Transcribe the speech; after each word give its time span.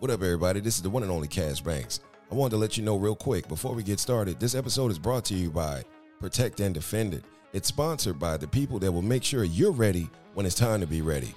What 0.00 0.10
up, 0.10 0.22
everybody? 0.22 0.58
This 0.58 0.74
is 0.74 0.82
the 0.82 0.90
one 0.90 1.04
and 1.04 1.12
only 1.12 1.28
Cash 1.28 1.60
Banks. 1.60 2.00
I 2.30 2.34
wanted 2.34 2.50
to 2.50 2.56
let 2.56 2.76
you 2.76 2.82
know 2.82 2.96
real 2.96 3.14
quick 3.14 3.46
before 3.46 3.74
we 3.74 3.84
get 3.84 4.00
started. 4.00 4.40
This 4.40 4.56
episode 4.56 4.90
is 4.90 4.98
brought 4.98 5.24
to 5.26 5.34
you 5.34 5.52
by 5.52 5.84
Protect 6.18 6.58
and 6.58 6.74
Defend 6.74 7.14
It. 7.14 7.24
It's 7.52 7.68
sponsored 7.68 8.18
by 8.18 8.36
the 8.36 8.48
people 8.48 8.80
that 8.80 8.90
will 8.90 9.02
make 9.02 9.22
sure 9.22 9.44
you're 9.44 9.70
ready 9.70 10.10
when 10.34 10.46
it's 10.46 10.56
time 10.56 10.80
to 10.80 10.86
be 10.86 11.00
ready. 11.00 11.32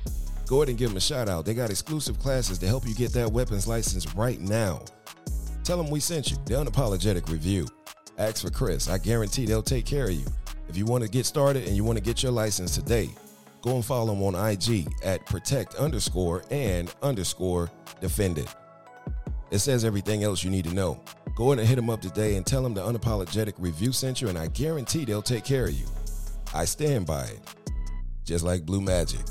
Go 0.47 0.57
ahead 0.57 0.69
and 0.69 0.77
give 0.77 0.89
them 0.89 0.97
a 0.97 1.01
shout 1.01 1.29
out. 1.29 1.45
They 1.45 1.53
got 1.53 1.69
exclusive 1.69 2.17
classes 2.17 2.57
to 2.57 2.65
help 2.65 2.87
you 2.87 2.95
get 2.95 3.13
that 3.13 3.31
weapons 3.31 3.67
license 3.67 4.15
right 4.15 4.41
now. 4.41 4.81
Tell 5.63 5.77
them 5.77 5.91
we 5.91 5.99
sent 5.99 6.31
you. 6.31 6.37
The 6.45 6.55
unapologetic 6.55 7.29
review. 7.29 7.67
Ask 8.17 8.43
for 8.43 8.49
Chris. 8.49 8.89
I 8.89 8.97
guarantee 8.97 9.45
they'll 9.45 9.61
take 9.61 9.85
care 9.85 10.05
of 10.05 10.13
you. 10.13 10.25
If 10.67 10.75
you 10.75 10.85
want 10.85 11.03
to 11.03 11.09
get 11.09 11.27
started 11.27 11.67
and 11.67 11.75
you 11.75 11.83
want 11.83 11.99
to 11.99 12.03
get 12.03 12.23
your 12.23 12.31
license 12.31 12.73
today, 12.73 13.11
go 13.61 13.75
and 13.75 13.85
follow 13.85 14.13
them 14.13 14.23
on 14.23 14.35
IG 14.35 14.87
at 15.03 15.25
protect 15.25 15.75
underscore 15.75 16.43
and 16.51 16.93
underscore 17.01 17.69
defend 18.01 18.37
it. 18.37 18.47
Says 19.51 19.85
everything 19.85 20.23
else 20.23 20.43
you 20.43 20.51
need 20.51 20.65
to 20.65 20.73
know. 20.73 21.01
Go 21.35 21.51
in 21.51 21.59
and 21.59 21.67
hit 21.67 21.75
them 21.75 21.89
up 21.89 22.01
today 22.01 22.35
and 22.35 22.45
tell 22.45 22.61
them 22.61 22.73
the 22.73 22.81
unapologetic 22.81 23.53
review 23.57 23.91
sent 23.91 24.21
you, 24.21 24.27
and 24.27 24.37
I 24.37 24.47
guarantee 24.47 25.05
they'll 25.05 25.21
take 25.21 25.43
care 25.45 25.65
of 25.65 25.73
you. 25.73 25.85
I 26.53 26.65
stand 26.65 27.05
by 27.05 27.23
it. 27.23 27.39
Just 28.23 28.43
like 28.43 28.65
Blue 28.65 28.81
Magic. 28.81 29.21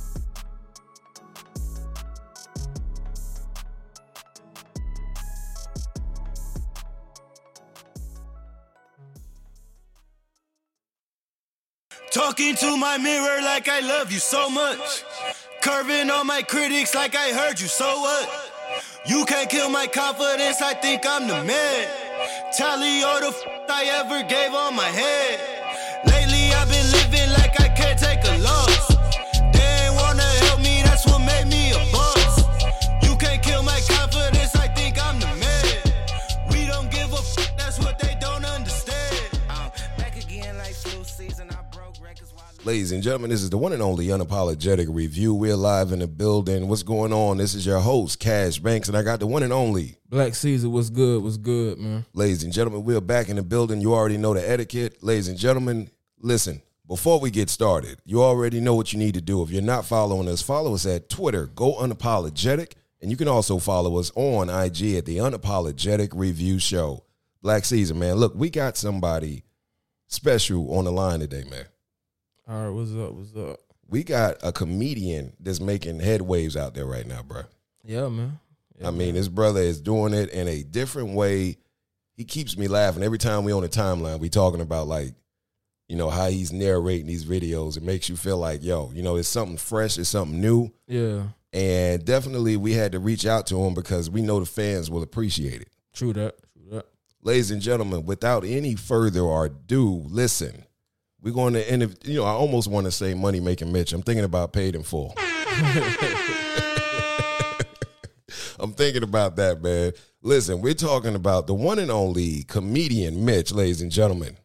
Talking 12.26 12.56
to 12.56 12.76
my 12.76 12.98
mirror 12.98 13.40
like 13.40 13.68
I 13.68 13.78
love 13.78 14.10
you 14.10 14.18
so 14.18 14.50
much. 14.50 15.04
Curving 15.60 16.10
on 16.10 16.26
my 16.26 16.42
critics 16.42 16.92
like 16.92 17.14
I 17.14 17.30
heard 17.30 17.60
you, 17.60 17.68
so 17.68 17.86
what? 18.00 18.52
You 19.06 19.24
can't 19.26 19.48
kill 19.48 19.70
my 19.70 19.86
confidence, 19.86 20.60
I 20.60 20.74
think 20.74 21.06
I'm 21.06 21.28
the 21.28 21.44
man. 21.44 21.88
Tally 22.52 23.04
all 23.04 23.20
the 23.20 23.28
f 23.28 23.44
I 23.70 23.84
ever 24.02 24.28
gave 24.28 24.52
on 24.52 24.74
my 24.74 24.88
head. 24.88 25.55
Ladies 42.66 42.90
and 42.90 43.00
gentlemen, 43.00 43.30
this 43.30 43.44
is 43.44 43.50
the 43.50 43.56
one 43.56 43.72
and 43.72 43.80
only 43.80 44.06
unapologetic 44.06 44.92
review. 44.92 45.32
We're 45.32 45.54
live 45.54 45.92
in 45.92 46.00
the 46.00 46.08
building. 46.08 46.66
What's 46.66 46.82
going 46.82 47.12
on? 47.12 47.36
This 47.36 47.54
is 47.54 47.64
your 47.64 47.78
host, 47.78 48.18
Cash 48.18 48.58
Banks, 48.58 48.88
and 48.88 48.96
I 48.96 49.04
got 49.04 49.20
the 49.20 49.26
one 49.28 49.44
and 49.44 49.52
only. 49.52 49.94
Black 50.08 50.34
Caesar, 50.34 50.68
what's 50.68 50.90
good? 50.90 51.22
What's 51.22 51.36
good, 51.36 51.78
man? 51.78 52.04
Ladies 52.12 52.42
and 52.42 52.52
gentlemen, 52.52 52.82
we're 52.82 53.00
back 53.00 53.28
in 53.28 53.36
the 53.36 53.44
building. 53.44 53.80
You 53.80 53.94
already 53.94 54.16
know 54.16 54.34
the 54.34 54.50
etiquette. 54.50 55.00
Ladies 55.00 55.28
and 55.28 55.38
gentlemen, 55.38 55.90
listen, 56.18 56.60
before 56.88 57.20
we 57.20 57.30
get 57.30 57.50
started, 57.50 58.00
you 58.04 58.20
already 58.20 58.58
know 58.58 58.74
what 58.74 58.92
you 58.92 58.98
need 58.98 59.14
to 59.14 59.20
do. 59.20 59.44
If 59.44 59.50
you're 59.50 59.62
not 59.62 59.86
following 59.86 60.28
us, 60.28 60.42
follow 60.42 60.74
us 60.74 60.86
at 60.86 61.08
Twitter, 61.08 61.46
go 61.46 61.74
unapologetic, 61.74 62.72
and 63.00 63.12
you 63.12 63.16
can 63.16 63.28
also 63.28 63.58
follow 63.58 63.96
us 63.96 64.10
on 64.16 64.50
IG 64.50 64.96
at 64.96 65.04
the 65.04 65.18
Unapologetic 65.18 66.08
Review 66.12 66.58
Show. 66.58 67.04
Black 67.42 67.64
Caesar, 67.64 67.94
man, 67.94 68.16
look, 68.16 68.34
we 68.34 68.50
got 68.50 68.76
somebody 68.76 69.44
special 70.08 70.76
on 70.76 70.84
the 70.84 70.90
line 70.90 71.20
today, 71.20 71.44
man. 71.48 71.66
All 72.48 72.62
right, 72.62 72.70
what's 72.70 72.92
up? 72.92 73.12
What's 73.12 73.34
up? 73.34 73.60
We 73.88 74.04
got 74.04 74.36
a 74.40 74.52
comedian 74.52 75.32
that's 75.40 75.58
making 75.58 75.98
head 75.98 76.22
waves 76.22 76.56
out 76.56 76.74
there 76.74 76.86
right 76.86 77.06
now, 77.06 77.22
bro. 77.22 77.42
Yeah, 77.84 78.08
man. 78.08 78.38
Yeah, 78.78 78.86
I 78.86 78.90
mean, 78.92 79.16
his 79.16 79.28
brother 79.28 79.60
is 79.60 79.80
doing 79.80 80.14
it 80.14 80.30
in 80.30 80.46
a 80.46 80.62
different 80.62 81.14
way. 81.14 81.56
He 82.14 82.24
keeps 82.24 82.56
me 82.56 82.68
laughing 82.68 83.02
every 83.02 83.18
time 83.18 83.42
we 83.42 83.52
on 83.52 83.62
the 83.62 83.68
timeline. 83.68 84.20
We 84.20 84.28
talking 84.28 84.60
about 84.60 84.86
like, 84.86 85.14
you 85.88 85.96
know, 85.96 86.08
how 86.08 86.28
he's 86.28 86.52
narrating 86.52 87.06
these 87.06 87.24
videos. 87.24 87.76
It 87.76 87.82
makes 87.82 88.08
you 88.08 88.16
feel 88.16 88.38
like, 88.38 88.62
yo, 88.62 88.92
you 88.94 89.02
know, 89.02 89.16
it's 89.16 89.28
something 89.28 89.56
fresh, 89.56 89.98
it's 89.98 90.08
something 90.08 90.40
new, 90.40 90.72
yeah. 90.86 91.22
and 91.52 92.04
definitely 92.04 92.56
we 92.56 92.74
had 92.74 92.92
to 92.92 93.00
reach 93.00 93.26
out 93.26 93.48
to 93.48 93.60
him 93.64 93.74
because 93.74 94.08
we 94.08 94.22
know 94.22 94.38
the 94.38 94.46
fans 94.46 94.88
will 94.88 95.02
appreciate 95.02 95.62
it. 95.62 95.70
True 95.92 96.12
that. 96.12 96.36
True 96.52 96.76
that. 96.76 96.86
Ladies 97.22 97.50
and 97.50 97.60
gentlemen, 97.62 98.04
without 98.04 98.44
any 98.44 98.76
further 98.76 99.24
ado, 99.44 100.04
listen. 100.06 100.65
We're 101.26 101.32
going 101.32 101.54
to 101.54 101.68
end. 101.68 101.82
You 102.04 102.20
know, 102.20 102.24
I 102.24 102.30
almost 102.30 102.70
want 102.70 102.84
to 102.84 102.92
say 102.92 103.12
money 103.12 103.40
making 103.40 103.72
Mitch. 103.72 103.92
I'm 103.92 104.02
thinking 104.02 104.22
about 104.22 104.52
paid 104.52 104.76
in 104.76 104.84
full. 104.84 105.12
I'm 108.60 108.72
thinking 108.72 109.02
about 109.02 109.34
that, 109.34 109.60
man. 109.60 109.90
Listen, 110.22 110.60
we're 110.60 110.72
talking 110.72 111.16
about 111.16 111.48
the 111.48 111.54
one 111.54 111.80
and 111.80 111.90
only 111.90 112.44
comedian 112.44 113.24
Mitch, 113.24 113.50
ladies 113.50 113.82
and 113.82 113.90
gentlemen. 113.90 114.36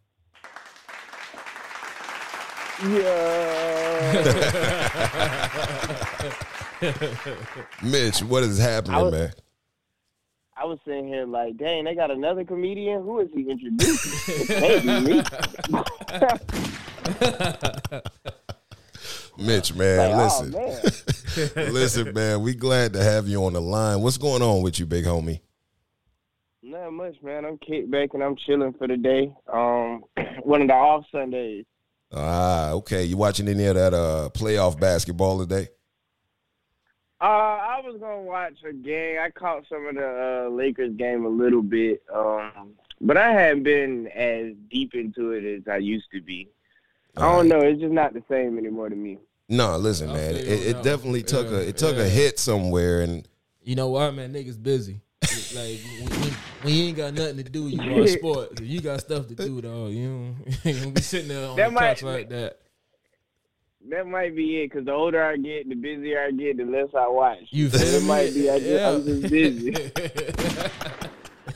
Yeah. 2.82 4.18
Mitch, 7.84 8.24
what 8.24 8.42
is 8.42 8.58
happening, 8.58 9.02
was- 9.02 9.12
man? 9.12 9.34
I 10.62 10.66
was 10.66 10.78
sitting 10.86 11.08
here 11.08 11.26
like, 11.26 11.58
dang, 11.58 11.86
they 11.86 11.96
got 11.96 12.12
another 12.12 12.44
comedian. 12.44 13.02
Who 13.02 13.20
is 13.20 13.30
he 13.34 13.50
introducing? 13.50 14.46
can't 14.46 15.08
be 15.08 15.14
me. 15.16 15.24
Mitch, 19.40 19.74
man, 19.74 20.12
Like, 20.12 20.32
oh, 20.32 20.44
listen. 20.44 20.52
man. 20.52 21.74
listen, 21.74 22.14
man, 22.14 22.42
we 22.44 22.54
glad 22.54 22.94
to 22.94 23.02
have 23.02 23.28
you 23.28 23.44
on 23.44 23.54
the 23.54 23.62
line. 23.62 24.02
What's 24.02 24.18
going 24.18 24.44
on 24.44 24.62
with 24.62 24.80
you, 24.80 24.86
big 24.86 25.06
homie? 25.06 25.40
Not 26.62 26.94
much, 26.94 27.16
man. 27.24 27.44
I'm 27.44 27.58
kicked 27.58 27.90
back 27.90 28.14
and 28.14 28.24
I'm 28.24 28.36
chilling 28.36 28.74
for 28.74 28.88
the 28.88 28.98
day. 28.98 29.34
Um, 29.52 30.04
one 30.44 30.62
of 30.62 30.68
the 30.68 30.76
off 30.76 31.06
Sundays. 31.12 31.66
Ah, 32.14 32.72
okay. 32.74 33.04
You 33.06 33.18
watching 33.18 33.48
any 33.48 33.66
of 33.66 33.76
that 33.76 33.96
uh 33.96 34.30
playoff 34.34 34.80
basketball 34.80 35.40
today? 35.40 35.70
Uh, 37.22 37.26
I 37.26 37.82
was 37.86 38.00
gonna 38.00 38.22
watch 38.22 38.56
a 38.68 38.74
game. 38.74 39.18
I 39.22 39.30
caught 39.30 39.64
some 39.70 39.86
of 39.88 39.96
the 39.96 40.46
uh, 40.48 40.50
Lakers 40.50 40.94
game 40.96 41.24
a 41.26 41.30
little 41.30 41.62
bit, 41.62 42.02
um, 42.14 42.72
but 43.00 43.16
I 43.16 43.32
haven't 43.32 43.64
been 43.64 44.08
as 44.08 44.54
deep 44.72 44.96
into 44.96 45.32
it 45.34 45.44
as 45.46 45.68
I 45.72 45.78
used 45.78 46.08
to 46.14 46.22
be. 46.22 46.50
I 47.16 47.22
don't 47.32 47.48
know. 47.48 47.60
It's 47.60 47.80
just 47.80 47.92
not 47.94 48.14
the 48.14 48.24
same 48.30 48.58
anymore 48.58 48.90
to 48.90 48.96
me. 48.96 49.20
No, 49.50 49.78
listen, 49.78 50.10
I 50.10 50.14
man. 50.14 50.36
It, 50.36 50.48
it 50.48 50.74
that 50.76 50.84
definitely 50.84 51.22
took 51.24 51.52
Yeah, 51.52 51.58
a 51.58 51.62
it 51.62 51.78
took 51.78 51.98
yeah. 51.98 52.04
a 52.04 52.08
hit 52.10 52.40
somewhere, 52.40 53.02
and 53.02 53.28
You 53.64 53.76
know 53.76 53.90
what, 53.90 54.14
man? 54.16 54.34
Niggas 54.34 54.62
busy. 54.62 55.02
like 55.54 55.80
when, 56.00 56.20
when, 56.22 56.32
when 56.64 56.74
you 56.74 56.84
ain't 56.86 56.98
got 56.98 57.14
nothing 57.14 57.38
to 57.38 57.44
do, 57.44 57.68
you 57.68 57.78
watch 58.00 58.10
sports. 58.18 58.60
If 58.62 58.68
you 58.68 58.82
got 58.82 59.00
stuff 59.02 59.28
to 59.28 59.36
do, 59.36 59.62
though, 59.62 59.88
you 59.88 60.08
don't, 60.08 60.36
you 60.48 60.72
ain't 60.72 60.80
gonna 60.80 60.92
be 60.92 61.02
sitting 61.02 61.28
there 61.28 61.48
on 61.50 61.56
That 61.58 61.68
the 61.68 61.72
might- 61.74 61.82
couch 61.82 62.04
like 62.04 62.30
that. 62.30 62.58
That 63.90 64.06
might 64.08 64.36
be 64.36 64.62
it. 64.62 64.72
Cause 64.72 64.86
the 64.86 64.92
older 64.94 65.24
I 65.24 65.38
get, 65.38 65.68
the 65.68 65.76
busier 65.76 66.24
I 66.24 66.32
get, 66.32 66.58
the 66.58 66.66
less 66.66 66.90
I 66.98 67.08
watch. 67.08 67.40
You 67.50 67.70
So 67.70 67.78
feel 67.80 67.96
it 67.96 68.04
might 68.04 68.34
be. 68.34 68.50
I 68.50 68.60
just, 68.60 68.84
I'm 68.84 69.04
just 69.06 69.22
busy. 69.32 69.72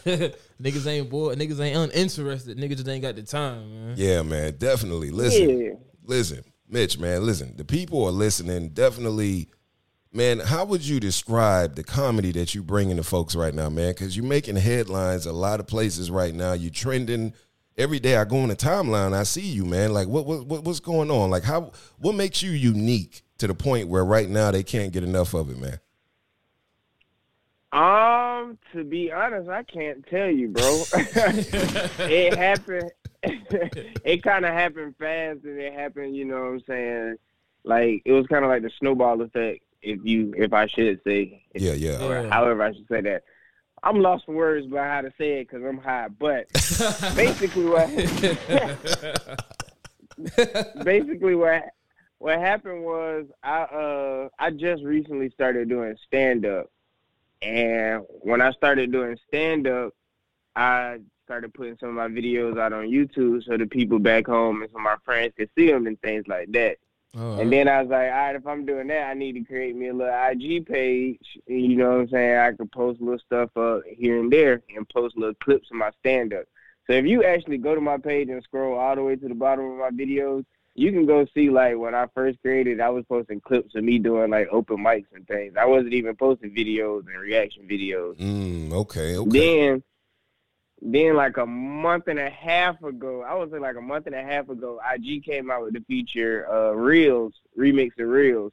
niggas 0.62 0.88
ain't 0.88 1.09
bored. 1.09 1.38
Niggas 1.38 1.59
ain't 1.59 1.78
uninterested. 1.91 2.58
Niggas 2.58 2.78
just 2.78 2.88
ain't 2.88 3.02
got 3.02 3.16
the 3.16 3.24
time, 3.24 3.88
man. 3.88 3.94
yeah, 3.97 4.22
man, 4.22 4.56
definitely. 4.58 5.12
Listen, 5.12 5.50
Yeah. 5.59 5.69
listen, 6.03 6.44
Mitch, 6.68 6.97
man, 7.00 7.25
listen. 7.25 7.56
The 7.58 7.66
people 7.66 8.03
are 8.06 8.12
listening. 8.12 8.69
Definitely, 8.69 9.50
man. 10.12 10.40
How 10.40 10.66
would 10.66 10.85
you 10.85 11.00
describe 11.00 11.75
the 11.75 11.84
comedy 11.84 12.31
that 12.34 12.53
you 12.56 12.64
bringing 12.64 12.97
to 12.97 13.03
folks 13.03 13.35
right 13.35 13.53
now, 13.53 13.69
man? 13.69 13.91
Because 13.91 14.16
you're 14.18 14.25
making 14.25 14.56
headlines 14.58 15.25
a 15.25 15.31
lot 15.34 15.59
of 15.59 15.68
places 15.68 16.09
right 16.12 16.34
now. 16.34 16.53
You're 16.53 16.72
trending 16.72 17.34
every 17.78 18.00
day. 18.00 18.18
I 18.18 18.25
go 18.25 18.38
on 18.38 18.50
the 18.50 18.56
timeline, 18.56 19.13
I 19.13 19.24
see 19.24 19.41
you, 19.41 19.66
man. 19.66 19.94
Like, 19.94 20.08
what, 20.08 20.25
what, 20.25 20.46
what 20.46 20.63
what's 20.63 20.80
going 20.80 21.12
on? 21.12 21.30
Like, 21.30 21.44
how, 21.44 21.72
what 22.00 22.16
makes 22.16 22.41
you 22.41 22.52
unique 22.52 23.24
to 23.38 23.47
the 23.47 23.53
point 23.56 23.88
where 23.90 24.06
right 24.06 24.30
now 24.30 24.52
they 24.52 24.63
can't 24.63 24.91
get 24.94 25.03
enough 25.03 25.34
of 25.34 25.50
it, 25.50 25.58
man? 25.58 25.80
Um, 27.72 28.58
to 28.72 28.84
be 28.85 29.11
honest, 29.11 29.49
I 29.49 29.64
can't 29.64 30.05
tell 30.08 30.29
you, 30.29 30.49
bro. 30.49 30.84
it 30.94 32.38
happened. 32.38 32.91
it 33.23 34.23
kind 34.23 34.46
of 34.46 34.53
happened 34.53 34.96
fast, 34.97 35.40
and 35.44 35.59
it 35.59 35.73
happened. 35.73 36.16
You 36.16 36.26
know 36.26 36.35
what 36.35 36.46
I'm 36.52 36.64
saying? 36.67 37.16
Like 37.66 38.02
it 38.05 38.11
was 38.14 38.28
kind 38.28 38.46
of 38.46 38.49
like 38.49 38.61
the 38.61 38.72
snowball 38.79 39.20
effect, 39.22 39.64
if 39.82 39.99
you, 40.03 40.34
if 40.38 40.53
I 40.53 40.67
should 40.67 41.02
say, 41.05 41.44
Yeah, 41.55 41.73
yeah. 41.73 42.05
or 42.05 42.22
Yeah. 42.22 42.29
however 42.29 42.61
I 42.64 42.72
should 42.73 42.88
say 42.88 43.02
that. 43.02 43.23
I'm 43.85 44.02
lost 44.02 44.26
for 44.26 44.34
words 44.34 44.66
about 44.66 44.90
how 44.90 45.02
to 45.02 45.14
say 45.17 45.40
it 45.40 45.47
because 45.47 45.64
I'm 45.64 45.78
high. 45.78 46.08
But 46.08 46.52
basically, 47.16 47.66
what 47.66 47.87
basically 50.84 51.35
what 51.35 51.66
what 52.17 52.40
happened 52.40 52.84
was 52.84 53.26
I 53.43 53.61
uh 53.61 54.29
I 54.40 54.49
just 54.49 54.84
recently 54.84 55.29
started 55.29 55.70
doing 55.70 55.96
stand 56.08 56.47
up, 56.47 56.72
and 57.43 58.03
when 58.09 58.41
I 58.41 58.52
started 58.53 58.91
doing 58.91 59.17
stand 59.28 59.67
up, 59.67 59.93
I 60.55 60.97
started 61.26 61.53
putting 61.53 61.78
some 61.79 61.90
of 61.90 61.96
my 61.96 62.08
videos 62.08 62.59
out 62.59 62.73
on 62.73 62.85
YouTube 62.85 63.43
so 63.46 63.55
the 63.55 63.67
people 63.67 63.99
back 63.99 64.26
home 64.26 64.64
and 64.64 64.72
some 64.72 64.82
of 64.82 64.85
my 64.85 64.97
friends 65.03 65.34
could 65.37 65.49
see 65.55 65.70
them 65.70 65.85
and 65.85 66.02
things 66.02 66.28
like 66.28 66.52
that. 66.53 66.78
Oh, 67.17 67.40
And 67.40 67.52
then 67.52 67.67
I 67.67 67.82
was 67.82 67.90
like, 67.90 68.12
all 68.12 68.17
right, 68.17 68.35
if 68.35 68.46
I'm 68.46 68.66
doing 68.66 68.88
that, 68.88 69.09
I 69.09 69.14
need 69.14 69.34
to 69.34 69.44
create 69.44 69.76
me 69.76 69.88
a 69.88 69.94
little 69.94 70.14
IG 70.14 70.66
page. 70.66 71.20
You 71.47 71.76
know 71.76 71.91
what 71.91 72.00
I'm 72.02 72.09
saying? 72.09 72.38
I 72.38 72.52
could 72.52 72.72
post 72.72 73.02
little 73.02 73.20
stuff 73.20 73.56
up 73.56 73.84
here 73.88 74.20
and 74.20 74.32
there 74.32 74.62
and 74.76 74.88
post 74.90 75.17
little 75.17 75.35
clips 75.35 75.70
of 75.72 75.78
my 75.78 75.91
stand 76.00 76.34
up. 76.34 76.46
So 76.88 76.94
if 76.94 77.06
you 77.06 77.23
actually 77.23 77.58
go 77.58 77.73
to 77.73 77.82
my 77.82 77.97
page 77.97 78.29
and 78.29 78.44
scroll 78.44 78.78
all 78.78 78.96
the 78.96 79.03
way 79.03 79.16
to 79.16 79.28
the 79.28 79.34
bottom 79.34 79.66
of 79.66 79.78
my 79.78 79.90
videos, 79.90 80.46
you 80.76 80.91
can 80.91 81.06
go 81.06 81.26
see 81.34 81.50
like 81.50 81.78
when 81.78 81.96
I 81.96 82.06
first 82.14 82.40
created, 82.41 82.82
I 82.82 82.90
was 82.90 83.06
posting 83.08 83.40
clips 83.40 83.76
of 83.76 83.84
me 83.84 83.97
doing 83.97 84.29
like 84.29 84.50
open 84.52 84.78
mics 84.78 85.06
and 85.14 85.26
things. 85.26 85.56
I 85.58 85.66
wasn't 85.66 85.94
even 85.94 86.16
posting 86.16 86.53
videos 86.53 87.06
and 87.08 87.18
reaction 87.18 87.68
videos. 87.68 88.20
Mm, 88.20 88.73
okay, 88.73 89.18
okay. 89.18 89.40
Then, 89.40 89.84
then 90.81 91.16
like 91.16 91.37
a 91.37 91.45
month 91.45 92.07
and 92.07 92.19
a 92.19 92.29
half 92.29 92.81
ago, 92.83 93.23
I 93.23 93.33
would 93.35 93.51
say 93.51 93.59
like 93.59 93.75
a 93.77 93.81
month 93.81 94.07
and 94.07 94.16
a 94.16 94.23
half 94.23 94.49
ago, 94.49 94.79
IG 94.93 95.23
came 95.23 95.49
out 95.49 95.63
with 95.63 95.73
the 95.73 95.81
feature 95.87 96.47
uh, 96.51 96.72
Reels, 96.72 97.33
remix 97.57 97.97
of 97.99 98.07
Reels, 98.07 98.51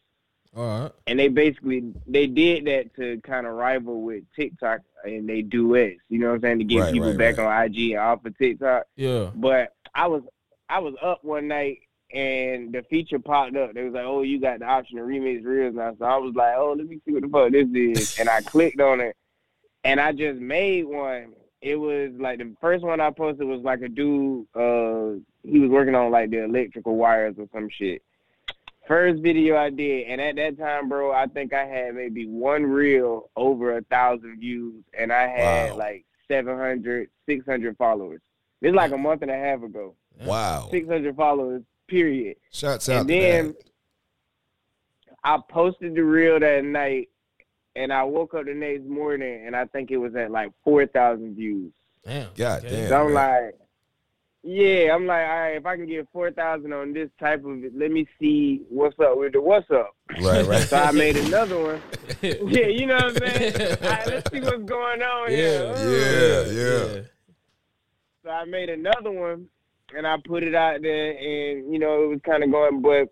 all 0.56 0.82
right. 0.82 0.92
and 1.06 1.18
they 1.18 1.28
basically 1.28 1.92
they 2.06 2.26
did 2.26 2.66
that 2.66 2.94
to 2.96 3.20
kind 3.22 3.46
of 3.46 3.54
rival 3.54 4.02
with 4.02 4.22
TikTok 4.36 4.80
and 5.04 5.28
they 5.28 5.42
duets. 5.42 6.00
You 6.08 6.20
know 6.20 6.28
what 6.28 6.34
I'm 6.36 6.40
saying 6.42 6.58
to 6.60 6.64
get 6.64 6.80
Right, 6.80 6.92
people 6.92 7.08
right, 7.08 7.18
back 7.18 7.38
right. 7.38 7.62
on 7.62 7.64
IG 7.66 7.90
and 7.92 8.00
off 8.00 8.24
of 8.24 8.38
TikTok. 8.38 8.84
Yeah. 8.96 9.30
But 9.34 9.74
I 9.94 10.06
was 10.06 10.22
I 10.68 10.78
was 10.78 10.94
up 11.02 11.24
one 11.24 11.48
night 11.48 11.80
and 12.14 12.72
the 12.72 12.82
feature 12.82 13.18
popped 13.18 13.56
up. 13.56 13.72
They 13.74 13.82
was 13.84 13.94
like, 13.94 14.04
"Oh, 14.04 14.22
you 14.22 14.38
got 14.40 14.60
the 14.60 14.66
option 14.66 14.98
to 14.98 15.02
remix 15.02 15.44
reels 15.44 15.74
now." 15.74 15.94
So 15.98 16.04
I 16.04 16.16
was 16.18 16.34
like, 16.34 16.54
"Oh, 16.56 16.74
let 16.78 16.86
me 16.86 17.00
see 17.04 17.12
what 17.12 17.22
the 17.22 17.28
fuck 17.28 17.50
this 17.50 17.68
is," 17.74 18.18
and 18.18 18.28
I 18.28 18.42
clicked 18.42 18.80
on 18.80 19.00
it, 19.00 19.16
and 19.84 19.98
I 20.00 20.12
just 20.12 20.38
made 20.40 20.84
one. 20.84 21.32
It 21.62 21.76
was 21.76 22.10
like 22.18 22.38
the 22.38 22.52
first 22.60 22.84
one 22.84 23.00
I 23.00 23.10
posted 23.10 23.46
was 23.46 23.60
like 23.62 23.82
a 23.82 23.88
dude. 23.88 24.46
Uh, 24.54 25.20
he 25.44 25.60
was 25.60 25.70
working 25.70 25.94
on 25.94 26.10
like 26.10 26.30
the 26.30 26.42
electrical 26.44 26.96
wires 26.96 27.36
or 27.38 27.46
some 27.52 27.68
shit. 27.70 28.02
First 28.88 29.22
video 29.22 29.56
I 29.56 29.70
did, 29.70 30.08
and 30.08 30.20
at 30.20 30.34
that 30.36 30.58
time, 30.58 30.88
bro, 30.88 31.12
I 31.12 31.26
think 31.26 31.52
I 31.54 31.64
had 31.64 31.94
maybe 31.94 32.26
one 32.26 32.64
reel 32.64 33.30
over 33.36 33.76
a 33.78 33.82
thousand 33.82 34.40
views, 34.40 34.82
and 34.98 35.12
I 35.12 35.28
had 35.28 35.70
Wow. 35.72 35.78
like 35.78 36.04
700, 36.26 37.08
600 37.26 37.76
followers. 37.76 38.20
It's 38.60 38.74
like 38.74 38.90
a 38.90 38.98
month 38.98 39.22
and 39.22 39.30
a 39.30 39.36
half 39.36 39.62
ago. 39.62 39.94
Wow. 40.24 40.66
600 40.72 41.14
followers, 41.14 41.62
period. 41.86 42.36
Shouts 42.50 42.88
out 42.88 43.02
and 43.02 43.08
then 43.10 43.46
that. 43.48 43.56
I 45.22 45.38
posted 45.48 45.94
the 45.94 46.02
reel 46.02 46.40
that 46.40 46.64
night, 46.64 47.08
and 47.76 47.92
I 47.92 48.02
woke 48.04 48.34
up 48.34 48.44
the 48.44 48.54
next 48.54 48.84
morning, 48.84 49.46
and 49.46 49.56
I 49.56 49.64
think 49.66 49.90
it 49.90 49.96
was 49.96 50.14
at 50.14 50.30
like 50.30 50.52
4,000 50.64 51.34
views. 51.34 51.72
Damn. 52.04 52.28
God 52.36 52.64
Okay. 52.64 52.70
damn. 52.76 52.88
so 52.88 52.96
I'm 52.96 53.12
man. 53.12 53.14
like, 53.44 53.54
yeah, 54.44 54.92
I'm 54.92 55.06
like, 55.06 55.24
all 55.24 55.38
right, 55.38 55.56
if 55.56 55.66
I 55.66 55.76
can 55.76 55.86
get 55.86 56.08
4,000 56.12 56.72
on 56.72 56.92
this 56.92 57.08
type 57.20 57.44
of 57.44 57.62
it, 57.62 57.76
let 57.78 57.92
me 57.92 58.08
see 58.20 58.62
what's 58.68 58.98
up 58.98 59.16
with 59.16 59.34
the 59.34 59.40
what's 59.40 59.70
up. 59.70 59.94
Right, 60.20 60.44
right. 60.46 60.62
So 60.68 60.76
I 60.76 60.90
made 60.92 61.16
another 61.16 61.58
one. 61.62 61.82
Yeah, 62.22 62.66
you 62.66 62.86
know 62.86 62.96
what 62.96 63.22
I'm 63.22 63.28
saying? 63.30 63.54
all 63.82 63.88
right, 63.88 64.06
let's 64.06 64.30
see 64.30 64.40
what's 64.40 64.62
going 64.64 65.02
on 65.02 65.30
here. 65.30 65.62
Yeah, 65.62 65.74
oh, 65.74 66.94
yeah. 66.96 67.02
So 68.24 68.30
I 68.30 68.44
made 68.44 68.68
another 68.68 69.10
one 69.10 69.46
and 69.96 70.06
I 70.06 70.16
put 70.24 70.42
it 70.42 70.54
out 70.54 70.82
there 70.82 71.10
and 71.12 71.72
you 71.72 71.78
know 71.78 72.04
it 72.04 72.06
was 72.08 72.20
kind 72.24 72.42
of 72.44 72.50
going 72.50 72.80
but 72.80 73.08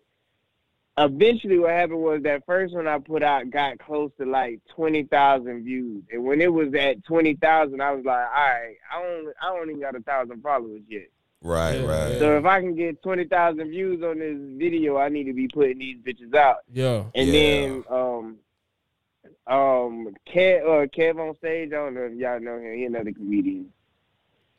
eventually 1.01 1.59
what 1.59 1.71
happened 1.71 2.01
was 2.03 2.23
that 2.23 2.45
first 2.47 2.75
one 2.75 2.87
I 2.87 2.99
put 2.99 3.23
out 3.23 3.51
got 3.51 3.79
close 3.79 4.11
to 4.19 4.27
like 4.27 4.61
20,000 4.77 5.65
views 5.65 6.03
and 6.13 6.23
when 6.25 6.41
it 6.41 6.53
was 6.53 6.73
at 6.75 7.03
20,000 7.05 7.81
I 7.81 7.91
was 7.93 8.05
like 8.05 8.27
all 8.27 8.33
right 8.33 8.77
I 8.93 9.03
don't 9.03 9.35
I 9.43 9.57
don't 9.57 9.71
even 9.71 9.81
got 9.81 9.97
a 9.97 10.01
thousand 10.01 10.43
followers 10.43 10.83
yet 10.89 11.09
Right, 11.43 11.77
Yeah, 11.77 11.87
right. 11.87 12.19
so 12.19 12.37
if 12.37 12.45
I 12.45 12.61
can 12.61 12.75
get 12.75 13.03
20,000 13.03 13.71
views 13.71 14.03
on 14.05 14.19
this 14.19 14.37
video 14.59 14.99
I 14.99 15.09
need 15.09 15.25
to 15.25 15.33
be 15.33 15.49
putting 15.49 15.79
these 15.79 15.97
bitches 15.99 16.35
out 16.35 16.59
Yeah. 16.73 17.05
and 17.15 17.29
Yeah. 17.29 17.33
then 17.33 17.85
um 17.91 18.37
um 19.47 20.15
Kev 20.33 20.63
uh, 20.63 20.87
Kev 20.87 21.19
on 21.19 21.37
stage, 21.39 21.69
I 21.73 21.77
don't 21.77 21.95
know 21.95 22.03
if 22.05 22.15
y'all 22.15 22.41
know 22.41 22.59
him, 22.59 22.77
he 22.77 22.85
another 22.85 23.13
comedian. 23.13 23.73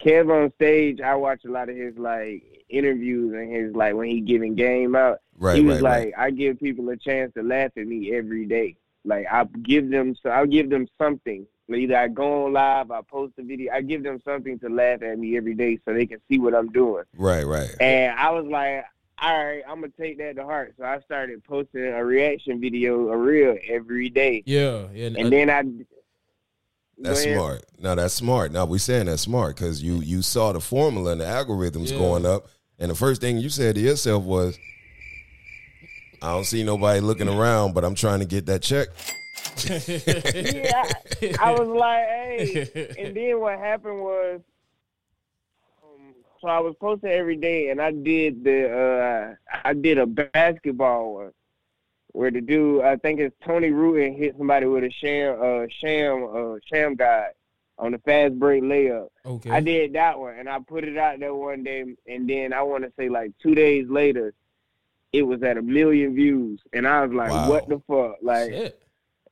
Kev 0.04 0.32
on 0.32 0.52
stage, 0.56 1.00
I 1.02 1.16
watch 1.16 1.46
a 1.46 1.52
lot 1.52 1.70
of 1.70 1.76
his 1.76 1.96
like 1.98 2.44
interviews 2.70 3.34
and 3.34 3.54
his 3.54 3.76
like 3.76 3.94
when 3.94 4.08
he 4.10 4.20
giving 4.22 4.56
game 4.56 4.96
out. 4.96 5.20
Right, 5.42 5.58
he 5.58 5.64
was 5.64 5.82
right, 5.82 5.92
right. 5.92 6.06
like, 6.06 6.14
I 6.18 6.30
give 6.30 6.60
people 6.60 6.88
a 6.90 6.96
chance 6.96 7.34
to 7.34 7.42
laugh 7.42 7.72
at 7.76 7.88
me 7.88 8.14
every 8.14 8.46
day. 8.46 8.78
Like 9.04 9.26
I 9.32 9.44
give 9.64 9.90
them 9.90 10.16
so 10.22 10.30
I 10.30 10.46
give 10.46 10.70
them 10.70 10.88
something. 11.00 11.48
Like, 11.68 11.80
Either 11.80 11.98
I 11.98 12.08
go 12.10 12.46
on 12.46 12.54
live, 12.54 12.92
I 12.92 13.02
post 13.02 13.34
a 13.40 13.44
video, 13.44 13.74
I 13.74 13.82
give 13.82 14.04
them 14.04 14.22
something 14.24 14.60
to 14.60 14.70
laugh 14.70 15.02
at 15.02 15.18
me 15.18 15.38
every 15.38 15.56
day 15.56 15.80
so 15.84 15.94
they 15.94 16.06
can 16.06 16.20
see 16.30 16.38
what 16.38 16.54
I'm 16.54 16.70
doing. 16.72 17.06
Right, 17.18 17.44
right. 17.44 17.74
And 17.80 18.14
I 18.20 18.30
was 18.30 18.46
like, 18.46 18.86
all 19.20 19.46
right, 19.46 19.64
I'm 19.68 19.82
gonna 19.82 19.94
take 20.00 20.20
that 20.20 20.36
to 20.36 20.44
heart. 20.44 20.76
So 20.78 20.84
I 20.84 21.00
started 21.00 21.44
posting 21.44 21.86
a 21.88 22.06
reaction 22.06 22.62
video, 22.62 23.10
a 23.10 23.18
reel 23.18 23.58
every 23.68 24.10
day. 24.10 24.44
Yeah. 24.46 24.90
Yeah. 24.94 25.10
And 25.18 25.32
then 25.32 25.50
I 25.50 25.64
That's 27.00 27.24
smart. 27.24 27.64
No, 27.80 27.96
that's 27.96 28.14
smart. 28.14 28.52
Now 28.52 28.66
we 28.66 28.78
saying 28.78 29.08
that's 29.08 29.24
smart 29.24 29.56
because 29.56 29.82
you 29.82 30.02
you 30.02 30.22
saw 30.22 30.52
the 30.52 30.60
formula 30.62 31.14
and 31.14 31.22
the 31.22 31.26
algorithms 31.26 31.92
Yeah. 31.92 31.98
going 31.98 32.28
up, 32.28 32.46
and 32.78 32.92
the 32.92 32.96
first 32.96 33.22
thing 33.22 33.40
you 33.40 33.50
said 33.50 33.74
to 33.74 33.82
yourself 33.82 34.24
was, 34.24 34.60
"I 36.22 36.34
don't 36.34 36.46
see 36.46 36.64
nobody 36.64 37.00
looking 37.00 37.28
around, 37.28 37.74
but 37.74 37.84
I'm 37.84 37.96
trying 37.96 38.20
to 38.20 38.26
get 38.26 38.46
that 38.48 38.62
check." 38.62 38.90
yeah, 39.68 40.84
I, 41.40 41.50
I 41.50 41.52
was 41.52 41.68
like, 41.68 42.06
hey. 42.06 42.94
And 43.00 43.16
then 43.16 43.40
what 43.40 43.60
happened 43.60 44.02
was, 44.02 44.42
um, 45.84 46.14
so 46.40 46.48
I 46.48 46.60
was 46.60 46.76
posting 46.80 47.12
every 47.12 47.36
day, 47.36 47.70
and 47.70 47.82
I 47.82 47.92
did 47.92 48.44
the 48.44 48.70
uh, 48.70 49.60
I 49.64 49.74
did 49.74 49.98
a 49.98 50.06
basketball 50.06 51.14
one 51.16 51.32
where 52.14 52.32
the 52.32 52.42
dude, 52.42 52.84
I 52.84 52.98
think 52.98 53.20
it's 53.20 53.36
Tony 53.46 53.72
Wroten, 53.72 54.16
hit 54.16 54.36
somebody 54.38 54.66
with 54.66 54.84
a 54.84 54.92
sham, 54.92 55.38
uh, 55.42 55.66
sham, 55.70 56.24
uh, 56.24 56.58
Shammgod 56.72 57.30
on 57.78 57.94
the 57.94 58.00
fast 58.00 58.38
break 58.38 58.64
layup. 58.64 59.08
okay. 59.26 59.50
I 59.50 59.60
did 59.60 59.94
that 59.94 60.20
one, 60.20 60.36
and 60.38 60.50
I 60.50 60.60
put 60.60 60.84
it 60.84 60.98
out 60.98 61.20
there 61.20 61.34
one 61.34 61.64
day, 61.64 61.86
and 62.08 62.30
then 62.30 62.54
I 62.54 62.62
want 62.62 62.84
to 62.84 62.92
say 62.98 63.10
like 63.10 63.32
two 63.42 63.56
days 63.56 63.88
later, 63.90 64.34
it 65.14 65.24
was 65.24 65.44
at 65.44 65.58
a 65.58 65.62
million 65.62 66.16
views, 66.16 66.62
and 66.74 66.88
I 66.88 67.06
was 67.06 67.14
like, 67.14 67.32
Wow. 67.32 67.50
"What 67.50 67.68
the 67.70 67.82
fuck?" 67.88 68.18
Like, 68.22 68.50
Shit. 68.52 68.82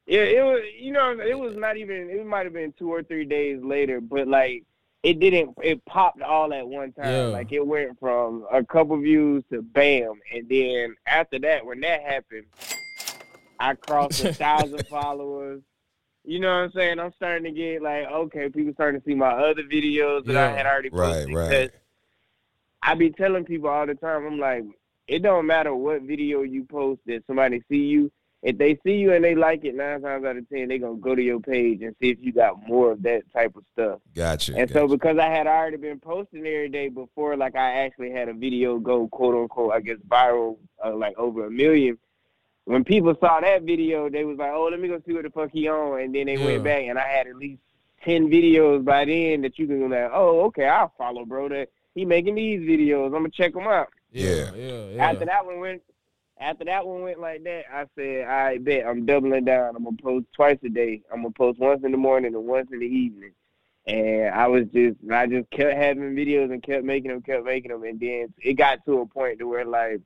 yeah, 0.07 0.19
it 0.21 0.43
was. 0.43 0.61
You 0.79 0.91
know, 0.91 1.17
it 1.19 1.37
was 1.37 1.55
not 1.55 1.77
even. 1.77 2.09
It 2.09 2.25
might 2.25 2.45
have 2.45 2.53
been 2.53 2.73
two 2.77 2.91
or 2.91 3.03
three 3.03 3.25
days 3.25 3.61
later, 3.63 4.01
but 4.01 4.27
like, 4.27 4.63
it 5.03 5.19
didn't. 5.19 5.55
It 5.63 5.83
popped 5.85 6.21
all 6.21 6.53
at 6.53 6.67
one 6.67 6.91
time. 6.91 7.05
Yeah. 7.13 7.23
Like, 7.27 7.51
it 7.51 7.65
went 7.65 7.97
from 7.99 8.45
a 8.51 8.63
couple 8.63 8.97
views 8.99 9.43
to 9.51 9.61
bam, 9.61 10.13
and 10.33 10.47
then 10.49 10.95
after 11.05 11.39
that, 11.39 11.65
when 11.65 11.79
that 11.81 12.01
happened, 12.01 12.45
I 13.59 13.75
crossed 13.75 14.23
a 14.23 14.33
thousand 14.45 14.85
followers. 14.87 15.61
You 16.25 16.39
know 16.41 16.49
what 16.49 16.63
I'm 16.65 16.71
saying? 16.73 16.99
I'm 16.99 17.13
starting 17.13 17.45
to 17.45 17.51
get 17.51 17.81
like, 17.81 18.05
okay, 18.05 18.49
people 18.49 18.73
starting 18.73 18.99
to 18.99 19.05
see 19.07 19.15
my 19.15 19.31
other 19.31 19.63
videos 19.63 20.25
that 20.25 20.35
I 20.35 20.51
had 20.51 20.65
already 20.65 20.89
Right, 20.89 21.13
posted. 21.25 21.33
right. 21.33 21.49
because 21.49 21.69
I 22.83 22.93
be 22.95 23.09
telling 23.09 23.45
people 23.45 23.69
all 23.69 23.85
the 23.87 23.95
time, 23.95 24.25
I'm 24.27 24.37
like, 24.37 24.63
it 25.09 25.23
don't 25.23 25.45
matter 25.47 25.73
what 25.73 26.03
video 26.03 26.43
you 26.43 26.63
post 26.63 27.01
that 27.07 27.23
somebody 27.27 27.61
see 27.69 27.77
you. 27.77 28.11
If 28.41 28.57
they 28.57 28.79
see 28.85 28.93
you 28.93 29.11
and 29.13 29.23
they 29.23 29.35
like 29.35 29.65
it, 29.65 29.75
nine 29.75 30.01
times 30.01 30.23
out 30.23 30.37
of 30.37 30.47
ten, 30.47 30.69
they're 30.69 30.77
gonna 30.77 30.95
go 30.95 31.13
to 31.13 31.21
your 31.21 31.41
page 31.41 31.81
and 31.81 31.93
see 32.01 32.11
if 32.11 32.19
you 32.21 32.31
got 32.31 32.65
more 32.65 32.91
of 32.93 33.01
that 33.03 33.23
type 33.33 33.55
of 33.57 33.63
stuff. 33.73 33.99
Gotcha. 34.15 34.55
And 34.55 34.69
so 34.71 34.87
because 34.87 35.17
I 35.17 35.27
had 35.27 35.45
already 35.45 35.75
been 35.75 35.99
posting 35.99 36.45
every 36.45 36.69
day 36.69 36.87
before, 36.87 37.35
like 37.35 37.55
I 37.55 37.83
actually 37.83 38.11
had 38.11 38.29
a 38.29 38.33
video 38.33 38.79
go 38.79 39.09
quote 39.09 39.35
unquote, 39.35 39.73
I 39.73 39.81
guess 39.81 39.97
viral, 40.07 40.57
uh, 40.85 40.95
like 40.95 41.17
over 41.17 41.47
a 41.47 41.51
million. 41.51 41.97
When 42.63 42.83
people 42.83 43.15
saw 43.19 43.41
that 43.41 43.63
video, 43.63 44.09
they 44.09 44.23
was 44.23 44.37
like, 44.37 44.51
"Oh, 44.53 44.69
let 44.71 44.79
me 44.79 44.87
go 44.87 45.01
see 45.05 45.13
what 45.13 45.23
the 45.23 45.31
fuck 45.31 45.49
he 45.51 45.67
on," 45.67 45.99
and 45.99 46.13
then 46.15 46.27
they 46.27 46.37
Yeah. 46.37 46.45
went 46.45 46.63
back, 46.63 46.83
and 46.83 46.99
I 46.99 47.07
had 47.07 47.27
at 47.27 47.35
least 47.35 47.61
ten 48.03 48.29
videos 48.29 48.85
by 48.85 49.03
then 49.05 49.41
that 49.41 49.57
you 49.59 49.67
can 49.67 49.79
go 49.79 49.87
like, 49.87 50.11
"Oh, 50.13 50.41
okay, 50.45 50.65
I'll 50.65 50.93
follow, 50.97 51.25
bro. 51.25 51.49
That 51.49 51.69
he 51.95 52.05
making 52.05 52.35
these 52.35 52.61
videos. 52.61 53.07
I'm 53.07 53.11
gonna 53.11 53.29
check 53.31 53.53
them 53.53 53.67
out." 53.67 53.89
Yeah. 54.11 54.53
Yeah. 54.55 54.85
Yeah. 54.89 55.09
After 55.09 55.25
that 55.25 55.45
one 55.45 55.59
went, 55.59 55.81
after 56.39 56.65
that 56.65 56.85
one 56.85 57.03
went 57.03 57.19
like 57.19 57.43
that, 57.43 57.65
I 57.71 57.85
said, 57.95 58.25
I 58.25 58.57
bet 58.57 58.85
I'm 58.85 59.05
doubling 59.05 59.45
down. 59.45 59.75
I'm 59.75 59.83
gonna 59.83 59.97
post 60.01 60.25
twice 60.33 60.57
a 60.63 60.69
day. 60.69 61.01
I'm 61.11 61.21
gonna 61.21 61.31
post 61.31 61.59
once 61.59 61.83
in 61.83 61.91
the 61.91 61.97
morning 61.97 62.33
and 62.33 62.45
once 62.45 62.69
in 62.71 62.79
the 62.79 62.85
evening. 62.85 63.31
And 63.85 64.33
I 64.33 64.47
was 64.47 64.65
just, 64.73 64.97
I 65.11 65.27
just 65.27 65.49
kept 65.49 65.75
having 65.75 66.15
videos 66.15 66.51
and 66.51 66.61
kept 66.61 66.83
making 66.83 67.11
them, 67.11 67.21
kept 67.21 67.45
making 67.45 67.71
them, 67.71 67.83
and 67.83 67.99
then 67.99 68.33
it 68.37 68.53
got 68.53 68.85
to 68.85 69.01
a 69.01 69.05
point 69.05 69.39
to 69.39 69.47
where 69.47 69.65
like 69.65 70.01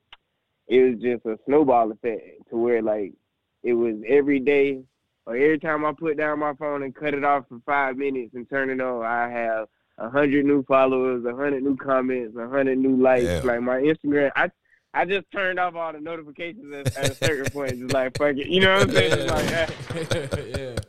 it 0.67 0.81
was 0.81 1.01
just 1.01 1.25
a 1.25 1.38
snowball 1.45 1.91
effect 1.91 2.50
to 2.50 2.57
where 2.57 2.81
like 2.81 3.13
it 3.62 3.74
was 3.74 3.95
every 4.07 4.39
day 4.39 4.83
or 5.25 5.36
every 5.36 5.60
time 5.60 5.86
I 5.86 5.93
put 5.93 6.17
down 6.17 6.39
my 6.39 6.53
phone 6.53 6.83
and 6.83 6.95
cut 6.95 7.13
it 7.13 7.24
off 7.24 7.45
for 7.48 7.60
five 7.65 7.98
minutes 7.98 8.33
and 8.33 8.50
turn 8.50 8.69
it 8.69 8.81
on, 8.81 9.05
I 9.05 9.29
have 9.29 9.63
a 9.63 9.67
hundred 9.98 10.46
new 10.46 10.64
followers, 10.64 11.24
a 11.26 11.36
hundred 11.36 11.64
new 11.64 11.76
comments, 11.76 12.36
a 12.38 12.48
hundred 12.48 12.78
new 12.78 12.96
likes. 12.96 13.26
Yeah. 13.26 13.42
Like 13.44 13.62
my 13.62 13.78
Instagram, 13.78 14.32
I 14.36 14.52
I 14.94 15.06
just 15.06 15.30
turned 15.32 15.60
off 15.60 15.76
all 15.76 15.94
the 15.94 16.00
notifications 16.00 16.74
at, 16.74 16.98
at 16.98 17.12
a 17.12 17.16
certain 17.16 17.52
point. 17.52 17.80
Just 17.80 17.94
like 17.94 18.18
fuck 18.18 18.36
it, 18.38 18.48
you 18.48 18.62
know 18.62 18.74
what 18.74 18.90
I'm 18.90 18.92
saying? 18.92 19.12
Just 19.12 19.30
like, 19.30 20.58
yeah. 20.58 20.76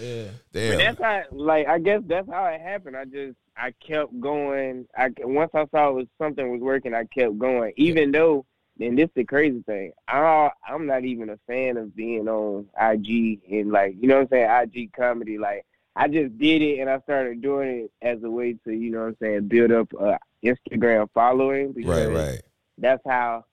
Yeah. 0.00 0.28
But 0.52 0.58
Damn. 0.58 0.78
that's 0.78 1.02
how, 1.02 1.22
like, 1.32 1.68
I 1.68 1.78
guess 1.78 2.00
that's 2.06 2.28
how 2.28 2.46
it 2.46 2.62
happened. 2.62 2.96
I 2.96 3.04
just, 3.04 3.36
I 3.54 3.72
kept 3.86 4.18
going. 4.20 4.86
I 4.96 5.10
once 5.18 5.50
I 5.54 5.66
saw 5.66 5.90
it 5.90 5.94
was 5.94 6.06
something 6.16 6.50
was 6.50 6.62
working, 6.62 6.94
I 6.94 7.04
kept 7.04 7.38
going. 7.38 7.74
Even 7.76 8.10
though 8.10 8.46
and 8.80 8.98
this 8.98 9.06
is 9.06 9.14
the 9.14 9.24
crazy 9.24 9.62
thing. 9.62 9.92
I 10.08 10.50
I'm 10.66 10.86
not 10.86 11.04
even 11.04 11.30
a 11.30 11.38
fan 11.46 11.76
of 11.76 11.94
being 11.94 12.28
on 12.28 12.66
IG 12.80 13.40
and 13.50 13.70
like 13.70 13.96
you 14.00 14.08
know 14.08 14.16
what 14.16 14.32
I'm 14.32 14.64
saying 14.68 14.84
IG 14.84 14.92
comedy. 14.92 15.38
Like 15.38 15.66
I 15.94 16.08
just 16.08 16.38
did 16.38 16.62
it 16.62 16.80
and 16.80 16.88
I 16.88 17.00
started 17.00 17.42
doing 17.42 17.84
it 17.84 17.92
as 18.00 18.22
a 18.22 18.30
way 18.30 18.54
to 18.64 18.72
you 18.72 18.90
know 18.90 19.00
what 19.00 19.06
I'm 19.08 19.16
saying 19.20 19.48
build 19.48 19.72
up 19.72 19.92
a 20.00 20.18
Instagram 20.44 21.08
following. 21.12 21.74
Right, 21.84 22.06
right. 22.06 22.42
That's 22.78 23.02
how. 23.06 23.44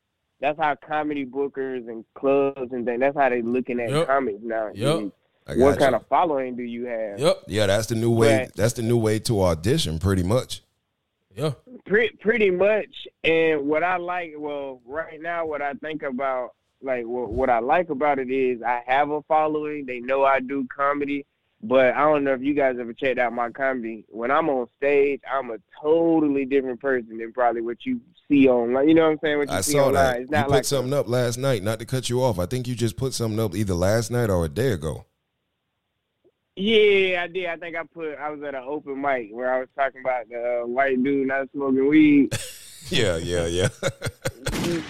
That's 0.41 0.57
how 0.57 0.73
comedy 0.75 1.25
bookers 1.25 1.89
and 1.89 2.05
clubs 2.15 2.71
and 2.71 2.85
things. 2.85 3.01
That's 3.01 3.17
how 3.17 3.27
they're 3.27 3.41
looking 3.43 3.81
at 3.81 3.89
Yep. 3.89 4.07
comics 4.07 4.39
now. 4.41 4.69
Yep. 4.73 5.11
I 5.45 5.55
What 5.57 5.71
got 5.71 5.79
kind 5.79 5.95
of 5.95 6.07
following 6.07 6.55
do 6.55 6.63
you 6.63 6.85
have? 6.85 7.19
Yep. 7.19 7.43
Yeah, 7.47 7.65
that's 7.65 7.87
the 7.87 7.95
new 7.95 8.09
way. 8.09 8.37
Right. 8.37 8.51
That's 8.55 8.71
the 8.71 8.81
new 8.83 8.97
way 8.97 9.19
to 9.19 9.41
audition, 9.43 9.99
pretty 9.99 10.23
much. 10.23 10.61
Yeah. 11.35 11.55
Pretty 11.85 12.15
pretty 12.21 12.51
much. 12.51 13.05
And 13.25 13.67
what 13.67 13.83
I 13.83 13.97
like, 13.97 14.33
well, 14.37 14.79
right 14.85 15.21
now, 15.21 15.45
what 15.45 15.61
I 15.61 15.73
think 15.73 16.03
about, 16.03 16.51
like, 16.81 17.05
what, 17.05 17.33
what 17.33 17.49
I 17.49 17.59
like 17.59 17.89
about 17.89 18.17
it 18.17 18.31
is 18.31 18.61
I 18.61 18.81
have 18.87 19.09
a 19.09 19.21
following. 19.23 19.85
They 19.85 19.99
know 19.99 20.23
I 20.23 20.39
do 20.39 20.65
comedy, 20.73 21.25
but 21.61 21.93
I 21.95 22.01
don't 22.01 22.23
know 22.23 22.33
if 22.33 22.41
you 22.41 22.53
guys 22.53 22.77
ever 22.79 22.93
checked 22.93 23.19
out 23.19 23.33
my 23.33 23.49
comedy. 23.49 24.05
When 24.09 24.31
I'm 24.31 24.49
on 24.49 24.67
stage, 24.77 25.21
I'm 25.29 25.51
a 25.51 25.57
totally 25.81 26.45
different 26.45 26.79
person 26.79 27.17
than 27.17 27.33
probably 27.33 27.61
what 27.61 27.85
you 27.85 27.99
see 28.29 28.47
online. 28.47 28.87
You 28.87 28.95
know 28.95 29.05
what 29.05 29.11
I'm 29.11 29.19
saying? 29.23 29.37
What 29.39 29.49
you 29.49 29.55
I 29.55 29.61
see 29.61 29.71
saw 29.73 29.87
online. 29.87 29.93
that. 29.93 30.21
It's 30.21 30.31
You 30.31 30.41
put 30.43 30.51
like 30.51 30.65
something 30.65 30.93
up 30.93 31.09
last 31.09 31.37
night. 31.37 31.63
Not 31.63 31.79
to 31.79 31.85
cut 31.85 32.09
you 32.09 32.23
off, 32.23 32.39
I 32.39 32.45
think 32.45 32.67
you 32.67 32.75
just 32.75 32.95
put 32.95 33.13
something 33.13 33.39
up 33.39 33.55
either 33.55 33.73
last 33.73 34.09
night 34.11 34.29
or 34.29 34.45
a 34.45 34.49
day 34.49 34.71
ago. 34.71 35.05
Yeah, 36.55 37.23
I 37.23 37.27
did. 37.27 37.45
I 37.45 37.55
think 37.55 37.75
I 37.77 37.83
put. 37.83 38.15
I 38.17 38.29
was 38.29 38.41
at 38.43 38.55
an 38.55 38.63
open 38.65 38.99
mic 39.01 39.29
where 39.31 39.53
I 39.53 39.59
was 39.59 39.69
talking 39.77 40.01
about 40.01 40.27
the 40.29 40.61
uh, 40.63 40.67
white 40.67 41.01
dude 41.01 41.27
not 41.27 41.49
smoking 41.53 41.87
weed. 41.87 42.37
Yeah, 42.89 43.17
yeah, 43.17 43.45
yeah. 43.45 43.67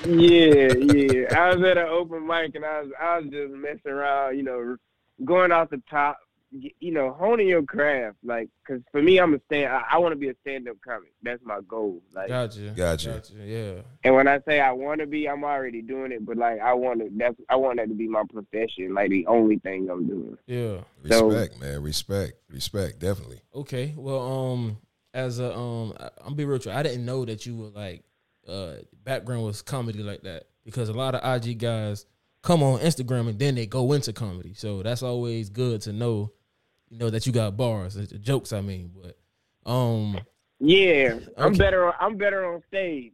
yeah, 0.05 0.73
yeah. 0.73 1.37
I 1.37 1.53
was 1.53 1.65
at 1.65 1.77
an 1.77 1.87
open 1.89 2.25
mic 2.25 2.55
and 2.55 2.63
I 2.63 2.81
was 2.81 2.91
I 2.97 3.17
was 3.17 3.29
just 3.29 3.51
messing 3.51 3.91
around, 3.91 4.37
you 4.37 4.43
know, 4.43 4.77
going 5.25 5.51
off 5.51 5.69
the 5.69 5.81
top, 5.89 6.17
you 6.51 6.91
know, 6.91 7.13
honing 7.13 7.47
your 7.47 7.63
craft. 7.63 8.17
Like, 8.23 8.49
cause 8.67 8.79
for 8.91 9.01
me, 9.01 9.19
I'm 9.19 9.33
a 9.33 9.39
stand. 9.45 9.71
I, 9.71 9.83
I 9.91 9.97
want 9.99 10.13
to 10.13 10.15
be 10.17 10.29
a 10.29 10.33
stand-up 10.41 10.77
comic. 10.83 11.13
That's 11.21 11.41
my 11.43 11.59
goal. 11.67 12.01
Like, 12.13 12.29
Gotcha. 12.29 12.73
Gotcha. 12.75 13.21
Yeah. 13.37 13.81
and 14.03 14.15
when 14.15 14.27
I 14.27 14.39
say 14.47 14.59
I 14.59 14.71
want 14.71 14.99
to 15.01 15.07
be, 15.07 15.27
I'm 15.29 15.43
already 15.43 15.81
doing 15.81 16.11
it. 16.11 16.25
But 16.25 16.37
like, 16.37 16.59
I 16.59 16.73
want 16.73 16.99
to. 17.01 17.09
That's 17.15 17.35
I 17.49 17.55
want 17.55 17.77
that 17.77 17.89
to 17.89 17.93
be 17.95 18.07
my 18.07 18.23
profession. 18.31 18.93
Like 18.93 19.09
the 19.11 19.27
only 19.27 19.59
thing 19.59 19.89
I'm 19.89 20.07
doing. 20.07 20.37
Yeah. 20.47 20.81
So- 21.07 21.29
Respect, 21.29 21.59
man. 21.61 21.83
Respect. 21.83 22.33
Respect. 22.49 22.99
Definitely. 22.99 23.41
Okay. 23.53 23.93
Well, 23.95 24.21
um, 24.53 24.77
as 25.13 25.39
a 25.39 25.55
um, 25.55 25.93
I- 25.99 26.09
I'm 26.25 26.35
be 26.35 26.45
real 26.45 26.53
with 26.57 26.65
you. 26.65 26.71
I 26.71 26.83
didn't 26.83 27.05
know 27.05 27.25
that 27.25 27.45
you 27.45 27.55
were 27.57 27.69
like, 27.69 28.03
uh, 28.47 28.77
background 29.03 29.43
was 29.43 29.61
comedy 29.61 30.01
like 30.01 30.21
that 30.23 30.45
because 30.65 30.89
a 30.89 30.93
lot 30.93 31.13
of 31.15 31.43
IG 31.45 31.59
guys 31.59 32.05
come 32.41 32.63
on 32.63 32.79
Instagram 32.79 33.27
and 33.27 33.37
then 33.37 33.53
they 33.55 33.65
go 33.65 33.91
into 33.93 34.13
comedy. 34.13 34.53
So 34.55 34.81
that's 34.81 35.03
always 35.03 35.49
good 35.49 35.81
to 35.81 35.93
know, 35.93 36.31
you 36.89 36.97
know, 36.97 37.09
that 37.09 37.25
you 37.25 37.31
got 37.31 37.55
bars, 37.57 37.97
uh, 37.97 38.05
jokes. 38.19 38.51
I 38.53 38.61
mean, 38.61 38.91
but 38.95 39.17
um, 39.69 40.19
Yeah, 40.59 41.19
I'm 41.37 41.49
Okay. 41.53 41.57
better. 41.57 41.93
I'm 42.01 42.17
better 42.17 42.45
on 42.53 42.61
stage. 42.67 43.13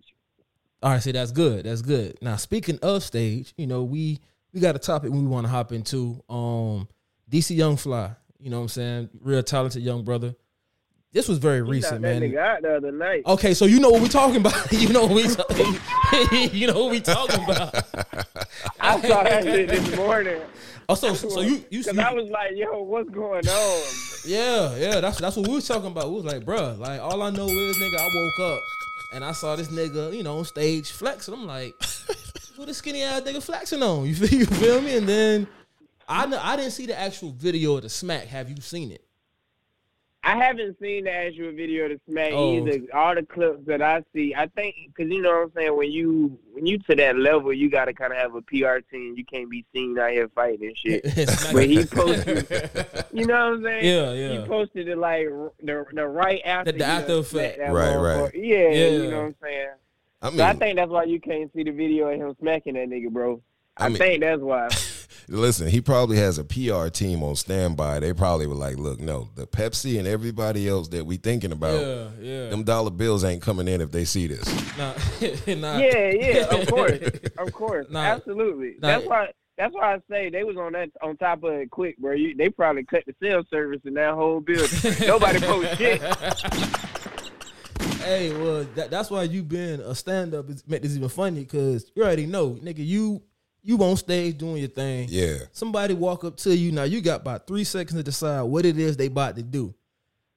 All 0.81 0.91
right, 0.91 1.01
see 1.01 1.11
that's 1.11 1.31
good. 1.31 1.65
That's 1.65 1.81
good. 1.81 2.17
Now 2.21 2.35
speaking 2.35 2.79
of 2.81 3.03
stage, 3.03 3.53
you 3.57 3.67
know, 3.67 3.83
we 3.83 4.19
we 4.53 4.59
got 4.59 4.75
a 4.75 4.79
topic 4.79 5.11
we 5.11 5.23
want 5.23 5.45
to 5.45 5.49
hop 5.51 5.71
into. 5.71 6.21
Um 6.29 6.87
DC 7.29 7.55
Young 7.55 7.75
Fly, 7.75 8.11
you 8.39 8.49
know 8.51 8.57
what 8.57 8.63
I'm 8.63 8.69
saying? 8.69 9.09
Real 9.19 9.41
talented 9.41 9.81
young 9.81 10.03
brother. 10.03 10.35
This 11.11 11.27
was 11.27 11.37
very 11.37 11.61
recent, 11.61 12.01
man. 12.01 12.21
nigga 12.21 12.61
the 12.61 12.75
other 12.75 12.91
night. 12.91 13.23
Okay, 13.25 13.53
so 13.53 13.65
you 13.65 13.79
know 13.79 13.89
what 13.89 14.01
we 14.01 14.09
talking 14.09 14.35
about. 14.37 14.71
you 14.71 14.89
know 14.89 15.05
what 15.07 15.15
we 15.15 15.21
you 16.51 16.67
know 16.67 16.83
what 16.83 16.91
we 16.91 16.99
talking 16.99 17.43
about. 17.43 17.73
I 18.85 19.01
saw 19.01 19.23
that 19.23 19.43
shit 19.43 19.69
this 19.69 19.95
morning. 19.97 20.41
Oh, 20.87 20.95
so 20.95 21.13
so 21.13 21.41
you 21.41 21.63
you, 21.69 21.83
Cause 21.85 21.97
I 21.97 22.13
was 22.13 22.29
like, 22.29 22.51
yo, 22.55 22.83
what's 22.83 23.09
going 23.09 23.47
on? 23.47 23.83
Yeah, 24.25 24.75
yeah, 24.77 24.99
that's 25.01 25.19
that's 25.19 25.35
what 25.35 25.47
we 25.47 25.55
was 25.55 25.67
talking 25.67 25.87
about. 25.87 26.09
We 26.09 26.15
was 26.21 26.25
like, 26.25 26.43
bruh, 26.43 26.77
like 26.77 27.01
all 27.01 27.21
I 27.21 27.29
know 27.31 27.47
is 27.47 27.77
nigga, 27.77 27.97
I 27.97 28.09
woke 28.13 28.53
up 28.53 28.61
and 29.13 29.23
I 29.23 29.31
saw 29.31 29.55
this 29.55 29.69
nigga, 29.69 30.15
you 30.15 30.23
know, 30.23 30.37
on 30.37 30.45
stage 30.45 30.91
flexing. 30.91 31.33
I'm 31.33 31.47
like, 31.47 31.73
who 32.55 32.65
the 32.65 32.73
skinny 32.73 33.01
ass 33.01 33.21
nigga 33.21 33.41
flexing 33.41 33.81
on? 33.81 34.05
You 34.05 34.15
feel 34.15 34.39
you 34.39 34.45
feel 34.45 34.81
me? 34.81 34.97
And 34.97 35.07
then 35.07 35.47
I 36.07 36.25
I 36.25 36.55
didn't 36.55 36.71
see 36.71 36.85
the 36.85 36.99
actual 36.99 37.31
video 37.31 37.77
of 37.77 37.83
the 37.83 37.89
smack. 37.89 38.27
Have 38.27 38.49
you 38.49 38.57
seen 38.61 38.91
it? 38.91 39.04
I 40.27 40.35
haven't 40.43 40.77
seen 40.81 41.03
the 41.03 41.11
actual 41.11 41.51
video 41.51 41.85
of 41.85 41.91
the 41.91 41.99
smack 42.09 42.31
Oh. 42.33 42.55
either. 42.57 42.81
All 42.93 43.13
the 43.13 43.21
clips 43.23 43.59
that 43.67 43.81
I 43.83 44.03
see, 44.13 44.33
I 44.35 44.47
think, 44.47 44.75
because 44.87 45.11
you 45.11 45.21
know 45.21 45.29
what 45.29 45.43
I'm 45.43 45.51
saying. 45.55 45.77
When 45.77 45.91
you 45.91 46.39
when 46.51 46.65
you 46.65 46.79
to 46.79 46.95
that 46.95 47.15
level, 47.17 47.53
you 47.53 47.69
got 47.69 47.85
to 47.85 47.93
kind 47.93 48.11
of 48.11 48.17
have 48.17 48.33
a 48.33 48.41
PR 48.41 48.79
team. 48.91 49.13
You 49.15 49.23
can't 49.23 49.49
be 49.51 49.63
seen 49.73 49.97
out 49.99 50.09
here 50.11 50.27
fighting 50.33 50.67
and 50.69 50.77
shit. 50.77 51.05
Smack- 51.29 51.53
But 51.53 51.67
he 51.67 51.85
posted, 51.85 53.05
you 53.13 53.27
know 53.27 53.33
what 53.51 53.53
I'm 53.57 53.63
saying? 53.63 53.85
Yeah, 53.85 54.13
yeah. 54.13 54.41
He 54.41 54.47
posted 54.47 54.87
it 54.87 54.97
like 54.97 55.27
the 55.61 55.85
the 55.93 56.07
right 56.07 56.41
after 56.43 56.71
The- 56.71 56.77
the 56.79 56.83
you 56.83 56.89
done 56.89 57.01
after 57.01 57.23
smacked 57.23 57.45
effect. 57.45 57.57
that 57.59 57.73
Right, 57.73 57.95
right. 57.95 58.35
Yeah, 58.35 58.57
Yeah. 58.69 58.89
you 58.89 59.11
know 59.11 59.17
what 59.19 59.25
I'm 59.27 59.35
saying. 59.43 59.67
I 60.23 60.29
mean, 60.29 60.37
So 60.39 60.43
I 60.45 60.53
think 60.53 60.75
that's 60.77 60.89
why 60.89 61.03
you 61.03 61.19
can't 61.21 61.53
see 61.53 61.61
the 61.63 61.71
video 61.71 62.07
of 62.07 62.19
him 62.19 62.35
smacking 62.39 62.73
that 62.73 62.89
nigga, 62.89 63.11
bro. 63.11 63.41
I 63.77 63.85
I, 63.85 63.89
mean- 63.89 63.97
think 63.99 64.21
that's 64.21 64.41
why. 64.41 64.69
Listen, 65.27 65.67
he 65.67 65.81
probably 65.81 66.17
has 66.17 66.37
a 66.37 66.43
PR 66.43 66.87
team 66.89 67.23
on 67.23 67.35
standby. 67.35 67.99
They 67.99 68.13
probably 68.13 68.47
were 68.47 68.55
like, 68.55 68.77
look, 68.77 68.99
no, 68.99 69.29
the 69.35 69.47
Pepsi 69.47 69.97
and 69.99 70.07
everybody 70.07 70.67
else 70.67 70.87
that 70.89 71.05
we 71.05 71.17
thinking 71.17 71.51
about, 71.51 71.79
yeah, 71.81 72.07
yeah. 72.19 72.49
them 72.49 72.63
dollar 72.63 72.91
bills 72.91 73.23
ain't 73.23 73.41
coming 73.41 73.67
in 73.67 73.81
if 73.81 73.91
they 73.91 74.05
see 74.05 74.27
this. 74.27 74.45
Nah, 74.77 74.93
nah. 75.55 75.77
Yeah, 75.77 76.11
yeah, 76.11 76.55
of 76.55 76.67
course, 76.69 76.99
of 77.37 77.53
course, 77.53 77.87
Nah. 77.89 77.99
absolutely. 77.99 78.75
Nah. 78.79 78.87
That's 78.87 79.05
why. 79.05 79.27
That's 79.57 79.73
why 79.73 79.93
I 79.95 79.99
say 80.11 80.29
they 80.29 80.43
was 80.43 80.57
on 80.57 80.73
that 80.73 80.89
on 81.01 81.15
top 81.15 81.41
of 81.45 81.53
it 81.53 81.71
quick, 81.71 81.97
bro. 81.97 82.11
You, 82.11 82.35
they 82.35 82.49
probably 82.49 82.83
cut 82.83 83.03
the 83.07 83.15
cell 83.23 83.41
service 83.49 83.79
in 83.85 83.93
that 83.93 84.13
whole 84.13 84.41
building. 84.41 84.67
Nobody 85.07 85.39
post 85.39 85.77
shit. 85.77 86.01
Hey, 88.01 88.31
well, 88.33 88.65
that, 88.75 88.91
that's 88.91 89.09
why 89.09 89.23
you 89.23 89.41
being 89.43 89.79
a 89.79 89.95
stand 89.95 90.33
up 90.33 90.49
is 90.49 90.67
make 90.67 90.81
this 90.81 90.95
even 90.95 91.07
funny 91.09 91.39
because 91.39 91.89
you 91.95 92.03
already 92.03 92.25
know, 92.25 92.51
nigga, 92.61 92.85
you 92.85 93.21
you 93.65 93.79
on 93.79 93.97
stage 93.97 94.37
doing 94.37 94.57
your 94.57 94.67
thing. 94.67 95.07
Yeah. 95.09 95.37
Somebody 95.51 95.95
walk 95.95 96.23
up 96.23 96.37
to 96.37 96.55
you 96.55 96.71
now. 96.71 96.83
You 96.83 97.01
got 97.01 97.21
about 97.21 97.47
three 97.47 97.63
seconds 97.63 97.97
to 97.97 98.03
decide 98.03 98.43
what 98.43 98.63
it 98.63 98.77
is 98.77 98.95
they 98.95 99.07
about 99.07 99.35
to 99.37 99.43
do. 99.43 99.73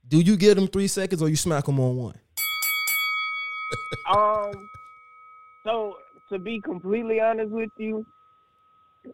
Do 0.09 0.19
you 0.19 0.35
give 0.37 0.57
them 0.57 0.67
three 0.67 0.89
seconds 0.89 1.21
or 1.21 1.29
you 1.29 1.37
smack 1.37 1.67
them 1.67 1.79
on 1.79 1.97
one? 1.97 2.19
Um, 4.11 4.71
so 5.65 5.99
to 6.31 6.39
be 6.39 6.63
completely 6.63 7.21
honest 7.21 7.51
with 7.51 7.69
you, 7.77 8.07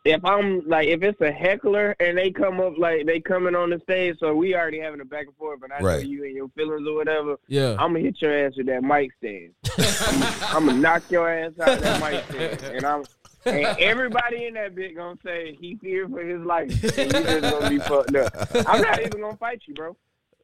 if 0.04 0.24
I'm 0.24 0.66
like, 0.68 0.88
if 0.88 1.02
it's 1.02 1.20
a 1.20 1.32
heckler 1.32 1.96
and 1.98 2.16
they 2.16 2.30
come 2.30 2.60
up 2.60 2.78
like 2.78 3.06
they 3.06 3.18
coming 3.20 3.56
on 3.56 3.70
the 3.70 3.80
stage, 3.80 4.16
so 4.20 4.34
we 4.34 4.54
already 4.54 4.78
having 4.78 5.00
a 5.00 5.04
back 5.04 5.26
and 5.26 5.36
forth, 5.36 5.60
but 5.60 5.72
I 5.72 5.80
know 5.80 5.96
you 5.96 6.24
and 6.24 6.36
your 6.36 6.48
feelings 6.50 6.86
or 6.86 6.94
whatever. 6.94 7.36
Yeah. 7.48 7.72
I'm 7.72 7.92
gonna 7.92 8.00
hit 8.00 8.22
your 8.22 8.46
ass 8.46 8.52
with 8.56 8.66
that 8.66 8.82
mic 8.82 9.10
stand. 9.18 9.52
I'm 10.54 10.66
gonna 10.66 10.78
knock 10.78 11.02
your 11.10 11.28
ass 11.28 11.52
out 11.60 11.68
of 11.68 11.80
that 11.82 12.00
mic 12.00 12.24
stand, 12.30 12.76
and 12.76 12.84
I'm. 12.84 13.04
And 13.46 13.78
everybody 13.78 14.46
in 14.46 14.54
that 14.54 14.74
bit 14.74 14.96
gonna 14.96 15.18
say 15.24 15.56
he 15.60 15.76
feared 15.76 16.10
for 16.10 16.24
his 16.24 16.40
life. 16.40 16.70
And 16.98 17.12
you 17.12 17.22
just 17.22 17.42
gonna 17.42 17.70
be 17.70 17.78
fucked 17.78 18.16
up. 18.16 18.32
I'm 18.66 18.80
not 18.80 19.00
even 19.00 19.20
gonna 19.20 19.36
fight 19.36 19.62
you, 19.66 19.74
bro. 19.74 19.96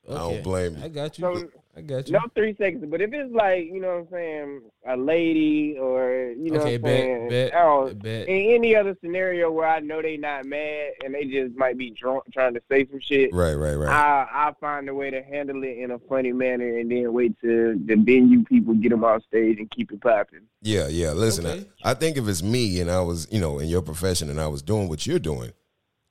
I 0.09 0.14
don't 0.14 0.42
blame 0.42 0.76
you. 0.76 0.85
I 0.85 0.88
got 0.88 1.19
you. 1.19 1.23
So 1.23 1.49
I 1.77 1.83
got 1.83 2.09
you. 2.09 2.15
no 2.15 2.21
three 2.35 2.57
seconds. 2.59 2.85
But 2.91 3.00
if 3.00 3.12
it's 3.12 3.33
like, 3.33 3.67
you 3.67 3.81
know 3.81 3.99
what 4.00 4.07
I'm 4.07 4.09
saying, 4.11 4.61
a 4.89 4.97
lady 4.97 5.77
or 5.79 6.33
you 6.37 6.50
know 6.50 6.61
okay, 6.61 6.79
what 6.79 6.91
I'm 6.91 6.97
saying, 6.97 7.29
bet, 7.29 7.53
bet, 7.53 7.61
oh, 7.61 7.95
bet. 7.95 8.29
in 8.29 8.55
any 8.55 8.75
other 8.75 8.97
scenario 9.00 9.53
where 9.53 9.69
I 9.69 9.79
know 9.79 10.03
they 10.03 10.17
not 10.17 10.47
mad 10.47 10.91
and 11.05 11.15
they 11.15 11.27
just 11.27 11.55
might 11.57 11.79
be 11.79 11.91
drunk 11.91 12.25
trying 12.33 12.55
to 12.55 12.62
say 12.69 12.87
some 12.91 12.99
shit, 13.00 13.33
Right, 13.33 13.55
right, 13.55 13.75
right. 13.75 13.89
I 13.89 14.49
I 14.49 14.53
find 14.61 14.89
a 14.89 14.95
way 14.95 15.11
to 15.11 15.23
handle 15.23 15.62
it 15.62 15.79
in 15.79 15.93
a 15.93 15.99
funny 16.00 16.33
manner 16.33 16.79
and 16.79 16.91
then 16.91 17.12
wait 17.12 17.37
till 17.41 17.79
the 17.79 17.95
venue 17.97 18.43
people 18.45 18.75
get 18.75 18.89
them 18.89 19.05
off 19.05 19.23
stage 19.25 19.59
and 19.59 19.71
keep 19.71 19.93
it 19.93 20.00
popping. 20.00 20.41
Yeah, 20.62 20.89
yeah. 20.89 21.12
Listen, 21.12 21.47
Okay. 21.47 21.67
I, 21.85 21.93
I 21.93 21.95
think 21.95 22.17
if 22.17 22.27
it's 22.27 22.43
me 22.43 22.81
and 22.81 22.91
I 22.91 23.00
was, 23.00 23.29
you 23.31 23.41
know, 23.41 23.61
in 23.61 23.69
your 23.69 23.83
profession 23.83 24.29
and 24.29 24.41
I 24.41 24.49
was 24.49 24.61
doing 24.61 24.89
what 24.89 25.07
you're 25.07 25.21
doing, 25.21 25.53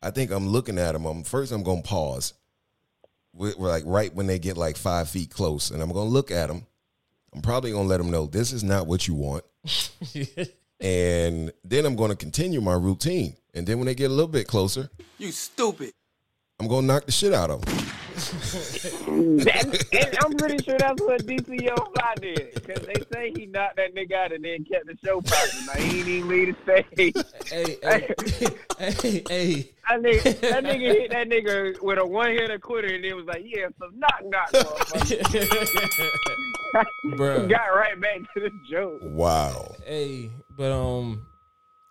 I 0.01 0.11
think 0.11 0.31
I'm 0.31 0.47
looking 0.47 0.77
at 0.79 0.93
them. 0.93 1.05
I'm 1.05 1.23
first. 1.23 1.51
I'm 1.51 1.63
gonna 1.63 1.81
pause. 1.81 2.33
We're, 3.33 3.53
we're 3.57 3.69
like 3.69 3.83
right 3.85 4.13
when 4.13 4.27
they 4.27 4.39
get 4.39 4.57
like 4.57 4.77
five 4.77 5.09
feet 5.09 5.29
close, 5.29 5.71
and 5.71 5.81
I'm 5.81 5.91
gonna 5.91 6.09
look 6.09 6.31
at 6.31 6.47
them. 6.47 6.65
I'm 7.33 7.41
probably 7.41 7.71
gonna 7.71 7.87
let 7.87 7.97
them 7.97 8.11
know 8.11 8.25
this 8.25 8.51
is 8.51 8.63
not 8.63 8.87
what 8.87 9.07
you 9.07 9.13
want, 9.13 9.43
and 10.79 11.51
then 11.63 11.85
I'm 11.85 11.95
gonna 11.95 12.15
continue 12.15 12.61
my 12.61 12.73
routine. 12.73 13.35
And 13.53 13.65
then 13.67 13.77
when 13.77 13.87
they 13.87 13.95
get 13.95 14.11
a 14.11 14.13
little 14.13 14.27
bit 14.27 14.47
closer, 14.47 14.89
You 15.17 15.31
stupid. 15.31 15.93
I'm 16.59 16.67
gonna 16.67 16.87
knock 16.87 17.05
the 17.05 17.11
shit 17.11 17.33
out 17.33 17.49
of 17.49 17.63
him. 17.63 17.85
That, 19.39 19.87
and 19.93 20.17
I'm 20.23 20.33
pretty 20.33 20.61
sure 20.63 20.77
that's 20.77 21.01
what 21.01 21.25
DC 21.25 21.61
Young 21.61 21.77
Fly 21.77 22.13
did. 22.21 22.53
Because 22.53 22.85
they 22.85 23.01
say 23.13 23.31
he 23.35 23.45
knocked 23.45 23.77
that 23.77 23.95
nigga 23.95 24.13
out 24.13 24.33
and 24.33 24.43
then 24.43 24.65
kept 24.65 24.87
the 24.87 24.97
show 25.03 25.21
popping. 25.21 25.67
Like, 25.67 25.77
he 25.79 26.03
didn't 26.03 26.13
even 26.13 26.29
leave 26.29 26.55
the 26.65 26.83
stage. 26.83 27.15
hey, 27.47 27.77
hey, 27.81 28.15
hey, 28.91 29.23
hey. 29.29 29.71
That 29.87 30.01
nigga, 30.01 30.41
that 30.41 30.63
nigga 30.65 30.79
hit 30.79 31.11
that 31.11 31.29
nigga 31.29 31.81
with 31.81 31.97
a 31.97 32.05
one 32.05 32.31
hitter 32.31 32.59
quitter 32.59 32.93
and 32.93 33.05
it 33.05 33.13
was 33.13 33.25
like, 33.25 33.43
yeah, 33.45 33.67
so 33.79 33.89
knock 33.95 34.21
knock, 34.25 34.51
motherfucker. 34.51 35.75
Bruh. 37.15 37.49
got 37.49 37.65
right 37.67 37.99
back 37.99 38.19
to 38.33 38.41
the 38.41 38.51
joke. 38.69 38.99
Wow. 39.01 39.75
Hey, 39.85 40.29
but 40.57 40.71
um, 40.71 41.25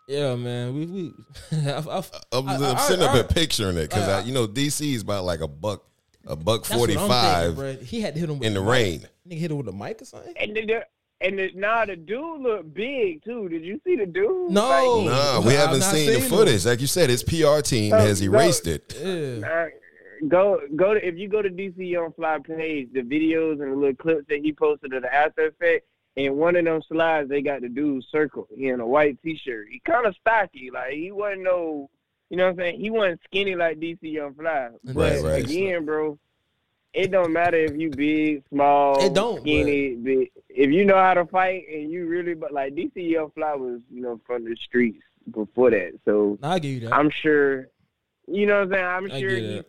yeah, 0.08 0.34
man, 0.34 0.74
we 0.74 0.86
we. 0.86 1.12
I, 1.52 1.78
I, 1.78 2.02
I'm, 2.32 2.48
I- 2.48 2.54
I'm 2.56 2.76
I- 2.76 2.80
sitting 2.80 3.04
up 3.04 3.10
I- 3.10 3.14
here 3.14 3.24
picturing 3.24 3.76
it 3.76 3.88
because 3.90 4.08
I- 4.08 4.22
you 4.22 4.32
know 4.32 4.46
DC 4.48 4.94
is 4.94 5.02
about 5.02 5.24
like 5.24 5.40
a 5.40 5.48
buck, 5.48 5.84
a 6.26 6.34
buck 6.34 6.62
that's 6.64 6.70
what 6.70 6.78
forty 6.78 6.96
I'm 6.96 7.08
five 7.08 7.56
thinking, 7.56 7.84
bruh. 7.84 7.86
He 7.86 8.00
had 8.00 8.14
to 8.14 8.20
hit 8.20 8.28
him 8.30 8.38
with 8.38 8.46
in 8.46 8.54
the 8.54 8.60
mic. 8.60 8.70
rain. 8.70 9.08
Nigga 9.28 9.38
hit 9.38 9.50
him 9.50 9.58
with 9.58 9.68
a 9.68 9.72
mic 9.72 10.02
or 10.02 10.04
something. 10.06 10.34
And 10.38 10.56
the, 10.56 10.84
and 11.20 11.38
the, 11.38 11.50
nah, 11.54 11.84
the 11.84 11.96
dude 11.96 12.40
looked 12.40 12.72
big 12.74 13.22
too. 13.24 13.48
Did 13.48 13.62
you 13.64 13.80
see 13.84 13.96
the 13.96 14.06
dude? 14.06 14.50
No. 14.50 14.68
Like, 15.02 15.06
Nah, 15.12 15.38
I've 15.38 15.44
we 15.44 15.52
haven't 15.52 15.80
not 15.80 15.92
seen 15.94 16.06
the 16.06 16.14
seen 16.14 16.22
him. 16.22 16.28
footage. 16.30 16.64
Like 16.64 16.80
you 16.80 16.86
said, 16.86 17.10
his 17.10 17.22
PR 17.22 17.60
team 17.60 17.90
No, 17.90 17.98
has 17.98 18.22
no. 18.22 18.32
erased 18.32 18.66
it. 18.66 18.94
Yeah. 19.00 19.46
Uh, 19.46 19.66
go 20.28 20.60
go 20.76 20.94
to 20.94 21.06
if 21.06 21.16
you 21.16 21.28
go 21.28 21.42
to 21.42 21.50
DC 21.50 21.74
Young 21.90 22.12
Fly 22.12 22.38
page, 22.38 22.88
the 22.92 23.02
videos 23.02 23.60
and 23.62 23.72
the 23.72 23.76
little 23.76 23.94
clips 23.96 24.24
that 24.28 24.40
he 24.42 24.52
posted 24.52 24.92
of 24.94 25.02
the 25.02 25.12
After 25.14 25.46
Effect. 25.48 25.86
In 26.18 26.37
one 26.37 26.56
of 26.56 26.64
them 26.64 26.82
slides, 26.82 27.28
they 27.28 27.42
got 27.42 27.60
the 27.60 27.68
dude 27.68 28.02
circle. 28.10 28.48
He 28.52 28.66
in 28.66 28.80
a 28.80 28.87
white 28.87 29.22
T-shirt. 29.22 29.68
He 29.70 29.78
kind 29.78 30.04
of 30.04 30.16
stocky, 30.16 30.68
like 30.72 30.94
he 30.94 31.12
wasn't 31.12 31.42
no, 31.42 31.88
you 32.28 32.37
know 32.37 32.46
what 32.46 32.50
I'm 32.50 32.56
saying. 32.56 32.80
He 32.80 32.90
wasn't 32.90 33.20
skinny 33.25 33.54
like 33.54 33.78
DC 33.78 33.98
Young 34.02 34.34
Fly. 34.34 34.70
Right, 34.82 34.94
But 34.94 35.22
right. 35.22 35.44
again, 35.44 35.84
bro, 35.84 36.18
it 36.92 37.12
don't 37.12 37.32
matter 37.32 37.58
if 37.58 37.76
you 37.76 37.90
big, 37.90 38.42
small, 38.48 38.98
It 39.00 39.14
don't, 39.14 39.40
skinny. 39.42 39.94
Big. 39.94 40.30
If 40.48 40.72
you 40.72 40.84
know 40.84 40.96
how 40.96 41.14
to 41.14 41.25
fight 41.26 41.66
and 41.72 41.88
you 41.88 42.08
really, 42.08 42.34
but 42.34 42.50
like 42.52 42.75
DC 42.75 42.90
Young 42.96 43.30
Fly 43.30 43.54
was, 43.54 43.80
you 43.88 44.02
know, 44.02 44.20
from 44.26 44.44
the 44.44 44.56
streets 44.56 44.98
before 45.30 45.70
that. 45.70 45.92
So 46.04 46.37
I 46.42 46.58
give 46.58 46.70
you 46.72 46.80
that. 46.88 46.94
I'm 46.94 47.10
sure, 47.10 47.68
you 48.26 48.46
know 48.46 48.64
what 48.64 48.64
I'm 48.64 48.72
saying? 48.72 48.84
I'm 48.84 49.12
I 49.12 49.20
sure 49.20 49.37
he. 49.37 49.62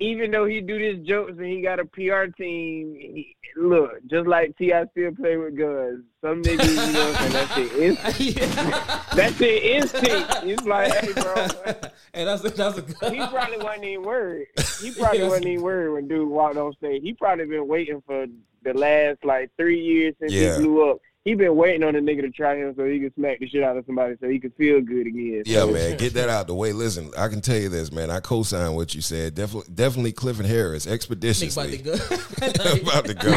Even 0.00 0.30
though 0.30 0.44
he 0.46 0.60
do 0.60 0.78
these 0.78 1.06
jokes 1.06 1.32
and 1.38 1.46
he 1.46 1.60
got 1.60 1.80
a 1.80 1.84
PR 1.84 2.24
team, 2.36 2.94
he, 2.98 3.36
look, 3.56 3.90
just 4.08 4.28
like 4.28 4.56
T.I. 4.56 4.86
still 4.92 5.12
play 5.14 5.36
with 5.36 5.56
guns. 5.58 6.04
Some 6.22 6.42
niggas, 6.42 6.86
you 6.86 6.92
know 6.92 7.10
what 7.10 7.20
I'm 7.20 7.30
saying? 7.30 7.32
That's 7.32 7.58
it. 7.58 7.82
Instinct. 7.82 9.10
That's 9.16 9.40
it. 9.40 9.62
Instinct. 9.64 10.30
It's 10.44 10.62
like, 10.64 10.92
hey, 10.94 11.12
bro. 11.12 11.34
hey, 12.14 12.24
that's 12.24 12.44
a, 12.44 12.50
that's 12.50 12.78
a 12.78 12.82
good. 12.82 13.12
He 13.12 13.18
probably 13.26 13.58
wasn't 13.58 13.84
even 13.84 14.04
worried. 14.04 14.46
He 14.80 14.90
probably 14.98 15.18
Yes. 15.20 15.28
wasn't 15.30 15.46
even 15.46 15.62
worried 15.64 15.90
when 15.92 16.08
dude 16.08 16.28
walked 16.28 16.56
on 16.56 16.72
stage. 16.74 17.02
He 17.02 17.12
probably 17.14 17.46
been 17.46 17.66
waiting 17.66 18.00
for 18.06 18.26
the 18.62 18.74
last 18.74 19.24
like 19.24 19.50
three 19.56 19.80
years 19.80 20.14
since 20.20 20.32
Yeah. 20.32 20.56
he 20.56 20.62
blew 20.62 20.90
up. 20.90 20.98
He 21.28 21.34
been 21.34 21.56
waiting 21.56 21.84
on 21.84 21.92
the 21.92 22.00
nigga 22.00 22.22
to 22.22 22.30
try 22.30 22.56
him 22.56 22.72
so 22.74 22.86
he 22.86 23.00
could 23.00 23.14
smack 23.14 23.38
the 23.38 23.46
shit 23.48 23.62
out 23.62 23.76
of 23.76 23.84
somebody 23.84 24.14
so 24.18 24.28
he 24.30 24.38
could 24.40 24.54
feel 24.54 24.80
good 24.80 25.06
again. 25.06 25.42
Yeah, 25.44 25.60
So, 25.60 25.72
man, 25.72 25.98
get 25.98 26.14
that 26.14 26.30
out 26.30 26.46
the 26.46 26.54
way. 26.54 26.72
Listen, 26.72 27.10
I 27.18 27.28
can 27.28 27.42
tell 27.42 27.58
you 27.58 27.68
this, 27.68 27.92
man. 27.92 28.10
I 28.10 28.20
co-sign 28.20 28.72
what 28.74 28.94
you 28.94 29.02
said. 29.02 29.34
Definitely, 29.34 29.74
definitely 29.74 30.12
Clifford 30.12 30.46
Harris, 30.46 30.86
Nigga 30.86 30.90
about 30.90 30.94
expeditiously 30.94 31.76
to 31.76 31.82
go. 31.82 31.92
about 32.82 33.04
to 33.04 33.14
go. 33.14 33.28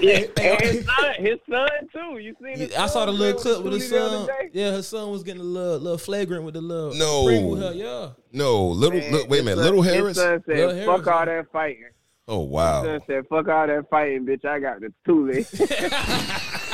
Yeah, 0.00 0.24
and 0.38 0.62
his 0.62 0.86
son, 0.86 1.14
his 1.18 1.38
son 1.50 1.68
too. 1.92 2.18
You 2.18 2.34
seen? 2.42 2.56
his 2.58 2.74
I 2.74 2.86
saw 2.86 3.04
the 3.04 3.12
little 3.12 3.38
clip 3.38 3.62
with 3.62 3.74
his 3.74 3.90
the 3.90 3.98
son. 3.98 4.28
Yeah, 4.54 4.70
his 4.72 4.88
son 4.88 5.10
was 5.10 5.22
getting 5.22 5.42
a 5.42 5.44
little, 5.44 5.78
little 5.80 5.98
flagrant 5.98 6.44
with 6.44 6.54
the 6.54 6.62
little 6.62 6.94
No. 6.94 7.26
ring 7.26 7.50
with 7.50 7.60
her. 7.60 7.72
Yeah, 7.74 8.10
No, 8.32 8.66
little. 8.68 8.98
Man, 8.98 9.12
look, 9.12 9.28
wait 9.28 9.40
a 9.40 9.44
minute, 9.44 9.56
son- 9.58 9.64
little 9.66 9.82
his 9.82 9.94
Harris. 9.94 10.16
son 10.16 10.42
said, 10.46 10.56
Lil 10.56 10.70
Harris, 10.70 10.86
"Fuck 10.86 11.06
all 11.08 11.26
that 11.26 11.52
fighting." 11.52 11.84
Oh 12.26 12.44
His 12.44 12.50
wow. 12.52 12.82
son 12.84 13.00
said, 13.06 13.26
"Fuck 13.28 13.48
all 13.48 13.66
that 13.66 13.90
fighting, 13.90 14.24
bitch. 14.24 14.46
I 14.46 14.58
got 14.58 14.80
the 14.80 14.90
toolie." 15.06 15.44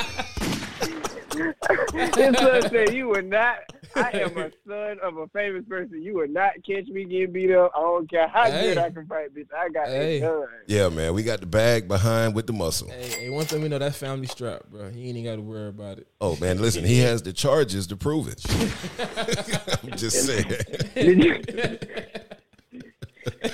his 1.93 2.37
son 2.37 2.61
said, 2.69 2.93
"You 2.93 3.09
would 3.09 3.25
not. 3.25 3.57
I 3.95 4.09
am 4.19 4.37
a 4.37 4.51
son 4.67 4.97
of 5.03 5.17
a 5.17 5.27
famous 5.29 5.63
person. 5.67 6.01
You 6.01 6.13
would 6.15 6.29
not 6.31 6.53
catch 6.65 6.87
me 6.87 7.03
getting 7.05 7.31
beat 7.33 7.51
up. 7.51 7.71
I 7.75 7.79
don't 7.81 8.09
care 8.09 8.27
how 8.27 8.49
Hey. 8.49 8.69
good 8.69 8.77
I 8.77 8.89
can 8.89 9.05
fight, 9.07 9.33
bitch. 9.35 9.47
I 9.57 9.69
got 9.69 9.87
Hey. 9.87 10.17
it 10.17 10.21
done." 10.21 10.47
Yeah, 10.67 10.89
man, 10.89 11.13
we 11.13 11.23
got 11.23 11.39
the 11.41 11.45
bag 11.45 11.87
behind 11.87 12.33
with 12.35 12.47
the 12.47 12.53
muscle. 12.53 12.89
hey, 12.89 13.07
hey, 13.09 13.29
one 13.29 13.45
thing 13.45 13.61
we 13.61 13.69
know 13.69 13.79
that 13.79 13.95
family 13.95 14.27
strap, 14.27 14.63
bro. 14.69 14.89
He 14.89 15.07
ain't 15.09 15.17
even 15.17 15.23
got 15.25 15.35
to 15.35 15.41
worry 15.41 15.69
about 15.69 15.97
it. 15.97 16.07
Oh 16.21 16.35
man, 16.37 16.61
listen, 16.61 16.83
he 16.85 16.99
has 16.99 17.21
the 17.21 17.33
charges 17.33 17.87
to 17.87 17.97
prove 17.97 18.27
it. 18.27 18.43
I'm 19.83 19.97
just 19.97 20.25
saying. 20.25 20.45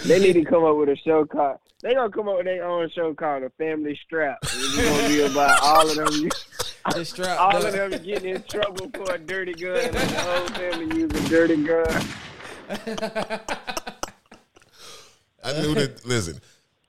They 0.06 0.20
need 0.20 0.34
to 0.34 0.44
come 0.46 0.63
up 0.63 0.75
with 0.77 0.89
a 0.89 0.96
show 0.98 1.25
called. 1.25 1.58
They 1.84 1.94
gonna 1.94 2.10
come 2.10 2.27
up 2.27 2.38
with 2.38 2.46
their 2.46 2.65
own 2.65 2.89
show 2.89 3.13
called 3.13 3.44
"The 3.44 3.51
Family 3.58 4.00
Strap." 4.06 4.39
It's 4.43 4.76
gonna 4.76 5.08
be 5.08 5.21
about 5.21 5.62
all 5.62 5.89
of 5.89 5.95
them. 5.95 6.30
The 6.94 7.06
strap, 7.06 7.40
all 7.40 7.52
dog. 7.52 7.66
of 7.66 7.74
them 7.74 8.04
getting 8.04 8.36
in 8.36 8.44
trouble 8.44 8.90
for 8.94 9.13
a 9.13 9.18
dirty 9.18 9.54
gun, 9.54 9.78
and 9.78 9.94
the 9.94 10.20
whole 10.20 10.48
family 10.48 10.98
using 10.98 11.28
dirty 11.28 11.63
gun. 11.63 12.04
I 15.44 15.62
knew 15.62 15.74
that. 15.76 16.02
Listen, 16.06 16.40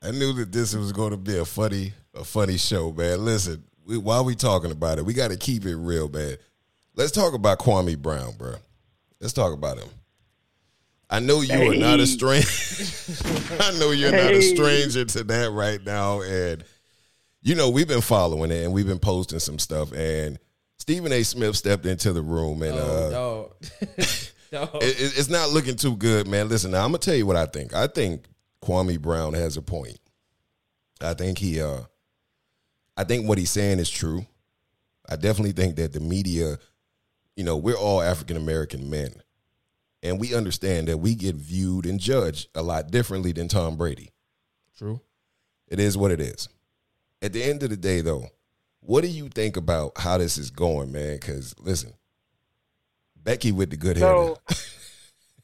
I 0.02 0.10
knew 0.12 0.32
that 0.34 0.52
this 0.52 0.74
was 0.74 0.92
going 0.92 1.10
to 1.10 1.16
be 1.16 1.38
a 1.38 1.44
funny, 1.44 1.92
a 2.14 2.24
funny 2.24 2.56
show, 2.56 2.92
man. 2.92 3.24
Listen, 3.24 3.64
we, 3.86 3.98
while 3.98 4.24
we 4.24 4.34
talking 4.34 4.70
about 4.70 4.98
it, 4.98 5.04
we 5.04 5.14
got 5.14 5.30
to 5.30 5.36
keep 5.36 5.64
it 5.64 5.76
real, 5.76 6.08
man. 6.08 6.36
Let's 6.94 7.12
talk 7.12 7.34
about 7.34 7.58
Kwame 7.58 7.98
Brown, 7.98 8.32
bro. 8.36 8.54
Let's 9.20 9.32
talk 9.32 9.52
about 9.52 9.78
him. 9.78 9.88
I 11.10 11.20
know 11.20 11.40
you 11.40 11.70
are 11.70 11.74
not 11.74 12.00
a 12.00 12.06
stranger. 12.06 12.46
I 13.62 13.78
know 13.78 13.92
you're 13.92 14.12
not 14.12 14.32
a 14.32 14.42
stranger 14.42 15.04
to 15.04 15.24
that 15.24 15.50
right 15.50 15.82
now, 15.84 16.20
and 16.20 16.62
you 17.42 17.54
know 17.54 17.70
we've 17.70 17.88
been 17.88 18.00
following 18.00 18.50
it 18.50 18.64
and 18.64 18.72
we've 18.72 18.86
been 18.86 18.98
posting 18.98 19.38
some 19.38 19.58
stuff. 19.58 19.92
And 19.92 20.38
Stephen 20.78 21.12
A. 21.12 21.22
Smith 21.22 21.56
stepped 21.56 21.86
into 21.86 22.12
the 22.12 22.22
room, 22.22 22.62
and 22.62 22.74
uh, 22.74 22.80
Oh, 22.82 23.10
dog. 23.10 23.68
Dog. 24.50 24.82
it, 24.82 25.00
it- 25.00 25.18
it's 25.18 25.28
not 25.28 25.50
looking 25.50 25.76
too 25.76 25.96
good, 25.96 26.26
man. 26.26 26.48
Listen, 26.48 26.70
now 26.70 26.84
I'm 26.84 26.88
gonna 26.90 26.98
tell 26.98 27.14
you 27.14 27.26
what 27.26 27.36
I 27.36 27.46
think. 27.46 27.74
I 27.74 27.86
think 27.86 28.24
Kwame 28.62 29.00
Brown 29.00 29.34
has 29.34 29.56
a 29.56 29.62
point. 29.62 29.98
I 31.00 31.14
think 31.14 31.38
he, 31.38 31.60
uh, 31.60 31.82
I 32.96 33.04
think 33.04 33.28
what 33.28 33.38
he's 33.38 33.50
saying 33.50 33.78
is 33.78 33.90
true. 33.90 34.26
I 35.08 35.16
definitely 35.16 35.52
think 35.52 35.76
that 35.76 35.92
the 35.92 36.00
media, 36.00 36.58
you 37.36 37.44
know, 37.44 37.56
we're 37.56 37.76
all 37.76 38.02
African 38.02 38.36
American 38.36 38.90
men, 38.90 39.12
and 40.02 40.18
we 40.18 40.34
understand 40.34 40.88
that 40.88 40.98
we 40.98 41.14
get 41.14 41.34
viewed 41.36 41.86
and 41.86 42.00
judged 42.00 42.48
a 42.54 42.62
lot 42.62 42.90
differently 42.90 43.32
than 43.32 43.48
Tom 43.48 43.76
Brady. 43.76 44.10
True. 44.76 45.00
It 45.68 45.78
is 45.80 45.96
what 45.96 46.10
it 46.10 46.20
is. 46.20 46.48
At 47.20 47.32
the 47.32 47.42
end 47.42 47.62
of 47.62 47.70
the 47.70 47.76
day, 47.76 48.00
though, 48.00 48.26
what 48.80 49.00
do 49.02 49.08
you 49.08 49.28
think 49.28 49.56
about 49.56 49.92
how 49.98 50.18
this 50.18 50.38
is 50.38 50.50
going, 50.50 50.92
man? 50.92 51.14
Because 51.16 51.54
listen, 51.58 51.92
Becky 53.16 53.50
with 53.52 53.70
the 53.70 53.76
good 53.76 53.96
hair. 53.96 54.34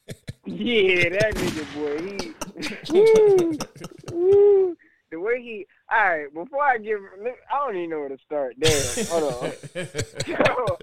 Yeah, 0.47 1.09
that 1.09 1.33
nigga 1.33 1.65
boy, 1.73 1.97
he, 2.91 2.93
woo, 2.93 3.57
woo, 4.11 4.77
the 5.09 5.19
way 5.19 5.41
he. 5.41 5.65
All 5.91 5.97
right, 6.07 6.31
before 6.31 6.61
I 6.63 6.77
give, 6.77 6.99
I 7.51 7.65
don't 7.65 7.75
even 7.75 7.89
know 7.89 7.99
where 8.01 8.09
to 8.09 8.17
start. 8.19 8.55
Damn, 8.59 9.05
hold 9.07 9.33
on. 9.33 9.51
So, 10.27 10.77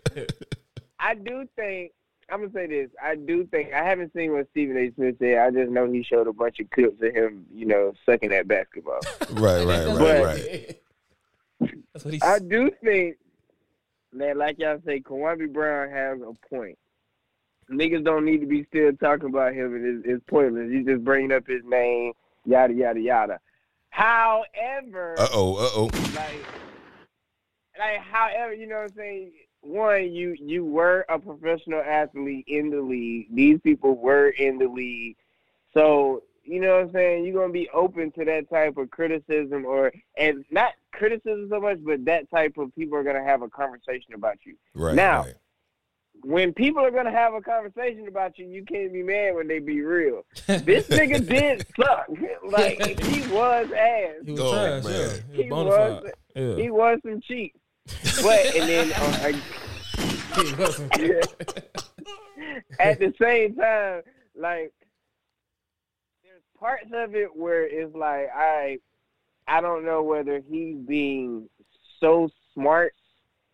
I 0.99 1.15
do 1.15 1.47
think 1.55 1.93
I'm 2.29 2.41
gonna 2.41 2.53
say 2.53 2.67
this. 2.67 2.91
I 3.01 3.15
do 3.15 3.47
think 3.47 3.73
I 3.73 3.85
haven't 3.85 4.13
seen 4.15 4.33
what 4.33 4.49
Stephen 4.51 4.77
A. 4.79 4.91
Smith 4.95 5.17
said. 5.21 5.39
I 5.39 5.51
just 5.53 5.71
know 5.71 5.91
he 5.91 6.03
showed 6.03 6.27
a 6.27 6.33
bunch 6.33 6.59
of 6.59 6.69
clips 6.71 7.01
of 7.01 7.15
him, 7.15 7.47
you 7.53 7.67
know, 7.67 7.93
sucking 8.05 8.33
at 8.33 8.49
basketball. 8.49 9.01
Right, 9.31 9.65
right, 9.65 9.87
right, 9.87 9.99
But- 9.99 10.25
right. 10.25 10.82
That's 11.93 12.05
what 12.05 12.15
he 12.15 12.21
I 12.23 12.39
do 12.39 12.71
think 12.83 13.17
that, 14.15 14.37
like 14.37 14.59
y'all 14.59 14.81
say, 14.85 15.01
Kwame 15.01 15.53
Brown 15.53 15.91
has 15.91 16.19
a 16.21 16.33
point. 16.49 16.79
Niggas 17.71 18.05
don't 18.05 18.25
need 18.25 18.41
to 18.41 18.47
be 18.47 18.65
still 18.65 18.93
talking 18.95 19.29
about 19.29 19.55
him, 19.55 19.75
and 19.75 20.05
it's, 20.05 20.09
it's 20.09 20.25
pointless. 20.29 20.71
You 20.71 20.85
just 20.85 21.05
bringing 21.05 21.33
up 21.33 21.47
his 21.47 21.63
name, 21.65 22.13
yada 22.45 22.75
yada 22.75 23.01
yada. 23.01 23.41
However, 23.91 25.15
Uh 25.19 25.29
oh, 25.33 25.57
uh 25.57 25.71
oh. 25.75 25.91
like, 26.15 26.45
like, 27.79 28.01
however, 28.01 28.53
you 28.53 28.67
know 28.67 28.77
what 28.77 28.91
I'm 28.91 28.97
saying. 28.97 29.33
One, 29.61 30.13
you 30.13 30.37
you 30.41 30.65
were 30.65 31.07
a 31.09 31.19
professional 31.19 31.81
athlete 31.81 32.45
in 32.49 32.71
the 32.71 32.81
league. 32.81 33.29
These 33.33 33.61
people 33.61 33.95
were 33.97 34.29
in 34.31 34.59
the 34.59 34.67
league, 34.67 35.17
so 35.73 36.25
you 36.45 36.61
know 36.61 36.77
what 36.77 36.87
I'm 36.87 36.93
saying. 36.93 37.25
You're 37.25 37.41
gonna 37.41 37.53
be 37.53 37.69
open 37.71 38.11
to 38.13 38.25
that 38.25 38.49
type 38.51 38.77
of 38.77 38.91
criticism, 38.91 39.65
or 39.65 39.93
and 40.17 40.45
not 40.51 40.73
criticism 40.93 41.49
so 41.51 41.61
much, 41.61 41.79
but 41.85 42.05
that 42.07 42.31
type 42.31 42.57
of 42.59 42.75
people 42.75 42.97
are 42.99 43.05
gonna 43.05 43.25
have 43.25 43.43
a 43.43 43.49
conversation 43.49 44.15
about 44.15 44.39
you. 44.45 44.57
Right. 44.75 44.95
Now, 44.95 45.25
right. 45.25 45.35
When 46.25 46.53
people 46.53 46.85
are 46.85 46.91
gonna 46.93 47.11
have 47.11 47.35
a 47.35 47.41
conversation 47.41 48.07
about 48.07 48.39
you, 48.39 48.47
you 48.47 48.65
can't 48.65 48.93
be 48.93 49.03
mad 49.03 49.35
when 49.35 49.49
they 49.49 49.59
be 49.59 49.81
real. 49.83 50.25
This 50.47 50.87
nigga 50.89 51.27
did 51.29 51.67
suck. 51.77 52.07
like 52.49 53.01
he 53.01 53.27
was 53.33 53.71
ass. 53.73 54.15
He 54.25 54.33
was 54.33 54.41
Oh, 54.41 54.53
trash, 54.53 54.85
man. 54.85 54.93
yeah. 54.93 55.37
He 55.37 55.43
He 55.45 55.51
was 55.51 55.65
was. 55.67 56.03
bona 56.03 56.13
fide. 56.55 56.59
He 56.63 56.71
was 56.71 56.99
some 57.05 57.21
cheap. 57.23 57.55
But 58.23 58.55
and 58.57 58.69
then 58.69 58.93
uh, 58.93 59.19
I, 59.23 59.29
Yeah. 59.29 60.45
He 60.45 60.55
was 60.55 60.77
some- 60.77 60.89
at 62.79 62.99
the 62.99 63.13
same 63.21 63.55
time, 63.57 64.03
like 64.37 64.73
there's 64.73 64.82
parts 66.63 66.87
of 66.95 67.17
it 67.17 67.35
where 67.35 67.65
it's 67.67 67.95
like 67.95 68.29
I 68.35 68.79
I 69.49 69.61
don't 69.61 69.85
know 69.85 70.03
whether 70.05 70.41
he's 70.49 70.77
being 70.77 71.49
so 71.99 72.31
smart 72.55 72.95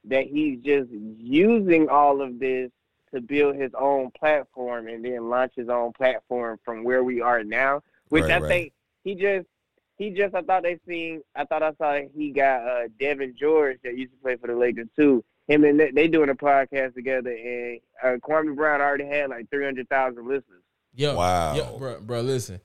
that 0.05 0.27
he's 0.27 0.59
just 0.61 0.91
using 0.91 1.89
all 1.89 2.21
of 2.21 2.39
this 2.39 2.71
to 3.15 3.23
build 3.23 3.57
his 3.57 3.73
own 3.79 4.11
platform 4.11 4.89
and 4.89 5.03
then 5.03 5.31
launch 5.31 5.53
his 5.57 5.71
own 5.71 5.93
platform 5.95 6.59
from 6.63 6.85
where 6.85 7.03
we 7.03 7.23
are 7.23 7.43
now. 7.43 7.83
Which 8.11 8.25
Right, 8.25 8.33
I 8.33 8.39
right. 8.41 8.49
think 8.49 8.73
he 9.05 9.15
just 9.15 9.47
he 9.97 10.11
just 10.11 10.35
I 10.35 10.43
thought 10.43 10.63
they 10.63 10.79
seen 10.87 11.23
I 11.35 11.45
thought 11.47 11.63
I 11.63 11.73
saw 11.79 11.99
he 12.15 12.31
got 12.31 12.61
uh 12.69 12.89
Devean 13.01 13.35
George 13.35 13.79
that 13.85 13.97
used 13.97 14.13
to 14.13 14.19
play 14.19 14.37
for 14.37 14.49
the 14.49 14.55
Lakers 14.57 14.89
too. 14.95 15.25
Him 15.47 15.65
and 15.65 15.81
they, 15.81 15.91
they 15.93 16.09
doing 16.09 16.29
a 16.29 16.35
podcast 16.35 16.95
together, 16.95 17.31
and 17.31 17.81
uh, 18.05 18.17
Kwame 18.19 18.55
Brown 18.55 18.83
already 18.83 19.07
had 19.07 19.31
like 19.31 19.49
three 19.49 19.65
hundred 19.65 19.89
thousand 19.89 20.29
listeners. 20.29 20.63
Yo, 20.95 21.17
Wow. 21.17 21.55
yo, 21.55 21.79
bro, 21.79 22.01
bro, 22.01 22.21
listen. 22.21 22.61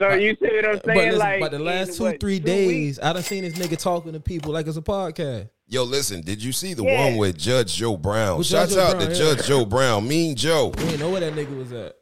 So 0.00 0.08
But- 0.10 0.22
you 0.22 0.36
see 0.40 0.46
what 0.54 0.64
I'm 0.64 0.72
But 0.76 0.84
saying? 0.86 0.98
listen, 1.06 1.18
like, 1.18 1.40
but 1.40 1.50
the 1.50 1.58
last 1.58 1.96
two, 1.96 2.04
what, 2.04 2.20
three 2.20 2.38
two 2.38 2.46
days, 2.46 2.68
weeks? 2.68 2.98
I 3.02 3.12
done 3.12 3.22
seen 3.24 3.42
this 3.42 3.54
nigga 3.54 3.76
talking 3.76 4.12
to 4.12 4.20
people 4.20 4.52
like 4.52 4.66
it's 4.68 4.76
a 4.76 4.80
podcast. 4.82 5.48
Yo, 5.66 5.82
listen, 5.82 6.20
did 6.22 6.42
you 6.42 6.52
see 6.52 6.72
the 6.74 6.84
Yeah. 6.84 7.04
one 7.04 7.16
with 7.16 7.36
Judge 7.36 7.74
Joe 7.74 7.96
Brown? 7.96 8.38
With 8.38 8.46
Shouts 8.46 8.74
Joe 8.74 8.80
out 8.82 8.90
to 8.92 8.96
Brown, 8.98 9.10
yeah. 9.10 9.16
Judge 9.16 9.46
Joe 9.46 9.64
Brown, 9.64 10.06
Mean 10.06 10.36
Joe. 10.36 10.68
We 10.68 10.84
didn't 10.84 11.00
know 11.00 11.10
where 11.10 11.20
that 11.20 11.34
nigga 11.34 11.56
was 11.58 11.72
at. 11.72 11.96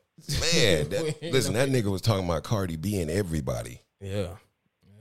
Man, 0.54 0.88
that, 0.90 1.22
listen, 1.32 1.54
that 1.54 1.68
nigga 1.70 1.90
was 1.90 2.02
talking 2.02 2.24
about 2.26 2.42
Cardi 2.44 2.76
B 2.76 3.00
and 3.00 3.10
everybody. 3.10 3.80
Yeah. 4.00 4.26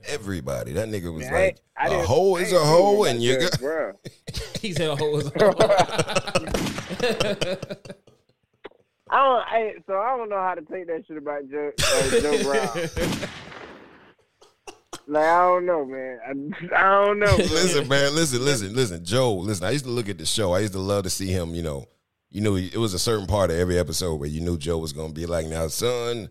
Everybody. 0.08 0.72
That 0.72 0.88
nigga 0.88 1.12
was 1.12 1.24
Man, 1.24 1.32
like, 1.34 1.58
I 1.76 1.86
a 1.88 1.90
didn't- 1.90 2.06
hoe 2.06 2.36
is 2.36 2.52
a 2.52 2.58
hoe, 2.64 3.04
and 3.04 3.22
you 3.22 3.34
Judge 3.38 3.50
got. 3.52 3.60
Brown. 3.60 3.92
He 4.62 4.72
said 4.72 4.88
a 4.90 4.96
whole 4.96 5.20
I 9.10 9.16
don't. 9.24 9.46
I, 9.46 9.74
so 9.86 9.98
I 9.98 10.16
don't 10.16 10.28
know 10.28 10.40
how 10.40 10.54
to 10.54 10.62
take 10.62 10.86
that 10.88 11.04
shit 11.06 11.16
about 11.16 11.48
Joe, 11.50 11.70
uh, 11.78 12.20
Joe 12.20 12.42
Brown. 13.02 13.28
Like 15.08 15.24
I 15.24 15.42
don't 15.46 15.66
know, 15.66 15.84
man. 15.84 16.18
I, 16.26 16.76
I 16.76 17.04
don't 17.04 17.18
know. 17.20 17.26
man. 17.38 17.38
listen, 17.38 17.88
man, 17.88 18.14
listen, 18.14 18.44
listen, 18.44 18.74
listen. 18.74 19.04
Joe, 19.04 19.34
listen, 19.34 19.64
I 19.64 19.70
used 19.70 19.84
to 19.84 19.90
look 19.90 20.08
at 20.08 20.18
the 20.18 20.26
show. 20.26 20.52
I 20.52 20.60
used 20.60 20.72
to 20.72 20.80
love 20.80 21.04
to 21.04 21.10
see 21.10 21.28
him, 21.28 21.54
you 21.54 21.62
know. 21.62 21.86
You 22.30 22.40
knew 22.40 22.56
it 22.56 22.76
was 22.76 22.92
a 22.92 22.98
certain 22.98 23.26
part 23.26 23.50
of 23.50 23.56
every 23.58 23.78
episode 23.78 24.16
where 24.16 24.28
you 24.28 24.40
knew 24.40 24.58
Joe 24.58 24.78
was 24.78 24.92
gonna 24.92 25.12
be 25.12 25.26
like, 25.26 25.46
now, 25.46 25.68
son, 25.68 26.28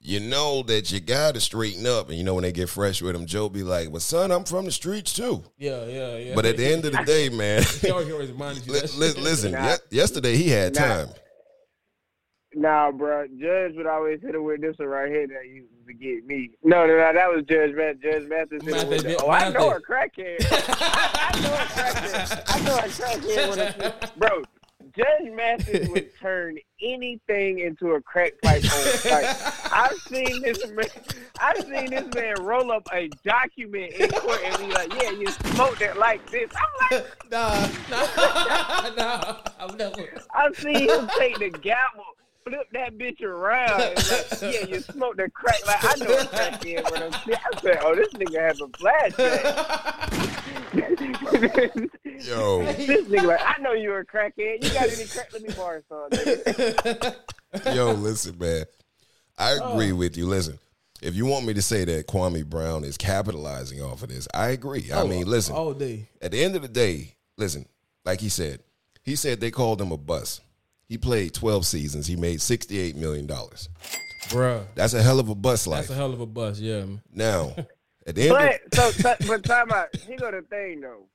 you 0.00 0.20
know 0.20 0.62
that 0.62 0.92
you 0.92 1.00
gotta 1.00 1.40
straighten 1.40 1.86
up. 1.86 2.08
And 2.08 2.16
you 2.16 2.22
know, 2.22 2.34
when 2.34 2.42
they 2.44 2.52
get 2.52 2.68
fresh 2.68 3.02
with 3.02 3.16
him, 3.16 3.26
Joe 3.26 3.48
be 3.48 3.64
like, 3.64 3.90
Well, 3.90 3.98
son, 3.98 4.30
I'm 4.30 4.44
from 4.44 4.64
the 4.66 4.70
streets 4.72 5.12
too. 5.12 5.42
Yeah, 5.58 5.84
yeah, 5.86 6.16
yeah. 6.18 6.34
But 6.36 6.46
at 6.46 6.56
the 6.56 6.66
end 6.66 6.84
of 6.84 6.92
the 6.92 7.02
day, 7.06 7.28
man, 7.30 7.64
he 7.80 7.90
always 7.90 8.12
always 8.12 8.30
you 8.64 8.72
li- 8.72 8.78
that 8.80 8.96
li- 8.96 9.08
shit. 9.08 9.18
listen, 9.18 9.52
yesterday 9.90 10.36
he 10.36 10.48
had 10.48 10.76
Nah. 10.76 10.80
time. 10.86 11.08
Nah, 12.58 12.90
bro. 12.90 13.26
Judge 13.38 13.76
would 13.76 13.86
always 13.86 14.22
hit 14.22 14.32
her 14.32 14.40
with 14.40 14.62
this 14.62 14.78
one 14.78 14.88
right 14.88 15.10
here 15.10 15.26
that 15.26 15.46
used 15.46 15.68
to 15.86 15.92
get 15.92 16.26
me. 16.26 16.52
No, 16.64 16.86
no, 16.86 16.96
no. 16.96 17.12
That 17.12 17.28
was 17.28 17.44
Judge 17.44 17.74
Matt. 17.74 18.00
Judge 18.00 18.26
Mathis 18.26 18.62
with 18.64 19.02
the, 19.02 19.22
Oh, 19.22 19.28
I 19.28 19.50
know 19.50 19.72
a 19.72 19.80
crackhead. 19.80 20.38
I 20.40 21.38
know 21.42 21.52
a 21.52 21.66
crackhead. 21.68 22.42
I 22.48 22.60
know 22.64 22.76
a 22.78 22.88
crackhead. 22.88 23.78
When 23.78 23.92
bro, 24.16 24.42
Judge 24.96 25.30
Mathis 25.34 25.88
would 25.90 26.16
turn 26.20 26.56
anything 26.80 27.58
into 27.58 27.90
a 27.90 28.00
crack 28.00 28.32
pipe. 28.42 28.64
Like, 29.04 29.26
I've 29.70 29.98
seen 29.98 30.40
this 30.40 30.66
man. 30.68 30.86
I've 31.38 31.62
seen 31.62 31.90
this 31.90 32.06
man 32.14 32.36
roll 32.40 32.72
up 32.72 32.88
a 32.92 33.08
document 33.22 33.92
in 33.92 34.08
court 34.10 34.40
and 34.42 34.58
be 34.58 34.72
like, 34.72 34.94
"Yeah, 35.02 35.10
you 35.10 35.26
smoked 35.26 35.82
it 35.82 35.98
like 35.98 36.28
this." 36.30 36.50
I'm 36.56 36.98
like, 36.98 37.16
Nah, 37.30 37.68
nah, 37.90 38.90
nah. 38.96 39.36
I've 39.60 39.76
never. 39.76 40.08
I've 40.34 40.56
seen 40.56 40.88
him 40.88 41.10
take 41.18 41.38
the 41.38 41.50
gavel, 41.50 42.04
flip 42.46 42.68
that 42.72 42.96
bitch 42.96 43.22
around, 43.22 43.78
like, 43.80 44.40
yeah, 44.42 44.66
you 44.66 44.80
smoke 44.80 45.16
the 45.16 45.28
crack. 45.30 45.66
Like 45.66 45.84
I 45.84 45.96
know 45.96 46.14
a 46.14 46.24
crackhead 46.24 46.90
when 46.90 47.02
I'm 47.02 47.12
sick. 47.12 47.38
I 47.52 47.60
said, 47.60 47.78
oh, 47.82 47.94
this 47.94 48.12
nigga 48.14 48.40
has 48.40 48.60
a 48.60 48.66
flashback. 48.66 50.36
Yo, 52.26 52.62
this 52.76 53.06
nigga 53.06 53.24
like, 53.24 53.40
I 53.44 53.60
know 53.60 53.72
you're 53.72 54.00
a 54.00 54.06
crackhead. 54.06 54.62
You 54.62 54.70
got 54.70 54.88
any 54.88 55.06
crack? 55.06 55.32
Let 55.32 55.42
me 55.42 55.48
borrow 55.56 55.82
some. 55.88 56.10
Nigga. 56.10 57.74
yo, 57.74 57.92
listen, 57.92 58.38
man. 58.38 58.64
I 59.38 59.58
Oh. 59.60 59.72
agree 59.72 59.92
with 59.92 60.16
you. 60.16 60.26
Listen, 60.26 60.58
if 61.02 61.14
you 61.14 61.26
want 61.26 61.46
me 61.46 61.54
to 61.54 61.62
say 61.62 61.84
that 61.84 62.06
Kwame 62.06 62.46
Brown 62.46 62.84
is 62.84 62.96
capitalizing 62.96 63.82
off 63.82 64.02
of 64.02 64.08
this, 64.08 64.26
I 64.32 64.48
agree. 64.50 64.90
I 64.92 65.02
oh, 65.02 65.06
mean, 65.06 65.26
listen, 65.26 65.54
all 65.54 65.74
day. 65.74 66.08
at 66.22 66.30
the 66.30 66.42
end 66.42 66.56
of 66.56 66.62
the 66.62 66.68
day, 66.68 67.16
listen, 67.36 67.66
like 68.04 68.20
he 68.20 68.28
said, 68.28 68.60
he 69.02 69.14
said 69.16 69.40
they 69.40 69.50
called 69.50 69.80
him 69.80 69.92
a 69.92 69.96
bust. 69.96 70.40
He 70.88 70.98
played 70.98 71.34
12 71.34 71.66
seasons. 71.66 72.06
He 72.06 72.16
made 72.16 72.38
$68 72.38 72.94
million. 72.94 73.26
Bruh. 73.26 74.64
That's 74.74 74.94
a 74.94 75.02
hell 75.02 75.18
of 75.18 75.28
a 75.28 75.34
bust 75.34 75.66
life. 75.66 75.88
That's 75.88 75.90
a 75.90 75.94
hell 75.94 76.12
of 76.12 76.20
a 76.20 76.26
bus, 76.26 76.60
yeah. 76.60 76.80
man. 76.80 77.02
now, 77.12 77.54
at 78.06 78.14
the 78.14 78.28
end 78.28 78.32
of, 78.32 78.60
But 78.70 78.74
so, 78.74 78.90
so, 78.90 79.14
but 79.26 79.44
time 79.44 79.70
out. 79.72 79.94
Here 79.96 80.16
go 80.16 80.30
the 80.30 80.42
thing 80.42 80.80
though. 80.80 81.06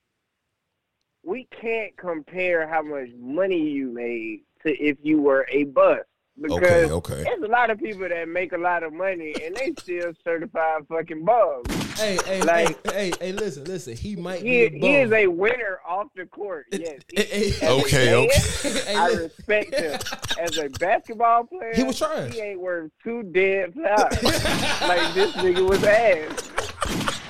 We 1.24 1.48
can't 1.62 1.96
compare 1.98 2.68
how 2.68 2.82
much 2.82 3.10
money 3.18 3.60
you 3.70 3.94
made 3.94 4.42
to 4.66 4.76
if 4.78 4.98
you 5.04 5.22
were 5.22 5.46
a 5.52 5.66
bust. 5.66 6.02
Because 6.42 6.58
Okay, 6.58 6.92
okay. 6.92 7.24
there's 7.24 7.44
a 7.44 7.48
lot 7.48 7.70
of 7.70 7.80
people 7.80 8.08
that 8.10 8.28
make 8.28 8.54
a 8.54 8.58
lot 8.58 8.84
of 8.84 8.94
money 8.94 9.36
and 9.44 9.56
they 9.56 9.74
still 9.78 10.14
certified 10.24 10.88
fucking 10.90 11.24
bums. 11.24 11.81
Hey, 12.02 12.18
hey, 12.26 12.42
Like- 12.42 12.92
hey, 12.92 13.10
hey, 13.10 13.12
hey, 13.20 13.32
listen, 13.32 13.64
listen. 13.66 13.96
He 13.96 14.16
might 14.16 14.42
He, 14.42 14.70
be 14.70 14.76
a 14.78 14.80
he 14.80 14.96
is 15.02 15.12
a 15.12 15.28
winner 15.28 15.80
off 15.88 16.08
the 16.16 16.26
court. 16.26 16.66
Yes. 16.72 17.02
Hey, 17.14 17.24
hey, 17.26 17.50
As 17.50 17.62
a 17.62 17.70
Okay, 17.82 18.06
man, 18.06 18.16
okay. 18.26 18.40
Hey, 18.86 18.96
I 18.96 19.08
respect 19.10 19.76
him. 19.76 20.00
As 20.40 20.58
a 20.58 20.70
basketball 20.70 21.44
player, 21.46 21.74
He 21.76 21.84
was 21.84 21.98
trying. 21.98 22.32
He 22.32 22.40
ain't 22.40 22.60
worth 22.60 22.92
two 23.04 23.24
dead 23.24 23.74
flowers. 23.74 24.24
like 24.82 25.14
this 25.14 25.32
nigga 25.34 25.68
was 25.68 25.84
ass. 25.84 26.50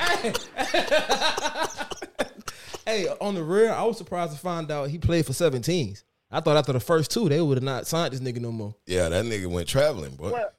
hey, 2.86 3.08
on 3.20 3.36
the 3.36 3.44
rear, 3.44 3.72
I 3.72 3.84
was 3.84 3.98
surprised 3.98 4.32
to 4.34 4.40
find 4.40 4.70
out 4.72 4.90
he 4.90 4.98
played 4.98 5.26
for 5.26 5.34
17s. 5.34 6.04
I 6.32 6.40
thought 6.40 6.56
after 6.58 6.72
the 6.74 6.80
first 6.80 7.12
two, 7.12 7.28
they 7.28 7.42
would 7.42 7.58
have 7.58 7.64
not 7.64 7.88
signed 7.88 8.14
this 8.14 8.22
nigga 8.22 8.40
no 8.40 8.52
more. 8.54 8.74
yeah, 8.86 9.10
that 9.10 9.26
nigga 9.26 9.48
went 9.48 9.68
traveling, 9.68 10.16
boy. 10.16 10.32
Well, 10.32 10.50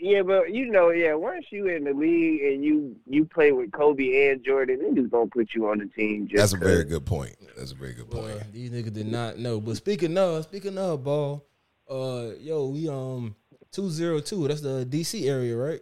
yeah, 0.00 0.22
but 0.22 0.52
you 0.52 0.70
know, 0.70 0.90
yeah, 0.90 1.14
once 1.14 1.46
you 1.50 1.66
in 1.66 1.84
the 1.84 1.92
league 1.92 2.42
and 2.42 2.64
you 2.64 2.96
you 3.06 3.24
play 3.24 3.52
with 3.52 3.72
Kobe 3.72 4.30
and 4.30 4.44
Jordan, 4.44 4.80
they 4.82 5.00
just 5.00 5.10
gonna 5.10 5.26
put 5.26 5.54
you 5.54 5.68
on 5.68 5.78
the 5.78 5.86
team. 5.86 6.28
Just 6.28 6.52
That's 6.52 6.52
a 6.54 6.66
very 6.66 6.84
good 6.84 7.04
point. 7.04 7.36
That's 7.56 7.72
a 7.72 7.74
very 7.74 7.94
good 7.94 8.10
point. 8.10 8.26
Boy, 8.26 8.42
these 8.52 8.70
niggas 8.70 8.92
did 8.92 9.06
not 9.06 9.38
know. 9.38 9.60
But 9.60 9.76
speaking 9.76 10.16
of, 10.16 10.44
speaking 10.44 10.78
of 10.78 11.04
ball, 11.04 11.44
uh, 11.90 12.30
yo, 12.40 12.68
we 12.68 12.88
um 12.88 13.36
two 13.70 13.90
zero 13.90 14.20
two. 14.20 14.46
That's 14.48 14.60
the 14.60 14.86
DC 14.88 15.28
area, 15.28 15.56
right? 15.56 15.80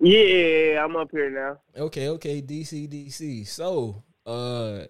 Yeah, 0.00 0.84
I'm 0.84 0.96
up 0.96 1.10
here 1.10 1.30
now. 1.30 1.58
Okay, 1.84 2.08
okay, 2.10 2.42
DC, 2.42 2.88
DC. 2.88 3.46
So, 3.46 4.02
uh, 4.26 4.80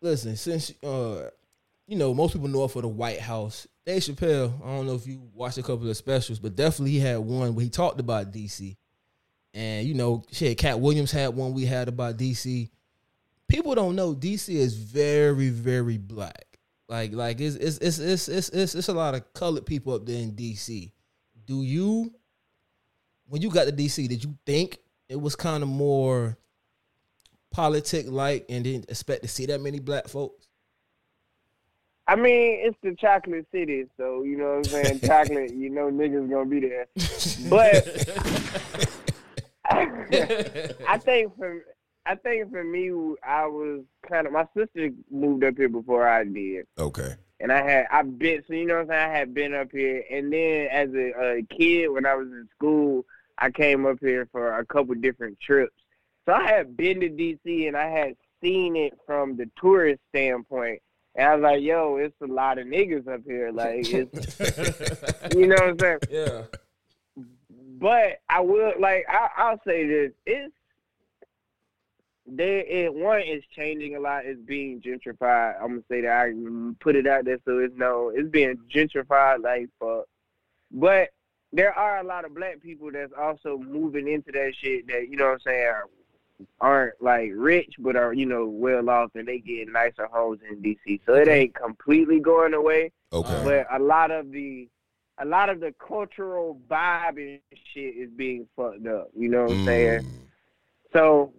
listen, 0.00 0.36
since 0.36 0.72
uh, 0.82 1.30
you 1.86 1.96
know, 1.96 2.14
most 2.14 2.34
people 2.34 2.48
know 2.48 2.64
it 2.64 2.70
for 2.70 2.82
the 2.82 2.88
White 2.88 3.20
House. 3.20 3.66
Dave 3.86 4.02
Chappelle. 4.02 4.52
I 4.64 4.76
don't 4.76 4.86
know 4.86 4.94
if 4.94 5.06
you 5.06 5.22
watched 5.32 5.58
a 5.58 5.62
couple 5.62 5.88
of 5.88 5.96
specials, 5.96 6.40
but 6.40 6.56
definitely 6.56 6.90
he 6.90 6.98
had 6.98 7.18
one 7.18 7.54
where 7.54 7.62
he 7.62 7.70
talked 7.70 8.00
about 8.00 8.32
DC. 8.32 8.76
And 9.54 9.86
you 9.86 9.94
know, 9.94 10.24
shit, 10.32 10.58
Katt 10.58 10.80
Williams 10.80 11.12
had 11.12 11.34
one 11.34 11.54
we 11.54 11.64
had 11.64 11.88
about 11.88 12.16
DC. 12.16 12.68
People 13.48 13.76
don't 13.76 13.94
know 13.94 14.12
DC 14.12 14.48
is 14.52 14.74
very, 14.74 15.50
very 15.50 15.98
black. 15.98 16.58
Like, 16.88 17.12
like 17.12 17.40
it's 17.40 17.54
it's 17.54 17.78
it's 17.78 17.98
it's 17.98 18.28
it's 18.28 18.48
it's, 18.48 18.74
it's 18.74 18.88
a 18.88 18.92
lot 18.92 19.14
of 19.14 19.32
colored 19.34 19.64
people 19.64 19.94
up 19.94 20.04
there 20.04 20.20
in 20.20 20.32
DC. 20.32 20.90
Do 21.46 21.62
you 21.62 22.12
when 23.28 23.40
you 23.40 23.50
got 23.50 23.64
to 23.66 23.72
DC, 23.72 24.08
did 24.08 24.24
you 24.24 24.36
think 24.44 24.78
it 25.08 25.20
was 25.20 25.36
kind 25.36 25.62
of 25.62 25.68
more 25.68 26.36
politic 27.52 28.06
like 28.08 28.46
and 28.48 28.64
didn't 28.64 28.90
expect 28.90 29.22
to 29.22 29.28
see 29.28 29.46
that 29.46 29.60
many 29.60 29.78
black 29.78 30.08
folks? 30.08 30.48
I 32.08 32.14
mean, 32.14 32.60
it's 32.62 32.76
the 32.82 32.94
chocolate 32.94 33.46
city, 33.52 33.86
so 33.96 34.22
you 34.22 34.36
know 34.36 34.58
what 34.58 34.58
I'm 34.58 34.64
saying. 34.64 35.00
chocolate, 35.04 35.54
you 35.54 35.70
know, 35.70 35.90
niggas 35.90 36.30
gonna 36.30 36.46
be 36.46 36.60
there. 36.60 36.86
But 37.50 37.86
I 40.88 40.98
think 40.98 41.36
for 41.36 41.64
I 42.04 42.14
think 42.14 42.50
for 42.52 42.62
me, 42.62 42.90
I 43.26 43.46
was 43.46 43.82
kind 44.08 44.26
of 44.26 44.32
my 44.32 44.46
sister 44.56 44.90
moved 45.10 45.42
up 45.42 45.56
here 45.56 45.68
before 45.68 46.06
I 46.06 46.24
did. 46.24 46.66
Okay. 46.78 47.14
and 47.40 47.50
I 47.52 47.62
had 47.62 47.86
I 47.90 48.02
been 48.02 48.44
so 48.46 48.54
you 48.54 48.66
know 48.66 48.74
what 48.74 48.82
I'm 48.82 48.88
saying 48.88 49.10
I 49.10 49.18
had 49.18 49.34
been 49.34 49.54
up 49.54 49.72
here, 49.72 50.04
and 50.10 50.32
then 50.32 50.68
as 50.70 50.90
a, 50.94 51.38
a 51.38 51.42
kid 51.50 51.88
when 51.88 52.06
I 52.06 52.14
was 52.14 52.28
in 52.28 52.48
school, 52.56 53.04
I 53.38 53.50
came 53.50 53.84
up 53.84 53.98
here 54.00 54.28
for 54.30 54.58
a 54.58 54.64
couple 54.64 54.94
different 54.94 55.40
trips. 55.40 55.74
So 56.24 56.32
I 56.32 56.46
had 56.46 56.76
been 56.76 57.00
to 57.00 57.08
DC 57.08 57.68
and 57.68 57.76
I 57.76 57.88
had 57.88 58.14
seen 58.42 58.76
it 58.76 58.94
from 59.06 59.36
the 59.36 59.48
tourist 59.60 60.00
standpoint, 60.10 60.80
and 61.16 61.28
I 61.28 61.34
was 61.34 61.42
like, 61.42 61.62
"Yo, 61.62 61.96
it's 61.96 62.20
a 62.20 62.26
lot 62.26 62.58
of 62.58 62.66
niggas 62.66 63.08
up 63.08 63.22
here." 63.26 63.50
Like, 63.50 63.86
it's 63.92 65.34
you 65.34 65.46
know 65.46 65.56
what 65.56 65.70
I'm 65.70 65.78
saying. 65.78 65.98
yeah. 66.10 66.42
But 67.78 68.20
I 68.28 68.40
will 68.40 68.72
like 68.78 69.04
I, 69.08 69.28
I'll 69.36 69.60
say 69.66 69.86
this: 69.86 70.12
it's 70.26 70.54
there. 72.26 72.60
It, 72.60 72.94
one 72.94 73.22
is 73.22 73.42
changing 73.54 73.96
a 73.96 74.00
lot. 74.00 74.26
It's 74.26 74.40
being 74.40 74.80
gentrified. 74.80 75.56
I'm 75.60 75.68
gonna 75.68 75.82
say 75.90 76.02
that 76.02 76.12
I 76.12 76.32
put 76.80 76.96
it 76.96 77.06
out 77.06 77.24
there 77.24 77.38
so 77.44 77.58
it's 77.58 77.76
known. 77.76 78.18
It's 78.18 78.28
being 78.28 78.56
gentrified 78.72 79.42
like 79.42 79.68
fuck. 79.80 80.04
But 80.70 81.10
there 81.52 81.72
are 81.72 81.98
a 81.98 82.04
lot 82.04 82.24
of 82.24 82.34
black 82.34 82.60
people 82.60 82.90
that's 82.92 83.12
also 83.18 83.56
moving 83.56 84.08
into 84.08 84.32
that 84.32 84.52
shit 84.60 84.86
that 84.88 85.08
you 85.08 85.16
know 85.16 85.26
what 85.26 85.32
I'm 85.34 85.40
saying 85.40 85.66
are, 85.66 85.84
aren't 86.60 87.00
like 87.00 87.30
rich 87.34 87.74
but 87.78 87.96
are 87.96 88.12
you 88.12 88.26
know 88.26 88.46
well 88.46 88.90
off 88.90 89.10
and 89.14 89.26
they 89.26 89.38
get 89.38 89.68
nicer 89.68 90.06
homes 90.12 90.40
in 90.48 90.62
DC. 90.62 91.00
So 91.06 91.14
it 91.14 91.28
ain't 91.28 91.54
completely 91.54 92.20
going 92.20 92.54
away. 92.54 92.92
Okay. 93.12 93.42
But 93.44 93.66
a 93.74 93.82
lot 93.82 94.10
of 94.10 94.30
the 94.30 94.68
a 95.18 95.24
lot 95.24 95.48
of 95.48 95.60
the 95.60 95.74
cultural 95.86 96.60
vibe 96.68 97.16
and 97.16 97.40
shit 97.72 97.96
is 97.96 98.10
being 98.10 98.46
fucked 98.54 98.86
up. 98.86 99.08
You 99.16 99.28
know 99.28 99.44
what 99.44 99.52
I'm 99.52 99.64
saying? 99.64 100.02
Mm. 100.02 100.10
So 100.92 101.32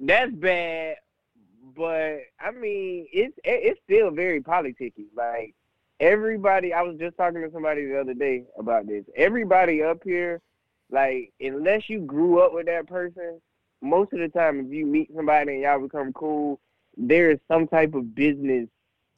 that's 0.00 0.32
bad. 0.32 0.96
But 1.76 2.20
I 2.40 2.50
mean, 2.50 3.06
it's 3.12 3.36
it's 3.44 3.80
still 3.84 4.10
very 4.10 4.40
politicky. 4.40 5.06
Like 5.14 5.54
everybody, 6.00 6.72
I 6.72 6.82
was 6.82 6.98
just 6.98 7.16
talking 7.16 7.42
to 7.42 7.50
somebody 7.52 7.86
the 7.86 8.00
other 8.00 8.14
day 8.14 8.44
about 8.58 8.86
this. 8.86 9.04
Everybody 9.16 9.82
up 9.82 9.98
here, 10.04 10.40
like 10.90 11.32
unless 11.40 11.88
you 11.88 12.00
grew 12.00 12.40
up 12.40 12.54
with 12.54 12.66
that 12.66 12.86
person, 12.86 13.40
most 13.80 14.12
of 14.12 14.18
the 14.18 14.28
time, 14.28 14.60
if 14.60 14.72
you 14.72 14.86
meet 14.86 15.10
somebody 15.14 15.52
and 15.54 15.62
y'all 15.62 15.80
become 15.80 16.12
cool, 16.12 16.60
there 16.96 17.30
is 17.30 17.38
some 17.48 17.68
type 17.68 17.94
of 17.94 18.14
business 18.14 18.68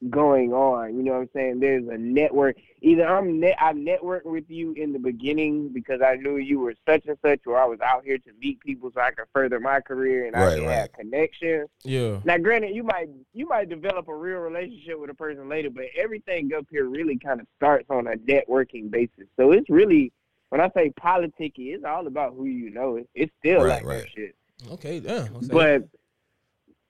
going 0.08 0.52
on. 0.52 0.96
You 0.96 1.02
know 1.02 1.12
what 1.12 1.20
I'm 1.20 1.28
saying? 1.34 1.60
There's 1.60 1.86
a 1.88 1.98
network. 1.98 2.56
Either 2.80 3.06
I'm 3.06 3.38
net 3.38 3.56
I 3.58 3.74
networked 3.74 4.24
with 4.24 4.44
you 4.48 4.72
in 4.72 4.92
the 4.94 4.98
beginning 4.98 5.68
because 5.74 6.00
I 6.00 6.16
knew 6.16 6.38
you 6.38 6.58
were 6.58 6.74
such 6.88 7.04
and 7.06 7.18
such, 7.22 7.40
or 7.46 7.58
I 7.58 7.66
was 7.66 7.80
out 7.80 8.04
here 8.04 8.16
to 8.16 8.30
meet 8.40 8.60
people 8.60 8.90
so 8.94 9.00
I 9.00 9.10
could 9.10 9.26
further 9.34 9.60
my 9.60 9.80
career 9.80 10.26
and 10.26 10.34
I 10.34 10.44
Right, 10.46 10.58
can 10.58 10.66
right. 10.66 10.74
have 10.74 10.92
connections. 10.92 11.68
Yeah. 11.84 12.20
Now, 12.24 12.38
granted, 12.38 12.74
you 12.74 12.82
might 12.82 13.08
you 13.34 13.46
might 13.46 13.68
develop 13.68 14.08
a 14.08 14.14
real 14.16 14.38
relationship 14.38 14.98
with 14.98 15.10
a 15.10 15.14
person 15.14 15.48
later, 15.50 15.68
but 15.68 15.84
everything 15.94 16.50
up 16.54 16.66
here 16.70 16.86
really 16.86 17.18
kind 17.18 17.40
of 17.40 17.46
starts 17.56 17.86
on 17.90 18.06
a 18.06 18.16
networking 18.16 18.90
basis. 18.90 19.26
So 19.38 19.52
it's 19.52 19.68
really 19.68 20.12
when 20.48 20.62
I 20.62 20.70
say 20.74 20.92
politicky, 20.98 21.74
it's 21.74 21.84
all 21.84 22.06
about 22.06 22.34
who 22.34 22.46
you 22.46 22.70
know. 22.70 22.96
It's, 22.96 23.08
it's 23.14 23.32
still 23.38 23.60
Right, 23.64 23.68
like 23.68 23.84
right. 23.84 23.98
that 24.00 24.08
shit. 24.16 24.34
Okay. 24.72 24.98
Yeah. 24.98 25.28
okay. 25.34 25.46
But 25.48 25.88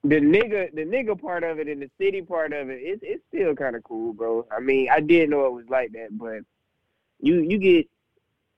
the 0.03 0.15
nigga, 0.15 0.73
the 0.73 0.83
nigga 0.83 1.19
part 1.19 1.43
of 1.43 1.59
it 1.59 1.67
and 1.67 1.81
the 1.81 1.89
city 1.99 2.21
part 2.21 2.53
of 2.53 2.69
it, 2.69 2.79
it's 2.81 3.01
it's 3.03 3.23
still 3.27 3.55
kind 3.55 3.75
of 3.75 3.83
cool, 3.83 4.13
bro. 4.13 4.45
I 4.51 4.59
mean, 4.59 4.89
I 4.89 4.99
didn't 4.99 5.29
know 5.29 5.45
it 5.45 5.53
was 5.53 5.69
like 5.69 5.91
that, 5.93 6.09
but 6.11 6.41
you 7.19 7.41
you 7.41 7.57
get 7.57 7.87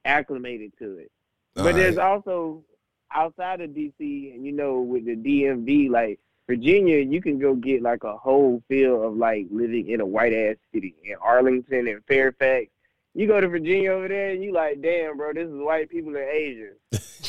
acclimated 0.06 0.72
to 0.80 0.98
it. 0.98 1.12
All 1.58 1.66
but 1.66 1.76
there's 1.76 1.98
also 1.98 2.64
outside 3.12 3.62
of 3.62 3.72
DC, 3.72 4.34
and 4.34 4.46
you 4.46 4.52
know, 4.52 4.80
with 4.80 5.06
the 5.06 5.16
DMV, 5.16 5.90
like 5.90 6.20
Virginia, 6.48 6.98
you 6.98 7.22
can 7.22 7.40
go 7.40 7.56
get 7.56 7.82
like 7.82 8.04
a 8.04 8.18
whole 8.18 8.62
feel 8.68 9.04
of 9.04 9.16
like 9.16 9.48
living 9.52 9.90
in 9.90 10.02
a 10.02 10.06
white 10.06 10.34
ass 10.34 10.56
city 10.74 10.96
in 11.04 11.16
Arlington 11.22 11.88
and 11.88 12.04
Fairfax. 12.06 12.68
You 13.16 13.28
go 13.28 13.40
to 13.40 13.48
Virginia 13.48 13.92
over 13.92 14.08
there, 14.08 14.32
and 14.32 14.44
you 14.44 14.54
like, 14.54 14.82
damn, 14.82 15.18
bro, 15.18 15.34
this 15.34 15.48
is 15.48 15.54
white 15.54 15.90
people 15.90 16.16
and 16.16 16.26
Asians. 16.26 16.80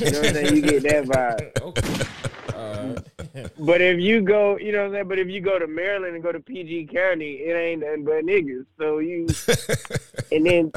You 0.01 0.11
know 0.11 0.18
what 0.20 0.29
I'm 0.29 0.35
saying? 0.35 0.57
You 0.57 0.62
get 0.62 0.83
that 0.85 1.05
vibe. 1.05 1.62
okay. 1.62 2.05
Right. 2.55 3.51
But 3.59 3.81
if 3.81 4.01
you 4.01 4.20
go, 4.20 4.59
you 4.59 4.73
know 4.73 4.81
what 4.81 4.87
I'm 4.87 4.92
saying? 4.92 5.09
But 5.09 5.18
if 5.18 5.29
you 5.29 5.40
go 5.40 5.59
to 5.59 5.66
Maryland 5.66 6.14
and 6.14 6.23
go 6.23 6.33
to 6.33 6.40
PG 6.40 6.87
County, 6.87 7.35
it 7.35 7.53
ain't 7.53 7.81
nothing 7.83 8.05
but 8.05 8.25
niggas. 8.25 8.66
So 8.79 8.99
you, 8.99 9.27
and 10.33 10.47
then, 10.47 10.73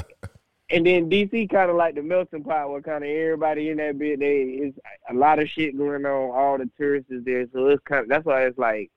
and 0.69 0.85
then 0.85 1.09
DC 1.09 1.49
kind 1.49 1.69
of 1.69 1.75
like 1.75 1.95
the 1.95 2.01
melting 2.01 2.43
pot 2.43 2.69
where 2.69 2.81
kind 2.81 3.03
of 3.03 3.09
everybody 3.09 3.69
in 3.69 3.77
that 3.77 3.97
bit, 3.97 4.19
they, 4.19 4.41
it's 4.41 4.77
a 5.09 5.13
lot 5.13 5.39
of 5.39 5.49
shit 5.49 5.77
going 5.77 6.05
on. 6.05 6.31
All 6.31 6.57
the 6.57 6.69
tourists 6.77 7.11
is 7.11 7.23
there. 7.23 7.47
So 7.53 7.67
it's 7.67 7.83
kind 7.83 8.03
of, 8.03 8.09
that's 8.09 8.25
why 8.25 8.45
it's 8.45 8.57
like 8.57 8.91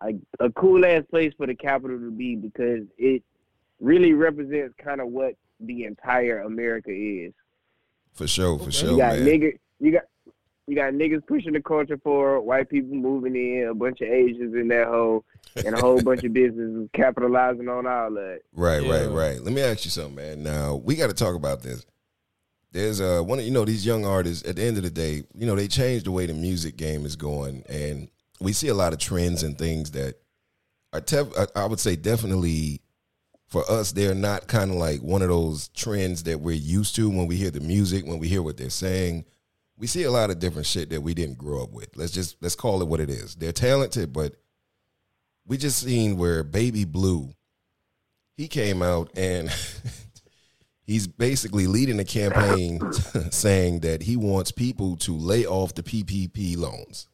a, 0.00 0.14
a 0.40 0.50
cool 0.50 0.84
ass 0.84 1.04
place 1.10 1.32
for 1.36 1.46
the 1.46 1.54
capital 1.54 1.98
to 1.98 2.10
be 2.10 2.36
because 2.36 2.84
it 2.96 3.22
really 3.80 4.12
represents 4.12 4.74
kind 4.82 5.00
of 5.00 5.08
what 5.08 5.34
the 5.60 5.84
entire 5.84 6.40
America 6.40 6.90
is. 6.90 7.32
For 8.14 8.26
sure, 8.26 8.58
for 8.58 8.64
Okay. 8.64 8.70
sure, 8.72 8.90
You 8.92 8.96
got 8.98 9.18
man. 9.18 9.26
nigga, 9.26 9.58
you 9.80 9.92
got 9.92 10.02
you 10.66 10.74
got 10.74 10.92
niggas 10.92 11.26
pushing 11.26 11.54
the 11.54 11.62
culture 11.62 11.98
for 12.04 12.40
white 12.42 12.68
people 12.68 12.94
moving 12.94 13.34
in, 13.34 13.68
a 13.68 13.74
bunch 13.74 14.02
of 14.02 14.08
Asians 14.08 14.54
in 14.54 14.68
that 14.68 14.86
hole, 14.86 15.24
and 15.56 15.74
a 15.74 15.80
whole 15.80 16.02
bunch 16.02 16.24
of 16.24 16.32
businesses 16.34 16.90
capitalizing 16.92 17.68
on 17.70 17.86
all 17.86 18.10
that. 18.10 18.40
Right, 18.52 18.82
Yeah. 18.82 19.06
right, 19.06 19.10
right. 19.10 19.40
Let 19.42 19.54
me 19.54 19.62
ask 19.62 19.86
you 19.86 19.90
something, 19.90 20.16
man. 20.16 20.42
Now 20.42 20.74
we 20.76 20.94
got 20.94 21.06
to 21.06 21.14
talk 21.14 21.34
about 21.34 21.62
this. 21.62 21.86
There's 22.72 23.00
uh 23.00 23.22
one 23.22 23.38
of 23.38 23.44
you 23.46 23.50
know 23.50 23.64
these 23.64 23.86
young 23.86 24.04
artists. 24.04 24.46
At 24.46 24.56
the 24.56 24.62
end 24.64 24.76
of 24.76 24.82
the 24.82 24.90
day, 24.90 25.22
you 25.34 25.46
know 25.46 25.54
they 25.56 25.68
changed 25.68 26.04
the 26.04 26.12
way 26.12 26.26
the 26.26 26.34
music 26.34 26.76
game 26.76 27.06
is 27.06 27.16
going, 27.16 27.62
and 27.68 28.08
we 28.40 28.52
see 28.52 28.68
a 28.68 28.74
lot 28.74 28.92
of 28.92 28.98
trends 28.98 29.42
and 29.42 29.56
things 29.56 29.92
that 29.92 30.16
are. 30.92 31.00
Tef- 31.00 31.32
I- 31.56 31.62
I 31.62 31.64
would 31.66 31.80
say 31.80 31.96
definitely 31.96 32.82
for 33.48 33.68
us, 33.70 33.92
they're 33.92 34.14
not 34.14 34.46
kind 34.46 34.70
of 34.70 34.76
like 34.76 35.00
one 35.00 35.22
of 35.22 35.28
those 35.28 35.68
trends 35.68 36.22
that 36.24 36.40
we're 36.40 36.54
used 36.54 36.94
to 36.96 37.08
when 37.08 37.26
we 37.26 37.36
hear 37.36 37.50
the 37.50 37.60
music, 37.60 38.06
when 38.06 38.18
we 38.18 38.28
hear 38.28 38.42
what 38.42 38.56
they're 38.56 38.70
saying. 38.70 39.24
We 39.76 39.86
see 39.86 40.02
a 40.04 40.10
lot 40.10 40.30
of 40.30 40.38
different 40.38 40.66
shit 40.66 40.90
that 40.90 41.00
we 41.00 41.14
didn't 41.14 41.38
grow 41.38 41.62
up 41.62 41.72
with. 41.72 41.96
Let's 41.96 42.12
just 42.12 42.36
let's 42.40 42.54
call 42.54 42.82
it 42.82 42.88
what 42.88 43.00
it 43.00 43.10
is. 43.10 43.34
They're 43.34 43.52
talented, 43.52 44.12
but 44.12 44.34
we 45.46 45.56
just 45.56 45.82
seen 45.82 46.16
where 46.16 46.44
Baby 46.44 46.84
Blue 46.84 47.32
he 48.38 48.46
came 48.46 48.82
out 48.82 49.10
and 49.16 49.50
he's 50.86 51.08
basically 51.08 51.66
leading 51.66 51.98
a 51.98 52.04
campaign 52.04 52.80
saying 53.30 53.80
that 53.80 54.02
he 54.02 54.16
wants 54.16 54.52
people 54.52 54.96
to 54.98 55.12
lay 55.16 55.44
off 55.44 55.74
the 55.74 55.82
PPP 55.82 56.56
loans. 56.56 57.08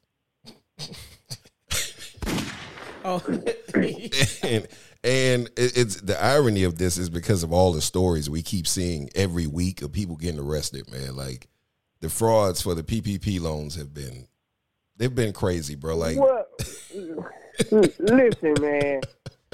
Oh. 3.06 3.22
and 4.42 4.68
and 5.04 5.46
it- 5.56 5.76
it's 5.76 6.00
the 6.00 6.20
irony 6.20 6.64
of 6.64 6.78
this 6.78 6.96
is 6.98 7.10
because 7.10 7.42
of 7.42 7.52
all 7.52 7.72
the 7.72 7.82
stories 7.82 8.28
we 8.30 8.42
keep 8.42 8.66
seeing 8.66 9.10
every 9.14 9.46
week 9.46 9.82
of 9.82 9.92
people 9.92 10.16
getting 10.16 10.40
arrested, 10.40 10.90
man. 10.90 11.14
Like 11.14 11.46
the 12.00 12.08
frauds 12.08 12.60
for 12.62 12.74
the 12.74 12.82
PPP 12.82 13.38
loans 13.40 13.76
have 13.76 13.94
been 13.94 14.26
they've 14.96 15.14
been 15.14 15.32
crazy, 15.32 15.74
bro. 15.74 15.96
Like 15.96 16.16
Well, 16.18 16.46
listen, 17.70 18.54
man, 18.60 19.02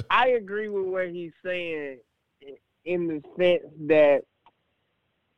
I 0.09 0.29
agree 0.29 0.69
with 0.69 0.85
what 0.85 1.09
he's 1.09 1.33
saying 1.43 1.99
in 2.85 3.07
the 3.07 3.21
sense 3.37 3.63
that 3.87 4.23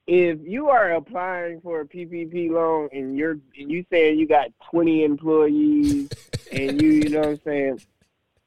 if 0.05 0.37
you 0.43 0.69
are 0.69 0.91
applying 0.91 1.61
for 1.61 1.81
a 1.81 1.85
PPP 1.85 2.49
loan 2.51 2.89
and 2.91 3.17
you're 3.17 3.39
and 3.57 3.71
you 3.71 3.85
saying 3.89 4.19
you 4.19 4.27
got 4.27 4.51
20 4.69 5.03
employees 5.03 6.09
and 6.51 6.81
you 6.81 6.89
you 6.91 7.09
know 7.09 7.19
what 7.19 7.29
I'm 7.29 7.41
saying 7.45 7.81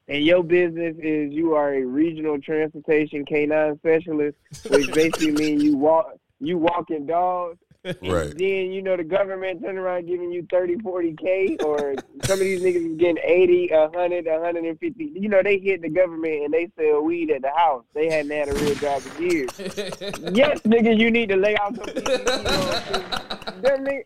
and 0.08 0.24
your 0.24 0.42
business 0.42 0.96
is 0.98 1.32
you 1.32 1.54
are 1.54 1.74
a 1.74 1.84
regional 1.84 2.40
transportation 2.40 3.24
canine 3.24 3.76
specialist, 3.78 4.36
which 4.68 4.92
basically 4.92 5.30
means 5.32 5.62
you 5.62 5.76
walk 5.76 6.18
you 6.38 6.58
walking 6.58 7.06
dogs. 7.06 7.58
right. 8.02 8.36
Then 8.36 8.72
you 8.72 8.82
know 8.82 8.96
the 8.96 9.04
government 9.04 9.62
turn 9.62 9.78
around 9.78 10.06
giving 10.06 10.32
you 10.32 10.46
30, 10.50 10.78
40 10.78 11.14
k, 11.14 11.56
or 11.64 11.94
some 12.24 12.34
of 12.34 12.40
these 12.40 12.60
niggas 12.60 12.92
is 12.92 12.98
getting 12.98 13.18
80, 13.22 13.68
100, 13.70 14.26
150. 14.26 15.12
You 15.14 15.28
know 15.28 15.42
they 15.42 15.58
hit 15.58 15.82
the 15.82 15.88
government 15.88 16.44
and 16.44 16.54
they 16.54 16.68
sell 16.76 17.02
weed 17.02 17.30
at 17.30 17.42
the 17.42 17.50
house. 17.56 17.84
They 17.94 18.10
hadn't 18.10 18.30
had 18.30 18.48
a 18.48 18.54
real 18.54 18.74
job 18.76 19.02
in 19.18 19.30
years. 19.30 19.50
yes, 19.58 20.60
nigga, 20.60 20.96
you 20.96 21.10
need 21.10 21.28
to 21.30 21.36
lay 21.36 21.56
off 21.56 21.76
some 21.76 21.86
people. 21.86 22.12
You 23.62 23.84
know, 23.84 24.02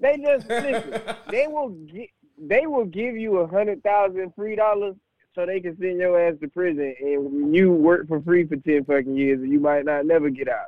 they 0.00 0.18
just 0.18 0.48
listen. 0.48 1.00
They 1.30 1.46
will 1.46 1.70
get. 1.70 2.10
They 2.36 2.66
will 2.66 2.84
give 2.84 3.16
you 3.16 3.38
a 3.38 3.46
hundred 3.46 3.82
thousand 3.84 4.32
free 4.34 4.56
dollars 4.56 4.96
so 5.34 5.46
they 5.46 5.60
can 5.60 5.76
send 5.78 5.98
your 5.98 6.20
ass 6.20 6.34
to 6.40 6.48
prison, 6.48 6.94
and 7.00 7.54
you 7.54 7.72
work 7.72 8.08
for 8.08 8.20
free 8.20 8.46
for 8.46 8.56
ten 8.56 8.84
fucking 8.84 9.16
years, 9.16 9.40
and 9.40 9.50
you 9.50 9.60
might 9.60 9.84
not 9.84 10.06
never 10.06 10.30
get 10.30 10.48
out. 10.48 10.66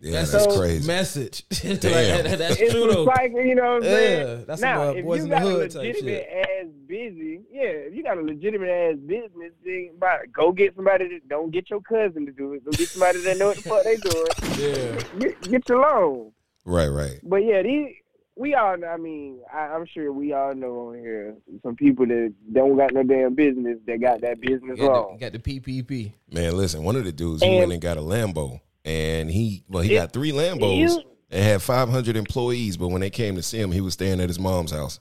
Yeah, 0.00 0.12
That's 0.12 0.32
that's, 0.32 0.44
so 0.44 0.58
crazy. 0.60 0.86
Message. 0.86 1.44
Like, 1.64 1.80
Damn. 1.80 2.24
that- 2.24 2.38
that's 2.38 2.60
it's 2.60 2.72
true 2.72 2.92
though. 2.92 3.06
cycle, 3.06 3.40
you 3.40 3.54
know 3.54 3.62
what 3.62 3.76
I'm 3.76 3.82
saying? 3.84 4.28
Yeah, 4.38 4.44
that's 4.44 4.60
some 4.60 4.70
now, 4.70 4.88
uh, 4.88 4.92
if 4.92 5.04
boys 5.04 5.18
you 5.18 5.22
in 5.24 5.30
the 5.30 5.36
got 5.36 5.42
a 5.46 5.48
hood 5.48 5.70
type 5.70 5.82
legitimate 5.82 6.28
ass 6.30 6.66
busy, 6.86 7.40
yeah, 7.50 7.62
if 7.62 7.94
you 7.94 8.02
got 8.02 8.18
a 8.18 8.20
legitimate 8.20 8.68
ass 8.68 8.96
business, 9.06 9.52
then 9.64 9.90
bro, 9.98 10.18
go 10.32 10.52
get 10.52 10.74
somebody 10.76 11.08
that 11.08 11.28
don't 11.28 11.50
get 11.50 11.70
your 11.70 11.80
cousin 11.80 12.26
to 12.26 12.32
do 12.32 12.52
it. 12.52 12.64
Go 12.64 12.72
get 12.72 12.88
somebody 12.88 13.20
that 13.22 13.38
know 13.38 13.46
what 13.46 13.56
the 13.56 13.62
fuck 13.62 13.84
they 13.84 13.96
doing. 13.96 14.26
Yeah. 14.54 15.00
Get, 15.18 15.50
get 15.50 15.68
your 15.68 15.80
loan. 15.80 16.32
Right, 16.64 16.88
right. 16.88 17.18
But 17.22 17.44
yeah, 17.44 17.62
these 17.62 17.94
we 18.36 18.54
all. 18.54 18.76
know- 18.76 18.86
I 18.88 18.96
mean, 18.96 19.38
I, 19.52 19.60
I'm 19.68 19.86
sure 19.86 20.12
we 20.12 20.32
all 20.32 20.54
know 20.54 20.88
on 20.88 20.98
here 20.98 21.34
some 21.62 21.76
people 21.76 22.06
that 22.06 22.32
don't 22.52 22.76
got 22.76 22.92
no 22.92 23.02
damn 23.02 23.34
business 23.34 23.78
that 23.86 24.00
got 24.00 24.20
that 24.22 24.40
business 24.40 24.78
You 24.78 24.86
got, 24.88 25.18
the, 25.18 25.30
got 25.30 25.32
the 25.32 25.60
PPP. 25.60 26.12
Man, 26.32 26.56
listen, 26.56 26.82
one 26.82 26.96
of 26.96 27.04
the 27.04 27.12
dudes 27.12 27.42
he 27.42 27.58
went 27.58 27.72
and 27.72 27.80
got 27.80 27.96
a 27.96 28.00
Lambo, 28.00 28.60
and 28.84 29.30
he 29.30 29.62
well 29.68 29.82
he 29.82 29.94
It- 29.94 29.98
got 30.00 30.12
three 30.12 30.32
Lambos 30.32 30.78
you- 30.78 31.02
and 31.30 31.42
had 31.42 31.62
five 31.62 31.88
hundred 31.88 32.16
employees. 32.16 32.76
But 32.76 32.88
when 32.88 33.00
they 33.00 33.10
came 33.10 33.36
to 33.36 33.42
see 33.42 33.58
him, 33.60 33.72
he 33.72 33.80
was 33.80 33.94
staying 33.94 34.20
at 34.20 34.28
his 34.28 34.38
mom's 34.40 34.70
house. 34.72 34.98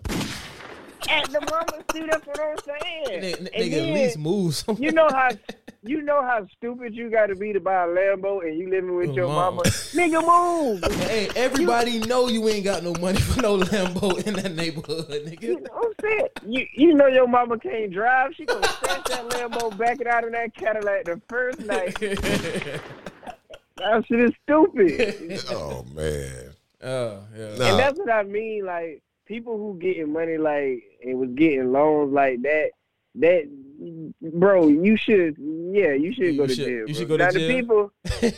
At 1.10 1.30
the 1.32 1.42
mama, 1.52 1.84
see, 1.92 2.06
that's 2.10 2.26
what 2.26 2.40
I'm 2.40 2.58
saying. 2.66 3.22
They, 3.22 3.34
And 3.34 3.50
nigga 3.50 3.72
then- 3.72 3.90
at 3.90 3.94
least 3.96 4.18
move 4.18 4.56
some. 4.56 4.78
You 4.80 4.92
know 4.94 5.10
how 5.10 5.30
you 5.84 6.02
know 6.02 6.22
how 6.22 6.48
stupid 6.58 6.96
you 6.96 7.10
got 7.10 7.28
to 7.28 7.36
be 7.36 7.54
to 7.54 7.60
buy 7.60 7.84
a 7.84 7.88
Lambo 7.88 8.42
and 8.42 8.58
you 8.58 8.70
living 8.70 8.96
with 8.96 9.14
your 9.14 9.28
Mom. 9.28 9.56
mama. 9.56 9.62
Nigga, 9.64 10.22
move. 10.26 10.84
Hey, 11.02 11.30
everybody 11.36 12.00
know 12.00 12.28
you 12.30 12.48
ain't 12.50 12.64
got 12.64 12.84
no 12.84 12.94
money 13.02 13.20
for 13.20 13.42
no 13.42 13.58
Lambo 13.60 14.26
in 14.26 14.34
that 14.36 14.54
neighborhood, 14.56 15.08
nigga. 15.10 15.42
You 15.42 15.58
nigga. 15.58 15.64
know 15.64 15.74
what 15.74 15.88
I'm 15.88 16.10
saying? 16.10 16.28
You 16.46 16.66
you 16.74 16.94
know 16.94 17.08
your 17.08 17.28
mama 17.28 17.60
can't 17.60 17.92
drive. 17.92 18.34
She 18.36 18.46
gonna 18.46 18.66
snatch 18.68 19.06
that 19.06 19.30
Lambo, 19.30 19.78
back 19.78 20.00
it 20.02 20.08
out 20.08 20.24
in 20.24 20.32
that 20.32 20.56
Cadillac 20.56 21.06
the 21.06 21.22
first 21.28 21.60
night. 21.60 21.98
That 23.78 24.06
shit 24.08 24.20
is 24.20 24.32
stupid. 24.44 25.42
oh 25.50 25.84
man, 25.94 26.52
Oh, 26.84 27.20
yeah. 27.36 27.56
Nah. 27.58 27.66
And 27.70 27.80
that's 27.80 27.98
what 27.98 28.10
I 28.12 28.24
mean. 28.24 28.66
Like 28.66 29.02
people 29.26 29.58
who 29.58 29.78
getting 29.80 30.14
money 30.14 30.38
like 30.38 30.84
and 31.04 31.18
was 31.20 31.30
getting 31.36 31.72
loans 31.72 32.14
like 32.14 32.42
that. 32.44 32.70
That 33.16 33.50
bro, 34.22 34.68
you 34.68 34.96
should 34.98 35.36
yeah, 35.40 35.94
you 35.94 36.14
should 36.14 36.26
You 36.26 36.38
go 36.38 36.48
to 36.48 36.56
should- 36.56 36.66
jail. 36.66 36.84
you 36.88 36.94
should 36.94 37.08
go 37.08 37.18
to 37.18 37.24
now 37.26 37.32
jail? 37.32 37.48
the 37.48 37.54
people 37.62 37.92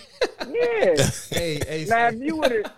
Yeah. 0.48 0.96
hey, 1.32 1.60
hey, 1.68 1.86
now, 1.90 2.08
if 2.10 2.16
you 2.22 2.36
would 2.38 2.52
have, 2.52 2.72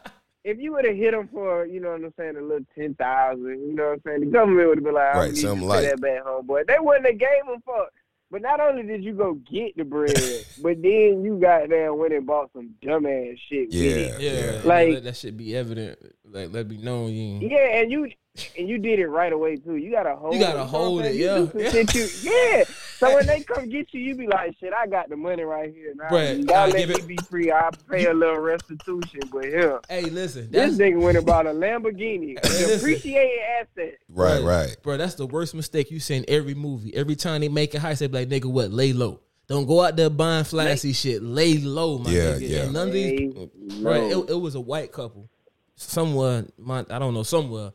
if 0.43 0.57
you 0.59 0.71
would 0.73 0.85
have 0.85 0.95
hit 0.95 1.11
them 1.11 1.27
for, 1.27 1.65
you 1.65 1.79
know 1.79 1.89
what 1.91 2.03
I'm 2.03 2.13
saying, 2.17 2.37
a 2.37 2.41
little 2.41 2.65
ten 2.77 2.93
thousand, 2.95 3.45
you 3.67 3.73
know 3.75 3.83
what 3.87 3.91
I'm 3.93 4.01
saying, 4.05 4.19
the 4.21 4.25
government 4.27 4.69
would 4.69 4.77
have 4.77 4.83
been 4.85 4.93
like, 4.93 5.03
I 5.03 5.17
Right, 5.17 5.25
don't 5.25 5.33
need 5.33 5.41
something 5.41 5.61
you 5.61 5.67
to 5.67 5.67
light. 5.67 5.83
pay 5.83 5.89
that 5.89 6.01
back, 6.01 6.23
homeboy. 6.25 6.67
They 6.67 6.75
wouldn't 6.79 7.05
have 7.05 7.17
gave 7.17 7.45
them 7.47 7.61
for. 7.65 7.87
But 8.29 8.41
not 8.41 8.59
only 8.59 8.83
did 8.83 9.03
you 9.05 9.13
go 9.13 9.35
get 9.35 9.77
the 9.77 9.85
bread, 9.85 10.11
but 10.61 10.81
then 10.81 11.23
you 11.23 11.39
got 11.41 11.69
there 11.69 11.89
and 11.91 11.97
went 11.99 12.13
and 12.13 12.25
bought 12.27 12.51
some 12.53 12.71
dumbass 12.83 13.37
shit. 13.49 13.71
Yeah, 13.73 14.17
yeah, 14.19 14.31
yeah. 14.31 14.51
like 14.51 14.65
Like- 14.65 14.93
let 14.95 15.03
that 15.05 15.15
should 15.17 15.37
be 15.37 15.55
evident. 15.55 15.97
Like 16.25 16.51
let 16.51 16.61
it 16.61 16.67
be 16.69 16.77
known 16.77 17.11
you. 17.11 17.47
Yeah, 17.47 17.79
and 17.79 17.91
you 17.91 18.09
and 18.57 18.67
you 18.69 18.77
did 18.77 18.99
it 18.99 19.07
right 19.07 19.31
away 19.31 19.55
too. 19.57 19.75
You 19.77 19.91
gotta 19.91 20.15
hold. 20.15 20.33
You 20.33 20.39
gotta 20.39 20.59
know 20.59 20.63
hold 20.65 21.05
it, 21.05 21.15
You 21.15 21.51
yeah. 21.55 21.83
do 21.83 21.99
you- 21.99 22.07
yeah. 22.21 22.63
So 22.97 23.13
when 23.15 23.25
they 23.27 23.41
come 23.47 23.69
get 23.69 23.93
you, 23.93 23.99
you 24.01 24.15
be 24.15 24.27
like, 24.27 24.55
"Shit, 24.59 24.73
I 24.73 24.87
got 24.87 25.09
the 25.09 25.15
money 25.15 25.43
right 25.43 25.73
here. 25.73 25.93
Now 25.95 26.09
Bruh, 26.09 26.47
y'all 26.47 26.55
I'll 26.55 26.69
let 26.69 26.77
give 26.77 26.89
me 26.89 26.95
it- 26.95 27.07
be 27.07 27.17
free. 27.29 27.51
I'll 27.51 27.71
pay 27.89 28.05
a 28.05 28.13
little 28.13 28.39
restitution." 28.39 29.19
But 29.31 29.45
here, 29.45 29.79
Hey, 29.89 30.03
listen, 30.03 30.49
this 30.51 30.77
that's 30.77 30.77
nigga 30.77 31.01
went 31.01 31.17
about 31.17 31.45
a 31.45 31.51
Lamborghini, 31.51 32.29
an 32.37 32.39
Listen. 32.43 32.79
appreciated 32.79 33.39
asset. 33.61 33.97
Right, 34.09 34.41
right. 34.43 34.75
bro. 34.83 34.97
That's 34.97 35.15
the 35.15 35.27
worst 35.27 35.53
mistake 35.53 35.91
you 35.91 35.99
see 35.99 36.15
in 36.15 36.25
every 36.27 36.53
movie. 36.55 36.95
Every 36.95 37.15
time 37.15 37.41
they 37.41 37.49
make 37.49 37.73
a 37.75 37.77
heist, 37.77 37.99
they 37.99 38.07
be 38.07 38.19
like, 38.25 38.29
"Nigga, 38.29 38.45
what? 38.51 38.71
Lay 38.71 38.93
low. 38.93 39.19
Don't 39.47 39.65
go 39.65 39.81
out 39.81 39.95
there 39.95 40.09
buying 40.09 40.43
flashy 40.43 40.91
shit. 40.91 41.23
Lay 41.23 41.57
low, 41.59 41.99
my 41.99 42.09
Yeah, 42.11 42.21
nigga." 42.33 42.49
yeah. 42.49 42.57
And 42.63 42.73
none 42.73 42.87
of 42.89 42.93
these, 42.93 43.33
Hey, 43.33 43.49
right? 43.81 44.03
It, 44.03 44.29
it 44.31 44.41
was 44.41 44.55
a 44.55 44.59
white 44.61 44.91
couple, 44.91 45.29
somewhere. 45.75 46.45
My, 46.57 46.83
I 46.89 46.99
don't 46.99 47.13
know 47.13 47.23
somewhere, 47.23 47.71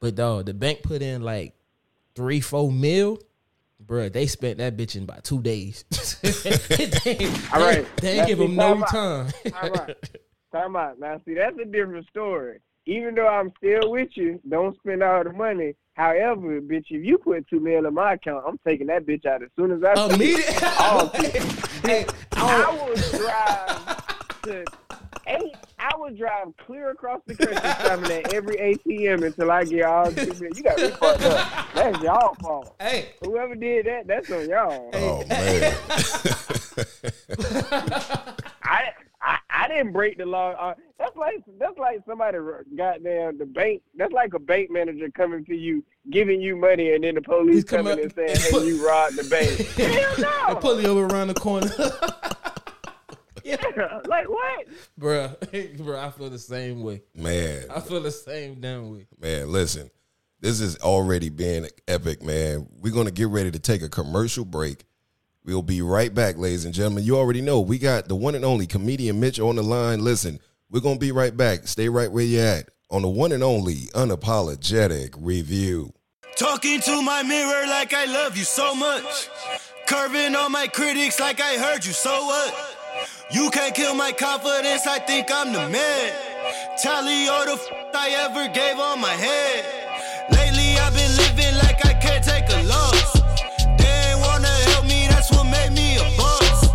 but 0.00 0.14
dog, 0.14 0.46
the 0.46 0.54
bank 0.54 0.82
put 0.82 1.02
in 1.02 1.22
like 1.22 1.54
three, 2.14 2.40
four 2.40 2.70
mil. 2.70 3.18
Bruh, 3.84 4.12
they 4.12 4.26
spent 4.26 4.58
that 4.58 4.76
bitch 4.76 4.96
in 4.96 5.04
about 5.04 5.22
two 5.22 5.40
days. 5.42 5.84
they, 6.22 7.26
All 7.52 7.60
right. 7.60 7.86
they 7.98 8.18
Now, 8.18 8.26
give 8.26 8.38
them 8.38 8.56
no 8.56 8.80
time 8.80 9.30
time. 9.30 9.52
All 9.62 9.70
right. 9.70 9.96
Time 10.52 10.76
out. 10.76 10.98
Now, 10.98 11.20
see, 11.24 11.34
that's 11.34 11.56
a 11.60 11.64
different 11.66 12.06
story. 12.08 12.60
Even 12.86 13.14
though 13.14 13.28
I'm 13.28 13.52
still 13.58 13.90
with 13.90 14.08
you, 14.14 14.40
don't 14.48 14.76
spend 14.78 15.02
all 15.02 15.24
the 15.24 15.32
money. 15.32 15.74
However, 15.94 16.60
bitch, 16.60 16.86
if 16.90 17.04
you 17.04 17.18
put 17.18 17.48
two 17.48 17.60
mil 17.60 17.86
in 17.86 17.94
my 17.94 18.14
account, 18.14 18.44
I'm 18.46 18.58
taking 18.66 18.86
that 18.88 19.06
bitch 19.06 19.26
out 19.26 19.42
as 19.42 19.48
soon 19.56 19.72
as 19.72 19.82
I 19.82 19.94
oh, 19.96 20.08
it. 20.12 20.62
Oh, 20.62 21.10
hey, 21.84 22.06
I 22.32 22.70
will 22.70 22.94
drive 23.18 24.42
to 24.42 24.85
eight. 25.26 25.54
I 25.78 25.90
would 25.96 26.16
drive 26.16 26.56
clear 26.56 26.90
across 26.90 27.20
the 27.26 27.34
country, 27.34 27.56
stopping 27.56 28.10
at 28.10 28.32
every 28.34 28.56
ATM 28.56 29.24
until 29.24 29.50
I 29.50 29.64
get 29.64 29.84
all 29.84 30.10
two 30.10 30.26
mil. 30.40 30.50
You 30.54 30.62
got 30.62 30.78
me 30.78 30.88
fucked 30.90 31.22
up. 31.22 31.68
That's 31.74 32.02
y'all 32.02 32.34
fault. 32.36 32.74
hey, 32.80 33.10
Whoever 33.22 33.54
did 33.54 33.86
that, 33.86 34.06
that's 34.06 34.30
on 34.30 34.48
y'all. 34.48 34.90
Oh 34.92 35.24
man. 35.26 35.76
I, 38.62 38.90
I 39.22 39.38
I 39.50 39.68
didn't 39.68 39.92
break 39.92 40.18
the 40.18 40.26
law. 40.26 40.50
Uh, 40.52 40.74
that's 40.98 41.16
like 41.16 41.42
that's 41.58 41.78
like 41.78 42.00
somebody 42.06 42.38
goddamn 42.76 43.38
the 43.38 43.46
bank. 43.46 43.82
That's 43.96 44.12
like 44.12 44.34
a 44.34 44.38
bank 44.38 44.70
manager 44.70 45.10
coming 45.10 45.44
to 45.46 45.54
you, 45.54 45.82
giving 46.10 46.40
you 46.40 46.56
money, 46.56 46.94
and 46.94 47.04
then 47.04 47.14
the 47.16 47.22
police 47.22 47.64
coming 47.64 47.94
up- 47.94 47.98
and 47.98 48.12
saying, 48.14 48.36
"Hey, 48.36 48.66
you 48.66 48.86
robbed 48.86 49.16
the 49.16 49.24
bank." 49.24 49.66
Hell 49.76 50.24
I 50.48 50.52
no! 50.52 50.58
pull 50.60 50.80
you 50.80 50.88
over 50.88 51.06
around 51.06 51.28
the 51.28 51.34
corner. 51.34 51.68
like 54.06 54.28
what? 54.28 54.66
Bruh, 54.98 55.36
bruh, 55.78 55.98
I 55.98 56.10
feel 56.10 56.30
the 56.30 56.38
same 56.38 56.82
way. 56.82 57.02
man. 57.14 57.64
I 57.74 57.80
feel 57.80 58.02
the 58.02 58.10
same 58.10 58.60
damn 58.60 58.90
way. 58.90 59.06
Man, 59.20 59.50
listen. 59.50 59.90
This 60.40 60.60
is 60.60 60.76
already 60.78 61.30
being 61.30 61.66
epic, 61.88 62.22
man. 62.22 62.66
We're 62.80 62.92
gonna 62.92 63.10
get 63.10 63.28
ready 63.28 63.50
to 63.50 63.58
take 63.58 63.82
a 63.82 63.88
commercial 63.88 64.44
break. 64.44 64.84
We'll 65.44 65.62
be 65.62 65.80
right 65.80 66.12
back, 66.12 66.36
ladies 66.36 66.64
and 66.64 66.74
gentlemen. 66.74 67.04
You 67.04 67.16
already 67.16 67.40
know 67.40 67.60
we 67.60 67.78
got 67.78 68.08
the 68.08 68.16
one 68.16 68.34
and 68.34 68.44
only 68.44 68.66
comedian 68.66 69.18
Mitch 69.18 69.40
on 69.40 69.56
the 69.56 69.62
line. 69.62 70.04
Listen, 70.04 70.38
we're 70.70 70.80
gonna 70.80 70.98
be 70.98 71.12
right 71.12 71.34
back. 71.36 71.66
Stay 71.66 71.88
right 71.88 72.10
where 72.10 72.24
you're 72.24 72.44
at 72.44 72.68
on 72.90 73.02
the 73.02 73.08
one 73.08 73.32
and 73.32 73.42
only 73.42 73.86
unapologetic 73.94 75.14
review. 75.16 75.92
Talking 76.36 76.80
to 76.80 77.00
my 77.02 77.22
mirror 77.22 77.66
like 77.66 77.94
I 77.94 78.04
love 78.04 78.36
you 78.36 78.44
so 78.44 78.74
much. 78.74 79.28
Curving 79.86 80.34
on 80.34 80.52
my 80.52 80.66
critics 80.66 81.18
like 81.18 81.40
I 81.40 81.56
heard 81.56 81.84
you, 81.84 81.92
so 81.92 82.10
what? 82.26 82.75
You 83.28 83.50
can't 83.50 83.74
kill 83.74 83.94
my 83.94 84.12
confidence, 84.12 84.86
I 84.86 85.00
think 85.00 85.32
I'm 85.32 85.52
the 85.52 85.68
man. 85.68 86.12
Tally 86.78 87.26
all 87.26 87.44
the 87.44 87.54
f 87.54 87.66
I 87.92 88.10
ever 88.24 88.46
gave 88.54 88.78
on 88.78 89.00
my 89.00 89.10
head. 89.10 89.64
Lately 90.30 90.78
I've 90.78 90.94
been 90.94 91.10
living 91.16 91.58
like 91.58 91.84
I 91.84 91.94
can't 91.94 92.22
take 92.22 92.44
a 92.50 92.62
loss. 92.62 93.12
They 93.78 93.94
ain't 94.10 94.20
wanna 94.20 94.54
help 94.70 94.86
me, 94.86 95.08
that's 95.08 95.32
what 95.32 95.44
made 95.44 95.72
me 95.72 95.96
a 95.98 96.08
boss. 96.16 96.70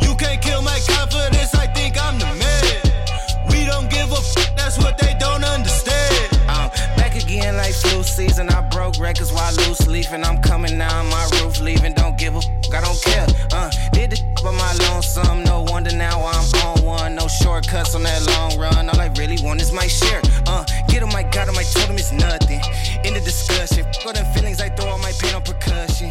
You 0.00 0.16
can't 0.16 0.40
kill 0.40 0.62
my 0.62 0.80
confidence, 0.88 1.54
I 1.54 1.66
think 1.66 2.00
I'm 2.02 2.18
the 2.18 2.32
man. 2.34 3.50
We 3.50 3.66
don't 3.66 3.90
give 3.90 4.10
a 4.10 4.16
f, 4.16 4.56
that's 4.56 4.78
what 4.78 4.96
they 4.96 5.14
don't 5.20 5.44
understand. 5.44 6.38
I'm 6.48 6.70
back 6.96 7.14
again 7.14 7.58
like 7.58 7.74
flu 7.74 8.02
season. 8.02 8.48
I 8.48 8.62
broke 8.62 8.98
records 8.98 9.32
while 9.32 9.52
loose 9.52 9.86
leafing. 9.86 10.24
I'm 10.24 10.40
coming 10.40 10.78
down 10.78 11.10
my 11.10 11.28
roof, 11.42 11.60
leaving. 11.60 11.92
Don't 11.92 12.16
give 12.16 12.34
a 12.34 12.38
f- 12.38 12.48
I 12.72 12.80
don't 12.80 13.00
care. 13.02 13.26
Uh, 13.52 13.70
did 13.92 14.10
the 14.10 14.19
by 14.42 14.52
my 14.52 14.72
lonesome. 14.88 15.44
No 15.44 15.62
wonder 15.68 15.94
now 15.94 16.24
I'm 16.24 16.44
on 16.66 16.84
one. 16.84 17.14
No 17.14 17.28
shortcuts 17.28 17.94
on 17.94 18.02
that 18.04 18.26
long 18.26 18.58
run. 18.58 18.88
All 18.88 19.00
I 19.00 19.12
really 19.18 19.36
want 19.42 19.60
is 19.60 19.72
my 19.72 19.86
share. 19.86 20.20
Uh, 20.46 20.64
get 20.88 21.02
on 21.02 21.10
on 21.12 21.98
is 21.98 22.12
nothing. 22.12 22.60
In 23.04 23.14
the 23.14 23.20
discussion, 23.24 23.86
all 24.06 24.12
them 24.12 24.26
feelings 24.32 24.60
I 24.60 24.68
throw 24.70 24.86
all 24.86 24.98
my 24.98 25.12
pain 25.20 25.34
on 25.34 25.42
percussion. 25.42 26.10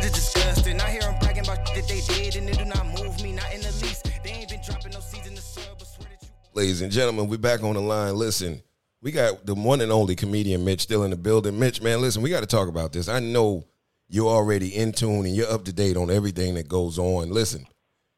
It's 0.00 0.10
disgusting. 0.10 0.80
I 0.80 0.90
hear 0.90 1.02
them 1.02 1.16
bragging 1.20 1.44
about 1.44 1.66
that 1.74 1.86
they 1.88 2.00
did, 2.00 2.36
and 2.36 2.48
it 2.48 2.58
do 2.58 2.64
not 2.64 2.86
move 2.86 3.22
me, 3.22 3.32
not 3.32 3.52
in 3.52 3.60
the 3.60 3.72
least. 3.82 4.10
They 4.24 4.30
ain't 4.30 4.48
been 4.50 4.60
dropping 4.64 4.92
no 4.92 5.00
seeds 5.00 5.26
in 5.26 5.34
the 5.34 5.40
soil, 5.40 5.74
but 5.78 5.86
swear 5.86 6.08
that 6.10 6.22
you. 6.22 6.28
Ladies 6.54 6.82
and 6.82 6.90
gentlemen, 6.90 7.28
we're 7.28 7.38
back 7.38 7.62
on 7.62 7.74
the 7.74 7.80
line. 7.80 8.16
Listen, 8.16 8.62
we 9.02 9.12
got 9.12 9.46
the 9.46 9.54
one 9.54 9.80
and 9.80 9.92
only 9.92 10.16
comedian 10.16 10.64
Mitch 10.64 10.82
still 10.82 11.04
in 11.04 11.10
the 11.10 11.16
building. 11.16 11.58
Mitch, 11.58 11.80
man, 11.82 12.00
listen, 12.00 12.22
we 12.22 12.30
got 12.30 12.40
to 12.40 12.46
talk 12.46 12.68
about 12.68 12.92
this. 12.92 13.08
I 13.08 13.20
know 13.20 13.64
you're 14.08 14.28
already 14.28 14.74
in 14.74 14.92
tune 14.92 15.26
and 15.26 15.34
you're 15.34 15.50
up 15.50 15.64
to 15.66 15.72
date 15.72 15.96
on 15.96 16.10
everything 16.10 16.54
that 16.54 16.68
goes 16.68 16.98
on. 16.98 17.30
Listen, 17.30 17.66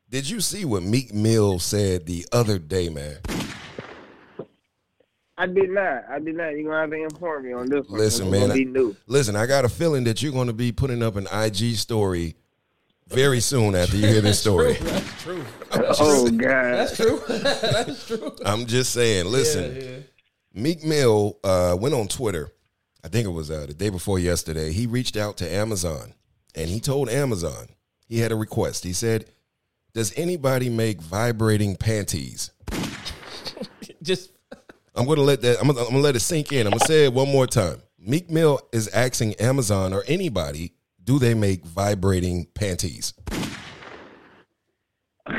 did 0.09 0.29
you 0.29 0.40
see 0.40 0.64
what 0.64 0.83
Meek 0.83 1.12
Mill 1.12 1.59
said 1.59 2.07
the 2.07 2.26
other 2.33 2.59
day, 2.59 2.88
man? 2.88 3.18
I 5.37 5.46
did 5.46 5.70
not. 5.70 6.05
I 6.11 6.18
did 6.18 6.37
not. 6.37 6.50
You're 6.50 6.64
gonna 6.64 6.81
have 6.83 6.90
to 6.90 6.96
inform 7.03 7.44
me 7.46 7.53
on 7.55 7.68
this 7.70 7.88
one. 7.88 7.98
Listen, 7.98 8.31
man, 8.31 8.48
gonna 8.48 8.88
I- 8.90 8.92
Listen, 9.07 9.37
I 9.37 9.46
got 9.46 9.64
a 9.64 9.70
feeling 9.70 10.05
that 10.05 10.22
you're 10.22 10.33
going 10.33 10.48
to 10.48 10.53
be 10.53 10.70
putting 10.70 11.03
up 11.03 11.16
an 11.16 11.26
IG 11.33 11.76
story 11.76 12.37
very 13.09 13.40
soon 13.40 13.74
after 13.74 13.96
you 13.96 14.07
hear 14.07 14.20
this 14.20 14.38
story. 14.38 14.74
That's 14.74 15.22
true. 15.22 15.44
Oh 15.72 16.29
God. 16.31 16.40
That's 16.74 16.96
true. 16.96 17.22
That's 17.29 18.07
true. 18.07 18.37
I'm 18.44 18.66
just 18.66 18.92
saying, 18.92 19.26
listen. 19.26 19.74
Yeah, 19.76 19.83
yeah. 19.83 19.96
Meek 20.53 20.85
Mill 20.85 21.38
uh, 21.44 21.76
went 21.81 21.94
on 21.94 22.09
Twitter. 22.09 22.50
I 23.04 23.08
think 23.08 23.26
it 23.26 23.30
was 23.30 23.50
uh, 23.50 23.66
the 23.66 23.74
day 23.74 23.88
before 23.88 24.18
yesterday. 24.18 24.72
He 24.72 24.86
reached 24.86 25.16
out 25.16 25.36
to 25.38 25.50
Amazon 25.50 26.14
and 26.54 26.68
he 26.68 26.80
told 26.80 27.08
Amazon 27.08 27.68
he 28.06 28.18
had 28.18 28.32
a 28.32 28.36
request. 28.36 28.84
He 28.84 28.92
said, 28.92 29.26
"Does 29.94 30.12
anybody 30.16 30.68
make 30.68 31.00
vibrating 31.00 31.76
panties?" 31.76 32.50
Just 34.02 34.32
I'm 34.94 35.06
gonna 35.06 35.22
let 35.22 35.40
that. 35.42 35.58
I'm 35.60 35.68
gonna, 35.68 35.80
I'm 35.80 35.90
gonna 35.90 35.98
let 35.98 36.16
it 36.16 36.20
sink 36.20 36.52
in. 36.52 36.66
I'm 36.66 36.72
gonna 36.72 36.84
say 36.84 37.04
it 37.04 37.12
one 37.12 37.30
more 37.30 37.46
time. 37.46 37.82
Meek 37.98 38.30
Mill 38.30 38.60
is 38.72 38.88
asking 38.88 39.34
Amazon 39.34 39.92
or 39.92 40.02
anybody, 40.06 40.72
do 41.04 41.18
they 41.18 41.34
make 41.34 41.64
vibrating 41.64 42.46
panties? 42.54 43.12
All 45.26 45.34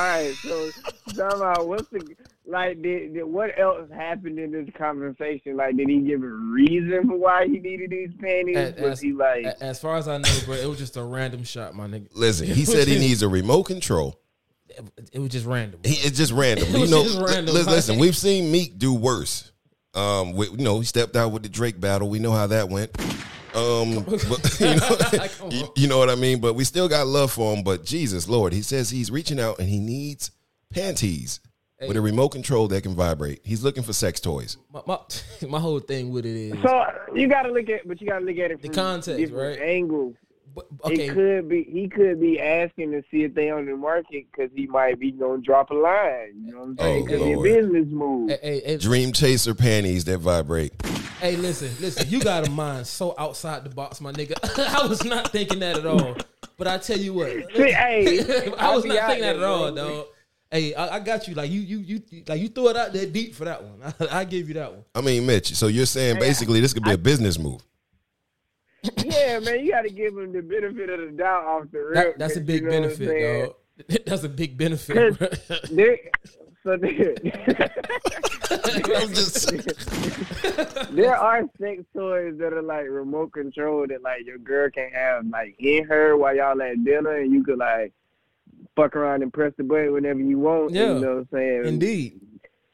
right, 0.00 0.34
so 0.42 0.70
talking 1.14 1.40
about 1.40 1.68
what's 1.68 1.88
the 1.90 2.16
like? 2.46 2.82
Did, 2.82 3.14
did 3.14 3.24
what 3.24 3.58
else 3.58 3.90
happened 3.92 4.38
in 4.38 4.52
this 4.52 4.68
conversation? 4.76 5.56
Like, 5.56 5.76
did 5.76 5.88
he 5.88 6.00
give 6.00 6.22
a 6.22 6.26
reason 6.26 7.08
for 7.08 7.16
why 7.16 7.46
he 7.46 7.58
needed 7.58 7.90
these 7.90 8.10
panties? 8.20 8.56
As- 8.56 8.74
was 8.80 9.00
he 9.00 9.12
like? 9.12 9.44
a- 9.46 9.62
as 9.62 9.80
far 9.80 9.96
as 9.96 10.08
I 10.08 10.18
know, 10.18 10.28
bro, 10.44 10.54
it 10.54 10.66
was 10.66 10.78
just 10.78 10.96
a 10.96 11.02
random 11.02 11.44
shot, 11.44 11.74
my 11.74 11.86
nigga. 11.86 12.08
Listen, 12.14 12.46
he 12.46 12.64
said 12.64 12.88
he 12.88 12.98
needs 12.98 13.22
a 13.22 13.28
remote 13.28 13.64
control. 13.64 14.20
It, 14.68 15.10
it 15.12 15.18
was 15.18 15.30
just 15.30 15.46
random. 15.46 15.80
He, 15.84 15.94
it's 15.94 16.16
just 16.16 16.32
random. 16.32 16.68
It 16.68 16.74
you 16.74 16.80
was 16.80 16.90
know, 16.90 17.04
just 17.04 17.18
random, 17.18 17.54
listen, 17.54 17.72
listen, 17.72 17.98
we've 17.98 18.16
seen 18.16 18.50
Meek 18.50 18.78
do 18.78 18.94
worse. 18.94 19.52
Um, 19.94 20.32
with, 20.32 20.50
you 20.50 20.64
know, 20.64 20.80
he 20.80 20.84
stepped 20.84 21.14
out 21.14 21.30
with 21.30 21.44
the 21.44 21.48
Drake 21.48 21.80
battle. 21.80 22.08
We 22.08 22.18
know 22.18 22.32
how 22.32 22.48
that 22.48 22.68
went. 22.68 22.90
Um, 23.54 24.02
but, 24.04 24.60
you, 24.60 24.74
know, 24.74 25.48
you, 25.50 25.72
you 25.76 25.88
know 25.88 25.98
what 25.98 26.10
I 26.10 26.16
mean. 26.16 26.40
But 26.40 26.54
we 26.54 26.64
still 26.64 26.88
got 26.88 27.06
love 27.06 27.30
for 27.32 27.54
him. 27.54 27.62
But 27.62 27.84
Jesus 27.84 28.28
Lord, 28.28 28.52
he 28.52 28.62
says 28.62 28.90
he's 28.90 29.10
reaching 29.10 29.38
out 29.38 29.60
and 29.60 29.68
he 29.68 29.78
needs 29.78 30.32
panties 30.70 31.38
with 31.80 31.96
a 31.96 32.00
remote 32.00 32.30
control 32.30 32.68
that 32.68 32.82
can 32.82 32.94
vibrate. 32.94 33.40
He's 33.44 33.62
looking 33.62 33.82
for 33.82 33.92
sex 33.92 34.20
toys. 34.20 34.56
My, 34.72 34.80
my, 34.86 34.98
my 35.48 35.60
whole 35.60 35.80
thing 35.80 36.10
with 36.10 36.24
it 36.24 36.36
is, 36.36 36.52
So 36.62 36.84
you 37.14 37.28
got 37.28 37.42
to 37.42 37.52
look 37.52 37.68
at, 37.68 37.86
but 37.86 38.00
you 38.00 38.06
got 38.06 38.20
to 38.20 38.24
look 38.24 38.38
at 38.38 38.50
it 38.52 38.60
from 38.60 38.72
context, 38.72 39.18
different 39.18 39.60
right? 39.60 39.68
angles. 39.68 40.14
but- 40.54 40.66
okay, 40.84 41.08
It 41.08 41.14
could 41.14 41.48
be 41.48 41.64
he 41.64 41.88
could 41.88 42.20
be 42.20 42.40
asking 42.40 42.92
to 42.92 43.02
see 43.10 43.24
if 43.24 43.34
they 43.34 43.50
on 43.50 43.66
the 43.66 43.76
market 43.76 44.26
because 44.30 44.50
he 44.54 44.66
might 44.68 44.98
be 45.00 45.10
gonna 45.10 45.42
drop 45.42 45.70
a 45.70 45.74
line. 45.74 46.32
You 46.46 46.52
know 46.52 46.58
what 46.60 46.64
I'm 46.68 46.78
saying? 46.78 47.08
Oh, 47.10 47.32
it 47.32 47.38
a 47.38 47.42
business 47.42 47.86
move. 47.90 48.30
hey, 48.30 48.38
hey, 48.42 48.62
hey, 48.64 48.76
Dream 48.78 49.12
chaser 49.12 49.54
panties 49.54 50.04
that 50.04 50.18
vibrate. 50.18 50.72
hey, 51.20 51.34
listen, 51.36 51.70
listen, 51.80 52.08
you 52.08 52.20
got 52.20 52.46
a 52.46 52.50
mind 52.50 52.86
so 52.86 53.14
outside 53.18 53.64
the 53.64 53.70
box, 53.70 54.00
my 54.00 54.12
nigga. 54.12 54.34
I 54.82 54.86
was 54.86 55.04
not 55.04 55.32
thinking 55.32 55.58
that 55.58 55.76
at 55.78 55.86
all. 55.86 56.16
But 56.56 56.68
I 56.68 56.78
tell 56.78 56.98
you 56.98 57.14
what, 57.14 57.30
See, 57.56 57.72
hey, 57.72 58.52
I 58.58 58.74
was 58.76 58.84
not 58.84 59.06
thinking 59.08 59.22
that 59.22 59.36
at 59.36 59.42
all, 59.42 59.72
bro. 59.72 59.88
dog. 59.88 60.06
Hey, 60.54 60.72
I, 60.72 60.96
I 60.96 61.00
got 61.00 61.26
you. 61.26 61.34
Like 61.34 61.50
you, 61.50 61.60
you, 61.62 61.78
you, 61.78 62.02
like 62.28 62.40
you 62.40 62.46
threw 62.46 62.68
it 62.68 62.76
out 62.76 62.92
that 62.92 63.12
deep 63.12 63.34
for 63.34 63.44
that 63.44 63.60
one. 63.60 63.92
I, 64.08 64.20
I 64.20 64.24
give 64.24 64.46
you 64.46 64.54
that 64.54 64.72
one. 64.72 64.84
I 64.94 65.00
mean, 65.00 65.26
Mitch. 65.26 65.56
So 65.56 65.66
you're 65.66 65.84
saying 65.84 66.20
basically 66.20 66.60
this 66.60 66.72
could 66.72 66.84
be 66.84 66.92
a 66.92 66.98
business 66.98 67.40
move. 67.40 67.60
yeah, 68.98 69.40
man, 69.40 69.64
you 69.64 69.72
got 69.72 69.82
to 69.82 69.90
give 69.90 70.14
them 70.14 70.32
the 70.32 70.42
benefit 70.42 70.90
of 70.90 71.00
the 71.00 71.06
doubt 71.16 71.44
off 71.44 71.64
the 71.72 71.80
rip. 71.80 71.94
That, 71.94 72.18
that's 72.20 72.36
a 72.36 72.40
big 72.40 72.62
you 72.62 72.70
know 72.70 72.82
what 72.82 72.90
I'm 72.90 72.96
saying? 72.96 73.08
benefit, 73.08 73.46
dog. 73.48 73.56
That's 74.06 74.22
a 74.22 74.28
big 74.28 74.56
benefit. 74.56 75.18
bro. 75.18 75.28
There, 75.72 75.98
so 76.62 76.76
there, 76.76 77.14
there 80.92 81.16
are 81.16 81.42
sex 81.60 81.82
toys 81.92 82.38
that 82.38 82.52
are 82.52 82.62
like 82.62 82.86
remote 82.88 83.32
control 83.32 83.86
that 83.88 84.02
like 84.02 84.24
your 84.24 84.38
girl 84.38 84.70
can 84.70 84.90
have 84.92 85.26
like 85.26 85.56
in 85.58 85.84
her 85.86 86.16
while 86.16 86.36
y'all 86.36 86.62
at 86.62 86.84
dinner, 86.84 87.16
and 87.16 87.32
you 87.32 87.42
could 87.42 87.58
like 87.58 87.92
fuck 88.76 88.96
around 88.96 89.22
and 89.22 89.32
press 89.32 89.52
the 89.56 89.64
button 89.64 89.92
whenever 89.92 90.20
you 90.20 90.38
want. 90.38 90.72
Yeah. 90.72 90.94
you 90.94 91.00
know 91.00 91.14
what 91.14 91.18
I'm 91.18 91.28
saying? 91.32 91.62
Indeed. 91.66 92.20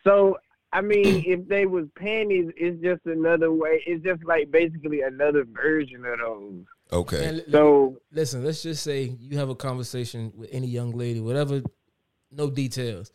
So 0.05 0.39
I 0.73 0.81
mean, 0.81 1.25
if 1.27 1.47
they 1.49 1.67
was 1.67 1.87
panties, 1.97 2.51
it's 2.57 2.83
just 2.83 3.05
another 3.07 3.53
way. 3.53 3.83
It's 3.87 4.05
just 4.05 4.25
like 4.25 4.51
basically 4.51 5.03
another 5.03 5.45
version 5.45 6.05
of 6.05 6.19
those. 6.19 6.65
okay. 6.93 7.21
Man, 7.21 7.37
li- 7.37 7.45
So 7.51 7.97
listen, 8.13 8.45
let's 8.45 8.63
just 8.63 8.83
say 8.83 9.15
you 9.19 9.39
have 9.39 9.49
a 9.49 9.55
conversation 9.55 10.33
with 10.37 10.49
any 10.53 10.67
young 10.69 10.93
lady, 10.93 11.21
whatever, 11.21 11.63
no 12.31 12.51
details. 12.51 13.11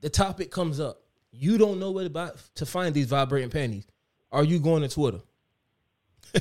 The 0.00 0.10
topic 0.10 0.50
comes 0.50 0.80
up. 0.80 1.02
You 1.32 1.58
don't 1.58 1.78
know 1.78 1.92
where 1.92 2.04
to, 2.04 2.10
buy, 2.10 2.30
to 2.56 2.66
find 2.66 2.92
these 2.94 3.06
vibrating 3.06 3.50
panties. 3.50 3.86
Are 4.32 4.42
you 4.42 4.58
going 4.58 4.82
to 4.82 4.88
Twitter? 4.88 5.20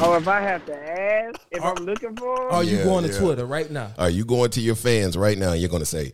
Oh, 0.00 0.14
if 0.16 0.28
I 0.28 0.40
have 0.40 0.64
to 0.66 0.76
ask 0.76 1.40
if 1.50 1.60
Are- 1.62 1.74
I'm 1.76 1.84
looking 1.84 2.14
for 2.14 2.48
'em? 2.48 2.54
Are 2.54 2.62
you 2.62 2.76
Yeah, 2.76 2.84
going 2.84 3.04
to 3.04 3.12
yeah. 3.12 3.18
Twitter 3.18 3.44
right 3.46 3.68
now? 3.68 3.90
Are 3.98 4.10
you 4.10 4.24
going 4.24 4.50
to 4.52 4.60
your 4.60 4.76
fans 4.76 5.16
right 5.16 5.36
now? 5.36 5.50
and 5.52 5.60
You're 5.60 5.70
going 5.70 5.80
to 5.82 5.86
say, 5.86 6.12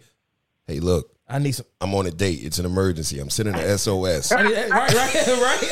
"Hey, 0.67 0.81
look, 0.81 1.11
I 1.29 1.39
need 1.39 1.53
some. 1.53 1.67
I'm 1.83 1.95
on 1.95 2.07
a 2.07 2.11
date. 2.11 2.41
It's 2.45 2.59
an 2.59 2.65
emergency. 2.65 3.19
I'm 3.19 3.29
sending 3.29 3.55
a 3.55 3.77
SOS." 3.77 4.33
Right, 4.33 4.71
right, 4.71 4.93
right. 5.29 5.65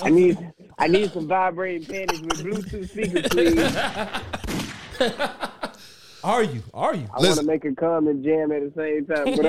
I 0.00 0.08
need 0.10 0.38
I 0.78 0.86
need 0.88 1.12
some 1.12 1.26
vibrating 1.28 1.86
panties 1.86 2.20
with 2.22 2.42
Bluetooth 2.42 2.88
speakers, 2.88 3.28
please. 3.28 3.58
Are 6.24 6.42
you? 6.42 6.62
Are 6.72 6.94
you? 6.94 7.06
I 7.12 7.20
want 7.20 7.38
to 7.38 7.44
make 7.44 7.64
a 7.64 7.74
come 7.74 8.06
and 8.08 8.22
jam 8.24 8.52
at 8.52 8.62
the 8.62 8.80
same 8.80 9.06
time. 9.06 9.36
But 9.36 9.44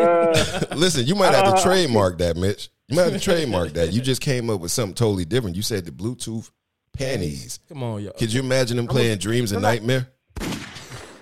uh, 0.72 0.76
Listen, 0.76 1.06
you 1.06 1.16
might 1.16 1.34
have 1.34 1.46
to 1.46 1.52
Uh, 1.60 1.62
trademark 1.64 2.18
that, 2.20 2.36
Mitch. 2.36 2.70
You 2.88 2.96
might 2.98 3.04
have 3.04 3.14
to 3.14 3.20
trademark 3.20 3.74
that. 3.74 3.94
You 3.94 4.02
just 4.02 4.22
came 4.22 4.50
up 4.50 4.60
with 4.60 4.72
something 4.72 4.96
totally 4.96 5.26
different. 5.26 5.56
You 5.56 5.62
said 5.62 5.86
the 5.86 5.92
Bluetooth 5.92 6.50
panties. 6.94 7.60
Come 7.70 7.84
on, 7.84 8.02
yo. 8.04 8.12
Could 8.12 8.34
you 8.34 8.42
imagine 8.42 8.78
them 8.78 8.88
playing 8.88 9.18
Dreams 9.20 9.52
and 9.52 9.62
Nightmare? 9.62 10.08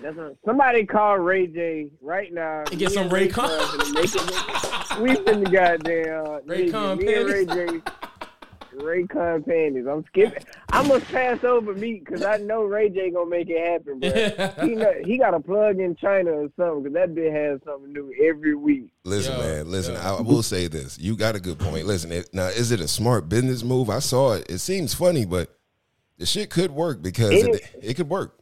that's 0.01 0.17
a, 0.17 0.35
somebody 0.45 0.83
call 0.85 1.19
Ray 1.19 1.45
J 1.47 1.89
right 2.01 2.33
now. 2.33 2.63
And 2.71 2.79
get 2.79 2.91
some 2.91 3.03
and 3.03 3.11
Raycon 3.11 3.31
Con. 3.33 3.49
finna 3.49 3.93
make 3.93 4.15
it- 4.15 5.01
We 5.01 5.09
finna 5.23 5.51
goddamn 5.51 6.25
uh, 6.25 6.39
Ray 6.45 6.67
nigga, 6.67 6.71
Con 6.71 6.97
me 6.97 7.13
and 7.13 7.25
Ray 7.29 7.45
panties. 7.45 7.81
J. 7.83 7.91
Raycon 8.81 9.45
panties. 9.45 9.85
I'm 9.89 10.03
skipping. 10.05 10.43
I 10.71 10.85
must 10.87 11.05
pass 11.07 11.43
over 11.43 11.73
meat 11.73 12.05
because 12.05 12.23
I 12.23 12.37
know 12.37 12.63
Ray 12.63 12.89
J 12.89 13.11
gonna 13.11 13.29
make 13.29 13.47
it 13.49 13.65
happen, 13.65 13.99
bro. 13.99 14.65
he 14.67 14.75
know, 14.75 14.93
he 15.05 15.17
got 15.17 15.33
a 15.33 15.39
plug 15.39 15.79
in 15.79 15.95
China 15.95 16.31
or 16.31 16.49
something 16.57 16.83
because 16.83 16.93
that 16.93 17.15
bitch 17.15 17.31
has 17.33 17.59
something 17.65 17.93
new 17.93 18.13
every 18.23 18.55
week. 18.55 18.91
Listen, 19.03 19.33
Yo, 19.37 19.39
man. 19.43 19.71
Listen, 19.71 19.93
yo. 19.95 19.99
I 20.01 20.13
I 20.17 20.21
will 20.21 20.43
say 20.43 20.67
this. 20.67 20.97
You 20.99 21.15
got 21.15 21.35
a 21.35 21.39
good 21.39 21.59
point. 21.59 21.85
Listen, 21.85 22.11
it, 22.11 22.29
now 22.33 22.47
is 22.47 22.71
it 22.71 22.79
a 22.81 22.87
smart 22.87 23.29
business 23.29 23.63
move? 23.63 23.89
I 23.89 23.99
saw 23.99 24.33
it. 24.33 24.49
It 24.49 24.59
seems 24.59 24.93
funny, 24.93 25.25
but 25.25 25.49
the 26.17 26.25
shit 26.25 26.49
could 26.49 26.71
work 26.71 27.01
because 27.01 27.31
it, 27.31 27.55
It- 27.55 27.79
it 27.81 27.93
could 27.95 28.09
work. 28.09 28.37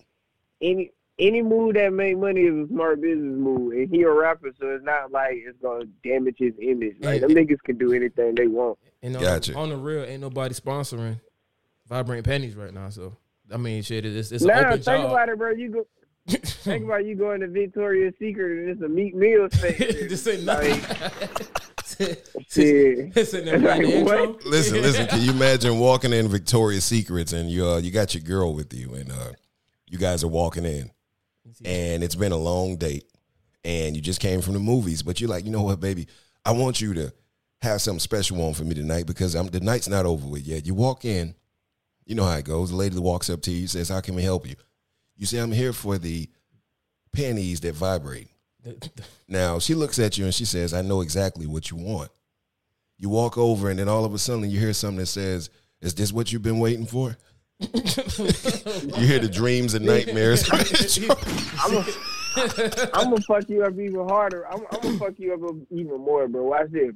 any 0.61 0.91
any 1.17 1.41
move 1.41 1.73
that 1.73 1.91
make 1.91 2.17
money 2.17 2.39
is 2.43 2.53
a 2.65 2.67
smart 2.69 3.01
business 3.01 3.35
move, 3.37 3.73
and 3.73 3.89
he 3.89 4.03
a 4.03 4.09
rapper, 4.09 4.51
so 4.57 4.69
it's 4.69 4.85
not 4.85 5.11
like 5.11 5.33
it's 5.33 5.57
gonna 5.61 5.83
damage 6.01 6.35
his 6.39 6.53
image. 6.61 6.95
Like 7.01 7.19
Yeah. 7.21 7.27
them 7.27 7.35
niggas 7.35 7.61
can 7.65 7.77
do 7.77 7.91
anything 7.91 8.35
they 8.35 8.47
want. 8.47 8.79
And 9.01 9.15
on, 9.15 9.21
Gotcha. 9.21 9.55
on 9.55 9.69
the 9.69 9.77
real, 9.77 10.03
ain't 10.03 10.21
nobody 10.21 10.53
sponsoring 10.53 11.19
vibrating 11.87 12.23
panties 12.23 12.55
right 12.55 12.73
now. 12.73 12.89
So 12.89 13.15
I 13.51 13.57
mean, 13.57 13.81
shit, 13.81 14.05
it's, 14.05 14.31
it's 14.31 14.43
an 14.43 14.47
Now 14.49 14.59
open 14.59 14.71
think 14.73 14.83
job. 14.85 15.11
about 15.11 15.29
it, 15.29 15.37
bro. 15.37 15.51
You 15.51 15.69
go 15.71 15.87
think 16.27 16.85
about 16.85 17.05
you 17.05 17.15
going 17.15 17.39
to 17.41 17.47
Victoria's 17.47 18.13
Secret 18.19 18.59
and 18.59 18.69
it's 18.69 18.81
a 18.81 18.87
meat 18.89 19.15
meal 19.15 19.47
section. 19.51 19.87
this 20.09 20.27
ain't 20.27 20.43
nothing. 20.43 20.81
shit. 22.49 23.13
Sitting 23.15 23.45
there 23.45 23.57
Like, 23.59 23.81
playing 23.81 23.99
the 23.99 24.03
what? 24.03 24.19
intro. 24.21 24.49
Listen, 24.51 24.81
listen. 24.81 25.07
Can 25.07 25.21
you 25.21 25.31
imagine 25.31 25.79
walking 25.79 26.13
in 26.13 26.27
Victoria's 26.27 26.83
Secrets 26.85 27.33
and 27.33 27.49
you 27.49 27.65
uh, 27.65 27.77
you 27.77 27.91
got 27.91 28.13
your 28.13 28.23
girl 28.23 28.53
with 28.53 28.73
you 28.73 28.93
and 28.95 29.11
uh, 29.11 29.31
you 29.87 29.97
guys 29.97 30.23
are 30.23 30.27
walking 30.29 30.65
in 30.65 30.91
and 31.65 32.03
it's 32.03 32.15
been 32.15 32.31
a 32.31 32.37
long 32.37 32.75
date 32.77 33.05
and 33.63 33.95
you 33.95 34.01
just 34.01 34.19
came 34.21 34.41
from 34.41 34.53
the 34.53 34.59
movies, 34.59 35.01
but 35.03 35.19
you're 35.19 35.29
like, 35.29 35.45
you 35.45 35.51
know 35.51 35.63
what, 35.63 35.79
baby, 35.79 36.07
I 36.45 36.51
want 36.51 36.79
you 36.79 36.93
to 36.93 37.13
have 37.61 37.81
something 37.81 37.99
special 37.99 38.41
on 38.41 38.53
for 38.53 38.63
me 38.63 38.73
tonight 38.73 39.05
because 39.05 39.35
I'm, 39.35 39.47
the 39.47 39.59
night's 39.59 39.89
not 39.89 40.05
over 40.05 40.27
with 40.27 40.43
yet. 40.43 40.65
You 40.65 40.73
walk 40.73 41.05
in, 41.05 41.35
you 42.05 42.15
know 42.15 42.23
how 42.23 42.37
it 42.37 42.45
goes. 42.45 42.69
The 42.69 42.75
lady 42.75 42.97
walks 42.97 43.29
up 43.29 43.41
to 43.43 43.51
you, 43.51 43.67
says, 43.67 43.89
"How 43.89 44.01
can 44.01 44.15
we 44.15 44.23
help 44.23 44.47
you?" 44.47 44.55
You 45.17 45.25
say, 45.25 45.39
"I'm 45.39 45.51
here 45.51 45.73
for 45.73 45.97
the 45.97 46.29
panties 47.11 47.59
that 47.61 47.75
vibrate." 47.75 48.27
Now 49.31 49.59
she 49.59 49.75
looks 49.75 49.99
at 49.99 50.17
you 50.17 50.25
and 50.25 50.33
she 50.33 50.43
says, 50.43 50.73
"I 50.73 50.81
know 50.81 51.01
exactly 51.01 51.45
what 51.45 51.69
you 51.69 51.77
want." 51.77 52.09
You 52.97 53.09
walk 53.09 53.37
over 53.37 53.69
and 53.69 53.77
then 53.77 53.87
all 53.87 54.03
of 54.03 54.15
a 54.15 54.17
sudden 54.17 54.49
you 54.49 54.59
hear 54.59 54.73
something 54.73 54.97
that 54.97 55.05
says, 55.05 55.51
"Is 55.81 55.93
this 55.93 56.11
what 56.11 56.33
you've 56.33 56.41
been 56.41 56.59
waiting 56.59 56.87
for?" 56.87 57.15
you 57.59 59.05
hear 59.05 59.19
the 59.19 59.29
dreams 59.31 59.75
and 59.75 59.85
nightmares. 59.85 60.49
I'm 62.93 63.11
gonna 63.11 63.21
fuck 63.27 63.49
you 63.49 63.63
up 63.63 63.73
even 63.73 64.07
harder. 64.07 64.47
I'm, 64.47 64.65
I'm 64.71 64.81
gonna 64.81 64.97
fuck 64.97 65.19
you 65.19 65.33
up 65.33 65.55
even 65.69 65.99
more, 65.99 66.27
bro. 66.27 66.43
Watch 66.43 66.71
this. 66.71 66.93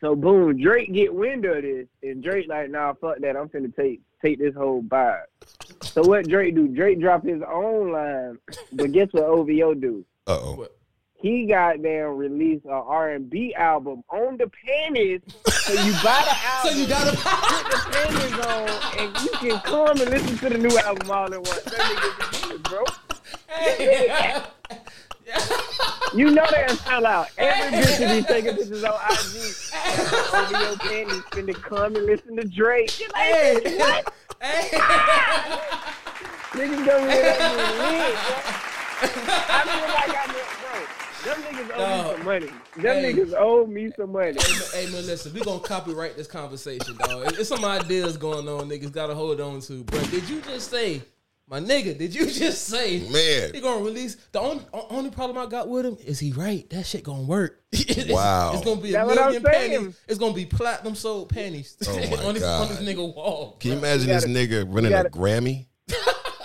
So 0.00 0.16
boom, 0.16 0.56
Drake 0.60 0.92
get 0.92 1.12
wind 1.14 1.44
of 1.44 1.62
this, 1.62 1.86
and 2.02 2.22
Drake 2.22 2.48
like, 2.48 2.70
nah, 2.70 2.94
fuck 2.94 3.18
that. 3.18 3.36
I'm 3.36 3.48
finna 3.50 3.74
take 3.74 4.00
take 4.24 4.38
this 4.38 4.54
whole 4.54 4.82
vibe. 4.82 5.22
So 5.82 6.02
what 6.02 6.26
Drake 6.28 6.54
do? 6.54 6.68
Drake 6.68 7.00
drop 7.00 7.24
his 7.24 7.42
own 7.46 7.92
line, 7.92 8.38
but 8.72 8.92
guess 8.92 9.08
what 9.12 9.24
OVO 9.24 9.74
do? 9.74 10.04
uh 10.26 10.32
oh. 10.40 10.66
He 11.14 11.44
got 11.44 11.82
down 11.82 12.16
released 12.16 12.64
a 12.64 12.70
R&B 12.70 13.54
album 13.54 14.02
on 14.08 14.38
the 14.38 14.50
panties. 14.66 15.20
So 15.50 15.74
you 15.74 15.92
buy 16.02 16.24
the 16.24 16.36
album, 16.46 16.72
So 16.72 16.78
you 16.78 16.86
gotta. 16.88 17.14
put 17.14 17.70
the 17.70 17.78
panties 17.92 18.38
on, 18.46 18.68
and 18.98 19.14
you 19.22 19.30
can 19.50 19.60
come 19.60 20.00
and 20.00 20.08
listen 20.10 20.38
to 20.38 20.48
the 20.48 20.56
new 20.56 20.78
album 20.78 21.10
all 21.10 21.24
at 21.34 21.38
once. 21.38 21.62
That 21.64 21.78
nigga's 21.78 22.16
a 22.26 22.32
genius, 22.40 22.62
bro. 22.62 22.84
You 26.14 26.30
know 26.32 26.44
they're 26.50 26.68
sell 26.70 27.06
out. 27.06 27.28
Every 27.38 27.78
bitch 27.82 27.98
that 27.98 28.16
be 28.16 28.22
taking 28.32 28.56
pictures 28.56 28.82
on 28.84 28.94
IG, 28.94 29.14
OVO 30.34 30.76
panties, 30.76 31.22
finna 31.30 31.54
come 31.54 31.94
and 31.96 32.06
listen 32.06 32.36
to 32.36 32.44
Drake. 32.44 32.98
You're 32.98 33.08
like, 33.10 33.22
Hey. 33.22 33.78
what? 33.78 34.12
Hey. 34.40 34.78
Niggas 36.50 36.84
go 36.84 37.06
that 37.06 37.38
lit. 37.86 38.18
I 39.02 39.62
feel 39.64 39.88
like 39.94 40.12
I 40.18 40.26
know, 40.26 40.44
bro. 40.60 40.76
Them 41.22 41.38
niggas 41.44 41.70
owe 41.74 41.78
Dog. 41.78 42.06
me 42.08 42.16
some 42.16 42.24
money. 42.24 42.46
Them 42.76 42.96
Hey. 42.96 43.12
niggas 43.14 43.34
owe 43.38 43.66
me 43.66 43.92
some 43.96 44.12
money. 44.12 44.32
Hey, 44.40 44.52
man, 44.52 44.62
hey 44.72 44.86
man, 44.92 45.06
listen, 45.06 45.32
we 45.32 45.40
gonna 45.42 45.60
copyright 45.60 46.16
this 46.16 46.26
conversation, 46.26 46.96
dog. 46.96 47.32
There's 47.34 47.48
some 47.48 47.64
ideas 47.64 48.16
going 48.16 48.48
on, 48.48 48.68
niggas 48.68 48.90
gotta 48.92 49.14
hold 49.14 49.40
on 49.40 49.60
to. 49.62 49.84
But 49.84 50.10
did 50.10 50.28
you 50.28 50.40
just 50.40 50.70
say, 50.70 51.02
my 51.50 51.58
nigga? 51.60 51.98
Did 51.98 52.14
you 52.14 52.26
just 52.30 52.66
say, 52.68 53.00
Man. 53.10 53.52
he 53.52 53.60
gonna 53.60 53.84
release? 53.84 54.16
The 54.32 54.40
only 54.40 54.64
only 54.72 55.10
problem 55.10 55.36
I 55.36 55.46
got 55.50 55.68
with 55.68 55.84
him 55.84 55.98
is 56.06 56.18
he 56.20 56.32
right. 56.32 56.68
That 56.70 56.86
shit 56.86 57.02
gonna 57.02 57.22
work. 57.24 57.60
It's- 57.72 58.08
Wow. 58.08 58.52
it's 58.54 58.64
gonna 58.64 58.80
be 58.80 58.90
a 58.94 59.04
That's 59.04 59.14
million 59.14 59.42
panties. 59.42 60.00
It's 60.08 60.18
gonna 60.18 60.32
be 60.34 60.46
platinum 60.46 60.94
sold 60.94 61.28
panties 61.28 61.76
Oh 61.86 61.94
my 62.10 62.24
on, 62.24 62.34
this, 62.34 62.42
God. 62.42 62.62
on 62.62 62.68
this 62.68 62.78
nigga 62.80 63.14
wall. 63.14 63.56
Can 63.60 63.72
you 63.72 63.78
imagine 63.78 64.08
You 64.08 64.14
this 64.14 64.24
gotta- 64.24 64.38
nigga 64.38 64.66
winning 64.68 64.90
gotta- 64.92 65.08
a 65.08 65.10
Grammy 65.10 65.66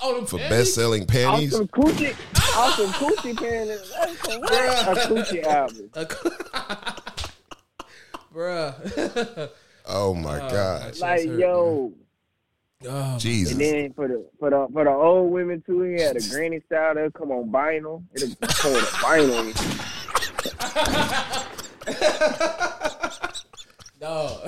On 0.04 0.16
them 0.16 0.26
for 0.26 0.38
best 0.38 0.74
selling 0.76 1.06
panties? 1.06 1.54
Awesome 1.54 1.68
coochie, 1.70 2.16
awesome 2.56 2.90
coochie 2.92 3.38
panties. 3.38 3.92
That's 3.92 4.28
a, 4.28 5.08
coochie 5.08 5.44
album. 5.44 5.90
Bruh. 8.34 9.50
Oh 9.88 10.14
my 10.14 10.40
oh, 10.42 10.50
God. 10.50 10.98
Like 11.00 11.26
hurt, 11.28 11.40
yo, 11.40 11.94
Oh, 12.88 13.18
Jesus. 13.18 13.54
and 13.54 13.62
then 13.62 13.94
for 13.94 14.08
the 14.08 14.26
for 14.40 14.50
the 14.50 14.68
for 14.72 14.84
the 14.84 14.92
old 14.92 15.32
women 15.32 15.64
too, 15.66 15.82
he 15.82 16.02
had 16.02 16.16
a 16.18 16.30
granny 16.30 16.62
style. 16.66 16.96
They'll 16.96 17.12
come 17.12 17.32
on 17.32 17.50
vinyl. 17.50 18.04
It'll 18.14 18.36
come 18.36 18.74
on 18.74 18.82
vinyl. 19.02 19.54
dog. 24.00 24.42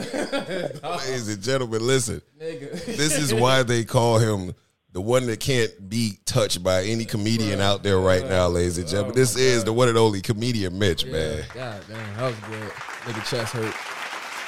dog. 0.81 0.99
Ladies 1.01 1.27
and 1.29 1.41
gentlemen, 1.41 1.85
listen. 1.85 2.21
Nigga. 2.39 2.85
This 2.85 3.17
is 3.17 3.33
why 3.33 3.63
they 3.63 3.83
call 3.83 4.19
him 4.19 4.53
the 4.93 5.01
one 5.01 5.27
that 5.27 5.39
can't 5.39 5.89
be 5.89 6.17
touched 6.25 6.63
by 6.63 6.83
any 6.83 7.05
comedian 7.05 7.61
out 7.61 7.83
there 7.83 7.99
right 7.99 8.27
now, 8.27 8.47
ladies 8.47 8.77
and 8.77 8.87
gentlemen. 8.87 9.11
Oh, 9.11 9.15
this 9.15 9.35
is 9.35 9.63
the 9.63 9.73
one 9.73 9.89
and 9.89 9.97
only 9.97 10.21
comedian 10.21 10.79
Mitch, 10.79 11.05
man. 11.05 11.43
God 11.53 11.81
damn, 11.87 12.17
that 12.17 12.23
was 12.23 12.35
good. 12.49 12.71
Nigga 13.05 13.29
chest 13.29 13.53
hurt. 13.53 13.75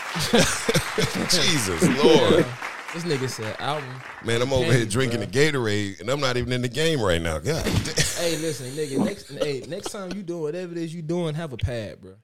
Jesus, 1.29 2.03
Lord. 2.03 2.45
This 2.93 3.03
nigga 3.03 3.29
said 3.29 3.55
album. 3.59 3.87
Man, 4.25 4.41
I'm 4.41 4.51
over 4.51 4.73
here 4.73 4.83
drinking 4.83 5.19
bruh. 5.19 5.31
the 5.31 5.51
Gatorade, 5.51 5.99
and 5.99 6.09
I'm 6.09 6.19
not 6.19 6.37
even 6.37 6.51
in 6.51 6.63
the 6.63 6.67
game 6.67 6.99
right 6.99 7.21
now. 7.21 7.37
God. 7.37 7.63
Hey, 8.19 8.35
listen, 8.35 8.67
nigga. 8.71 9.05
Next, 9.05 9.29
hey, 9.29 9.63
next 9.69 9.91
time 9.91 10.11
you 10.11 10.23
doing 10.23 10.41
whatever 10.41 10.73
it 10.73 10.77
is 10.77 10.93
you 10.93 11.01
doing, 11.01 11.35
have 11.35 11.53
a 11.53 11.57
pad, 11.57 12.01
bro. 12.01 12.15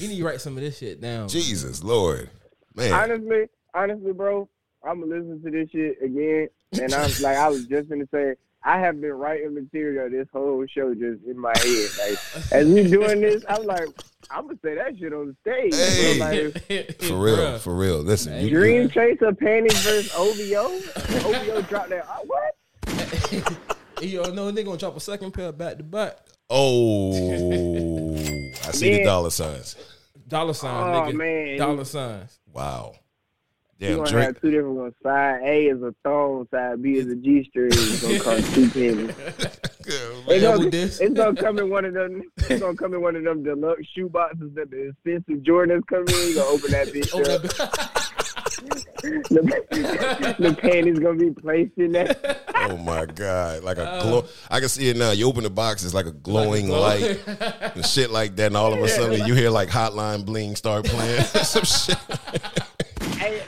You 0.00 0.08
need 0.08 0.18
to 0.18 0.24
write 0.24 0.40
some 0.40 0.56
of 0.56 0.64
this 0.64 0.78
shit 0.78 1.00
down. 1.00 1.28
Jesus 1.28 1.84
Lord, 1.84 2.28
man. 2.74 2.92
Honestly, 2.92 3.48
honestly, 3.72 4.12
bro, 4.12 4.48
I'm 4.82 4.98
gonna 4.98 5.14
listen 5.14 5.40
to 5.44 5.50
this 5.52 5.70
shit 5.70 6.02
again, 6.02 6.48
and 6.72 6.92
I'm 6.92 7.08
like, 7.22 7.36
I 7.36 7.48
was 7.48 7.66
just 7.66 7.88
gonna 7.88 8.08
say, 8.12 8.34
I 8.64 8.80
have 8.80 9.00
been 9.00 9.12
writing 9.12 9.54
material 9.54 10.10
this 10.10 10.26
whole 10.32 10.66
show 10.66 10.92
just 10.92 11.22
in 11.24 11.38
my 11.38 11.52
head. 11.56 11.90
Like, 12.00 12.18
as 12.50 12.66
we 12.66 12.82
doing 12.88 13.20
this, 13.20 13.44
I'm 13.48 13.64
like, 13.66 13.88
I'm 14.30 14.46
gonna 14.46 14.58
say 14.64 14.74
that 14.74 14.98
shit 14.98 15.12
on 15.12 15.28
the 15.28 15.36
stage. 15.42 15.74
Hey. 15.74 16.18
Like, 16.18 17.00
For 17.02 17.16
real, 17.16 17.36
Bruh. 17.36 17.58
for 17.60 17.74
real. 17.74 17.98
Listen, 17.98 18.32
Hey, 18.34 18.44
you, 18.44 18.50
Dream 18.50 18.88
Chaser 18.88 19.32
panties 19.34 19.78
versus 19.82 20.12
OVO. 20.16 20.80
OVO 21.28 21.62
dropped 21.68 21.90
that. 21.90 22.06
Oh, 22.08 22.24
what? 22.26 22.54
you 24.02 24.22
don't 24.22 24.34
know 24.34 24.50
nigga 24.52 24.64
gonna 24.66 24.76
drop 24.78 24.96
a 24.96 25.00
second 25.00 25.32
pair 25.32 25.52
back 25.52 25.76
to 25.78 25.82
back. 25.82 26.18
oh, 26.50 27.12
I 28.66 28.70
see 28.72 28.98
the 28.98 29.04
dollar 29.04 29.30
signs. 29.30 29.76
Dollar 30.26 30.54
signs, 30.54 30.96
Oh, 30.96 31.12
nigga. 31.12 31.16
man. 31.16 31.58
Dollar 31.58 31.84
signs. 31.84 32.38
Wow. 32.52 32.94
You 33.78 33.88
Damn, 33.88 33.96
gonna 33.98 34.10
Drake. 34.10 34.24
have 34.26 34.40
two 34.40 34.50
different 34.50 34.76
ones. 34.76 34.94
Side 35.02 35.40
A 35.44 35.66
is 35.66 35.82
a 35.82 35.94
thong, 36.04 36.46
side 36.50 36.80
B 36.82 36.94
is 36.94 37.08
a 37.08 37.16
G 37.16 37.44
string. 37.50 37.68
It's 37.72 38.02
gonna 38.02 38.20
cost 38.20 38.54
two 38.54 38.70
pennies. 38.70 39.14
It's 39.86 40.42
gonna, 40.42 40.70
disc. 40.70 41.00
it's 41.02 41.14
gonna 41.14 41.34
come 41.40 41.58
in 41.58 41.70
one 41.70 41.84
of 41.84 41.94
them. 41.94 42.22
It's 42.38 42.60
gonna 42.60 42.76
come 42.76 42.94
in 42.94 43.02
one 43.02 43.16
of 43.16 43.24
them 43.24 43.42
deluxe 43.42 43.86
shoe 43.94 44.08
boxes 44.08 44.50
that 44.54 44.70
the 44.70 44.88
expensive 44.88 45.42
Jordans 45.44 45.86
come 45.86 46.04
in. 46.08 46.28
You 46.28 46.34
gonna 46.36 46.48
open 46.48 46.70
that 46.72 46.88
bitch 46.88 47.14
up. 47.14 47.42
the, 49.04 50.36
the 50.38 50.54
panties 50.54 50.98
gonna 50.98 51.18
be 51.18 51.30
placed 51.30 51.76
in 51.76 51.92
that. 51.92 52.40
Oh 52.66 52.78
my 52.78 53.04
God! 53.04 53.62
Like 53.62 53.76
a 53.76 53.98
glow. 54.02 54.24
I 54.50 54.58
can 54.58 54.70
see 54.70 54.88
it 54.88 54.96
now. 54.96 55.10
You 55.10 55.26
open 55.28 55.42
the 55.42 55.50
box, 55.50 55.84
it's 55.84 55.92
like 55.92 56.06
a 56.06 56.12
glowing 56.12 56.68
glow- 56.68 56.80
light 56.80 57.20
and 57.76 57.84
shit 57.84 58.08
like 58.10 58.36
that. 58.36 58.46
And 58.46 58.56
all 58.56 58.72
of 58.72 58.80
a 58.80 58.88
sudden, 58.88 59.26
you 59.26 59.34
hear 59.34 59.50
like 59.50 59.68
Hotline 59.68 60.24
Bling 60.24 60.56
start 60.56 60.86
playing. 60.86 61.24
Some 61.24 61.64
shit. 61.64 61.98
Hey, 63.18 63.42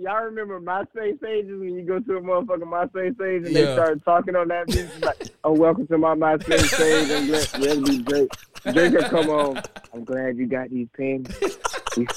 y'all, 0.00 0.14
y'all 0.14 0.24
remember 0.24 0.60
MySpace 0.60 1.20
pages 1.20 1.60
when 1.60 1.74
you 1.74 1.82
go 1.82 2.00
to 2.00 2.16
a 2.16 2.20
motherfucking 2.20 2.62
MySpace 2.62 3.18
page 3.18 3.46
and 3.46 3.56
they 3.56 3.72
start 3.72 4.04
talking 4.04 4.36
on 4.36 4.48
that 4.48 4.66
bitch? 4.66 4.88
It's 4.88 5.04
Like, 5.04 5.28
oh, 5.44 5.52
welcome 5.52 5.86
to 5.88 5.98
my 5.98 6.14
MySpace 6.14 6.76
page. 6.76 7.10
I'm 7.10 7.26
glad. 7.26 7.48
Yeah, 7.58 7.70
it'll 7.70 7.84
be 7.84 8.02
Drake. 8.02 8.30
Drake 8.72 8.92
will 8.92 9.08
come 9.08 9.30
on. 9.30 9.62
I'm 9.92 10.04
glad 10.04 10.36
you 10.36 10.46
got 10.46 10.70
these 10.70 10.88
panties. 10.96 11.58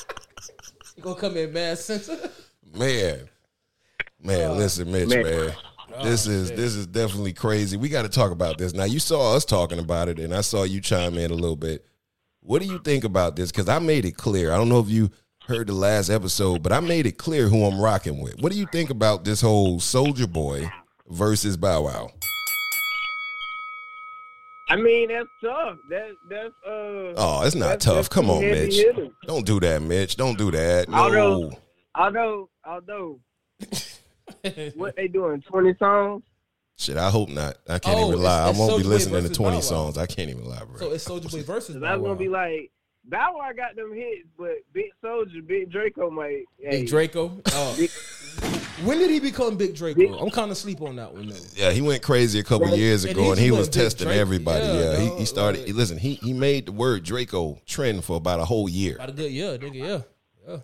You 0.96 1.02
gonna 1.02 1.20
come 1.20 1.38
in 1.38 1.52
mad 1.52 1.80
censor? 1.80 2.30
Man, 2.78 3.28
man, 4.22 4.52
oh, 4.52 4.54
listen, 4.54 4.92
Mitch, 4.92 5.10
man. 5.10 5.24
man. 5.24 5.56
Oh, 5.96 6.04
this 6.04 6.28
is 6.28 6.52
this 6.52 6.76
is 6.76 6.86
definitely 6.86 7.34
crazy. 7.34 7.78
We 7.78 7.90
got 7.90 8.04
to 8.04 8.10
talk 8.10 8.32
about 8.32 8.60
this 8.60 8.74
now. 8.74 8.84
You 8.84 9.00
saw 9.00 9.36
us 9.36 9.44
talking 9.44 9.80
about 9.80 10.08
it, 10.08 10.20
and 10.20 10.36
I 10.36 10.42
saw 10.42 10.62
you 10.64 10.82
chime 10.82 11.18
in 11.18 11.32
a 11.32 11.34
little 11.34 11.56
bit. 11.56 11.84
What 12.42 12.62
do 12.62 12.68
you 12.68 12.78
think 12.78 13.06
about 13.06 13.36
this? 13.36 13.52
Because 13.52 13.68
I 13.68 13.80
made 13.80 14.06
it 14.06 14.16
clear. 14.16 14.54
I 14.54 14.58
don't 14.58 14.70
know 14.70 14.80
if 14.80 14.90
you 14.90 15.10
heard 15.48 15.68
the 15.68 15.74
last 15.74 16.10
episode, 16.10 16.64
but 16.64 16.72
I 16.72 16.80
made 16.80 17.06
it 17.06 17.18
clear 17.18 17.48
who 17.48 17.66
I'm 17.66 17.80
rocking 17.80 18.22
with. 18.22 18.40
What 18.42 18.52
do 18.52 18.58
you 18.58 18.66
think 18.72 18.90
about 18.90 19.24
this 19.26 19.42
whole 19.42 19.80
Soulja 19.80 20.32
Boy 20.32 20.70
versus 21.10 21.58
Bow 21.58 21.84
Wow? 21.84 22.12
I 24.70 24.76
mean, 24.78 25.10
that's 25.10 25.28
tough. 25.44 25.78
That 25.90 26.12
that's 26.30 26.54
uh. 26.66 27.14
Oh, 27.18 27.44
it's 27.46 27.56
not 27.56 27.80
tough. 27.80 28.10
Come 28.10 28.30
on, 28.30 28.42
Mitch. 28.42 28.76
hitters. 28.76 29.10
Don't 29.28 29.46
do 29.46 29.60
that, 29.60 29.82
Mitch. 29.82 30.16
Don't 30.16 30.38
do 30.38 30.52
that. 30.52 30.88
Although- 30.90 31.50
No. 31.50 31.60
Although, 31.96 32.50
although, 32.66 33.20
what 34.76 34.96
they 34.96 35.08
doing? 35.08 35.42
Twenty 35.42 35.76
songs? 35.78 36.24
Shit, 36.76 36.98
I 36.98 37.12
hope 37.12 37.30
not. 37.30 37.58
I 37.70 37.78
can't 37.78 38.00
Oh, 38.00 38.08
even 38.08 38.24
lie. 38.24 38.50
it's- 38.50 38.52
it's 38.52 38.60
I 38.60 38.62
won't 38.66 38.78
be 38.78 38.84
Soulja 38.84 38.86
Boy 38.86 38.90
listening 38.90 39.24
to 39.26 39.30
20 39.30 39.52
Bow 39.52 39.56
Wow. 39.58 39.62
songs. 39.62 39.98
I 40.00 40.06
can't 40.08 40.30
even 40.32 40.46
lie, 40.46 40.64
bro. 40.64 40.78
So 40.80 40.92
it's 40.92 41.08
Soulja 41.08 41.32
Boy 41.32 41.44
versus. 41.44 41.76
That's 41.80 42.02
gonna 42.02 42.16
be 42.16 42.30
like 42.30 42.72
Bow 43.06 43.36
Wow 43.38 43.52
got 43.56 43.76
them 43.76 43.94
hits, 43.94 44.28
but 44.38 44.52
Big 44.72 44.86
Soulja, 45.04 45.46
Big 45.46 45.70
Draco 45.72 46.10
might. 46.10 46.46
Hey, 46.58 46.82
Big 46.82 46.88
Draco. 46.88 47.32
Oh. 47.48 47.76
Big- 47.80 47.90
when 48.86 48.98
did 48.98 49.12
he 49.12 49.20
become 49.20 49.56
Big 49.58 49.76
Draco? 49.76 50.00
Big- 50.00 50.12
I'm 50.12 50.30
kind 50.30 50.50
of 50.52 50.58
sleep 50.58 50.82
on 50.82 50.96
that 50.96 51.14
one 51.14 51.28
though. 51.30 51.36
Yeah, 51.56 51.72
he 51.72 51.82
went 51.82 52.02
crazy 52.02 52.40
a 52.40 52.44
couple 52.44 52.68
Right. 52.68 52.78
years 52.78 53.04
And 53.04 53.12
ago, 53.12 53.24
he 53.24 53.30
and 53.32 53.40
he 53.40 53.52
was 53.52 53.68
big 53.70 53.84
testing 53.84 54.08
Drake. 54.08 54.20
everybody. 54.20 54.66
Yeah, 54.66 54.92
Yeah, 54.94 55.00
he, 55.00 55.18
he 55.20 55.26
started. 55.26 55.66
like- 55.68 55.76
listen, 55.76 55.98
he 55.98 56.16
he 56.16 56.34
made 56.34 56.66
the 56.68 56.72
word 56.72 57.04
Draco 57.04 57.60
trend 57.66 58.04
for 58.06 58.16
about 58.18 58.40
a 58.40 58.46
whole 58.46 58.68
year. 58.70 58.96
About 58.96 59.10
a 59.10 59.14
good 59.14 59.32
year, 59.32 59.58
nigga. 59.58 59.76
Yeah. 59.76 60.02
Yeah. 60.48 60.58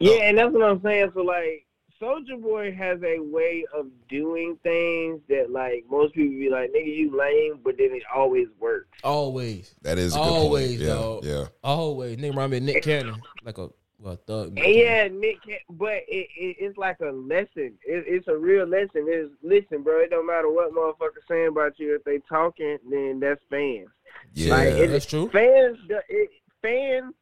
Yeah, 0.00 0.22
and 0.24 0.36
that's 0.38 0.52
what 0.52 0.62
I'm 0.62 0.82
saying. 0.82 1.10
So 1.14 1.22
like, 1.22 1.64
Soulja 2.04 2.40
Boy 2.40 2.72
has 2.74 3.00
a 3.02 3.18
way 3.20 3.64
of 3.72 3.86
doing 4.08 4.58
things 4.62 5.20
that 5.28 5.50
like 5.50 5.84
most 5.90 6.14
people 6.14 6.38
be 6.38 6.50
like, 6.50 6.70
"Nigga, 6.72 6.94
you 6.94 7.16
lame," 7.16 7.60
but 7.64 7.76
then 7.78 7.90
it 7.92 8.02
always 8.14 8.48
works. 8.60 8.88
Always. 9.02 9.74
That 9.82 9.98
is 9.98 10.14
a 10.14 10.18
good 10.18 10.22
Always, 10.22 10.68
point. 10.68 10.80
Yeah, 10.80 10.86
dog. 10.94 11.24
yeah. 11.24 11.44
Always. 11.62 12.16
Nigga 12.18 12.30
remind 12.30 12.52
me 12.52 12.60
Nick 12.60 12.82
Cannon. 12.82 13.20
Like 13.42 13.58
a 13.58 13.68
well 13.98 14.18
thug. 14.26 14.52
Nick 14.52 14.76
yeah, 14.76 15.08
Nick, 15.08 15.42
can, 15.42 15.56
but 15.70 16.02
it, 16.08 16.28
it 16.36 16.56
it's 16.58 16.76
like 16.76 17.00
a 17.00 17.10
lesson. 17.10 17.72
It, 17.86 18.04
it's 18.06 18.28
a 18.28 18.36
real 18.36 18.66
lesson. 18.66 19.06
It's 19.08 19.32
listen, 19.42 19.82
bro. 19.82 20.00
It 20.00 20.10
don't 20.10 20.26
matter 20.26 20.50
what 20.50 20.72
motherfucker 20.74 21.22
saying 21.26 21.48
about 21.48 21.78
you. 21.78 21.94
If 21.94 22.04
they 22.04 22.18
talking, 22.28 22.78
then 22.90 23.18
that's 23.20 23.40
fans. 23.48 23.88
Yeah, 24.34 24.54
Like, 24.54 24.68
it- 24.68 24.88
That's 24.90 25.06
true. 25.06 25.30
Fans, 25.30 25.78
it, 26.08 26.30
fans, 26.60 27.14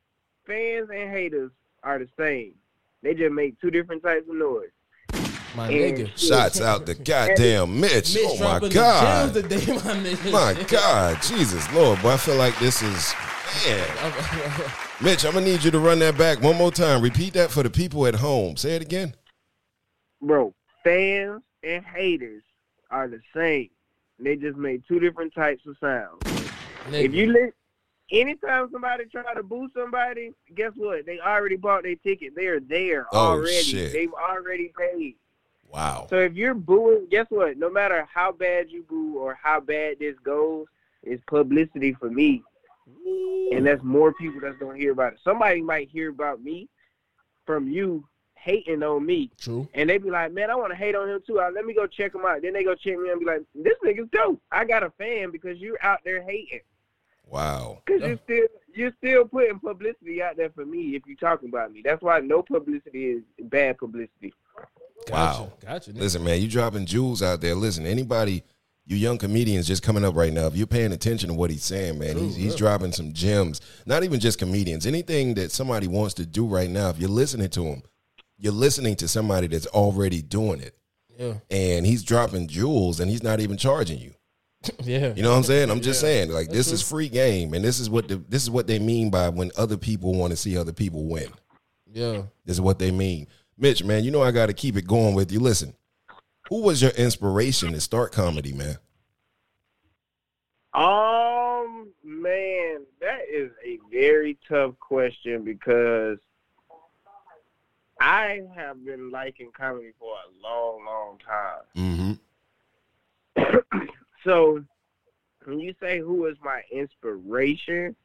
fans, 0.46 0.88
and 0.92 1.10
haters 1.10 1.50
are 1.82 1.98
the 1.98 2.08
same. 2.18 2.54
They 3.02 3.14
just 3.14 3.32
make 3.32 3.60
two 3.60 3.70
different 3.70 4.02
types 4.02 4.28
of 4.28 4.36
noise. 4.36 4.68
My 5.54 5.68
And- 5.68 5.98
nigga. 5.98 6.16
Shots 6.18 6.60
out 6.60 6.86
the 6.86 6.94
goddamn 6.94 7.80
Mitch. 7.80 8.14
Mitch 8.14 8.18
oh 8.24 8.38
my 8.60 8.68
god, 8.68 9.34
the 9.34 9.42
today, 9.42 9.66
my 9.72 9.80
nigga. 9.80 10.32
my 10.32 10.62
god, 10.68 11.20
Jesus 11.22 11.70
Lord, 11.74 12.00
boy, 12.00 12.10
I 12.12 12.16
feel 12.16 12.36
like 12.36 12.58
this 12.58 12.80
is 12.82 13.14
man. 13.66 13.86
Mitch, 15.02 15.24
I'm 15.26 15.32
gonna 15.34 15.44
need 15.44 15.62
you 15.62 15.70
to 15.72 15.78
run 15.78 15.98
that 15.98 16.16
back 16.16 16.40
one 16.40 16.56
more 16.56 16.70
time. 16.70 17.02
Repeat 17.02 17.34
that 17.34 17.50
for 17.50 17.62
the 17.62 17.70
people 17.70 18.06
at 18.06 18.14
home. 18.14 18.56
Say 18.56 18.76
it 18.76 18.82
again. 18.82 19.14
Bro, 20.22 20.54
fans 20.84 21.42
and 21.62 21.84
haters 21.84 22.44
are 22.90 23.08
the 23.08 23.20
same. 23.34 23.68
They 24.18 24.36
just 24.36 24.56
made 24.56 24.84
two 24.86 25.00
different 25.00 25.34
types 25.34 25.62
of 25.66 25.76
sounds. 25.80 26.22
Nigga. 26.88 27.04
If 27.04 27.12
you 27.14 27.26
listen, 27.32 27.52
anytime 28.12 28.68
somebody 28.70 29.04
try 29.06 29.34
to 29.34 29.42
boo 29.42 29.68
somebody, 29.74 30.32
guess 30.54 30.72
what? 30.76 31.06
They 31.06 31.18
already 31.20 31.56
bought 31.56 31.82
their 31.82 31.96
ticket. 31.96 32.34
They 32.36 32.46
are 32.46 32.60
there 32.60 33.06
Oh, 33.12 33.32
already. 33.32 33.54
shit. 33.62 33.92
They've 33.92 34.12
already 34.12 34.72
paid. 34.78 35.16
Wow. 35.68 36.06
So 36.10 36.18
if 36.18 36.34
you're 36.34 36.54
booing, 36.54 37.06
guess 37.10 37.26
what? 37.30 37.56
No 37.56 37.70
matter 37.70 38.06
how 38.12 38.30
bad 38.32 38.70
you 38.70 38.82
boo 38.82 39.18
or 39.18 39.38
how 39.42 39.58
bad 39.60 39.98
this 39.98 40.16
goes, 40.22 40.66
it's 41.02 41.22
publicity 41.26 41.94
for 41.94 42.10
me. 42.10 42.42
And 43.52 43.66
that's 43.66 43.82
more 43.82 44.12
people 44.12 44.40
that's 44.40 44.56
gonna 44.58 44.76
hear 44.76 44.92
about 44.92 45.14
it. 45.14 45.18
Somebody 45.24 45.62
might 45.62 45.88
hear 45.88 46.10
about 46.10 46.42
me 46.42 46.68
from 47.46 47.68
you 47.68 48.04
hating 48.34 48.82
on 48.82 49.06
me. 49.06 49.30
True. 49.38 49.68
And 49.74 49.88
they 49.88 49.98
be 49.98 50.10
like, 50.10 50.32
man, 50.32 50.50
I 50.50 50.56
want 50.56 50.72
to 50.72 50.76
hate 50.76 50.94
on 50.94 51.08
him 51.08 51.20
too. 51.26 51.40
Uh, 51.40 51.50
Let 51.54 51.64
me 51.64 51.74
go 51.74 51.86
check 51.86 52.14
him 52.14 52.24
out. 52.26 52.42
Then 52.42 52.52
they 52.52 52.64
go 52.64 52.74
check 52.74 52.98
me 52.98 53.10
and 53.10 53.20
be 53.20 53.26
like, 53.26 53.42
this 53.54 53.74
nigga's 53.84 54.08
dope. 54.12 54.40
I 54.50 54.64
got 54.64 54.82
a 54.82 54.90
fan 54.98 55.30
because 55.30 55.58
you're 55.58 55.78
out 55.82 56.00
there 56.04 56.22
hating. 56.22 56.60
Wow. 57.32 57.82
Because 57.86 58.02
you're 58.02 58.18
still 58.24 58.46
you're 58.74 58.92
still 58.98 59.24
putting 59.24 59.58
publicity 59.58 60.22
out 60.22 60.36
there 60.36 60.50
for 60.50 60.66
me 60.66 60.94
if 60.94 61.02
you're 61.06 61.16
talking 61.16 61.48
about 61.48 61.72
me. 61.72 61.82
That's 61.82 62.02
why 62.02 62.20
no 62.20 62.42
publicity 62.42 63.06
is 63.06 63.22
bad 63.44 63.78
publicity. 63.78 64.34
Gotcha. 65.06 65.12
Wow. 65.12 65.52
Gotcha. 65.64 65.92
nigga. 65.92 66.00
Listen, 66.00 66.24
man, 66.24 66.40
you 66.42 66.48
dropping 66.48 66.86
jewels 66.86 67.22
out 67.22 67.40
there. 67.40 67.54
Listen, 67.54 67.86
anybody, 67.86 68.42
you 68.84 68.96
young 68.96 69.16
comedians 69.16 69.66
just 69.66 69.82
coming 69.82 70.04
up 70.04 70.14
right 70.14 70.32
now, 70.32 70.46
if 70.46 70.56
you're 70.56 70.66
paying 70.66 70.92
attention 70.92 71.28
to 71.30 71.34
what 71.34 71.50
he's 71.50 71.64
saying, 71.64 71.98
man, 71.98 72.18
he's, 72.18 72.36
he's 72.36 72.54
dropping 72.54 72.92
some 72.92 73.12
gems. 73.14 73.60
Not 73.86 74.04
even 74.04 74.20
just 74.20 74.38
comedians. 74.38 74.86
Anything 74.86 75.34
that 75.34 75.52
somebody 75.52 75.86
wants 75.86 76.14
to 76.14 76.26
do 76.26 76.46
right 76.46 76.70
now, 76.70 76.90
if 76.90 76.98
you're 76.98 77.08
listening 77.08 77.48
to 77.50 77.64
him, 77.64 77.82
you're 78.36 78.52
listening 78.52 78.96
to 78.96 79.08
somebody 79.08 79.46
that's 79.46 79.66
already 79.68 80.20
doing 80.20 80.60
it. 80.60 80.76
Yeah. 81.18 81.34
And 81.50 81.86
he's 81.86 82.02
dropping 82.02 82.48
jewels 82.48 83.00
and 83.00 83.10
he's 83.10 83.22
not 83.22 83.40
even 83.40 83.56
charging 83.56 84.00
you. 84.00 84.14
Yeah. 84.84 85.12
You 85.14 85.22
know 85.22 85.30
what 85.30 85.38
I'm 85.38 85.42
saying? 85.44 85.70
I'm 85.70 85.80
just 85.80 86.00
saying, 86.00 86.30
like 86.30 86.48
this 86.48 86.70
is 86.70 86.82
free 86.82 87.08
game, 87.08 87.54
and 87.54 87.64
this 87.64 87.80
is 87.80 87.88
what 87.88 88.08
the, 88.08 88.16
this 88.28 88.42
is 88.42 88.50
what 88.50 88.66
they 88.66 88.78
mean 88.78 89.10
by 89.10 89.28
when 89.28 89.50
other 89.56 89.76
people 89.76 90.14
want 90.14 90.32
to 90.32 90.36
see 90.36 90.56
other 90.56 90.72
people 90.72 91.04
win. 91.04 91.28
Yeah. 91.92 92.22
This 92.44 92.56
is 92.56 92.60
what 92.60 92.78
they 92.78 92.90
mean. 92.90 93.26
Mitch, 93.58 93.84
man, 93.84 94.04
you 94.04 94.10
know 94.10 94.22
I 94.22 94.30
got 94.30 94.46
to 94.46 94.52
keep 94.52 94.76
it 94.76 94.86
going 94.86 95.14
with 95.14 95.30
you. 95.30 95.40
Listen, 95.40 95.74
who 96.48 96.62
was 96.62 96.82
your 96.82 96.90
inspiration 96.92 97.72
to 97.72 97.80
start 97.80 98.12
comedy, 98.12 98.52
man? 98.52 98.78
Um, 100.74 101.92
man, 102.02 102.84
that 103.00 103.20
is 103.30 103.50
a 103.64 103.78
very 103.90 104.38
tough 104.48 104.78
question 104.80 105.44
because 105.44 106.18
I 108.00 108.42
have 108.56 108.84
been 108.84 109.10
liking 109.10 109.50
comedy 109.56 109.92
for 109.98 110.12
a 110.12 110.42
long, 110.42 110.84
long 110.84 111.18
time. 111.26 112.16
Mm-hmm. 113.36 113.78
So 114.24 114.62
when 115.44 115.60
you 115.60 115.74
say 115.80 115.98
who 116.00 116.26
is 116.26 116.36
my 116.42 116.62
inspiration, 116.70 117.96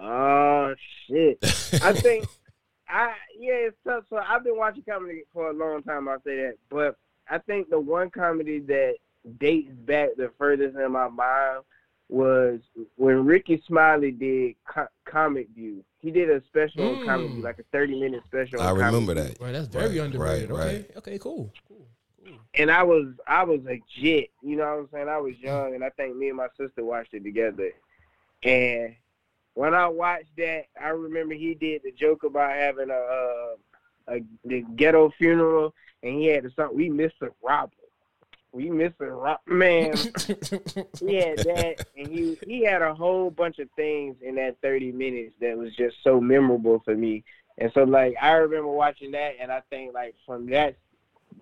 uh 0.00 0.74
shit. 1.06 1.38
I 1.82 1.92
think 1.92 2.26
I 2.88 3.14
yeah, 3.38 3.52
it's 3.68 3.76
tough. 3.86 4.04
So 4.10 4.16
I've 4.16 4.44
been 4.44 4.56
watching 4.56 4.82
comedy 4.88 5.22
for 5.32 5.50
a 5.50 5.52
long 5.52 5.82
time. 5.82 6.08
I'll 6.08 6.22
say 6.22 6.36
that, 6.36 6.54
but 6.70 6.96
I 7.28 7.38
think 7.38 7.70
the 7.70 7.80
one 7.80 8.10
comedy 8.10 8.60
that 8.60 8.94
dates 9.38 9.72
back 9.86 10.10
the 10.16 10.30
furthest 10.38 10.76
in 10.76 10.92
my 10.92 11.08
mind 11.08 11.62
was 12.08 12.60
when 12.96 13.24
Rickey 13.26 13.60
Smiley 13.66 14.12
did 14.12 14.54
Co- 14.64 14.86
Comic 15.04 15.48
View. 15.50 15.84
He 15.98 16.12
did 16.12 16.30
a 16.30 16.40
special 16.44 16.84
on 16.90 17.04
Comic 17.04 17.30
Mm. 17.30 17.34
View, 17.34 17.42
like 17.42 17.58
a 17.58 17.64
thirty 17.72 17.98
minute 17.98 18.22
special. 18.26 18.60
I 18.60 18.70
on 18.70 18.76
remember 18.78 19.14
View. 19.14 19.24
that. 19.24 19.40
Right, 19.40 19.52
that's 19.52 19.66
very 19.66 19.98
Right, 19.98 20.04
underrated. 20.04 20.50
right, 20.50 20.58
okay, 20.60 20.76
right. 20.76 20.96
okay, 20.98 21.18
cool, 21.18 21.52
cool, 21.66 21.76
cool. 21.78 21.86
And 22.54 22.70
I 22.70 22.82
was 22.82 23.06
I 23.26 23.44
was 23.44 23.60
a 23.68 23.80
jit, 23.98 24.30
you 24.42 24.56
know 24.56 24.64
what 24.64 24.78
I'm 24.78 24.88
saying? 24.92 25.08
I 25.08 25.18
was 25.18 25.38
young, 25.38 25.74
and 25.74 25.84
I 25.84 25.90
think 25.90 26.16
me 26.16 26.28
and 26.28 26.36
my 26.36 26.48
sister 26.58 26.84
watched 26.84 27.14
it 27.14 27.24
together. 27.24 27.70
And 28.42 28.94
when 29.54 29.74
I 29.74 29.88
watched 29.88 30.36
that, 30.38 30.64
I 30.80 30.88
remember 30.88 31.34
he 31.34 31.54
did 31.54 31.82
the 31.82 31.92
joke 31.92 32.24
about 32.24 32.52
having 32.52 32.90
a 32.90 32.94
uh, 32.94 33.56
a 34.08 34.20
the 34.44 34.64
ghetto 34.76 35.10
funeral, 35.18 35.74
and 36.02 36.14
he 36.14 36.26
had 36.26 36.44
the 36.44 36.50
song 36.50 36.70
"We 36.74 36.88
Mr. 36.88 37.30
Robert." 37.42 37.72
We 38.52 38.70
Mr. 38.70 39.22
Rob 39.22 39.40
man. 39.46 39.94
he 40.98 41.16
had 41.16 41.38
that, 41.44 41.86
and 41.94 42.08
he 42.08 42.38
he 42.46 42.64
had 42.64 42.80
a 42.80 42.94
whole 42.94 43.30
bunch 43.30 43.58
of 43.58 43.68
things 43.76 44.16
in 44.22 44.36
that 44.36 44.56
30 44.62 44.92
minutes 44.92 45.34
that 45.42 45.58
was 45.58 45.76
just 45.76 45.96
so 46.02 46.22
memorable 46.22 46.80
for 46.82 46.96
me. 46.96 47.22
And 47.58 47.70
so, 47.74 47.84
like, 47.84 48.14
I 48.20 48.32
remember 48.32 48.68
watching 48.68 49.10
that, 49.12 49.34
and 49.40 49.50
I 49.50 49.62
think, 49.70 49.94
like, 49.94 50.14
from 50.24 50.48
that, 50.50 50.76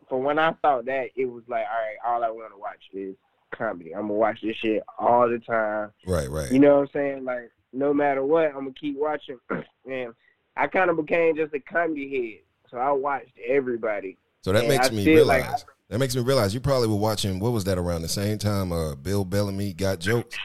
from 0.09 0.23
when 0.25 0.39
I 0.39 0.55
saw 0.63 0.83
that, 0.83 1.09
it 1.17 1.27
was 1.27 1.43
like, 1.49 1.65
all 1.71 1.79
right, 1.81 1.97
all 2.05 2.25
I 2.25 2.31
want 2.31 2.53
to 2.53 2.59
watch 2.59 2.81
is 2.93 3.15
comedy. 3.55 3.95
I'm 3.95 4.03
gonna 4.03 4.15
watch 4.15 4.41
this 4.43 4.57
shit 4.57 4.83
all 4.99 5.29
the 5.29 5.39
time. 5.39 5.91
Right, 6.07 6.29
right. 6.29 6.51
You 6.51 6.59
know 6.59 6.77
what 6.77 6.81
I'm 6.83 6.89
saying? 6.93 7.25
Like, 7.25 7.51
no 7.73 7.93
matter 7.95 8.25
what, 8.25 8.47
I'm 8.49 8.55
gonna 8.55 8.73
keep 8.73 8.97
watching. 8.99 9.39
and 9.91 10.13
I 10.57 10.67
kind 10.67 10.91
of 10.91 10.97
became 10.97 11.37
just 11.37 11.55
a 11.55 11.61
comedy 11.61 12.09
head, 12.35 12.71
so 12.71 12.79
I 12.79 12.91
watched 12.93 13.33
everybody. 13.47 14.17
So 14.43 14.53
that 14.53 14.61
And 14.65 14.69
makes 14.69 14.89
I 14.89 14.91
me 14.91 15.05
feel 15.05 15.27
like- 15.27 15.43
realize. 15.45 15.65
that 15.89 15.99
makes 15.99 16.15
me 16.15 16.23
realize 16.23 16.53
you 16.55 16.61
probably 16.61 16.89
were 16.89 16.97
watching. 16.97 17.41
What 17.41 17.53
was 17.53 17.65
that 17.65 17.79
around 17.79 18.03
the 18.03 18.09
same 18.09 18.39
time? 18.39 18.73
Uh, 18.73 18.95
Bill 18.95 19.25
Bellamy 19.25 19.73
got 19.73 20.01
jokes. 20.01 20.37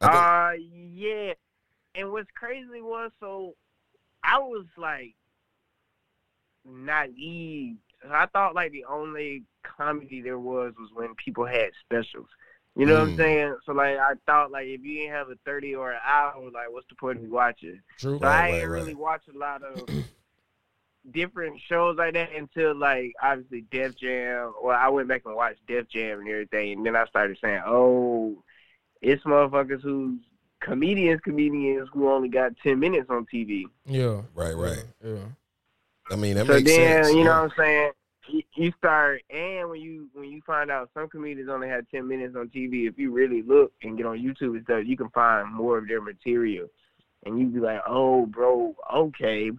Uh, 0.00 0.52
yeah. 0.72 1.32
And 1.94 2.12
what's 2.12 2.28
crazy 2.38 2.80
was 2.80 3.10
so 3.20 3.54
I 4.22 4.38
was 4.38 4.66
like 4.76 5.14
naive. 6.64 7.76
I 8.10 8.26
thought 8.26 8.54
like 8.54 8.72
the 8.72 8.84
only 8.84 9.44
comedy 9.64 10.20
there 10.20 10.38
was 10.38 10.72
was 10.78 10.90
when 10.94 11.14
people 11.16 11.44
had 11.46 11.70
specials. 11.84 12.28
You 12.76 12.86
know 12.86 13.00
what 13.00 13.08
Mm. 13.08 13.12
I'm 13.12 13.16
saying? 13.16 13.56
So 13.66 13.72
like 13.72 13.98
I 13.98 14.12
thought 14.26 14.50
like 14.52 14.66
if 14.68 14.82
you 14.84 14.98
didn't 15.00 15.14
have 15.14 15.30
a 15.30 15.34
thirty 15.44 15.74
or 15.74 15.92
an 15.92 16.00
hour, 16.04 16.34
like 16.52 16.70
what's 16.70 16.86
the 16.88 16.94
point 16.94 17.18
of 17.18 17.24
me 17.24 17.28
watching? 17.30 17.80
True. 17.98 18.18
So 18.20 18.26
Right, 18.26 18.34
I 18.34 18.50
right, 18.50 18.60
ain't 18.60 18.70
right. 18.70 18.80
really 18.80 18.94
watch 18.94 19.22
a 19.34 19.36
lot 19.36 19.62
of 19.62 19.88
different 21.10 21.60
shows 21.68 21.96
like 21.96 22.14
that 22.14 22.32
until 22.36 22.74
like 22.74 23.12
obviously 23.22 23.62
Def 23.70 23.96
Jam. 23.96 24.52
Well, 24.62 24.76
I 24.78 24.88
went 24.88 25.08
back 25.08 25.22
and 25.24 25.34
watched 25.34 25.66
Def 25.66 25.88
Jam 25.88 26.20
and 26.20 26.28
everything, 26.28 26.72
and 26.78 26.86
then 26.86 26.96
I 26.96 27.06
started 27.06 27.38
saying, 27.42 27.62
"Oh, 27.66 28.42
it's 29.00 29.24
motherfuckers 29.24 29.82
who's 29.82 30.20
comedians, 30.60 31.20
comedians 31.22 31.88
who 31.92 32.10
only 32.10 32.28
got 32.28 32.52
ten 32.62 32.78
minutes 32.78 33.10
on 33.10 33.26
TV." 33.26 33.64
Yeah. 33.86 34.22
Right, 34.34 34.54
right. 34.56 34.84
Yeah. 35.04 35.24
I 36.10 36.16
mean, 36.16 36.36
that 36.36 36.46
so 36.46 36.54
makes 36.54 36.70
then 36.70 37.04
sense. 37.04 37.14
you 37.16 37.24
know 37.24 37.30
yeah. 37.30 37.42
what 37.42 37.52
I'm 37.52 37.56
saying. 37.56 37.92
You- 38.28 38.42
You 38.56 38.72
start, 38.76 39.22
and 39.30 39.70
when 39.70 39.80
you 39.80 40.08
when 40.12 40.28
you 40.30 40.42
find 40.46 40.70
out 40.70 40.90
some 40.92 41.08
comedians 41.08 41.48
only 41.48 41.66
had 41.68 41.88
ten 41.90 42.06
minutes 42.06 42.36
on 42.36 42.48
TV, 42.48 42.86
if 42.86 42.98
you 42.98 43.10
really 43.10 43.40
look 43.42 43.72
and 43.82 43.96
get 43.96 44.04
on 44.04 44.18
YouTube 44.18 44.54
and 44.56 44.64
stuff, 44.64 44.84
you 44.84 44.96
can 44.98 45.08
find 45.10 45.50
more 45.50 45.78
of 45.78 45.88
their 45.88 46.02
material, 46.02 46.68
and 47.24 47.38
you 47.38 47.46
be 47.46 47.58
like, 47.60 47.80
"Oh, 47.86 48.26
bro, 48.26 48.74
okay, 48.92 49.50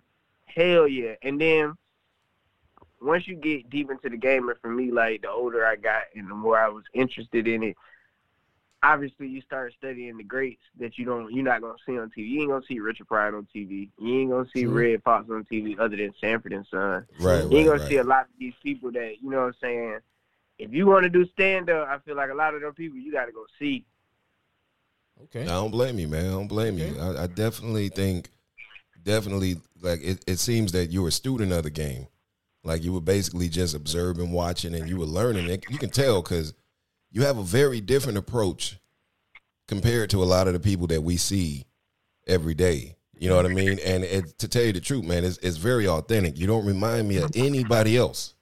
hell 0.45 0.87
yeah!" 0.87 1.15
And 1.23 1.41
then 1.41 1.73
once 3.01 3.27
you 3.27 3.35
get 3.35 3.69
deep 3.71 3.89
into 3.89 4.09
the 4.09 4.17
game, 4.17 4.49
and 4.49 4.59
for 4.61 4.69
me, 4.69 4.91
like 4.91 5.21
the 5.23 5.29
older 5.31 5.65
I 5.65 5.75
got 5.75 6.03
and 6.15 6.29
the 6.29 6.35
more 6.35 6.59
I 6.59 6.67
was 6.69 6.83
interested 6.93 7.47
in 7.47 7.63
it, 7.63 7.77
obviously 8.81 9.27
you 9.27 9.41
start 9.41 9.73
studying 9.77 10.17
the 10.17 10.23
greats 10.23 10.61
that 10.79 10.97
you 10.97 11.05
don't 11.05 11.33
you're 11.33 11.43
not 11.43 11.61
gonna 11.61 11.75
see 11.85 11.97
on 11.97 12.09
TV. 12.09 12.29
You 12.29 12.41
ain't 12.41 12.49
gonna 12.49 12.65
see 12.67 12.79
Richard 12.79 13.07
Pryor 13.07 13.35
on 13.37 13.47
TV. 13.53 13.89
You 13.99 14.21
ain't 14.21 14.31
gonna 14.31 14.49
see 14.53 14.63
True. 14.63 14.91
Redd 14.91 15.03
Foxx 15.03 15.29
on 15.29 15.45
TV 15.51 15.79
other 15.79 15.97
than 15.97 16.13
Sanford 16.19 16.53
and 16.53 16.65
Son. 16.69 17.05
Right, 17.19 17.43
You 17.43 17.57
ain't 17.57 17.69
right, 17.69 17.77
gonna 17.77 17.89
see 17.89 17.97
a 17.97 18.03
lot 18.03 18.21
of 18.21 18.31
these 18.39 18.53
people 18.63 18.91
that 18.93 19.15
you 19.21 19.29
know 19.29 19.39
what 19.39 19.47
I'm 19.47 19.53
saying. 19.61 19.99
If 20.57 20.73
you 20.73 20.85
want 20.85 21.03
to 21.03 21.09
do 21.09 21.25
stand 21.27 21.69
up, 21.69 21.87
I 21.87 21.99
feel 21.99 22.15
like 22.15 22.29
a 22.29 22.35
lot 22.35 22.53
of 22.53 22.61
them 22.61 22.73
people 22.73 22.97
you 22.97 23.11
got 23.11 23.25
to 23.25 23.31
go 23.31 23.45
see. 23.57 23.85
Okay. 25.23 25.43
I 25.43 25.45
don't 25.45 25.71
blame 25.71 25.99
you, 25.99 26.07
man. 26.07 26.25
I 26.25 26.31
don't 26.31 26.47
blame 26.47 26.77
you. 26.77 26.97
I, 26.99 27.23
I 27.23 27.27
definitely 27.27 27.89
think, 27.89 28.29
definitely, 29.03 29.57
like 29.81 30.01
it, 30.01 30.23
it 30.27 30.39
seems 30.39 30.71
that 30.73 30.91
you 30.91 31.01
were 31.01 31.09
a 31.09 31.13
student 31.13 31.51
of 31.51 31.63
the 31.63 31.69
game. 31.69 32.07
Like 32.63 32.83
you 32.83 32.91
were 32.91 33.01
basically 33.01 33.47
just 33.47 33.73
observing, 33.73 34.31
watching, 34.31 34.75
and 34.75 34.89
you 34.89 34.97
were 34.97 35.05
learning. 35.05 35.49
It, 35.49 35.65
you 35.69 35.77
can 35.77 35.89
tell 35.89 36.21
because 36.21 36.53
you 37.11 37.23
have 37.23 37.37
a 37.37 37.43
very 37.43 37.81
different 37.81 38.17
approach 38.17 38.77
compared 39.67 40.09
to 40.11 40.23
a 40.23 40.25
lot 40.25 40.47
of 40.47 40.53
the 40.53 40.59
people 40.59 40.87
that 40.87 41.01
we 41.01 41.17
see 41.17 41.65
every 42.27 42.53
day. 42.53 42.95
You 43.17 43.29
know 43.29 43.35
what 43.35 43.45
I 43.45 43.49
mean? 43.49 43.79
And 43.85 44.03
it, 44.03 44.37
to 44.39 44.47
tell 44.47 44.63
you 44.63 44.71
the 44.71 44.79
truth, 44.79 45.03
man, 45.03 45.25
it's, 45.25 45.37
it's 45.39 45.57
very 45.57 45.87
authentic. 45.87 46.39
You 46.39 46.47
don't 46.47 46.65
remind 46.65 47.07
me 47.07 47.17
of 47.17 47.31
anybody 47.35 47.97
else. 47.97 48.33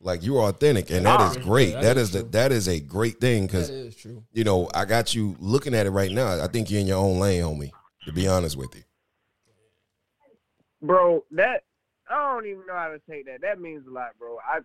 Like 0.00 0.24
you're 0.24 0.42
authentic, 0.42 0.90
and 0.90 1.06
that 1.06 1.20
is 1.30 1.42
great. 1.42 1.72
that 1.72 1.82
that 1.82 1.96
is, 1.96 2.14
is 2.14 2.22
the, 2.22 2.22
that 2.30 2.52
is 2.52 2.68
a 2.68 2.78
great 2.78 3.20
thing 3.20 3.46
because 3.46 3.70
you 4.32 4.44
know, 4.44 4.68
I 4.74 4.84
got 4.84 5.14
you 5.14 5.36
looking 5.40 5.74
at 5.74 5.86
it 5.86 5.90
right 5.90 6.10
now. 6.10 6.42
I 6.42 6.46
think 6.46 6.70
you're 6.70 6.80
in 6.80 6.86
your 6.86 6.98
own 6.98 7.18
lane, 7.18 7.42
homie. 7.42 7.70
To 8.06 8.12
be 8.12 8.28
honest 8.28 8.56
with 8.56 8.74
you, 8.74 8.82
bro. 10.82 11.24
That 11.30 11.64
I 12.08 12.32
don't 12.32 12.46
even 12.46 12.66
know 12.66 12.74
how 12.74 12.88
to 12.88 13.00
take 13.10 13.26
that. 13.26 13.40
That 13.40 13.60
means 13.60 13.86
a 13.86 13.90
lot, 13.90 14.10
bro. 14.18 14.38
I 14.46 14.60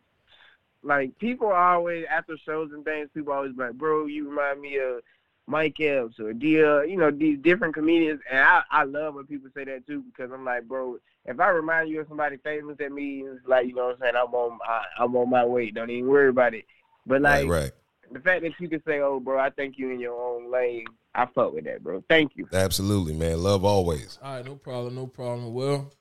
like 0.84 1.18
people 1.18 1.48
always 1.48 2.06
after 2.10 2.38
shows 2.38 2.72
and 2.72 2.86
things. 2.86 3.10
People 3.14 3.34
always 3.34 3.54
be 3.54 3.64
like, 3.64 3.74
bro, 3.74 4.06
you 4.06 4.30
remind 4.30 4.62
me 4.62 4.78
of 4.78 5.02
Mike 5.48 5.80
Epps 5.80 6.20
or 6.20 6.34
Dia. 6.34 6.86
You 6.86 6.98
know 6.98 7.12
these 7.12 7.40
different 7.40 7.74
comedians, 7.74 8.22
and 8.30 8.40
I 8.40 8.62
I 8.72 8.84
love 8.84 9.16
when 9.16 9.26
people 9.26 9.50
say 9.56 9.66
that 9.66 9.86
too 9.86 10.04
because 10.04 10.32
I'm 10.32 10.46
like, 10.46 10.64
bro. 10.68 10.98
If 11.26 11.40
I 11.40 11.50
remind 11.50 11.90
you 11.90 12.00
of 12.02 12.08
somebody 12.08 12.38
famous, 12.38 12.78
that 12.80 12.92
means 12.92 13.40
like 13.46 13.68
you 13.68 13.76
know 13.76 13.88
what 13.88 13.96
I'm 13.96 14.00
saying. 14.02 14.14
I'm 14.16 14.34
on 14.34 14.60
I, 14.66 14.84
I'm 15.00 15.16
on 15.16 15.30
my 15.30 15.46
way. 15.46 15.70
Don't 15.70 15.90
even 15.90 16.10
worry 16.10 16.30
about 16.30 16.54
it. 16.54 16.66
But 17.06 17.22
like 17.22 17.48
right, 17.48 17.64
right, 17.64 17.72
the 18.12 18.20
fact 18.20 18.42
that 18.44 18.54
you 18.60 18.70
can 18.70 18.82
say, 18.86 19.00
"Oh, 19.00 19.20
bro, 19.20 19.40
I 19.40 19.50
think 19.50 19.78
you 19.78 19.92
in 19.92 20.00
your 20.00 20.20
own 20.20 20.52
lane," 20.52 20.86
I 21.14 21.26
fuck 21.26 21.54
with 21.54 21.66
that, 21.66 21.84
bro. 21.84 22.04
Thank 22.10 22.36
you. 22.36 22.48
absolutely, 22.54 23.14
man. 23.14 23.44
Love 23.44 23.66
always. 23.66 24.18
All 24.22 24.36
right, 24.36 24.46
no 24.46 24.56
problem, 24.56 24.96
no 24.96 25.08
problem. 25.08 25.54
Well, 25.54 25.92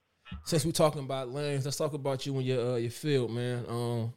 since 0.45 0.65
we're 0.65 0.73
talking 0.73 1.03
about 1.03 1.31
lanes, 1.31 1.65
let's 1.65 1.77
talk 1.77 1.95
about 1.95 2.27
you 2.27 2.37
and 2.37 2.47
your 2.47 2.73
uh, 2.73 2.77
your 2.77 2.91
field, 2.91 3.31
man. 3.31 3.65
Um, 3.69 4.13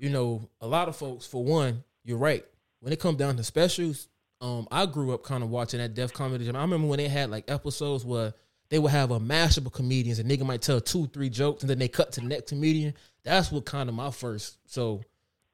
you 0.00 0.08
know, 0.08 0.48
a 0.62 0.66
lot 0.66 0.88
of 0.88 0.96
folks, 0.96 1.26
for 1.26 1.44
one, 1.44 1.84
you're 2.04 2.18
right. 2.18 2.44
When 2.80 2.92
it 2.92 2.98
comes 2.98 3.18
down 3.18 3.36
to 3.36 3.44
specials, 3.44 4.08
um, 4.40 4.66
I 4.72 4.86
grew 4.86 5.12
up 5.12 5.22
kind 5.22 5.44
of 5.44 5.50
watching 5.50 5.78
that 5.78 5.92
Def 5.92 6.14
Comedy 6.14 6.46
Jam. 6.46 6.56
I 6.56 6.62
remember 6.62 6.88
when 6.88 6.96
they 6.96 7.08
had 7.08 7.30
like 7.30 7.50
episodes 7.50 8.02
where 8.02 8.32
they 8.70 8.78
would 8.78 8.92
have 8.92 9.10
a 9.10 9.20
mashup 9.20 9.66
of 9.66 9.72
comedians, 9.72 10.18
and 10.18 10.30
nigga 10.30 10.46
might 10.46 10.62
tell 10.62 10.80
two, 10.80 11.06
three 11.08 11.28
jokes, 11.28 11.62
and 11.62 11.68
then 11.68 11.78
they 11.78 11.88
cut 11.88 12.12
to 12.12 12.20
the 12.22 12.26
next 12.26 12.48
comedian. 12.48 12.94
That's 13.24 13.52
what 13.52 13.66
kind 13.66 13.90
of 13.90 13.94
my 13.94 14.10
first. 14.10 14.56
So, 14.66 15.02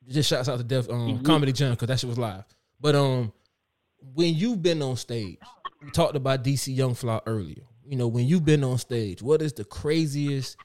just 0.07 0.31
shouts 0.31 0.49
out 0.49 0.59
to 0.59 0.65
Def 0.65 0.89
um, 0.89 1.25
Comedy 1.25 1.53
Jam 1.53 1.73
because 1.73 1.89
that 1.89 1.99
shit 1.99 2.09
was 2.09 2.19
live. 2.19 2.45
But 2.81 2.95
um, 2.95 3.33
when 4.15 4.33
you've 4.35 4.63
been 4.63 4.81
on 4.81 4.97
stage, 4.97 5.39
we 5.83 5.91
talked 5.91 6.15
about 6.15 6.45
DC 6.45 6.75
Young 6.75 6.95
Fly 6.95 7.21
earlier. 7.27 7.63
You 7.85 7.97
know, 7.97 8.07
when 8.07 8.27
you've 8.27 8.45
been 8.45 8.63
on 8.63 8.79
stage, 8.79 9.23
what 9.23 9.43
is 9.43 9.55
the 9.55 9.65
craziest 9.65 10.57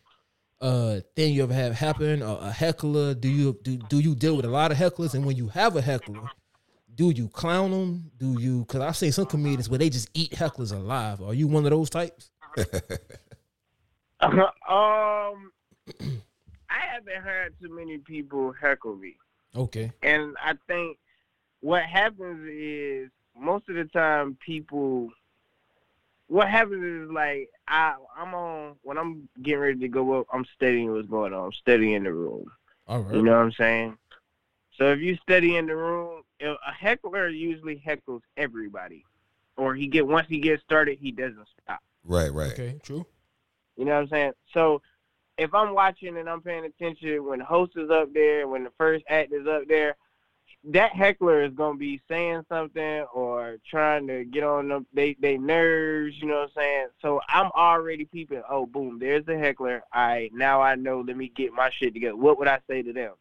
uh 0.61 0.99
thing 1.15 1.33
you 1.33 1.43
ever 1.43 1.53
have 1.53 1.73
happen? 1.73 2.21
Or 2.21 2.39
a 2.41 2.51
heckler? 2.51 3.13
Do 3.13 3.27
you 3.27 3.57
do 3.63 3.77
do 3.77 3.99
you 3.99 4.15
deal 4.15 4.35
with 4.35 4.45
a 4.45 4.49
lot 4.49 4.71
of 4.71 4.77
hecklers? 4.77 5.13
And 5.13 5.25
when 5.25 5.35
you 5.35 5.47
have 5.49 5.75
a 5.75 5.81
heckler, 5.81 6.29
do 6.95 7.09
you 7.09 7.27
clown 7.29 7.71
them? 7.71 8.11
Do 8.17 8.39
you? 8.39 8.59
Because 8.59 8.81
I've 8.81 8.97
seen 8.97 9.11
some 9.11 9.25
comedians 9.25 9.69
where 9.69 9.79
they 9.79 9.89
just 9.89 10.09
eat 10.13 10.31
hecklers 10.31 10.71
alive. 10.71 11.21
Are 11.21 11.33
you 11.33 11.47
one 11.47 11.65
of 11.65 11.71
those 11.71 11.89
types? 11.89 12.31
um, 14.21 14.51
I 14.69 15.41
haven't 16.69 17.23
heard 17.23 17.55
too 17.59 17.75
many 17.75 17.97
people 17.97 18.53
heckle 18.53 18.95
me, 18.95 19.15
Okay. 19.55 19.91
and 20.03 20.35
I 20.43 20.53
think 20.67 20.97
what 21.61 21.83
happens 21.83 22.47
is 22.47 23.09
most 23.35 23.67
of 23.69 23.75
the 23.75 23.85
time 23.85 24.37
people. 24.45 25.09
What 26.31 26.47
happens 26.47 26.81
is 26.81 27.11
like 27.11 27.49
I 27.67 27.95
I'm 28.15 28.33
on 28.33 28.75
when 28.83 28.97
I'm 28.97 29.27
getting 29.41 29.59
ready 29.59 29.79
to 29.79 29.89
go 29.89 30.21
up. 30.21 30.27
I'm 30.31 30.45
studying 30.55 30.89
what's 30.93 31.09
going 31.09 31.33
on. 31.33 31.47
I'm 31.47 31.51
studying 31.51 32.03
the 32.03 32.13
room. 32.13 32.45
All 32.87 33.01
right. 33.01 33.15
You 33.15 33.21
know 33.21 33.31
what 33.31 33.43
I'm 33.43 33.51
saying? 33.51 33.97
So 34.77 34.93
if 34.93 34.99
you 34.99 35.17
study 35.17 35.57
in 35.57 35.65
the 35.65 35.75
room, 35.75 36.21
a 36.39 36.55
heckler 36.71 37.27
usually 37.27 37.83
heckles 37.85 38.21
everybody, 38.37 39.03
or 39.57 39.75
he 39.75 39.87
get 39.87 40.07
once 40.07 40.25
he 40.29 40.39
gets 40.39 40.63
started, 40.63 40.99
he 41.01 41.11
doesn't 41.11 41.49
stop. 41.63 41.81
Right, 42.05 42.33
right. 42.33 42.53
Okay. 42.53 42.79
True. 42.81 43.05
You 43.75 43.83
know 43.83 43.95
what 43.95 44.03
I'm 44.03 44.07
saying? 44.07 44.31
So 44.53 44.81
if 45.37 45.53
I'm 45.53 45.73
watching 45.73 46.15
and 46.15 46.29
I'm 46.29 46.41
paying 46.41 46.63
attention 46.63 47.25
when 47.25 47.39
the 47.39 47.45
host 47.45 47.73
is 47.75 47.89
up 47.89 48.13
there, 48.13 48.47
when 48.47 48.63
the 48.63 48.71
first 48.77 49.03
act 49.09 49.33
is 49.33 49.47
up 49.47 49.63
there, 49.67 49.97
that 50.63 50.91
heckler 50.95 51.43
is 51.43 51.53
gonna 51.53 51.77
be 51.77 51.99
saying 52.07 52.45
something 52.47 53.05
or 53.13 53.57
trying 53.69 54.07
to 54.07 54.23
get 54.25 54.43
on 54.43 54.69
them 54.69 54.85
they 54.93 55.15
they 55.19 55.37
nerves, 55.37 56.15
you 56.19 56.27
know 56.27 56.41
what 56.41 56.51
I'm 56.55 56.63
saying? 56.63 56.87
So 57.01 57.19
I'm 57.27 57.49
already 57.55 58.05
peeping, 58.05 58.43
oh 58.49 58.65
boom, 58.65 58.99
there's 58.99 59.25
the 59.25 59.37
heckler. 59.37 59.83
All 59.93 60.07
right, 60.07 60.31
now 60.33 60.61
I 60.61 60.75
know 60.75 61.01
let 61.01 61.17
me 61.17 61.31
get 61.35 61.53
my 61.53 61.71
shit 61.71 61.93
together. 61.93 62.15
What 62.15 62.37
would 62.37 62.47
I 62.47 62.59
say 62.69 62.83
to 62.83 62.93
them? 62.93 63.13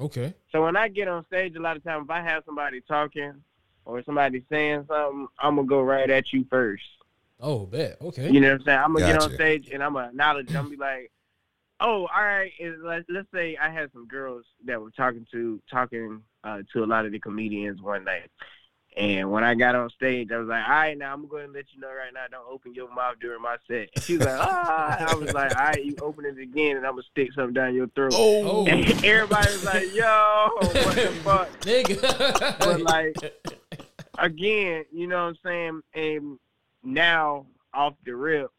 Okay. 0.00 0.32
So 0.50 0.62
when 0.62 0.76
I 0.76 0.88
get 0.88 1.08
on 1.08 1.26
stage 1.26 1.54
a 1.56 1.60
lot 1.60 1.76
of 1.76 1.84
times 1.84 2.04
if 2.04 2.10
I 2.10 2.22
have 2.22 2.44
somebody 2.46 2.80
talking 2.80 3.34
or 3.84 4.02
somebody 4.04 4.44
saying 4.50 4.86
something, 4.88 5.26
I'm 5.38 5.56
gonna 5.56 5.68
go 5.68 5.82
right 5.82 6.08
at 6.08 6.32
you 6.32 6.46
first. 6.48 6.84
Oh, 7.40 7.66
bet. 7.66 7.98
Okay. 8.00 8.30
You 8.30 8.40
know 8.40 8.52
what 8.52 8.60
I'm 8.60 8.64
saying? 8.64 8.78
I'm 8.78 8.92
gonna 8.94 9.12
get 9.12 9.22
on 9.22 9.34
stage 9.34 9.68
and 9.72 9.82
I'm 9.82 9.92
gonna 9.92 10.08
acknowledge. 10.08 10.48
I'm 10.48 10.64
gonna 10.64 10.70
be 10.70 10.76
like, 10.76 11.12
"Oh, 11.80 12.06
all 12.06 12.22
right." 12.24 12.52
Let's 12.82 13.04
let's 13.08 13.28
say 13.32 13.56
I 13.56 13.70
had 13.70 13.92
some 13.92 14.06
girls 14.06 14.44
that 14.64 14.80
were 14.80 14.90
talking 14.90 15.26
to 15.32 15.60
talking 15.70 16.22
uh, 16.44 16.62
to 16.72 16.84
a 16.84 16.86
lot 16.86 17.06
of 17.06 17.12
the 17.12 17.18
comedians 17.18 17.80
one 17.82 18.04
night, 18.04 18.30
and 18.96 19.30
when 19.30 19.44
I 19.44 19.54
got 19.54 19.74
on 19.74 19.90
stage, 19.90 20.30
I 20.32 20.38
was 20.38 20.48
like, 20.48 20.64
"All 20.64 20.70
right, 20.74 20.96
now 20.98 21.12
I'm 21.12 21.28
going 21.28 21.46
to 21.46 21.52
let 21.52 21.66
you 21.72 21.80
know 21.80 21.88
right 21.88 22.12
now, 22.12 22.24
don't 22.30 22.46
open 22.50 22.74
your 22.74 22.92
mouth 22.94 23.16
during 23.20 23.42
my 23.42 23.56
set." 23.66 23.88
And 23.94 24.04
she 24.04 24.16
was 24.16 24.26
like, 24.26 24.38
"Ah," 24.40 25.06
I 25.10 25.14
was 25.14 25.32
like, 25.32 25.56
"All 25.56 25.64
right, 25.64 25.84
you 25.84 25.94
open 26.02 26.24
it 26.24 26.38
again, 26.38 26.76
and 26.76 26.86
I'm 26.86 26.92
gonna 26.92 27.02
stick 27.10 27.32
something 27.32 27.54
down 27.54 27.74
your 27.74 27.88
throat." 27.88 28.12
Oh, 28.14 28.66
And 28.66 28.84
everybody 29.04 29.46
was 29.52 29.64
like, 29.64 29.94
"Yo, 29.94 30.48
what 30.60 30.72
the 30.94 31.08
fuck?" 31.24 31.60
nigga. 31.60 32.58
But 32.58 32.80
like 32.80 33.16
again, 34.18 34.84
you 34.92 35.06
know 35.06 35.24
what 35.24 35.28
I'm 35.30 35.38
saying? 35.44 35.80
And 35.94 36.38
now 36.82 37.46
off 37.74 37.94
the 38.04 38.14
rip, 38.16 38.50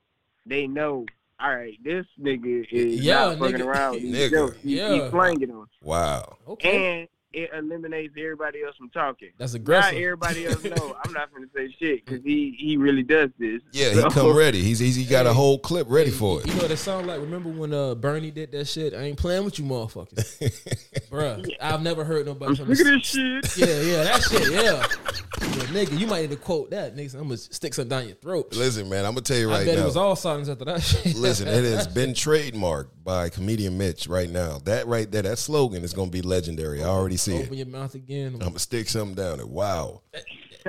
they 0.45 0.67
know. 0.67 1.05
All 1.41 1.55
right, 1.55 1.77
this 1.81 2.05
nigga 2.21 2.67
is 2.69 2.99
Yeah, 2.99 3.29
not 3.29 3.39
fucking 3.39 3.61
around. 3.61 3.93
with 3.93 4.01
these 4.03 4.13
Nigga. 4.13 4.31
jokes. 4.31 4.57
He, 4.61 4.75
Yeah. 4.77 5.05
he 5.05 5.09
flanging 5.09 5.47
them, 5.47 5.69
Wow. 5.81 6.35
okay. 6.49 6.99
and 6.99 7.07
it 7.31 7.49
eliminates 7.53 8.13
everybody 8.17 8.63
else 8.63 8.75
from 8.77 8.89
talking. 8.89 9.29
That's 9.37 9.53
Now 9.53 9.57
aggressive. 9.57 9.97
everybody 9.99 10.45
else 10.47 10.63
know 10.63 10.97
I'm 11.05 11.13
not 11.13 11.31
gonna 11.33 11.47
say 11.55 11.73
shit 11.79 12.05
because 12.05 12.23
he 12.23 12.55
he 12.57 12.77
really 12.77 13.03
does 13.03 13.29
this. 13.37 13.61
Yeah, 13.71 13.93
he 13.93 14.01
come 14.09 14.35
ready. 14.37 14.61
He's 14.61 14.79
he's 14.79 14.95
he 14.95 15.05
got 15.05 15.25
a 15.27 15.33
whole 15.33 15.59
clip 15.59 15.87
ready 15.89 16.11
for 16.11 16.39
it. 16.41 16.47
You 16.47 16.55
know 16.55 16.63
what 16.63 16.71
it 16.71 16.77
sound 16.77 17.07
like? 17.07 17.19
Remember 17.19 17.49
when 17.49 17.73
uh, 17.73 17.95
Bernie 17.95 18.31
did 18.31 18.51
that 18.53 18.65
shit? 18.65 18.93
I 18.93 19.01
ain't 19.03 19.17
playing 19.17 19.45
with 19.45 19.59
you 19.59 19.65
motherfuckers. 19.65 20.37
Bruh, 21.11 21.47
I've 21.61 21.81
never 21.81 22.03
heard 22.03 22.25
nobody 22.25 22.51
I'm 22.51 22.55
from 22.65 22.75
sick 22.75 22.85
this 22.85 23.05
shit. 23.05 23.57
Yeah, 23.57 23.81
yeah, 23.81 24.03
that 24.03 24.21
shit, 24.23 24.51
yeah. 24.51 24.61
yeah. 24.61 24.85
Nigga, 25.69 25.97
you 25.99 26.07
might 26.07 26.21
need 26.21 26.31
to 26.31 26.35
quote 26.35 26.71
that. 26.71 26.95
Nigga, 26.95 27.13
I'm 27.15 27.23
gonna 27.23 27.37
stick 27.37 27.73
something 27.73 27.89
down 27.89 28.07
your 28.07 28.15
throat. 28.17 28.53
Listen, 28.55 28.89
man, 28.89 29.05
I'm 29.05 29.11
gonna 29.11 29.21
tell 29.21 29.37
you 29.37 29.47
right 29.49 29.55
I 29.55 29.57
right 29.59 29.65
bet 29.67 29.75
now. 29.77 29.83
it 29.83 29.85
was 29.85 29.97
all 29.97 30.15
silence 30.15 30.49
after 30.49 30.65
that 30.65 30.81
shit. 30.81 31.15
Listen, 31.15 31.47
it 31.47 31.63
has 31.63 31.87
been 31.87 32.11
trademarked 32.11 32.87
by 33.03 33.29
comedian 33.29 33.77
Mitch 33.77 34.07
right 34.07 34.29
now. 34.29 34.59
That 34.65 34.87
right 34.87 35.09
there, 35.09 35.21
that 35.23 35.37
slogan 35.37 35.83
is 35.83 35.93
gonna 35.93 36.11
be 36.11 36.21
legendary. 36.21 36.83
I 36.83 36.87
already 36.87 37.17
see 37.19 37.35
Open 37.37 37.53
it. 37.53 37.57
your 37.57 37.67
mouth 37.67 37.95
again. 37.95 38.33
I'm 38.33 38.39
gonna 38.39 38.59
stick 38.59 38.89
something 38.89 39.15
down 39.15 39.39
it. 39.39 39.47
Wow. 39.49 40.01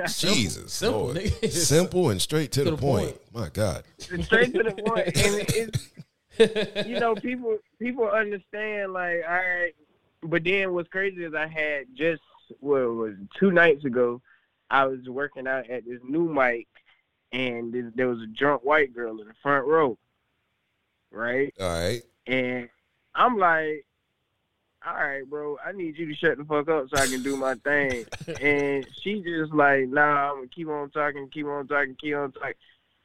Jesus. 0.07 0.71
Simple, 0.73 1.01
Lord. 1.05 1.17
nigga. 1.17 1.51
Simple 1.51 2.09
and 2.09 2.21
straight 2.21 2.51
to, 2.53 2.63
the, 2.63 2.71
the 2.71 2.77
point. 2.77 3.07
point. 3.33 3.33
My 3.33 3.49
God. 3.49 3.83
straight 3.99 4.53
to 4.53 4.63
the 4.63 4.71
point. 4.71 5.07
And 6.37 6.47
it's, 6.79 6.87
you 6.87 6.99
know, 6.99 7.13
people 7.13 7.57
people 7.77 8.07
understand 8.09 8.93
like, 8.93 9.17
all 9.27 9.35
right. 9.35 9.73
But 10.23 10.43
then 10.43 10.73
what's 10.73 10.87
crazy 10.89 11.23
is 11.25 11.33
I 11.33 11.47
had 11.47 11.85
just 11.93 12.21
what 12.59 12.79
was 12.93 13.15
two 13.39 13.51
nights 13.51 13.83
ago, 13.85 14.21
I 14.69 14.85
was 14.85 15.07
working 15.09 15.47
out 15.47 15.69
at 15.69 15.85
this 15.85 15.99
new 16.07 16.27
mic, 16.31 16.67
and 17.31 17.73
there- 17.73 17.91
there 17.95 18.07
was 18.07 18.21
a 18.21 18.27
drunk 18.27 18.63
white 18.63 18.93
girl 18.93 19.19
in 19.19 19.27
the 19.27 19.33
front 19.43 19.67
row, 19.67 19.97
right? 21.11 21.53
All 21.59 21.67
right. 21.67 22.01
And 22.27 22.69
I'm 23.15 23.37
like, 23.37 23.85
all 24.85 24.95
right, 24.95 25.29
bro, 25.29 25.57
I 25.63 25.71
need 25.73 25.97
you 25.97 26.07
to 26.07 26.15
shut 26.15 26.37
the 26.37 26.45
fuck 26.45 26.67
up 26.69 26.87
so 26.89 27.01
I 27.01 27.07
can 27.07 27.21
do 27.21 27.37
my 27.37 27.55
thing. 27.55 28.05
and 28.41 28.85
she 29.01 29.21
just 29.21 29.53
like, 29.53 29.87
nah, 29.87 30.31
I'm 30.31 30.37
gonna 30.37 30.47
keep 30.47 30.67
on 30.69 30.89
talking, 30.89 31.29
keep 31.29 31.45
on 31.45 31.67
talking, 31.67 31.95
keep 31.99 32.15
on 32.15 32.31
talking. 32.31 32.53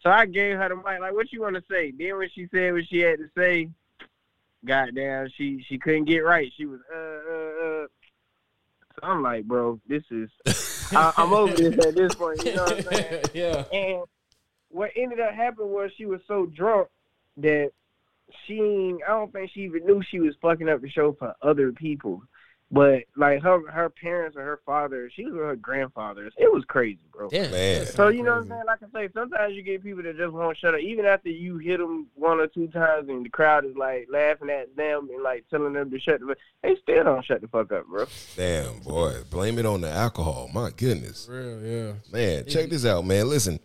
So 0.02 0.10
I 0.10 0.24
gave 0.26 0.56
her 0.56 0.68
the 0.68 0.76
mic, 0.76 1.00
like, 1.00 1.12
what 1.12 1.32
you 1.32 1.42
want 1.42 1.56
to 1.56 1.64
say? 1.70 1.90
Then 1.90 2.16
when 2.16 2.30
she 2.34 2.48
said 2.52 2.72
what 2.72 2.86
she 2.88 3.00
had 3.00 3.18
to 3.18 3.28
say, 3.36 3.68
goddamn, 4.64 5.28
she 5.36 5.64
she 5.68 5.78
couldn't 5.78 6.04
get 6.04 6.20
right. 6.20 6.50
She 6.56 6.64
was, 6.64 6.80
uh, 6.92 6.96
uh, 6.96 7.84
uh. 7.84 7.86
So 8.94 9.00
I'm 9.02 9.22
like, 9.22 9.44
bro, 9.44 9.78
this 9.86 10.04
is, 10.10 10.30
I, 10.92 11.12
I'm 11.18 11.34
over 11.34 11.54
this 11.54 11.86
at 11.86 11.94
this 11.94 12.14
point. 12.14 12.42
You 12.42 12.54
know 12.54 12.62
what 12.62 12.78
I'm 12.78 12.82
saying? 12.84 13.24
yeah. 13.34 13.64
And 13.70 14.04
what 14.70 14.92
ended 14.96 15.20
up 15.20 15.34
happening 15.34 15.70
was 15.70 15.90
she 15.96 16.06
was 16.06 16.20
so 16.26 16.46
drunk 16.46 16.88
that 17.36 17.72
she 18.46 18.96
I 19.06 19.10
don't 19.10 19.32
think 19.32 19.50
she 19.52 19.60
even 19.60 19.86
knew 19.86 20.02
she 20.02 20.20
was 20.20 20.34
fucking 20.40 20.68
up 20.68 20.80
the 20.80 20.90
show 20.90 21.12
for 21.12 21.34
other 21.42 21.72
people. 21.72 22.22
But 22.68 23.04
like 23.16 23.42
her 23.42 23.70
her 23.70 23.88
parents 23.88 24.36
or 24.36 24.42
her 24.42 24.60
father, 24.66 25.08
she 25.14 25.24
was 25.24 25.34
with 25.34 25.42
her 25.44 25.54
grandfathers. 25.54 26.32
It 26.36 26.52
was 26.52 26.64
crazy, 26.64 26.98
bro. 27.12 27.28
Damn. 27.28 27.52
Man. 27.52 27.86
So 27.86 28.08
you 28.08 28.24
know 28.24 28.32
what 28.32 28.42
I'm 28.42 28.48
saying? 28.48 28.62
Like 28.66 28.80
I 28.82 28.86
say, 28.92 29.12
sometimes 29.14 29.54
you 29.54 29.62
get 29.62 29.84
people 29.84 30.02
that 30.02 30.16
just 30.16 30.32
won't 30.32 30.58
shut 30.58 30.74
up, 30.74 30.80
even 30.80 31.06
after 31.06 31.28
you 31.28 31.58
hit 31.58 31.78
them 31.78 32.08
one 32.14 32.40
or 32.40 32.48
two 32.48 32.66
times, 32.66 33.08
and 33.08 33.24
the 33.24 33.28
crowd 33.28 33.64
is 33.64 33.76
like 33.76 34.08
laughing 34.10 34.50
at 34.50 34.74
them 34.74 35.08
and 35.12 35.22
like 35.22 35.44
telling 35.48 35.74
them 35.74 35.92
to 35.92 36.00
shut 36.00 36.18
the. 36.18 36.34
They 36.64 36.74
still 36.82 37.04
don't 37.04 37.24
shut 37.24 37.40
the 37.40 37.46
fuck 37.46 37.70
up, 37.70 37.86
bro. 37.86 38.06
Damn, 38.36 38.80
boy. 38.80 39.22
Blame 39.30 39.60
it 39.60 39.66
on 39.66 39.80
the 39.80 39.90
alcohol. 39.90 40.50
My 40.52 40.70
goodness. 40.76 41.26
For 41.26 41.40
real, 41.40 41.62
yeah. 41.62 41.92
Man, 42.10 42.46
check 42.46 42.68
this 42.68 42.84
out, 42.84 43.06
man. 43.06 43.28
Listen, 43.28 43.60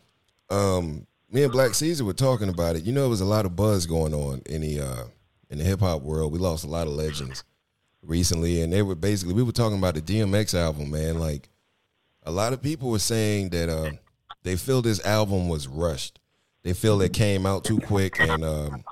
um, 0.51 1.07
me 1.31 1.43
and 1.43 1.51
Black 1.51 1.73
Caesar 1.73 2.03
were 2.03 2.13
talking 2.13 2.49
about 2.49 2.75
it. 2.75 2.83
You 2.83 2.91
know, 2.91 3.01
there 3.01 3.09
was 3.09 3.21
a 3.21 3.25
lot 3.25 3.45
of 3.45 3.55
buzz 3.55 3.85
going 3.85 4.13
on 4.13 4.41
in 4.45 4.61
the 4.61 4.81
uh, 4.81 5.03
in 5.49 5.57
the 5.57 5.63
hip 5.63 5.79
hop 5.79 6.01
world. 6.01 6.31
We 6.33 6.39
lost 6.39 6.65
a 6.65 6.67
lot 6.67 6.87
of 6.87 6.93
legends 6.93 7.43
recently, 8.01 8.61
and 8.61 8.71
they 8.71 8.81
were 8.81 8.95
basically 8.95 9.33
we 9.33 9.43
were 9.43 9.51
talking 9.51 9.77
about 9.77 9.95
the 9.95 10.01
DMX 10.01 10.53
album, 10.53 10.91
man. 10.91 11.19
Like 11.19 11.49
a 12.23 12.31
lot 12.31 12.53
of 12.53 12.61
people 12.61 12.89
were 12.89 12.99
saying 12.99 13.49
that 13.49 13.69
uh, 13.69 13.91
they 14.43 14.57
feel 14.57 14.81
this 14.81 15.03
album 15.05 15.47
was 15.47 15.67
rushed. 15.67 16.19
They 16.63 16.73
feel 16.73 17.01
it 17.01 17.13
came 17.13 17.45
out 17.45 17.63
too 17.63 17.79
quick, 17.79 18.19
and 18.19 18.43
um, 18.43 18.83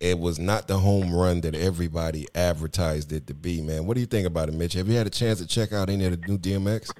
it 0.00 0.18
was 0.18 0.38
not 0.38 0.68
the 0.68 0.78
home 0.78 1.14
run 1.14 1.40
that 1.42 1.54
everybody 1.54 2.26
advertised 2.34 3.12
it 3.12 3.28
to 3.28 3.34
be. 3.34 3.62
Man, 3.62 3.86
what 3.86 3.94
do 3.94 4.00
you 4.00 4.06
think 4.06 4.26
about 4.26 4.48
it, 4.48 4.54
Mitch? 4.54 4.74
Have 4.74 4.88
you 4.88 4.96
had 4.96 5.06
a 5.06 5.10
chance 5.10 5.38
to 5.38 5.46
check 5.46 5.72
out 5.72 5.88
any 5.88 6.04
of 6.04 6.20
the 6.20 6.26
new 6.26 6.36
DMX? 6.36 6.90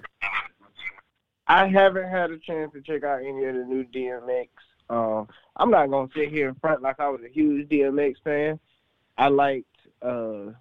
I 1.49 1.66
haven't 1.66 2.09
had 2.09 2.30
a 2.30 2.39
chance 2.39 2.72
to 2.72 2.80
check 2.80 3.05
out 3.05 3.20
any 3.20 3.45
of 3.45 3.55
the 3.55 3.64
new 3.64 3.84
DMX. 3.84 4.49
Um, 4.89 5.28
I'm 5.57 5.70
not 5.70 5.91
gonna 5.91 6.09
sit 6.14 6.28
here 6.30 6.49
in 6.49 6.55
front 6.57 6.82
like 6.82 7.01
I 7.01 7.09
was 7.09 7.20
a 7.24 7.28
huge 7.28 7.68
DMX 7.68 8.16
fan. 8.22 8.59
I 9.18 9.28
liked, 9.28 9.66
uh, 10.03 10.53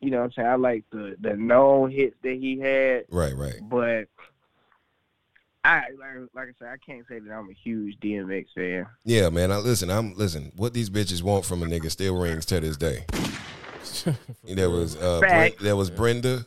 you 0.00 0.10
know, 0.10 0.18
what 0.18 0.24
I'm 0.24 0.32
saying 0.32 0.48
I 0.48 0.54
liked 0.54 0.90
the 0.90 1.16
the 1.20 1.34
known 1.36 1.90
hits 1.90 2.16
that 2.22 2.34
he 2.38 2.58
had, 2.58 3.04
Right, 3.10 3.36
right. 3.36 3.58
but 3.62 4.08
I 5.64 5.82
like, 5.98 6.28
like 6.34 6.48
I 6.48 6.52
said, 6.58 6.68
I 6.68 6.76
can't 6.76 7.04
say 7.08 7.18
that 7.18 7.32
I'm 7.32 7.50
a 7.50 7.52
huge 7.52 7.98
DMX 7.98 8.46
fan. 8.54 8.86
Yeah, 9.04 9.28
man. 9.30 9.50
I 9.50 9.56
listen. 9.56 9.90
I'm 9.90 10.14
listen. 10.14 10.52
What 10.56 10.74
these 10.74 10.88
bitches 10.90 11.22
want 11.22 11.44
from 11.44 11.62
a 11.62 11.66
nigga 11.66 11.90
still 11.90 12.16
rings 12.16 12.46
to 12.46 12.60
this 12.60 12.76
day. 12.76 13.04
there 14.44 14.70
was 14.70 14.96
uh, 14.96 15.18
Bre- 15.20 15.62
there 15.64 15.74
was 15.76 15.90
Brenda, 15.90 16.46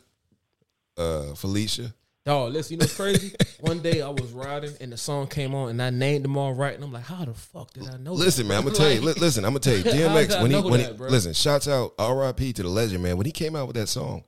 uh, 0.97 1.33
Felicia. 1.35 1.93
Dog, 2.25 2.51
listen, 2.53 2.73
you 2.73 2.77
know 2.79 2.83
what's 2.83 2.95
crazy? 2.95 3.33
One 3.61 3.79
day 3.79 4.01
I 4.01 4.09
was 4.09 4.31
riding 4.31 4.73
and 4.81 4.91
the 4.91 4.97
song 4.97 5.27
came 5.27 5.55
on 5.55 5.69
and 5.69 5.81
I 5.81 5.89
named 5.89 6.25
them 6.25 6.37
all 6.37 6.53
right 6.53 6.75
and 6.75 6.83
I'm 6.83 6.91
like, 6.91 7.05
how 7.05 7.25
the 7.25 7.33
fuck 7.33 7.71
did 7.73 7.87
I 7.87 7.97
know? 7.97 8.15
that? 8.15 8.23
Listen, 8.23 8.47
man. 8.47 8.57
I'm 8.57 8.63
gonna 8.65 8.75
tell 8.75 8.91
you. 8.91 9.01
Li- 9.01 9.13
Listen, 9.13 9.45
I'm 9.45 9.51
gonna 9.51 9.59
tell 9.61 9.77
you. 9.77 9.83
DMX 9.83 10.41
when 10.41 10.51
he 10.51 10.57
when 10.61 10.81
that, 10.81 10.91
he 10.91 10.97
bro? 10.97 11.09
listen. 11.09 11.33
Shouts 11.33 11.67
out 11.67 11.93
R.I.P. 11.97 12.53
to 12.53 12.63
the 12.63 12.69
legend, 12.69 13.03
man. 13.03 13.17
When 13.17 13.25
he 13.25 13.31
came 13.31 13.55
out 13.55 13.67
with 13.67 13.75
that 13.77 13.87
song, 13.87 14.23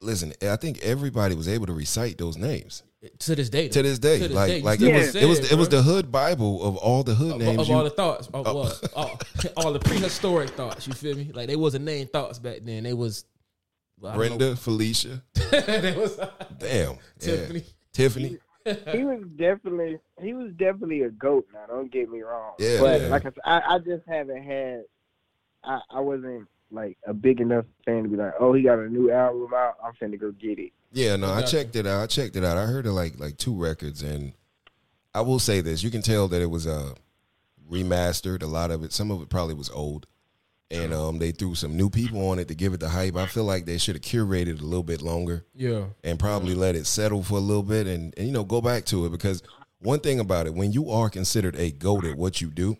listen. 0.00 0.34
I 0.42 0.56
think 0.56 0.82
everybody 0.82 1.34
was 1.34 1.48
able 1.48 1.66
to 1.66 1.72
recite 1.72 2.18
those 2.18 2.36
names 2.36 2.82
to 3.20 3.34
this 3.34 3.48
day. 3.48 3.68
to 3.68 3.82
this 3.82 3.98
day. 3.98 4.18
To 4.18 4.28
this 4.28 4.36
like 4.36 4.48
day, 4.48 4.60
like 4.62 4.80
it 4.80 4.92
was 4.94 5.14
it 5.16 5.26
was 5.26 5.50
it 5.52 5.56
was 5.56 5.68
the 5.70 5.82
hood 5.82 6.12
bible 6.12 6.62
of 6.62 6.76
all 6.76 7.02
the 7.02 7.14
hood 7.14 7.32
of, 7.32 7.38
names. 7.38 7.58
of 7.60 7.68
you- 7.68 7.74
all 7.74 7.84
the 7.84 7.90
thoughts, 7.90 8.28
of 8.28 8.46
oh. 8.46 8.54
what, 8.54 8.92
all, 8.94 9.20
all 9.56 9.72
the 9.72 9.80
prehistoric 9.80 10.50
thoughts. 10.50 10.86
You 10.86 10.92
feel 10.92 11.16
me? 11.16 11.30
Like 11.32 11.48
they 11.48 11.56
wasn't 11.56 11.86
named 11.86 12.12
thoughts 12.12 12.38
back 12.38 12.58
then. 12.62 12.82
They 12.84 12.92
was 12.92 13.24
well, 13.24 13.24
I 13.24 13.24
don't 13.24 13.39
Brenda, 14.00 14.56
Felicia. 14.56 15.22
was 15.52 16.20
Damn. 16.58 16.96
Tiffany. 17.18 17.60
Yeah. 17.60 17.64
Tiffany. 17.92 18.38
he 18.64 19.04
was 19.04 19.22
definitely 19.36 19.98
he 20.20 20.34
was 20.34 20.52
definitely 20.52 21.02
a 21.02 21.10
goat. 21.10 21.46
Now, 21.52 21.66
don't 21.66 21.90
get 21.90 22.10
me 22.10 22.20
wrong. 22.20 22.54
Yeah, 22.58 22.80
but 22.80 23.00
yeah. 23.00 23.08
like 23.08 23.22
I 23.22 23.30
said, 23.30 23.38
I, 23.44 23.62
I 23.74 23.78
just 23.78 24.06
haven't 24.06 24.42
had. 24.42 24.84
I, 25.62 25.80
I 25.90 26.00
wasn't 26.00 26.48
like 26.70 26.98
a 27.06 27.12
big 27.12 27.40
enough 27.40 27.64
fan 27.84 28.04
to 28.04 28.08
be 28.08 28.16
like, 28.16 28.32
oh, 28.38 28.52
he 28.52 28.62
got 28.62 28.78
a 28.78 28.88
new 28.88 29.10
album 29.10 29.50
out. 29.54 29.76
I'm 29.84 29.92
finna 29.94 30.18
go 30.18 30.32
get 30.32 30.58
it. 30.58 30.72
Yeah, 30.92 31.16
no, 31.16 31.32
I 31.32 31.42
checked 31.42 31.76
it 31.76 31.86
out. 31.86 32.02
I 32.02 32.06
checked 32.06 32.36
it 32.36 32.44
out. 32.44 32.56
I 32.56 32.66
heard 32.66 32.86
it 32.86 32.92
like 32.92 33.18
like 33.18 33.36
two 33.36 33.54
records, 33.54 34.02
and 34.02 34.32
I 35.14 35.20
will 35.20 35.38
say 35.38 35.60
this: 35.60 35.82
you 35.82 35.90
can 35.90 36.02
tell 36.02 36.28
that 36.28 36.42
it 36.42 36.50
was 36.50 36.66
uh, 36.66 36.94
remastered. 37.70 38.42
A 38.42 38.46
lot 38.46 38.70
of 38.70 38.82
it, 38.82 38.92
some 38.92 39.10
of 39.10 39.22
it 39.22 39.28
probably 39.28 39.54
was 39.54 39.70
old, 39.70 40.06
and 40.70 40.92
um, 40.94 41.18
they 41.18 41.32
threw 41.32 41.54
some 41.54 41.76
new 41.76 41.90
people 41.90 42.28
on 42.28 42.38
it 42.38 42.48
to 42.48 42.54
give 42.54 42.72
it 42.74 42.80
the 42.80 42.88
hype. 42.88 43.16
I 43.16 43.26
feel 43.26 43.44
like 43.44 43.64
they 43.66 43.78
should 43.78 43.96
have 43.96 44.02
curated 44.02 44.48
it 44.56 44.60
a 44.60 44.64
little 44.64 44.82
bit 44.84 45.02
longer 45.02 45.44
Yeah. 45.54 45.84
and 46.04 46.18
probably 46.18 46.54
let 46.54 46.76
it 46.76 46.86
settle 46.86 47.22
for 47.22 47.34
a 47.38 47.40
little 47.40 47.62
bit, 47.62 47.86
and, 47.86 48.14
and 48.16 48.26
you 48.26 48.32
know 48.32 48.44
go 48.44 48.60
back 48.60 48.84
to 48.86 49.04
it 49.06 49.10
because 49.10 49.42
one 49.80 50.00
thing 50.00 50.20
about 50.20 50.46
it, 50.46 50.54
when 50.54 50.72
you 50.72 50.90
are 50.90 51.08
considered 51.10 51.56
a 51.56 51.70
goat 51.70 52.04
at 52.04 52.16
what 52.16 52.40
you 52.40 52.48
do. 52.50 52.76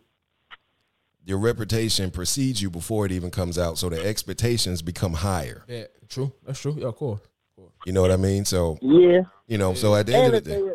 Your 1.22 1.38
reputation 1.38 2.10
precedes 2.10 2.60
you 2.62 2.70
before 2.70 3.04
it 3.06 3.12
even 3.12 3.30
comes 3.30 3.58
out, 3.58 3.76
so 3.78 3.88
the 3.90 4.04
expectations 4.04 4.80
become 4.82 5.12
higher. 5.12 5.64
Yeah. 5.68 5.84
True. 6.08 6.32
That's 6.44 6.58
true. 6.58 6.74
Yeah, 6.76 6.88
of 6.88 6.96
course. 6.96 7.20
You 7.84 7.92
know 7.92 8.00
what 8.00 8.10
I 8.10 8.16
mean? 8.16 8.44
So 8.46 8.78
Yeah, 8.80 9.20
you 9.46 9.58
know, 9.58 9.74
so 9.74 9.94
at 9.94 10.06
the 10.06 10.14
end 10.14 10.26
and 10.28 10.34
of 10.36 10.44
the 10.44 10.50
day, 10.50 10.70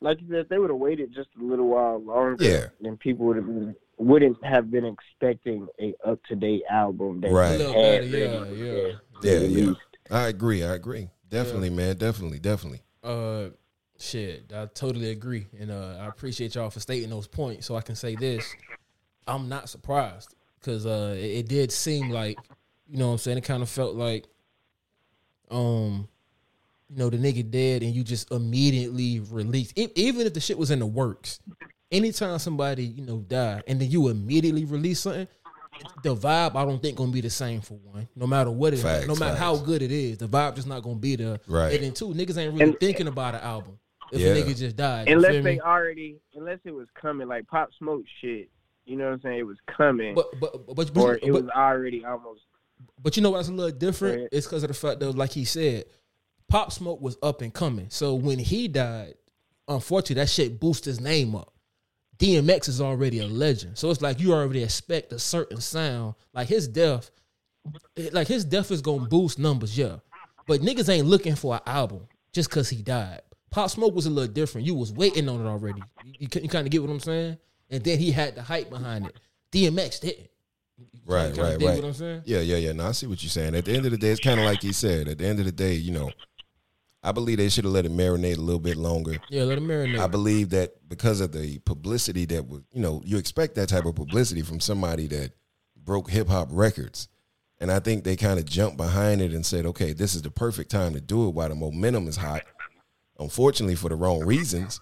like 0.00 0.20
you 0.22 0.28
said, 0.30 0.38
if 0.38 0.48
they 0.48 0.58
would 0.58 0.70
have 0.70 0.78
waited 0.78 1.12
just 1.14 1.28
a 1.40 1.44
little 1.44 1.68
while 1.68 1.98
longer, 2.02 2.36
Yeah. 2.42 2.66
then 2.80 2.96
people 2.96 3.26
would 3.26 3.36
have 3.36 3.46
been, 3.46 3.76
wouldn't 4.00 4.42
have 4.44 4.70
been 4.70 4.84
expecting 4.86 5.68
a 5.80 5.94
up 6.06 6.18
to 6.24 6.34
date 6.34 6.62
album 6.70 7.20
that 7.20 7.30
Right. 7.30 7.50
Had 7.50 7.58
better, 7.58 8.00
ready 8.00 8.08
yeah, 8.08 8.44
yeah. 8.50 8.92
yeah, 9.22 9.32
yeah, 9.32 9.38
released. 9.40 9.80
I 10.10 10.28
agree. 10.28 10.64
I 10.64 10.74
agree. 10.74 11.10
Definitely, 11.28 11.70
man. 11.70 11.96
Definitely, 11.96 12.38
definitely. 12.38 12.82
Uh, 13.04 13.50
shit, 13.98 14.52
I 14.54 14.66
totally 14.66 15.10
agree, 15.10 15.46
and 15.58 15.70
uh, 15.70 15.98
I 16.00 16.06
appreciate 16.06 16.54
y'all 16.54 16.70
for 16.70 16.80
stating 16.80 17.10
those 17.10 17.28
points. 17.28 17.66
So 17.66 17.76
I 17.76 17.82
can 17.82 17.94
say 17.94 18.16
this: 18.16 18.56
I'm 19.28 19.48
not 19.48 19.68
surprised 19.68 20.34
because 20.58 20.86
uh, 20.86 21.14
it, 21.16 21.24
it 21.24 21.48
did 21.48 21.70
seem 21.70 22.10
like, 22.10 22.38
you 22.88 22.98
know, 22.98 23.08
what 23.08 23.12
I'm 23.12 23.18
saying 23.18 23.38
it 23.38 23.44
kind 23.44 23.62
of 23.62 23.68
felt 23.68 23.94
like, 23.94 24.26
um, 25.50 26.08
you 26.88 26.96
know, 26.96 27.10
the 27.10 27.18
nigga 27.18 27.48
dead, 27.48 27.82
and 27.82 27.94
you 27.94 28.02
just 28.02 28.30
immediately 28.32 29.20
released. 29.20 29.78
e- 29.78 29.88
even 29.94 30.26
if 30.26 30.34
the 30.34 30.40
shit 30.40 30.58
was 30.58 30.70
in 30.70 30.78
the 30.78 30.86
works. 30.86 31.38
Anytime 31.90 32.38
somebody 32.38 32.84
you 32.84 33.04
know 33.04 33.18
die, 33.18 33.62
and 33.66 33.80
then 33.80 33.90
you 33.90 34.08
immediately 34.08 34.64
release 34.64 35.00
something. 35.00 35.26
The 36.02 36.14
vibe, 36.14 36.54
I 36.56 36.64
don't 36.64 36.80
think, 36.80 36.96
gonna 36.96 37.10
be 37.10 37.20
the 37.20 37.30
same 37.30 37.60
for 37.62 37.74
one. 37.74 38.06
No 38.14 38.26
matter 38.26 38.50
what 38.50 38.72
it 38.72 38.76
is, 38.76 38.82
Facts, 38.82 39.06
no 39.08 39.14
matter 39.16 39.36
how 39.36 39.56
good 39.56 39.82
it 39.82 39.90
is, 39.90 40.18
the 40.18 40.28
vibe 40.28 40.54
just 40.56 40.68
not 40.68 40.82
gonna 40.82 40.96
be 40.96 41.16
there. 41.16 41.38
Right. 41.48 41.74
And 41.74 41.82
then 41.84 41.92
two, 41.92 42.08
niggas 42.08 42.36
ain't 42.36 42.52
really 42.52 42.64
And- 42.72 42.80
thinking 42.80 43.08
about 43.08 43.34
an 43.34 43.40
album. 43.40 43.78
If 44.12 44.20
Yeah. 44.20 44.28
a 44.28 44.42
nigga 44.42 44.56
just 44.56 44.76
died, 44.76 45.08
Unless 45.08 45.32
they 45.32 45.40
me? 45.40 45.60
already, 45.60 46.16
unless 46.34 46.58
it 46.64 46.72
was 46.72 46.86
coming, 47.00 47.28
like 47.28 47.46
Pop 47.46 47.70
Smoke 47.78 48.04
shit. 48.20 48.50
You 48.84 48.96
know 48.96 49.04
what 49.06 49.12
I'm 49.14 49.20
saying? 49.22 49.38
It 49.38 49.42
was 49.46 49.58
coming, 49.76 50.14
But 50.14 50.38
but 50.40 50.66
but 50.66 50.74
but, 50.76 50.96
or 50.96 51.14
but, 51.14 51.22
it 51.22 51.30
was 51.32 51.48
already 51.48 52.04
almost. 52.04 52.42
but 53.00 53.16
you 53.16 53.22
know 53.22 53.30
what's 53.30 53.48
a 53.48 53.52
little 53.52 53.76
different? 53.76 54.20
Right. 54.22 54.28
It's 54.32 54.46
because 54.46 54.62
of 54.64 54.68
the 54.68 54.74
fact 54.74 55.00
that, 55.00 55.12
like 55.12 55.32
he 55.32 55.44
said, 55.44 55.84
Pop 56.48 56.72
Smoke 56.72 57.00
was 57.00 57.16
up 57.22 57.40
and 57.40 57.54
coming. 57.54 57.86
So 57.90 58.14
when 58.16 58.38
he 58.40 58.66
died, 58.68 59.14
unfortunately, 59.68 60.16
that 60.22 60.28
shit 60.28 60.58
boosted 60.60 60.86
his 60.86 61.00
name 61.00 61.34
up. 61.36 61.54
DMX 62.20 62.68
is 62.68 62.80
already 62.82 63.20
a 63.20 63.26
legend, 63.26 63.78
so 63.78 63.90
it's 63.90 64.02
like 64.02 64.20
you 64.20 64.34
already 64.34 64.62
expect 64.62 65.12
a 65.12 65.18
certain 65.18 65.60
sound. 65.60 66.14
Like 66.34 66.48
his 66.48 66.68
death, 66.68 67.10
like 68.12 68.28
his 68.28 68.44
death 68.44 68.70
is 68.70 68.82
gonna 68.82 69.06
boost 69.06 69.38
numbers, 69.38 69.76
yeah. 69.76 69.96
But 70.46 70.60
niggas 70.60 70.90
ain't 70.90 71.06
looking 71.06 71.34
for 71.34 71.54
an 71.54 71.62
album 71.64 72.06
just 72.32 72.50
cause 72.50 72.68
he 72.68 72.82
died. 72.82 73.22
Pop 73.50 73.70
Smoke 73.70 73.94
was 73.94 74.06
a 74.06 74.10
little 74.10 74.32
different. 74.32 74.66
You 74.66 74.74
was 74.74 74.92
waiting 74.92 75.28
on 75.28 75.40
it 75.40 75.48
already. 75.48 75.80
You, 76.04 76.12
you, 76.20 76.28
you 76.42 76.48
kind 76.48 76.66
of 76.66 76.70
get 76.70 76.82
what 76.82 76.90
I'm 76.90 77.00
saying? 77.00 77.38
And 77.70 77.82
then 77.82 77.98
he 77.98 78.12
had 78.12 78.34
the 78.34 78.42
hype 78.42 78.68
behind 78.68 79.06
it. 79.06 79.18
DMX 79.50 80.00
didn't. 80.00 80.28
You 80.76 80.86
Right, 81.06 81.36
right, 81.36 81.60
right. 81.60 81.76
What 81.76 81.84
I'm 81.84 81.92
saying? 81.92 82.22
Yeah, 82.24 82.40
yeah, 82.40 82.56
yeah. 82.56 82.72
Now 82.72 82.88
I 82.88 82.92
see 82.92 83.06
what 83.06 83.22
you're 83.22 83.30
saying. 83.30 83.54
At 83.54 83.64
the 83.64 83.72
end 83.72 83.86
of 83.86 83.92
the 83.92 83.98
day, 83.98 84.10
it's 84.10 84.20
kind 84.20 84.38
of 84.38 84.46
like 84.46 84.62
he 84.62 84.72
said. 84.72 85.08
At 85.08 85.18
the 85.18 85.26
end 85.26 85.38
of 85.40 85.46
the 85.46 85.52
day, 85.52 85.74
you 85.74 85.92
know, 85.92 86.10
I 87.02 87.12
believe 87.12 87.38
they 87.38 87.48
should 87.48 87.64
have 87.64 87.72
let 87.72 87.86
it 87.86 87.92
marinate 87.92 88.36
a 88.36 88.40
little 88.40 88.60
bit 88.60 88.76
longer. 88.76 89.16
Yeah, 89.30 89.44
let 89.44 89.58
it 89.58 89.64
marinate. 89.64 89.98
I 89.98 90.06
believe 90.06 90.50
that 90.50 90.86
because 90.88 91.20
of 91.20 91.32
the 91.32 91.58
publicity 91.60 92.26
that 92.26 92.46
was, 92.46 92.62
you 92.72 92.82
know, 92.82 93.00
you 93.04 93.16
expect 93.16 93.54
that 93.54 93.70
type 93.70 93.86
of 93.86 93.94
publicity 93.94 94.42
from 94.42 94.60
somebody 94.60 95.06
that 95.08 95.32
broke 95.76 96.10
hip 96.10 96.28
hop 96.28 96.48
records. 96.50 97.08
And 97.58 97.70
I 97.70 97.78
think 97.78 98.04
they 98.04 98.16
kind 98.16 98.38
of 98.38 98.44
jumped 98.44 98.76
behind 98.76 99.20
it 99.20 99.32
and 99.32 99.44
said, 99.44 99.66
okay, 99.66 99.92
this 99.92 100.14
is 100.14 100.22
the 100.22 100.30
perfect 100.30 100.70
time 100.70 100.94
to 100.94 101.00
do 101.00 101.28
it 101.28 101.34
while 101.34 101.48
the 101.48 101.54
momentum 101.54 102.08
is 102.08 102.16
hot. 102.16 102.42
Unfortunately, 103.18 103.74
for 103.74 103.88
the 103.88 103.96
wrong 103.96 104.24
reasons. 104.24 104.80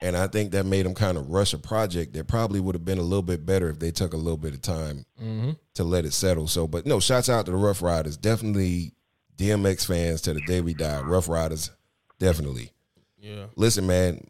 And 0.00 0.16
I 0.16 0.26
think 0.28 0.52
that 0.52 0.64
made 0.64 0.86
them 0.86 0.94
kind 0.94 1.18
of 1.18 1.28
rush 1.28 1.52
a 1.54 1.58
project 1.58 2.12
that 2.12 2.28
probably 2.28 2.60
would 2.60 2.74
have 2.74 2.84
been 2.84 2.98
a 2.98 3.02
little 3.02 3.22
bit 3.22 3.44
better 3.44 3.68
if 3.68 3.78
they 3.78 3.90
took 3.90 4.12
a 4.12 4.18
little 4.18 4.36
bit 4.36 4.54
of 4.54 4.62
time 4.62 5.04
mm-hmm. 5.20 5.52
to 5.74 5.84
let 5.84 6.04
it 6.04 6.12
settle. 6.12 6.46
So, 6.46 6.68
but 6.68 6.86
no, 6.86 7.00
shouts 7.00 7.28
out 7.28 7.46
to 7.46 7.50
the 7.50 7.56
Ruff 7.56 7.82
Ryders. 7.82 8.16
Definitely 8.16 8.92
DMX 9.38 9.86
fans 9.86 10.20
to 10.22 10.34
the 10.34 10.40
day 10.42 10.60
we 10.60 10.74
die. 10.74 11.00
Ruff 11.00 11.28
Ryders, 11.28 11.70
definitely. 12.18 12.72
yeah. 13.20 13.46
Listen, 13.56 13.86
man, 13.86 14.26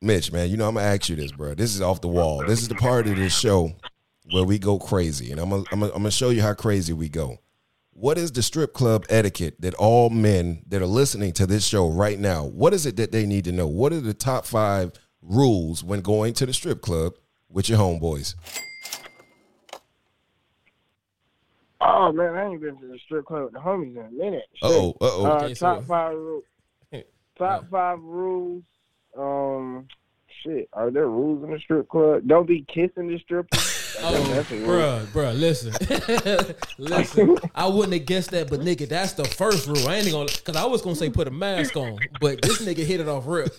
Mitch, 0.00 0.30
man, 0.32 0.48
you 0.48 0.56
know 0.56 0.68
I'm 0.68 0.74
gonna 0.74 0.86
ask 0.86 1.08
you 1.08 1.16
this, 1.16 1.32
bro. 1.32 1.54
This 1.54 1.74
is 1.74 1.82
off 1.82 2.00
the 2.00 2.08
wall. 2.08 2.44
This 2.46 2.62
is 2.62 2.68
the 2.68 2.74
part 2.76 3.06
of 3.08 3.16
this 3.16 3.36
show 3.36 3.72
where 4.30 4.44
we 4.44 4.58
go 4.58 4.78
crazy, 4.78 5.32
and 5.32 5.40
I'm 5.40 5.50
gonna, 5.50 5.64
I'm 5.72 5.80
gonna, 5.80 5.92
I'm 5.92 5.98
gonna 5.98 6.10
show 6.10 6.30
you 6.30 6.42
how 6.42 6.54
crazy 6.54 6.92
we 6.92 7.08
go. 7.08 7.38
What 7.90 8.18
is 8.18 8.30
the 8.30 8.42
strip 8.42 8.72
club 8.74 9.04
etiquette 9.08 9.60
that 9.60 9.74
all 9.74 10.10
men 10.10 10.62
that 10.68 10.82
are 10.82 10.86
listening 10.86 11.32
to 11.34 11.46
this 11.46 11.66
show 11.66 11.88
right 11.90 12.18
now? 12.18 12.44
What 12.44 12.74
is 12.74 12.84
it 12.86 12.96
that 12.96 13.10
they 13.10 13.24
need 13.24 13.44
to 13.44 13.52
know? 13.52 13.66
What 13.66 13.92
are 13.92 14.00
the 14.00 14.14
top 14.14 14.44
five 14.44 14.92
rules 15.22 15.82
when 15.82 16.02
going 16.02 16.34
to 16.34 16.46
the 16.46 16.52
strip 16.52 16.82
club 16.82 17.14
with 17.48 17.68
your 17.70 17.78
homeboys? 17.78 18.34
Oh 21.88 22.10
man, 22.12 22.34
I 22.34 22.46
ain't 22.46 22.60
been 22.60 22.76
to 22.78 22.86
the 22.88 22.98
strip 23.04 23.26
club 23.26 23.44
with 23.44 23.52
the 23.52 23.58
homies 23.60 23.96
in 23.96 24.04
a 24.06 24.10
minute. 24.10 24.42
Uh-oh, 24.62 24.90
uh-oh. 25.00 25.24
Uh, 25.26 25.36
Okay, 25.44 25.54
top 25.54 25.84
five 25.86 26.14
rules. 26.16 26.44
Top 27.38 27.68
five 27.70 28.00
rules. 28.00 28.62
Um, 29.16 29.86
shit. 30.42 30.68
Are 30.72 30.90
there 30.90 31.06
rules 31.06 31.44
in 31.44 31.50
the 31.50 31.58
strip 31.60 31.88
club? 31.88 32.22
Don't 32.26 32.46
be 32.46 32.64
kissing 32.72 33.08
the 33.08 33.18
strippers. 33.22 33.72
Oh, 33.98 34.12
That's 34.24 34.50
a 34.50 34.56
rule. 34.56 34.66
bruh, 34.68 35.06
bruh, 35.06 35.40
listen, 35.40 35.72
listen. 36.78 37.38
I 37.54 37.66
wouldn't 37.66 37.94
have 37.94 38.04
guessed 38.04 38.30
that, 38.32 38.50
but 38.50 38.60
nigga, 38.60 38.86
that's 38.86 39.14
the 39.14 39.24
first 39.24 39.66
rule. 39.66 39.88
I 39.88 39.94
ain't 39.96 40.10
gonna, 40.12 40.28
cause 40.44 40.54
I 40.54 40.66
was 40.66 40.82
gonna 40.82 40.96
say 40.96 41.08
put 41.08 41.26
a 41.26 41.30
mask 41.30 41.74
on, 41.78 42.06
but 42.20 42.42
this 42.42 42.60
nigga 42.60 42.84
hit 42.84 43.00
it 43.00 43.08
off 43.08 43.26
rip. 43.26 43.54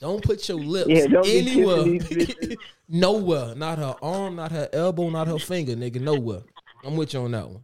Don't 0.00 0.22
put 0.24 0.48
your 0.48 0.56
lips 0.56 0.88
Yeah, 0.88 1.20
anywhere, 1.26 1.76
kissing 1.84 1.98
these 1.98 2.02
bitches. 2.04 2.56
nowhere. 2.88 3.54
Not 3.54 3.76
her 3.76 3.94
arm, 4.00 4.36
not 4.36 4.50
her 4.52 4.66
elbow, 4.72 5.10
not 5.10 5.28
her 5.28 5.38
finger, 5.38 5.74
nigga. 5.74 6.00
Nowhere. 6.00 6.40
I'm 6.82 6.96
with 6.96 7.12
you 7.12 7.20
on 7.20 7.32
that 7.32 7.46
one. 7.50 7.62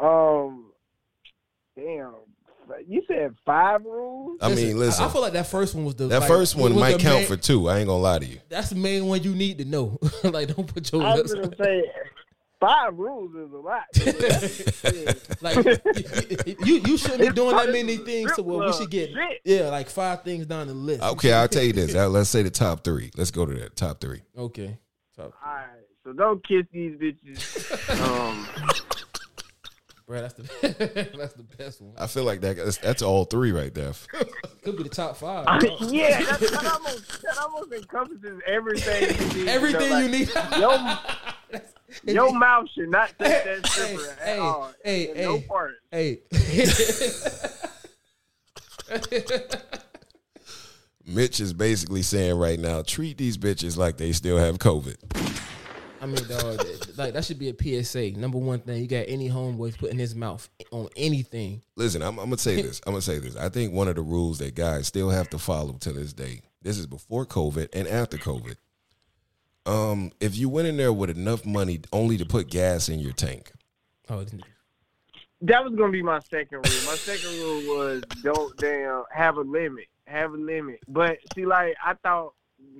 Um, 0.00 0.72
damn. 1.76 2.14
You 2.86 3.02
said 3.08 3.34
five 3.46 3.84
rules. 3.84 4.38
I 4.42 4.54
mean, 4.54 4.78
listen, 4.78 5.04
I, 5.04 5.08
feel 5.08 5.22
like 5.22 5.32
that 5.32 5.46
first 5.46 5.74
one 5.74 5.86
was 5.86 5.94
the 5.94 6.06
that 6.08 6.20
like, 6.20 6.28
first 6.28 6.54
one 6.54 6.74
might 6.78 6.98
count 6.98 7.20
main- 7.20 7.26
for 7.26 7.36
two. 7.36 7.68
I 7.68 7.78
ain't 7.78 7.88
gonna 7.88 8.02
lie 8.02 8.18
to 8.18 8.26
you. 8.26 8.40
That's 8.50 8.68
the 8.68 8.76
main 8.76 9.06
one 9.06 9.22
you 9.22 9.34
need 9.34 9.58
to 9.58 9.64
know. 9.64 9.98
like, 10.24 10.54
don't 10.54 10.66
put 10.66 10.92
your 10.92 11.02
I 11.02 11.14
was 11.14 11.34
lips. 11.34 11.56
gonna 11.56 11.64
say 11.64 11.82
five 12.60 12.94
rules 12.94 13.34
is 13.34 13.52
a 13.52 13.56
lot. 13.56 13.84
Like 15.40 15.64
you, 16.66 16.80
you 16.84 16.98
shouldn't 16.98 17.20
be 17.20 17.28
doing 17.28 17.56
that 17.56 17.70
many 17.70 17.96
things. 17.98 18.34
So 18.34 18.42
well, 18.42 18.66
we 18.66 18.72
should 18.72 18.90
get 18.90 19.10
Shit. 19.10 19.40
yeah, 19.44 19.68
like 19.68 19.88
five 19.88 20.22
things 20.22 20.46
down 20.46 20.66
the 20.66 20.74
list. 20.74 21.02
Okay, 21.02 21.32
I'll 21.32 21.48
tell 21.48 21.62
you 21.62 21.72
this. 21.72 21.94
Uh, 21.94 22.08
Let's 22.08 22.28
say 22.28 22.42
the 22.42 22.50
top 22.50 22.82
three. 22.82 23.10
Let's 23.16 23.30
go 23.30 23.46
to 23.46 23.54
that 23.54 23.76
top 23.76 24.00
three. 24.00 24.22
Okay. 24.36 24.76
Top. 25.16 25.32
All 25.44 25.54
right, 25.54 25.66
so 26.02 26.12
don't 26.12 26.46
kiss 26.46 26.64
these 26.72 26.98
bitches. 26.98 28.00
Um, 28.02 28.48
Bro, 30.08 30.22
that's 30.22 30.32
the 30.34 31.10
that's 31.18 31.34
the 31.34 31.42
best 31.58 31.82
one. 31.82 31.92
I 31.98 32.06
feel 32.06 32.24
like 32.24 32.40
that. 32.40 32.56
That's, 32.56 32.78
that's 32.78 33.02
all 33.02 33.26
three 33.26 33.52
right 33.52 33.72
there. 33.74 33.92
Could 34.62 34.78
be 34.78 34.82
the 34.84 34.88
top 34.88 35.18
five. 35.18 35.44
yeah, 35.82 36.22
that, 36.22 36.40
that 36.40 36.72
almost 36.72 37.22
that 37.22 37.38
almost 37.38 37.72
encompasses 37.74 38.40
everything. 38.46 39.02
You 39.36 39.44
need. 39.44 39.48
Everything 39.48 39.80
So, 39.90 39.98
you 39.98 40.08
like, 40.08 40.10
need. 40.10 40.30
Your, 42.06 42.14
your 42.26 42.32
mouth 42.38 42.68
should 42.74 42.88
not 42.88 43.10
touch 43.18 43.28
that 43.28 43.44
Hey, 43.44 43.60
stripper 43.64 44.10
at 44.12 44.18
hey, 44.26 44.38
all. 44.38 44.72
hey, 44.82 45.10
In 45.10 45.16
no 45.24 45.36
hey. 45.36 45.42
part. 45.46 45.74
hey. 45.92 46.20
Mitch 51.06 51.40
is 51.40 51.52
basically 51.52 52.02
saying 52.02 52.36
right 52.38 52.58
now, 52.58 52.80
treat 52.82 53.18
these 53.18 53.36
bitches 53.36 53.76
like 53.76 53.98
they 53.98 54.12
still 54.12 54.38
have 54.38 54.58
COVID. 54.58 54.96
I 56.00 56.06
mean, 56.06 56.24
dog, 56.28 56.64
like 56.96 57.12
that 57.14 57.24
should 57.24 57.38
be 57.38 57.48
a 57.48 57.82
PSA. 57.82 58.12
Number 58.12 58.38
one 58.38 58.60
thing, 58.60 58.80
you 58.80 58.86
got 58.88 59.04
any 59.08 59.28
homeboys 59.28 59.76
putting 59.76 59.98
his 59.98 60.14
mouth 60.14 60.48
on 60.70 60.88
anything. 60.96 61.62
Listen, 61.76 62.02
I'm, 62.02 62.18
I'm 62.18 62.26
gonna 62.26 62.38
say 62.38 62.62
this. 62.62 62.80
I'm 62.86 62.92
gonna 62.92 63.02
say 63.02 63.18
this. 63.18 63.36
I 63.36 63.48
think 63.48 63.72
one 63.72 63.88
of 63.88 63.96
the 63.96 64.02
rules 64.02 64.38
that 64.38 64.54
guys 64.54 64.86
still 64.86 65.10
have 65.10 65.28
to 65.30 65.38
follow 65.38 65.72
to 65.80 65.92
this 65.92 66.12
day. 66.12 66.42
This 66.62 66.78
is 66.78 66.86
before 66.86 67.26
COVID 67.26 67.68
and 67.72 67.88
after 67.88 68.16
COVID. 68.16 68.56
Um, 69.66 70.12
if 70.20 70.36
you 70.36 70.48
went 70.48 70.68
in 70.68 70.76
there 70.76 70.92
with 70.92 71.10
enough 71.10 71.44
money 71.44 71.80
only 71.92 72.16
to 72.16 72.24
put 72.24 72.48
gas 72.48 72.88
in 72.88 73.00
your 73.00 73.12
tank, 73.12 73.52
Oh, 74.08 74.22
this 74.22 74.32
nigga. 74.32 74.42
That 75.42 75.62
was 75.62 75.74
gonna 75.74 75.92
be 75.92 76.02
my 76.02 76.18
second 76.20 76.56
rule. 76.56 76.86
My 76.86 76.96
second 76.96 77.30
rule 77.38 77.76
was 77.76 78.02
don't 78.22 78.56
damn 78.56 79.04
have 79.12 79.36
a 79.36 79.42
limit. 79.42 79.84
Have 80.06 80.32
a 80.32 80.36
limit. 80.36 80.80
But 80.88 81.18
see, 81.34 81.46
like 81.46 81.74
I 81.84 81.94
thought 81.94 82.32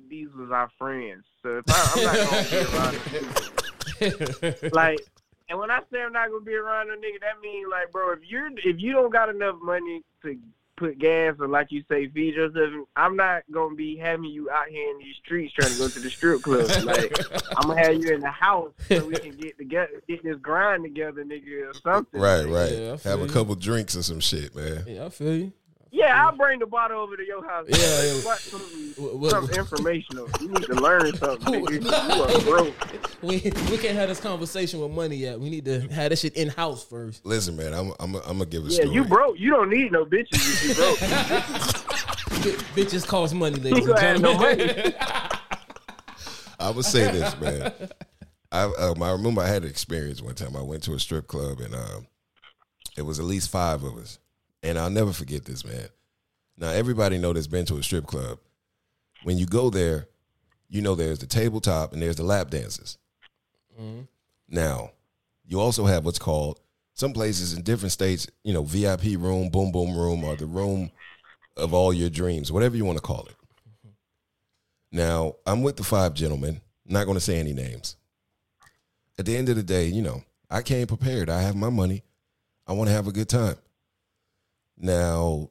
these 0.09 0.27
was 0.35 0.51
our 0.51 0.69
friends. 0.77 1.23
So 1.43 1.57
if 1.57 1.65
I, 1.69 1.91
I'm 1.95 2.03
not 2.03 2.29
gonna 2.29 2.49
be 2.49 2.57
around 2.75 4.53
them. 4.61 4.71
like, 4.73 4.99
and 5.49 5.59
when 5.59 5.71
I 5.71 5.79
say 5.91 6.01
I'm 6.01 6.13
not 6.13 6.29
gonna 6.29 6.43
be 6.43 6.55
around 6.55 6.89
a 6.89 6.93
nigga, 6.93 7.19
that 7.21 7.41
means 7.41 7.67
like, 7.71 7.91
bro, 7.91 8.11
if 8.13 8.19
you're 8.27 8.49
if 8.63 8.79
you 8.79 8.91
don't 8.93 9.11
got 9.11 9.29
enough 9.29 9.55
money 9.61 10.01
to 10.23 10.37
put 10.79 10.97
gas 10.97 11.35
or 11.39 11.47
like 11.47 11.71
you 11.71 11.83
say 11.89 12.07
feed 12.07 12.35
yourself, 12.35 12.87
I'm 12.95 13.15
not 13.15 13.43
gonna 13.51 13.75
be 13.75 13.97
having 13.97 14.31
you 14.31 14.49
out 14.49 14.69
here 14.69 14.89
in 14.89 14.99
these 14.99 15.15
streets 15.17 15.53
trying 15.53 15.71
to 15.71 15.77
go 15.77 15.87
to 15.89 15.99
the 15.99 16.09
strip 16.09 16.41
club. 16.41 16.69
Like, 16.89 17.13
I'm 17.57 17.67
gonna 17.67 17.81
have 17.81 17.95
you 17.95 18.13
in 18.13 18.21
the 18.21 18.31
house 18.31 18.71
so 18.87 19.05
we 19.05 19.15
can 19.15 19.31
get 19.31 19.57
together, 19.57 20.01
get 20.07 20.23
this 20.23 20.37
grind 20.37 20.83
together, 20.83 21.23
nigga, 21.23 21.69
or 21.69 21.73
something. 21.73 22.19
right, 22.19 22.45
right, 22.45 22.71
Yeah, 22.71 22.93
I 22.93 22.97
feel 22.97 23.17
have 23.17 23.29
a 23.29 23.31
couple 23.31 23.55
drinks 23.55 23.95
or 23.95 24.03
some 24.03 24.21
shit, 24.21 24.55
man. 24.55 24.85
Yeah, 24.87 25.05
I 25.05 25.09
feel 25.09 25.35
you. 25.35 25.53
I 25.91 25.95
Yeah, 25.95 26.25
I'll 26.25 26.35
bring 26.37 26.59
the 26.59 26.65
bottle 26.67 26.99
over 27.01 27.17
to 27.17 27.25
your 27.25 27.43
house. 27.47 27.65
Yeah, 27.67 27.77
yeah. 27.77 28.13
What, 28.21 28.37
something, 28.39 28.93
What- 29.03 29.17
what- 29.17 29.31
something 29.31 29.57
informational. 29.57 30.29
You 30.39 30.47
need 30.49 30.63
to 30.63 30.75
learn 30.75 31.15
something. 31.17 31.65
nigga. 31.65 31.81
You 31.83 32.23
are 32.23 32.41
broke. 32.51 32.75
We 33.21 33.37
we 33.71 33.77
can't 33.77 33.95
have 33.97 34.07
this 34.09 34.19
conversation 34.19 34.79
with 34.81 34.91
money 34.91 35.15
yet. 35.17 35.39
We 35.39 35.49
need 35.49 35.65
to 35.65 35.81
have 35.89 36.11
this 36.11 36.21
shit 36.21 36.35
in 36.35 36.49
house 36.49 36.83
first. 36.85 37.25
Listen, 37.25 37.55
man, 37.57 37.73
I'm 37.73 37.91
I'm 37.99 38.15
I'm 38.15 38.21
gonna 38.37 38.45
give 38.45 38.65
a 38.65 38.67
Yeah, 38.69 38.81
story. 38.83 38.89
you 38.91 39.03
broke. 39.03 39.39
You 39.39 39.49
don't 39.51 39.69
need 39.69 39.91
no 39.91 40.05
bitches 40.05 40.33
if 40.33 40.63
you 40.69 40.75
broke. 40.75 40.99
Bi- 40.99 42.63
Bitches 42.81 43.05
cost 43.05 43.33
money, 43.33 43.57
ladies 43.59 43.85
and 43.87 43.97
ain't 43.99 44.21
no 44.21 44.33
gentlemen. 44.33 44.93
I 46.59 46.69
would 46.71 46.85
say 46.85 47.11
this, 47.11 47.37
man. 47.39 47.73
I 48.51 48.63
um, 48.63 49.01
I 49.03 49.11
remember 49.11 49.41
I 49.41 49.47
had 49.47 49.63
an 49.63 49.69
experience 49.69 50.21
one 50.21 50.35
time. 50.35 50.55
I 50.55 50.61
went 50.61 50.83
to 50.83 50.93
a 50.93 50.99
strip 50.99 51.27
club 51.27 51.59
and 51.59 51.73
um, 51.75 52.07
it 52.97 53.01
was 53.03 53.19
at 53.19 53.25
least 53.25 53.49
five 53.49 53.83
of 53.83 53.97
us, 53.97 54.19
and 54.63 54.77
I'll 54.77 54.89
never 54.89 55.13
forget 55.13 55.45
this, 55.45 55.65
man. 55.65 55.87
Now 56.57 56.69
everybody 56.69 57.17
know 57.17 57.33
that's 57.33 57.47
been 57.47 57.65
to 57.65 57.77
a 57.77 57.83
strip 57.83 58.05
club. 58.05 58.39
When 59.23 59.37
you 59.37 59.45
go 59.45 59.69
there, 59.69 60.07
you 60.69 60.81
know 60.81 60.95
there's 60.95 61.19
the 61.19 61.25
tabletop 61.25 61.93
and 61.93 62.01
there's 62.01 62.17
the 62.17 62.23
lap 62.23 62.49
dances. 62.49 62.97
Mm-hmm. 63.79 64.01
Now, 64.49 64.91
you 65.45 65.59
also 65.59 65.85
have 65.85 66.05
what's 66.05 66.19
called 66.19 66.59
some 66.93 67.13
places 67.13 67.53
in 67.53 67.63
different 67.63 67.91
states, 67.91 68.27
you 68.43 68.53
know, 68.53 68.63
VIP 68.63 69.17
room, 69.17 69.49
boom 69.49 69.71
boom 69.71 69.97
room, 69.97 70.23
or 70.23 70.35
the 70.35 70.45
room 70.45 70.91
of 71.57 71.73
all 71.73 71.93
your 71.93 72.09
dreams, 72.09 72.51
whatever 72.51 72.75
you 72.75 72.85
want 72.85 72.97
to 72.97 73.01
call 73.03 73.25
it. 73.25 73.35
Mm-hmm. 73.85 73.89
Now, 74.97 75.35
I'm 75.45 75.63
with 75.63 75.77
the 75.77 75.83
five 75.83 76.13
gentlemen. 76.13 76.61
Not 76.85 77.05
going 77.05 77.17
to 77.17 77.23
say 77.23 77.37
any 77.37 77.53
names. 77.53 77.95
At 79.17 79.25
the 79.25 79.37
end 79.37 79.49
of 79.49 79.55
the 79.55 79.63
day, 79.63 79.85
you 79.85 80.01
know, 80.01 80.23
I 80.49 80.61
came 80.61 80.87
prepared. 80.87 81.29
I 81.29 81.41
have 81.41 81.55
my 81.55 81.69
money. 81.69 82.03
I 82.65 82.73
want 82.73 82.89
to 82.89 82.93
have 82.93 83.07
a 83.07 83.11
good 83.11 83.29
time. 83.29 83.55
Now, 84.79 85.49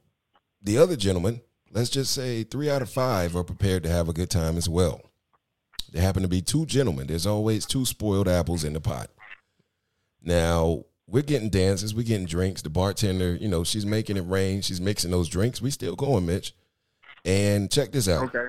the 0.63 0.79
other 0.79 0.97
gentlemen, 0.97 1.43
let's 1.71 1.91
just 1.91 2.13
say 2.13 2.45
three 2.45 2.71
out 2.71 2.83
of 2.83 2.91
five 2.91 3.37
are 3.37 3.45
prepared 3.45 3.83
to 3.83 3.91
have 3.91 4.09
a 4.09 4.13
good 4.15 4.31
time 4.31 4.57
as 4.57 4.69
well. 4.69 5.03
There 5.93 6.03
happen 6.03 6.23
to 6.23 6.29
be 6.29 6.43
two 6.43 6.67
gentlemen. 6.67 7.07
There's 7.07 7.27
always 7.27 7.67
two 7.67 7.85
spoiled 7.85 8.29
apples 8.29 8.65
in 8.65 8.73
the 8.73 8.81
pot. 8.81 9.11
Now, 10.23 10.85
we're 11.07 11.23
getting 11.23 11.49
dances, 11.49 11.95
we're 11.95 12.03
getting 12.03 12.27
drinks. 12.27 12.63
The 12.63 12.69
bartender, 12.71 13.35
you 13.37 13.49
know, 13.49 13.65
she's 13.65 13.87
making 13.87 14.17
it 14.17 14.27
rain. 14.27 14.61
She's 14.61 14.81
mixing 14.81 15.11
those 15.11 15.29
drinks. 15.29 15.63
We 15.63 15.71
still 15.71 15.97
going, 15.97 16.27
Mitch. 16.27 16.55
And 17.25 17.71
check 17.71 17.93
this 17.93 18.09
out 18.09 18.25
Okay. 18.35 18.47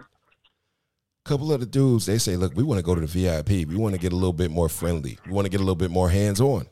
couple 1.25 1.51
of 1.53 1.59
the 1.59 1.65
dudes 1.65 2.05
they 2.05 2.17
say 2.17 2.36
look 2.38 2.55
we 2.55 2.63
want 2.63 2.80
to 2.80 2.84
go 2.84 2.95
to 2.95 3.01
the 3.01 3.07
vip 3.07 3.49
we 3.49 3.75
want 3.75 3.93
to 3.93 3.99
get 4.01 4.13
a 4.13 4.15
little 4.15 4.34
bit 4.34 4.49
more 4.49 4.69
friendly 4.69 5.17
we 5.27 5.32
want 5.34 5.45
to 5.45 5.49
get 5.49 5.57
a 5.57 5.63
little 5.63 5.75
bit 5.75 5.91
more 5.91 6.09
hands 6.09 6.39
on 6.41 6.65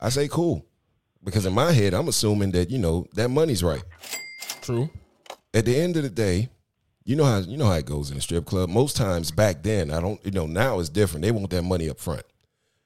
i 0.00 0.08
say 0.08 0.26
cool 0.28 0.66
because 1.30 1.46
in 1.46 1.52
my 1.52 1.72
head 1.72 1.94
i'm 1.94 2.08
assuming 2.08 2.50
that 2.52 2.70
you 2.70 2.78
know 2.78 3.06
that 3.14 3.28
money's 3.28 3.62
right 3.62 3.82
True. 4.60 4.88
at 5.54 5.64
the 5.64 5.76
end 5.76 5.96
of 5.96 6.02
the 6.02 6.10
day 6.10 6.48
you 7.04 7.16
know 7.16 7.24
how 7.24 7.38
you 7.38 7.56
know 7.56 7.66
how 7.66 7.74
it 7.74 7.86
goes 7.86 8.10
in 8.10 8.16
a 8.18 8.20
strip 8.20 8.44
club 8.44 8.68
most 8.68 8.96
times 8.96 9.30
back 9.30 9.62
then 9.62 9.90
i 9.90 10.00
don't 10.00 10.24
you 10.24 10.30
know 10.32 10.46
now 10.46 10.78
it's 10.78 10.88
different 10.88 11.24
they 11.24 11.30
want 11.30 11.50
that 11.50 11.62
money 11.62 11.88
up 11.88 11.98
front 11.98 12.22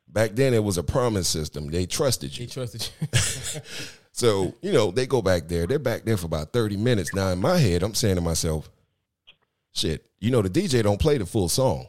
back 0.09 0.32
then 0.34 0.55
it 0.55 0.62
was 0.62 0.78
a 0.78 0.82
promise 0.82 1.26
system 1.28 1.68
they 1.70 1.86
trusted 1.86 2.36
you. 2.36 2.47
They 2.47 2.53
trusted 2.53 2.88
you. 3.01 3.61
so 4.12 4.55
you 4.61 4.72
know 4.72 4.90
they 4.90 5.07
go 5.07 5.22
back 5.22 5.49
there 5.49 5.66
they're 5.66 5.78
back 5.78 6.05
there 6.05 6.16
for 6.16 6.26
about 6.26 6.53
30 6.53 6.76
minutes 6.76 7.14
now 7.14 7.28
in 7.30 7.40
my 7.40 7.57
head 7.57 7.82
i'm 7.82 7.95
saying 7.95 8.16
to 8.16 8.20
myself 8.20 8.68
shit 9.72 10.07
you 10.20 10.30
know 10.30 10.43
the 10.43 10.51
dj 10.51 10.82
don't 10.82 11.01
play 11.01 11.16
the 11.18 11.26
full 11.26 11.49
song 11.49 11.86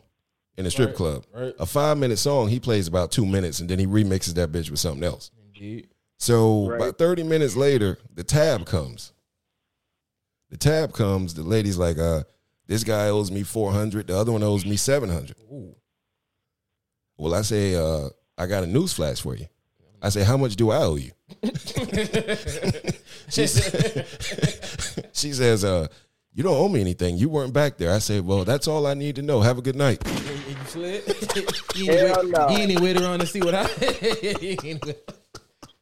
in 0.58 0.66
a 0.66 0.72
strip 0.72 0.90
Right, 0.90 0.96
club 0.96 1.26
right. 1.34 1.54
a 1.60 1.66
five 1.66 1.98
minute 1.98 2.18
song 2.18 2.48
he 2.48 2.60
plays 2.60 2.88
about 2.88 3.12
two 3.12 3.26
minutes 3.26 3.60
and 3.60 3.70
then 3.70 3.78
he 3.80 3.86
remixes 3.86 4.36
that 4.36 4.52
bitch 4.52 4.70
with 4.70 4.80
something 4.80 5.04
else 5.04 5.32
Indeed. 5.54 5.88
So 6.24 6.70
Right. 6.70 6.78
about 6.82 6.98
30 6.98 7.24
minutes 7.24 7.56
later 7.56 7.98
the 8.14 8.24
tab 8.24 8.66
comes 8.66 9.12
the 10.50 10.58
tab 10.58 10.94
comes 10.94 11.34
the 11.34 11.44
lady's 11.44 11.78
like 11.78 11.98
uh 11.98 12.24
this 12.68 12.84
guy 12.86 13.10
owes 13.10 13.30
me 13.30 13.44
400 13.44 14.08
the 14.08 14.18
other 14.18 14.32
one 14.32 14.42
owes 14.44 14.66
me 14.66 14.78
700 14.78 15.36
Ooh. 15.52 15.76
well 17.18 17.34
i 17.36 17.42
say 17.42 17.76
uh 17.76 18.08
i 18.38 18.46
got 18.46 18.64
a 18.64 18.68
news 18.68 18.94
flash 18.94 19.20
for 19.22 19.36
you 19.36 19.48
i 20.02 20.08
say 20.10 20.24
how 20.24 20.38
much 20.38 20.56
do 20.56 20.72
i 20.72 20.78
owe 20.78 20.96
you 20.96 21.12
she, 23.30 23.46
said, 23.48 24.08
she 25.14 25.34
says 25.34 25.64
uh 25.66 25.88
you 26.34 26.42
don't 26.44 26.56
owe 26.58 26.70
me 26.70 26.80
anything 26.82 27.18
you 27.18 27.28
weren't 27.30 27.54
back 27.54 27.78
there 27.78 27.92
i 27.92 28.00
said 28.00 28.26
well 28.26 28.46
that's 28.46 28.68
all 28.68 28.88
i 28.88 28.94
need 28.94 29.16
to 29.18 29.22
know 29.22 29.42
have 29.42 29.58
a 29.58 29.62
good 29.62 29.76
night 29.76 30.02
And 30.08 30.40
you 30.48 30.56
slid. 30.68 31.04
you, 31.76 31.92
ain't 31.92 32.08
Hell 32.16 32.24
wait, 32.24 32.32
no. 32.32 32.50
you 32.50 32.58
ain't 32.60 32.80
wait 32.82 33.02
around 33.02 33.20
to 33.20 33.26
see 33.26 33.42
what 33.42 33.54
happened. 33.54 34.96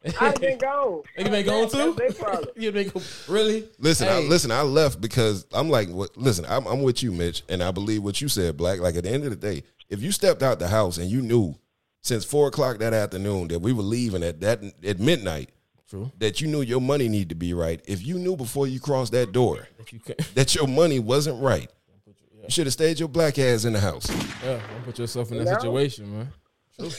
You 0.04 0.10
ain't 0.10 0.20
wait- 0.20 0.36
I 0.36 0.40
been 0.40 0.58
gone. 0.58 1.02
You 1.18 1.24
been 1.24 1.46
gone 1.46 1.68
too? 1.70 1.94
That's 1.98 2.18
their 2.18 2.24
problem. 2.28 2.48
you 2.56 2.72
been 2.72 2.88
go, 2.88 3.00
really? 3.28 3.68
Listen, 3.78 4.08
I, 4.08 4.20
Hey. 4.22 4.28
listen. 4.28 4.50
I 4.50 4.62
left 4.62 5.00
because 5.00 5.46
I'm 5.52 5.68
like, 5.70 5.88
what, 5.88 6.16
listen, 6.16 6.44
I'm, 6.48 6.66
I'm 6.66 6.82
with 6.82 7.02
you, 7.02 7.12
Mitch, 7.12 7.42
and 7.48 7.62
I 7.62 7.70
believe 7.70 8.02
what 8.02 8.20
you 8.20 8.28
said, 8.28 8.56
Black. 8.56 8.80
Like 8.80 8.96
at 8.96 9.04
the 9.04 9.10
end 9.10 9.24
of 9.24 9.30
the 9.30 9.36
day, 9.36 9.62
if 9.88 10.02
you 10.02 10.12
stepped 10.12 10.42
out 10.42 10.58
the 10.58 10.68
house 10.68 10.98
and 10.98 11.10
you 11.10 11.22
knew 11.22 11.54
since 12.00 12.24
four 12.24 12.48
o'clock 12.48 12.78
that 12.78 12.92
afternoon 12.94 13.48
that 13.48 13.60
we 13.60 13.72
were 13.72 13.82
leaving 13.82 14.22
at 14.22 14.40
that 14.40 14.60
at 14.84 14.98
midnight, 14.98 15.50
True. 15.88 16.10
that 16.18 16.40
you 16.40 16.48
knew 16.48 16.62
your 16.62 16.80
money 16.80 17.08
needed 17.08 17.28
to 17.28 17.34
be 17.34 17.54
right. 17.54 17.80
If 17.86 18.04
you 18.04 18.18
knew 18.18 18.34
before 18.36 18.66
you 18.66 18.80
crossed 18.80 19.12
that 19.12 19.30
door 19.32 19.68
If 19.78 19.92
you 19.92 20.00
can, 20.00 20.16
that 20.34 20.54
your 20.54 20.66
money 20.66 20.98
wasn't 20.98 21.40
right, 21.42 21.70
you 22.06 22.48
should 22.48 22.66
have 22.66 22.72
stayed 22.72 22.98
your 22.98 23.08
black 23.08 23.38
ass 23.38 23.64
in 23.66 23.72
the 23.74 23.78
house. 23.80 24.10
yeah, 24.42 24.58
don't 24.72 24.84
put 24.84 24.98
yourself 24.98 25.30
in 25.30 25.38
that 25.38 25.44
No. 25.44 25.54
situation, 25.54 26.10
man. 26.18 26.32
True. 26.78 26.90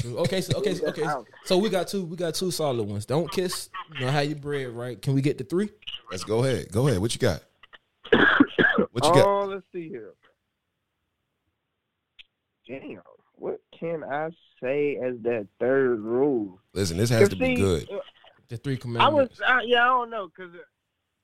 True. 0.00 0.18
Okay, 0.18 0.40
so 0.40 0.58
okay, 0.58 0.74
so, 0.74 0.86
okay. 0.86 1.04
So 1.44 1.58
we 1.58 1.68
got 1.68 1.88
two. 1.88 2.04
We 2.04 2.16
got 2.16 2.34
two 2.34 2.50
solid 2.50 2.88
ones. 2.88 3.04
Don't 3.06 3.30
kiss. 3.30 3.68
You 3.94 4.06
know 4.06 4.10
how 4.12 4.20
you 4.20 4.34
bread, 4.34 4.68
right? 4.68 5.00
Can 5.00 5.14
we 5.14 5.20
get 5.20 5.36
to 5.38 5.44
three? 5.44 5.68
Let's 6.10 6.24
go 6.24 6.44
ahead. 6.44 6.70
Go 6.72 6.88
ahead. 6.88 7.00
What 7.00 7.14
you 7.14 7.20
got? 7.20 7.42
What 8.92 9.04
you 9.04 9.12
got? 9.14 9.26
Oh, 9.26 9.44
let's 9.44 9.64
see 9.72 9.88
here. 9.88 10.14
Damn, 12.66 13.00
what 13.34 13.60
can 13.78 14.04
I 14.04 14.30
say 14.62 14.96
as 14.96 15.14
that 15.22 15.46
third 15.58 16.00
rule? 16.00 16.60
Listen, 16.72 16.96
this 16.96 17.10
has 17.10 17.28
to 17.30 17.36
be 17.36 17.54
good. 17.56 17.88
uh, 17.90 17.98
The 18.48 18.56
three 18.56 18.76
commandments. 18.76 19.06
I 19.06 19.14
was, 19.14 19.28
commandments. 19.38 19.66
I, 19.66 19.68
yeah, 19.68 19.82
I 19.84 19.86
don't 19.86 20.10
know, 20.10 20.28
cause 20.36 20.50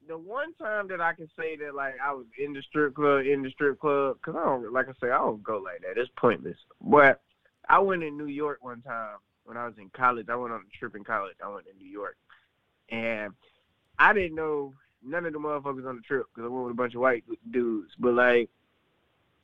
the 0.08 0.18
one 0.18 0.54
time 0.54 0.88
that 0.88 1.00
I 1.00 1.12
can 1.14 1.28
say 1.38 1.56
that 1.56 1.74
like 1.74 1.94
I 2.04 2.12
was 2.12 2.26
in 2.38 2.52
the 2.52 2.62
strip 2.62 2.94
club, 2.94 3.26
in 3.26 3.42
the 3.42 3.50
strip 3.50 3.78
club, 3.80 4.16
cause 4.24 4.34
I 4.36 4.44
don't, 4.44 4.72
like 4.72 4.86
I 4.88 4.92
say, 5.00 5.10
I 5.10 5.18
don't 5.18 5.42
go 5.42 5.58
like 5.58 5.82
that. 5.82 6.00
It's 6.00 6.10
pointless. 6.16 6.56
But 6.80 7.20
I 7.68 7.78
went 7.80 8.02
in 8.02 8.16
New 8.16 8.26
York 8.26 8.58
one 8.62 8.82
time 8.82 9.16
when 9.44 9.56
I 9.56 9.66
was 9.66 9.74
in 9.78 9.90
college. 9.90 10.28
I 10.28 10.36
went 10.36 10.52
on 10.52 10.60
a 10.60 10.78
trip 10.78 10.94
in 10.94 11.04
college. 11.04 11.36
I 11.44 11.48
went 11.48 11.66
to 11.66 11.72
New 11.78 11.90
York, 11.90 12.16
and 12.88 13.32
I 13.98 14.12
didn't 14.12 14.36
know 14.36 14.74
none 15.02 15.26
of 15.26 15.32
the 15.32 15.38
motherfuckers 15.38 15.88
on 15.88 15.96
the 15.96 16.02
trip 16.02 16.26
because 16.34 16.48
I 16.48 16.52
went 16.52 16.66
with 16.66 16.72
a 16.72 16.76
bunch 16.76 16.94
of 16.94 17.00
white 17.00 17.24
dudes. 17.50 17.92
But 17.98 18.14
like, 18.14 18.50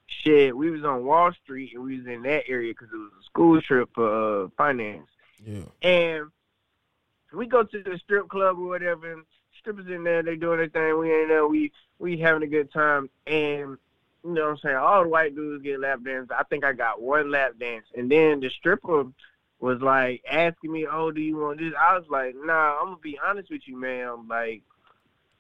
shit, 0.07 0.57
we 0.57 0.71
was 0.71 0.85
on 0.85 1.05
Wall 1.05 1.33
Street 1.45 1.73
and 1.75 1.85
we 1.85 1.99
was 1.99 2.07
in 2.07 2.23
that 2.23 2.45
area 2.49 2.73
because 2.73 2.89
it 2.93 2.97
was 2.97 3.13
a 3.21 3.25
school 3.25 3.61
trip 3.63 3.91
for 3.95 4.45
uh, 4.45 4.49
finance. 4.57 5.09
Yeah. 5.45 5.65
And 5.83 6.31
we 7.33 7.47
go 7.47 7.63
to 7.63 7.83
the 7.83 7.99
strip 7.99 8.29
club 8.29 8.59
or 8.59 8.69
whatever, 8.69 9.13
and 9.13 9.25
strippers 9.59 9.87
in 9.87 10.05
there, 10.05 10.23
they 10.23 10.37
doing 10.37 10.59
their 10.59 10.69
thing. 10.69 10.99
We 10.99 11.13
ain't 11.13 11.29
there, 11.29 11.47
we 11.47 11.73
we 11.99 12.19
having 12.19 12.43
a 12.43 12.47
good 12.47 12.73
time. 12.73 13.09
And 13.27 13.79
you 14.25 14.33
know 14.33 14.43
what 14.43 14.51
I'm 14.51 14.57
saying? 14.59 14.77
All 14.77 15.03
the 15.03 15.09
white 15.09 15.35
dudes 15.35 15.63
get 15.63 15.81
lap 15.81 16.01
dances. 16.05 16.31
I 16.37 16.45
think 16.45 16.65
I 16.65 16.73
got 16.73 17.03
one 17.03 17.31
lap 17.31 17.53
dance. 17.59 17.87
And 17.97 18.11
then 18.11 18.41
the 18.41 18.51
stripper 18.51 19.05
was 19.61 19.81
like 19.81 20.23
asking 20.31 20.73
me, 20.73 20.87
Oh, 20.91 21.11
do 21.11 21.21
you 21.21 21.37
want 21.37 21.59
this? 21.59 21.73
I 21.79 21.97
was 21.97 22.07
like, 22.09 22.35
Nah, 22.37 22.79
I'm 22.81 22.87
gonna 22.87 22.97
be 23.03 23.19
honest 23.25 23.51
with 23.51 23.63
you, 23.67 23.77
man. 23.77 24.29
Like, 24.29 24.63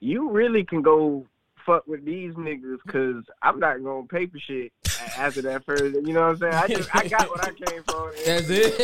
you 0.00 0.30
really 0.30 0.64
can 0.64 0.82
go 0.82 1.26
fuck 1.64 1.86
with 1.86 2.04
these 2.04 2.34
niggas 2.34 2.78
because 2.84 3.24
I'm 3.42 3.60
not 3.60 3.82
gonna 3.82 4.06
pay 4.06 4.26
for 4.26 4.38
shit 4.38 4.72
after 5.16 5.42
that 5.42 5.64
first. 5.64 5.84
You 5.84 6.12
know 6.12 6.22
what 6.22 6.30
I'm 6.30 6.38
saying? 6.38 6.54
I 6.54 6.66
just 6.68 6.94
I 6.94 7.08
got 7.08 7.28
what 7.30 7.44
I 7.44 7.52
came 7.52 7.82
from. 7.84 8.10
That's 8.26 8.48
it. 8.48 8.80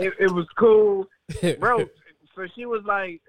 it, 0.00 0.14
it 0.18 0.32
was 0.32 0.46
cool, 0.58 1.06
bro. 1.58 1.86
So 2.34 2.46
she 2.54 2.64
was 2.64 2.82
like, 2.84 3.20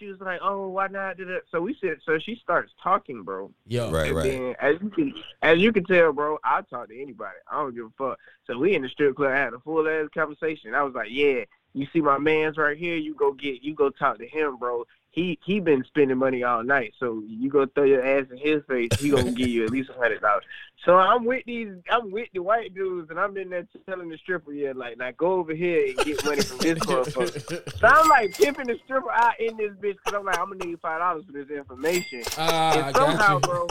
she 0.00 0.06
was 0.06 0.18
like, 0.20 0.40
oh, 0.42 0.68
why 0.68 0.88
not 0.88 1.18
do 1.18 1.24
that? 1.26 1.42
So 1.52 1.60
we 1.60 1.76
said, 1.80 1.98
so 2.04 2.18
she 2.18 2.34
starts 2.42 2.72
talking, 2.82 3.22
bro. 3.22 3.52
Yeah, 3.68 3.90
Right, 3.90 4.06
And 4.08 4.16
right. 4.16 4.24
then 4.24 4.56
as 4.58 4.76
you 4.82 4.88
can, 4.90 5.14
as 5.42 5.58
you 5.58 5.72
can 5.72 5.84
tell, 5.84 6.12
bro, 6.12 6.38
I 6.42 6.62
talk 6.62 6.88
to 6.88 7.00
anybody. 7.00 7.36
I 7.50 7.56
don't 7.60 7.74
give 7.74 7.84
a 7.84 7.90
fuck. 7.98 8.18
So 8.46 8.58
we 8.58 8.74
in 8.74 8.82
the 8.82 8.88
strip 8.88 9.14
club 9.14 9.30
I 9.30 9.36
had 9.36 9.52
a 9.52 9.60
full 9.60 9.86
ass 9.86 10.08
conversation. 10.12 10.74
I 10.74 10.82
was 10.82 10.94
like, 10.94 11.08
yeah, 11.10 11.44
you 11.74 11.86
see 11.92 12.00
my 12.00 12.18
man's 12.18 12.56
right 12.56 12.76
here. 12.76 12.96
You 12.96 13.14
go 13.14 13.32
get, 13.32 13.62
you 13.62 13.74
go 13.74 13.90
talk 13.90 14.18
to 14.18 14.26
him, 14.26 14.56
bro. 14.56 14.84
He 15.12 15.38
he 15.44 15.58
been 15.58 15.84
spending 15.84 16.18
money 16.18 16.44
all 16.44 16.62
night. 16.62 16.94
So 17.00 17.22
you 17.26 17.50
go 17.50 17.66
throw 17.66 17.82
your 17.82 18.04
ass 18.04 18.26
in 18.30 18.38
his 18.38 18.62
face. 18.68 18.90
He 18.98 19.10
gonna 19.10 19.32
give 19.32 19.48
you 19.48 19.64
at 19.64 19.70
least 19.70 19.90
a 19.90 19.94
hundred 19.94 20.20
dollars. 20.20 20.44
So 20.84 20.96
I'm 20.96 21.24
with 21.24 21.44
these, 21.44 21.74
I'm 21.90 22.10
with 22.10 22.28
the 22.32 22.40
white 22.40 22.74
dudes, 22.74 23.10
and 23.10 23.18
I'm 23.18 23.36
in 23.36 23.50
there 23.50 23.66
telling 23.86 24.08
the 24.08 24.16
stripper, 24.16 24.52
yeah, 24.52 24.72
like, 24.74 24.96
now 24.96 25.10
go 25.10 25.32
over 25.32 25.52
here 25.52 25.88
and 25.88 25.96
get 25.98 26.24
money 26.24 26.40
from 26.40 26.58
this 26.58 26.78
motherfucker. 26.78 27.78
So 27.78 27.86
I'm 27.86 28.08
like 28.08 28.32
pimping 28.32 28.68
the 28.68 28.78
stripper 28.84 29.10
out 29.10 29.38
in 29.38 29.56
this 29.56 29.72
bitch 29.72 29.96
because 30.02 30.14
I'm 30.14 30.24
like, 30.24 30.38
I'm 30.38 30.48
gonna 30.48 30.64
need 30.64 30.80
five 30.80 31.00
dollars 31.00 31.24
for 31.26 31.32
this 31.32 31.50
information. 31.50 32.22
Ah, 32.38 32.72
I 32.72 32.86
and 32.86 32.96
somehow, 32.96 33.38
got 33.40 33.68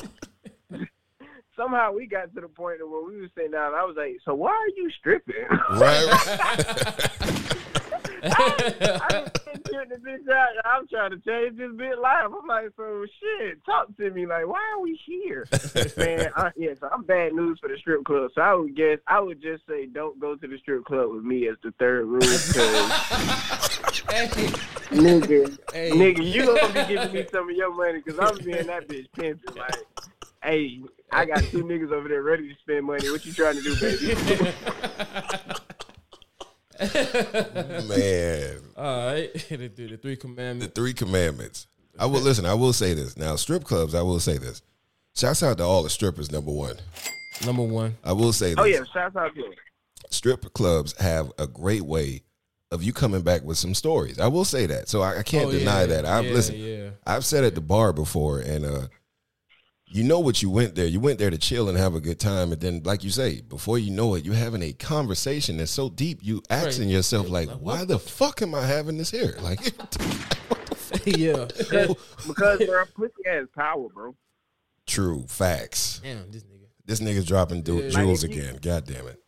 you. 0.71 0.77
bro, 0.77 0.85
somehow 1.55 1.93
we 1.93 2.05
got 2.05 2.33
to 2.35 2.41
the 2.41 2.47
point 2.47 2.79
where 2.87 3.03
we 3.03 3.21
were 3.21 3.29
sitting 3.33 3.51
down. 3.51 3.73
I 3.73 3.85
was 3.85 3.95
like, 3.97 4.17
so 4.23 4.35
why 4.35 4.51
are 4.51 4.69
you 4.75 4.91
stripping? 4.91 5.47
Right. 5.71 7.45
I 8.24 9.32
just 9.34 9.65
took 9.65 9.89
the 9.89 9.95
bitch 9.95 10.30
out. 10.32 10.49
I'm 10.65 10.88
trying 10.88 11.11
to 11.11 11.17
change 11.20 11.57
this 11.57 11.72
bit 11.76 11.99
life. 11.99 12.26
I'm 12.26 12.47
like, 12.47 12.72
so 12.76 13.05
shit, 13.20 13.63
talk 13.65 13.95
to 13.97 14.09
me. 14.11 14.26
Like, 14.26 14.47
why 14.47 14.59
are 14.74 14.82
we 14.82 14.99
here? 15.05 15.47
Man, 15.97 16.32
I, 16.36 16.51
yeah, 16.55 16.74
so 16.80 16.89
I'm 16.91 17.03
bad 17.03 17.34
news 17.34 17.59
for 17.59 17.70
the 17.70 17.78
strip 17.78 18.03
club. 18.05 18.32
So 18.36 18.41
I 18.41 18.53
would 18.53 18.76
guess, 18.76 18.99
I 19.07 19.20
would 19.20 19.41
just 19.41 19.65
say, 19.67 19.86
don't 19.86 20.20
go 20.20 20.36
to 20.36 20.47
the 20.47 20.57
strip 20.57 20.86
club 20.86 21.11
with 21.11 21.24
me 21.24 21.47
as 21.47 21.55
the 21.63 21.72
third 21.80 22.05
rule. 22.05 22.22
Hey, 24.09 24.28
nigga, 24.91 25.57
hey, 25.72 25.91
nigga, 25.91 26.34
you 26.34 26.45
gonna 26.45 26.67
be 26.74 26.93
giving 26.93 27.13
me 27.13 27.26
some 27.32 27.49
of 27.49 27.55
your 27.55 27.74
money 27.74 28.01
because 28.03 28.20
I'm 28.20 28.43
being 28.43 28.65
that 28.67 28.88
bitch 28.88 29.07
pimping. 29.13 29.55
Like, 29.55 29.76
hey, 30.43 30.82
I 31.11 31.26
got 31.26 31.43
two 31.43 31.63
niggas 31.63 31.91
over 31.91 32.07
there 32.07 32.24
ready 32.24 32.49
to 32.49 32.55
spend 32.59 32.86
money. 32.86 33.09
What 33.09 33.26
you 33.26 33.34
trying 33.34 33.55
to 33.55 33.61
do, 33.61 33.76
baby? 33.80 34.53
Man, 37.88 38.57
All 38.77 39.07
right, 39.07 39.34
the, 39.49 39.57
the, 39.67 39.88
the 39.88 39.97
three 39.97 40.15
the 40.15 40.71
three 40.73 40.93
commandments. 40.93 41.67
I 41.97 42.05
will 42.05 42.21
listen. 42.21 42.45
I 42.45 42.53
will 42.53 42.73
say 42.73 42.93
this 42.93 43.17
now. 43.17 43.36
Strip 43.36 43.63
clubs. 43.65 43.93
I 43.93 44.01
will 44.01 44.19
say 44.19 44.38
this. 44.38 44.61
Shouts 45.15 45.43
out 45.43 45.57
to 45.57 45.63
all 45.65 45.84
the 45.84 45.89
strippers. 45.89 46.32
Number 46.32 46.51
one. 46.51 46.75
Number 47.45 47.63
one. 47.63 47.97
I 48.03 48.13
will 48.13 48.32
say 48.32 48.49
this. 48.49 48.57
oh 48.59 48.63
yeah, 48.65 48.84
shouts 48.93 49.15
out 49.15 49.34
to 49.36 49.39
you. 49.41 49.53
strip 50.09 50.53
clubs 50.53 50.97
have 50.99 51.32
a 51.38 51.47
great 51.47 51.82
way 51.82 52.21
of 52.71 52.84
you 52.84 52.93
coming 52.93 53.21
back 53.21 53.43
with 53.43 53.57
some 53.57 53.73
stories. 53.73 54.19
I 54.19 54.27
will 54.27 54.45
say 54.45 54.65
that. 54.67 54.88
So 54.88 55.01
I, 55.01 55.19
I 55.19 55.23
can't 55.23 55.47
Oh, 55.47 55.51
deny 55.51 55.82
yeah, 55.82 55.86
that. 55.88 56.05
I've 56.05 56.25
yeah, 56.25 56.32
listened. 56.32 56.59
Yeah. 56.59 56.89
I've 57.05 57.25
said 57.25 57.43
at 57.43 57.55
the 57.55 57.61
bar 57.61 57.91
before, 57.91 58.39
and 58.39 58.63
uh, 58.63 58.88
you 59.91 60.03
know 60.03 60.19
what 60.19 60.41
you 60.41 60.49
went 60.49 60.75
there. 60.75 60.85
You 60.85 60.99
went 60.99 61.17
there 61.19 61.29
to 61.29 61.37
chill 61.37 61.67
and 61.69 61.77
have 61.77 61.95
a 61.95 61.99
good 61.99 62.19
time, 62.19 62.51
and 62.51 62.61
then, 62.61 62.81
like 62.83 63.03
you 63.03 63.09
say, 63.09 63.41
before 63.41 63.79
you 63.79 63.91
know 63.91 64.13
it, 64.15 64.23
you're 64.25 64.35
having 64.35 64.61
a 64.61 64.71
conversation 64.73 65.57
that's 65.57 65.71
so 65.71 65.89
deep. 65.89 66.19
You 66.21 66.41
asking 66.49 66.85
Right. 66.87 66.93
yourself, 66.93 67.29
like, 67.29 67.49
why 67.49 67.85
the 67.85 67.97
fuck 67.99 68.41
am 68.41 68.53
I 68.55 68.65
having 68.65 68.97
this 68.97 69.11
here? 69.11 69.35
Like, 69.41 69.59
yeah. 71.05 71.45
Because 72.27 72.65
bro, 72.65 72.85
pussy 72.95 73.13
has 73.25 73.47
power, 73.55 73.87
bro. 73.93 74.15
true 74.85 75.25
facts. 75.27 75.99
Damn, 76.03 76.31
this 76.31 76.43
nigga. 76.43 76.65
This 76.85 76.99
nigga's 76.99 77.25
dropping 77.25 77.61
du- 77.61 77.83
Yeah. 77.83 77.89
jewels 77.89 78.23
Like, 78.23 78.31
if 78.31 78.37
you- 78.37 78.43
again. 78.43 78.59
God 78.61 78.85
damn 78.85 79.07
it. 79.07 79.21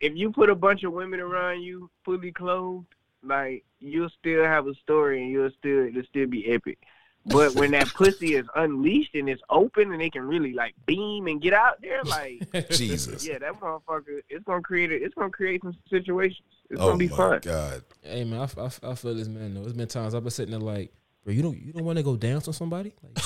If 0.00 0.14
you 0.16 0.32
put 0.32 0.48
a 0.48 0.54
bunch 0.54 0.82
of 0.84 0.92
women 0.94 1.20
around 1.20 1.60
you, 1.62 1.90
fully 2.06 2.32
clothed, 2.32 2.86
like 3.22 3.64
you'll 3.80 4.08
still 4.18 4.44
have 4.44 4.66
a 4.66 4.74
story 4.76 5.22
and 5.22 5.30
you'll 5.30 5.50
still 5.58 5.86
it'll 5.88 6.02
still 6.04 6.26
be 6.26 6.50
epic. 6.50 6.78
But 7.26 7.54
when 7.56 7.72
that 7.72 7.88
pussy 7.88 8.34
is 8.34 8.46
unleashed 8.54 9.14
and 9.14 9.28
it's 9.28 9.42
open 9.50 9.92
and 9.92 10.00
they 10.00 10.10
can 10.10 10.22
really 10.22 10.52
like 10.52 10.74
beam 10.86 11.26
and 11.26 11.40
get 11.40 11.52
out 11.52 11.80
there, 11.82 12.02
like 12.04 12.70
Jesus. 12.70 13.26
yeah, 13.26 13.38
that 13.38 13.60
motherfucker, 13.60 14.22
it's 14.28 14.44
gonna 14.44 14.62
create 14.62 14.90
a, 14.90 14.96
it's 14.96 15.14
gonna 15.14 15.30
create 15.30 15.62
some 15.62 15.76
situations. 15.88 16.42
It's 16.70 16.80
oh 16.80 16.86
gonna 16.86 16.98
be 16.98 17.08
my 17.08 17.16
fun. 17.16 17.40
God. 17.42 17.82
Hey 18.02 18.24
man, 18.24 18.40
I, 18.40 18.60
I, 18.60 18.90
I 18.90 18.94
feel 18.94 19.14
this 19.14 19.28
man 19.28 19.54
though. 19.54 19.64
It's 19.64 19.72
been 19.72 19.88
times 19.88 20.14
I've 20.14 20.22
been 20.22 20.30
sitting 20.30 20.52
there 20.52 20.60
like, 20.60 20.92
bro, 21.24 21.32
you 21.34 21.42
don't 21.42 21.60
you 21.60 21.72
don't 21.72 21.84
want 21.84 21.98
to 21.98 22.02
go 22.02 22.16
dance 22.16 22.48
on 22.48 22.54
somebody? 22.54 22.92
Like, 23.02 23.22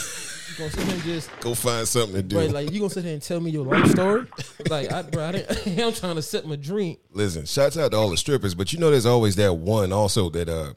you 0.48 0.58
gonna 0.58 0.70
sit 0.70 0.84
here 0.84 0.94
and 0.94 1.02
just, 1.02 1.30
Go 1.40 1.54
find 1.54 1.86
something 1.86 2.14
to 2.14 2.22
do. 2.22 2.36
bro, 2.36 2.46
like 2.46 2.70
you 2.70 2.80
gonna 2.80 2.90
sit 2.90 3.04
here 3.04 3.14
and 3.14 3.22
tell 3.22 3.40
me 3.40 3.50
your 3.50 3.64
life 3.64 3.90
story? 3.90 4.26
like, 4.68 4.92
I, 4.92 5.02
bro, 5.02 5.24
I 5.24 5.32
didn't, 5.32 5.80
I'm 5.80 5.92
trying 5.92 6.16
to 6.16 6.22
set 6.22 6.46
my 6.46 6.56
dream. 6.56 6.96
Listen, 7.12 7.44
shouts 7.46 7.78
out 7.78 7.92
to 7.92 7.96
all 7.96 8.10
the 8.10 8.16
strippers, 8.16 8.54
but 8.54 8.72
you 8.72 8.78
know 8.78 8.90
there's 8.90 9.06
always 9.06 9.36
that 9.36 9.54
one 9.54 9.92
also 9.92 10.30
that 10.30 10.48
uh 10.48 10.74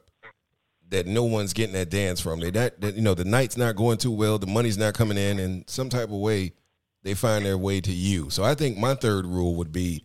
that 0.90 1.06
no 1.06 1.24
one's 1.24 1.52
getting 1.52 1.74
that 1.74 1.90
dance 1.90 2.20
from. 2.20 2.40
They 2.40 2.50
that, 2.50 2.80
that 2.80 2.94
you 2.94 3.02
know 3.02 3.14
the 3.14 3.24
night's 3.24 3.56
not 3.56 3.76
going 3.76 3.98
too 3.98 4.10
well, 4.12 4.38
the 4.38 4.46
money's 4.46 4.78
not 4.78 4.94
coming 4.94 5.18
in, 5.18 5.38
and 5.38 5.64
some 5.68 5.88
type 5.88 6.04
of 6.04 6.12
way 6.16 6.52
they 7.02 7.14
find 7.14 7.44
their 7.44 7.58
way 7.58 7.80
to 7.80 7.92
you. 7.92 8.30
So 8.30 8.42
I 8.44 8.54
think 8.54 8.78
my 8.78 8.94
third 8.94 9.26
rule 9.26 9.54
would 9.56 9.72
be 9.72 10.04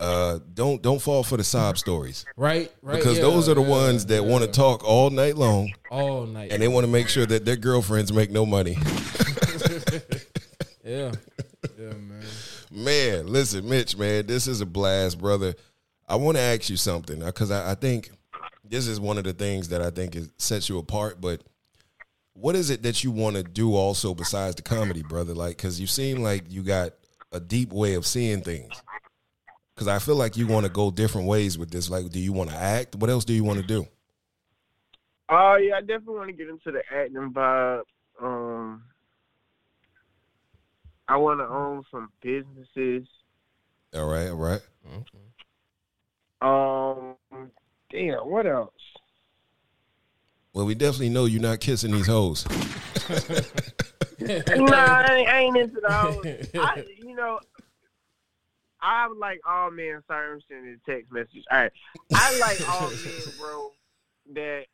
uh 0.00 0.38
don't 0.54 0.80
don't 0.80 1.02
fall 1.02 1.22
for 1.22 1.36
the 1.36 1.44
sob 1.44 1.76
stories 1.76 2.24
Right, 2.34 2.72
right. 2.80 2.96
because 2.96 3.18
yeah, 3.18 3.24
those 3.24 3.46
are 3.46 3.54
the 3.54 3.60
yeah, 3.62 3.68
ones 3.68 4.06
that 4.06 4.22
yeah. 4.22 4.30
want 4.30 4.42
to 4.42 4.50
talk 4.50 4.82
all 4.82 5.10
night 5.10 5.36
long 5.36 5.70
all 5.90 6.24
night. 6.24 6.50
and 6.50 6.62
they 6.62 6.68
want 6.68 6.86
to 6.86 6.90
make 6.90 7.08
sure 7.10 7.26
that 7.26 7.44
their 7.44 7.56
girlfriends 7.56 8.10
make 8.10 8.30
no 8.30 8.46
money. 8.46 8.78
yeah, 10.84 11.12
yeah, 11.78 11.92
man. 11.92 12.22
Man, 12.70 13.26
listen, 13.26 13.68
Mitch, 13.68 13.96
man, 13.98 14.26
this 14.26 14.46
is 14.46 14.60
a 14.60 14.66
blast, 14.66 15.18
brother. 15.18 15.54
I 16.08 16.16
want 16.16 16.36
to 16.36 16.42
ask 16.42 16.70
you 16.70 16.76
something 16.76 17.20
because 17.20 17.50
I, 17.50 17.72
I 17.72 17.74
think 17.74 18.10
this 18.70 18.86
is 18.86 19.00
one 19.00 19.18
of 19.18 19.24
the 19.24 19.32
things 19.32 19.68
that 19.68 19.82
I 19.82 19.90
think 19.90 20.16
is, 20.16 20.30
sets 20.38 20.68
you 20.68 20.78
apart. 20.78 21.20
But 21.20 21.42
what 22.34 22.54
is 22.54 22.70
it 22.70 22.82
that 22.82 23.02
you 23.02 23.10
want 23.10 23.36
to 23.36 23.42
do 23.42 23.74
also 23.74 24.14
besides 24.14 24.56
the 24.56 24.62
comedy, 24.62 25.02
brother? 25.02 25.34
Like, 25.34 25.56
because 25.56 25.80
you 25.80 25.86
seem 25.86 26.22
like 26.22 26.44
you 26.48 26.62
got 26.62 26.92
a 27.32 27.40
deep 27.40 27.72
way 27.72 27.94
of 27.94 28.06
seeing 28.06 28.42
things. 28.42 28.72
Because 29.74 29.88
I 29.88 29.98
feel 29.98 30.16
like 30.16 30.36
you 30.36 30.46
want 30.46 30.64
to 30.64 30.72
go 30.72 30.90
different 30.90 31.26
ways 31.26 31.58
with 31.58 31.70
this. 31.70 31.90
Like, 31.90 32.08
do 32.10 32.18
you 32.18 32.32
want 32.32 32.50
to 32.50 32.56
act? 32.56 32.96
What 32.96 33.10
else 33.10 33.24
do 33.24 33.34
you 33.34 33.44
want 33.44 33.60
to 33.60 33.66
do? 33.66 33.86
Oh 35.28 35.56
yeah, 35.56 35.76
I 35.76 35.80
definitely 35.80 36.14
want 36.14 36.30
to 36.30 36.36
get 36.36 36.48
into 36.48 36.70
the 36.70 36.82
acting 36.90 37.32
vibe. 37.32 37.82
Um, 38.22 38.84
I 41.08 41.16
want 41.16 41.40
to 41.40 41.46
own 41.46 41.82
some 41.90 42.10
businesses. 42.22 43.08
All 43.94 44.06
right, 44.06 44.28
all 44.28 44.36
right. 44.36 44.60
Um, 46.40 47.16
damn, 47.96 48.28
what 48.30 48.46
else? 48.46 48.72
Well, 50.52 50.66
we 50.66 50.74
definitely 50.74 51.10
know 51.10 51.24
you're 51.24 51.42
not 51.42 51.60
kissing 51.60 51.92
these 51.92 52.06
hoes. 52.06 52.46
nah, 54.20 55.02
I 55.02 55.14
ain't, 55.14 55.28
I 55.28 55.38
ain't 55.40 55.56
into 55.56 55.80
those. 55.80 56.48
I, 56.54 56.84
you 56.98 57.14
know, 57.14 57.40
I'm 58.80 59.18
like 59.18 59.40
all 59.46 59.70
men. 59.70 60.02
Sorry, 60.06 60.32
I'm 60.32 60.40
sending 60.48 60.78
a 60.86 60.90
text 60.90 61.12
message. 61.12 61.44
All 61.50 61.58
right, 61.58 61.72
I 62.14 62.38
like 62.38 62.68
all 62.68 62.88
men, 62.90 63.22
bro. 63.38 63.70
That 64.34 64.64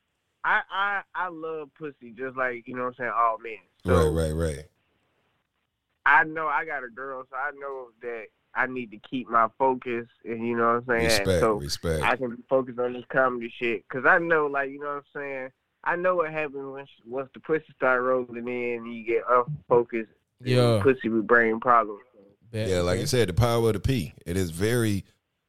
I 0.45 0.61
I 0.71 1.03
I 1.15 1.29
love 1.29 1.71
pussy, 1.79 2.13
just 2.17 2.37
like 2.37 2.67
you 2.67 2.75
know 2.75 2.83
what 2.83 2.89
I'm 2.89 2.95
saying. 2.95 3.13
All 3.15 3.39
men. 3.39 3.59
So 3.85 4.11
right, 4.11 4.31
right, 4.31 4.55
right. 4.57 4.65
I 6.07 6.25
know 6.25 6.47
I 6.47 6.65
got 6.65 6.85
a 6.85 6.89
girl, 6.89 7.25
so 7.29 7.37
I 7.37 7.51
know 7.59 7.89
that 8.03 8.27
I 8.55 8.67
need 8.67 8.91
to 8.91 8.99
keep 8.99 9.29
my 9.31 9.49
focus, 9.59 10.07
and 10.25 10.47
you 10.47 10.57
know 10.57 10.81
what 10.81 10.95
I'm 10.95 11.01
saying. 11.01 11.05
Respect, 11.07 11.41
so 11.41 11.53
respect. 11.55 12.03
I 12.05 12.17
can 12.17 12.43
focus 12.49 12.75
on 12.79 12.93
this 12.93 13.05
comedy 13.11 13.53
shit 13.59 13.85
because 13.89 14.05
I 14.07 14.19
know, 14.19 14.47
like, 14.47 14.71
you 14.71 14.79
know 14.79 14.87
what 14.87 14.97
I'm 14.97 15.03
saying. 15.15 15.49
I 15.85 15.97
know 15.97 16.17
what 16.17 16.31
happens 16.31 16.55
when 16.57 16.87
once 17.07 17.31
the 17.35 17.41
pussy 17.41 17.65
start 17.77 18.03
rolling 18.03 18.47
in, 18.47 18.87
you 18.87 19.05
get 19.05 19.23
unfocused. 19.29 20.11
and 20.41 20.49
Yeah. 20.49 20.81
pussy 20.83 21.09
with 21.09 21.27
brain 21.27 21.61
problems. 21.61 22.03
Bet, 22.51 22.69
Yeah, 22.69 22.81
like 22.81 22.95
okay. 22.95 23.01
you 23.03 23.07
said, 23.07 23.29
the 23.29 23.33
power 23.33 23.69
of 23.69 23.73
the 23.75 23.81
P. 23.81 24.13
It 24.27 24.37
is 24.37 24.51
very 24.51 25.05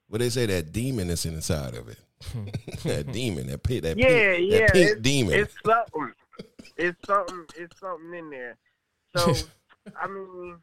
what 0.07 0.19
they 0.19 0.29
say 0.29 0.45
that 0.45 0.71
demon 0.71 1.09
is 1.09 1.25
inside 1.25 1.75
of 1.75 1.89
it. 1.89 1.97
that 2.83 3.11
demon, 3.11 3.47
that 3.47 3.63
pit, 3.63 3.83
that 3.83 3.97
Yeah, 3.97 4.35
pink, 4.35 4.51
yeah, 4.51 4.59
that 4.59 4.73
pink 4.73 4.85
it's- 4.85 5.01
demon. 5.01 5.33
It's 5.39 5.53
something. 5.65 6.13
It's 6.77 6.97
something. 7.05 7.45
It's 7.57 7.79
something 7.79 8.13
in 8.17 8.29
there. 8.29 8.57
So, 9.17 9.33
I 10.01 10.07
mean, 10.07 10.55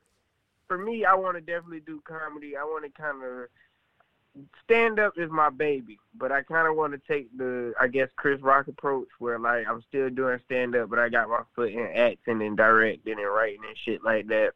for 0.70 0.78
me, 0.78 1.04
I 1.04 1.16
want 1.16 1.36
to 1.36 1.40
definitely 1.40 1.80
do 1.80 2.00
comedy. 2.04 2.56
I 2.56 2.62
want 2.62 2.84
to 2.84 3.02
kind 3.02 3.24
of 3.24 4.44
stand 4.62 5.00
up 5.00 5.14
is 5.16 5.28
my 5.28 5.50
baby, 5.50 5.98
but 6.14 6.30
I 6.30 6.42
kind 6.42 6.68
of 6.68 6.76
want 6.76 6.92
to 6.92 7.12
take 7.12 7.26
the, 7.36 7.74
I 7.80 7.88
guess, 7.88 8.08
Chris 8.14 8.40
Rock 8.40 8.68
approach 8.68 9.08
where 9.18 9.40
like 9.40 9.66
I'm 9.66 9.82
still 9.88 10.10
doing 10.10 10.38
stand 10.44 10.76
up, 10.76 10.88
but 10.88 11.00
I 11.00 11.08
got 11.08 11.28
my 11.28 11.40
foot 11.56 11.72
in 11.72 11.88
acting 11.92 12.40
and 12.40 12.56
directing 12.56 13.18
and 13.18 13.26
writing 13.26 13.62
and 13.66 13.76
shit 13.84 14.04
like 14.04 14.28
that. 14.28 14.52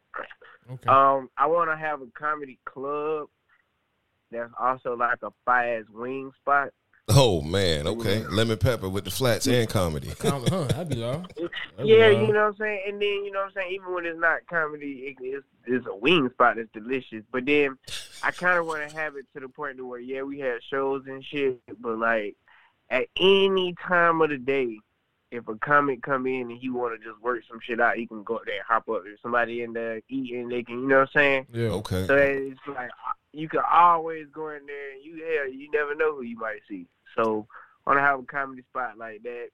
Okay. 0.71 0.87
Um, 0.87 1.29
I 1.37 1.47
want 1.47 1.69
to 1.69 1.75
have 1.75 2.01
a 2.01 2.07
comedy 2.17 2.59
club 2.63 3.27
that's 4.31 4.53
also 4.57 4.95
like 4.95 5.19
a 5.21 5.33
fire 5.43 5.83
wing 5.93 6.31
spot. 6.41 6.69
Oh 7.09 7.41
man, 7.41 7.87
okay. 7.87 8.25
Lemon 8.27 8.57
pepper 8.57 8.89
with 8.89 9.05
the 9.05 9.11
flats 9.11 9.47
and 9.47 9.69
comedy. 9.69 10.11
Com- 10.19 10.45
huh, 10.47 10.65
that'd 10.65 10.89
be 10.89 10.95
loud. 10.95 11.31
That'd 11.77 11.87
be 11.87 11.93
Yeah, 11.93 12.09
you 12.09 12.31
know 12.31 12.45
what 12.45 12.47
I'm 12.47 12.55
saying? 12.57 12.81
And 12.87 13.01
then, 13.01 13.25
you 13.25 13.31
know 13.31 13.39
what 13.39 13.47
I'm 13.47 13.53
saying? 13.53 13.73
Even 13.73 13.93
when 13.93 14.05
it's 14.05 14.19
not 14.19 14.47
comedy, 14.47 14.91
it, 15.07 15.17
it's, 15.19 15.45
it's 15.65 15.85
a 15.87 15.95
wing 15.95 16.29
spot 16.29 16.55
that's 16.55 16.69
delicious. 16.73 17.23
But 17.31 17.45
then 17.45 17.77
I 18.23 18.31
kind 18.31 18.57
of 18.57 18.65
want 18.65 18.89
to 18.89 18.95
have 18.95 19.17
it 19.17 19.25
to 19.33 19.41
the 19.41 19.49
point 19.49 19.77
to 19.77 19.85
where, 19.85 19.99
yeah, 19.99 20.21
we 20.21 20.39
have 20.39 20.61
shows 20.69 21.03
and 21.05 21.23
shit, 21.23 21.59
but 21.81 21.99
like 21.99 22.37
at 22.89 23.07
any 23.19 23.75
time 23.85 24.21
of 24.21 24.29
the 24.29 24.37
day, 24.37 24.79
if 25.31 25.47
a 25.47 25.55
comic 25.55 26.01
come 26.01 26.27
in 26.27 26.49
and 26.49 26.59
he 26.59 26.69
want 26.69 26.99
to 26.99 27.09
just 27.09 27.21
work 27.21 27.41
some 27.49 27.59
shit 27.61 27.81
out, 27.81 27.97
he 27.97 28.07
can 28.07 28.23
go 28.23 28.37
up 28.37 28.45
there 28.45 28.55
and 28.55 28.63
hop 28.67 28.87
up. 28.89 29.03
If 29.05 29.19
somebody 29.21 29.63
in 29.63 29.73
there 29.73 30.01
eating, 30.07 30.47
they 30.47 30.63
can, 30.63 30.81
you 30.81 30.87
know 30.87 30.99
what 30.99 31.09
I'm 31.15 31.19
saying? 31.19 31.47
Yeah. 31.51 31.69
Okay. 31.69 32.05
So 32.07 32.15
it's 32.15 32.59
like 32.67 32.89
you 33.37 33.49
can 33.49 33.61
always 33.71 34.27
go 34.33 34.49
in 34.49 34.65
there 34.65 34.91
and 34.93 35.03
you 35.03 35.23
hell, 35.23 35.51
you 35.51 35.69
never 35.71 35.95
know 35.95 36.15
who 36.15 36.23
you 36.23 36.37
might 36.37 36.59
see. 36.69 36.87
So 37.15 37.47
I 37.85 37.89
want 37.91 37.97
to 37.97 38.01
have 38.01 38.19
a 38.19 38.23
comedy 38.23 38.63
spot 38.69 38.97
like 38.97 39.21
that. 39.23 39.47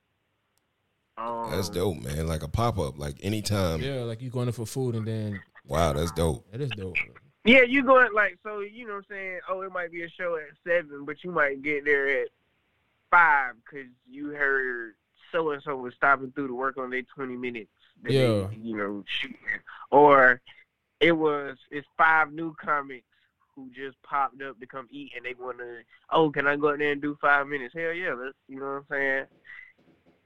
Um, 1.18 1.52
That's 1.52 1.70
dope, 1.70 2.02
man. 2.02 2.28
Like 2.28 2.44
a 2.44 2.48
pop 2.48 2.80
up, 2.80 2.98
like 2.98 3.16
anytime. 3.22 3.82
Yeah, 3.82 4.02
like 4.04 4.22
you 4.22 4.30
going 4.30 4.48
in 4.48 4.54
for 4.54 4.66
food 4.66 4.96
and 4.96 5.06
then 5.08 5.40
Wow, 5.68 5.94
that's 5.94 6.12
dope. 6.12 6.50
that 6.52 6.62
is 6.62 6.70
dope. 6.72 6.96
Yeah, 7.44 7.62
you 7.64 7.84
going 7.84 8.14
like 8.14 8.38
so 8.44 8.60
you 8.62 8.86
know 8.88 8.94
what 8.94 9.00
I'm 9.00 9.06
saying. 9.10 9.40
Oh, 9.50 9.62
it 9.62 9.72
might 9.72 9.92
be 9.92 10.04
a 10.04 10.10
show 10.10 10.38
at 10.38 10.44
seven, 10.66 11.06
but 11.06 11.24
you 11.24 11.32
might 11.32 11.62
get 11.62 11.86
there 11.86 12.22
at 12.24 12.28
five 13.10 13.54
because 13.66 13.88
you 14.10 14.30
heard 14.30 14.94
so 15.32 15.52
and 15.52 15.62
so 15.64 15.76
was 15.76 15.94
stopping 15.96 16.32
through 16.32 16.48
to 16.48 16.56
work 16.56 16.78
on 16.78 16.90
their 16.90 17.02
twenty 17.04 17.36
minutes. 17.36 17.70
that 18.04 18.10
they, 18.10 18.16
Yeah. 18.28 18.48
you 18.60 18.78
know, 18.78 19.04
shooting. 19.08 19.38
or 19.92 20.42
it 21.00 21.12
was 21.14 21.58
it's 21.72 21.88
five 21.98 22.32
new 22.32 22.54
comics 22.56 23.06
who 23.56 23.70
just 23.70 24.02
popped 24.04 24.42
up 24.42 24.60
to 24.60 24.66
come 24.66 24.88
eat 24.92 25.12
and 25.16 25.26
they 25.26 25.34
want 25.34 25.58
to, 25.60 25.80
oh, 26.12 26.30
can 26.30 26.48
I 26.48 26.56
go 26.56 26.70
out 26.70 26.80
there 26.80 26.92
and 26.92 27.02
do 27.02 27.18
five 27.22 27.48
minutes? 27.48 27.74
Hell 27.74 27.94
yeah, 27.94 28.14
let's, 28.14 28.36
you 28.48 28.60
know 28.60 28.66
what 28.66 28.72
I'm 28.72 28.86
saying? 28.90 29.26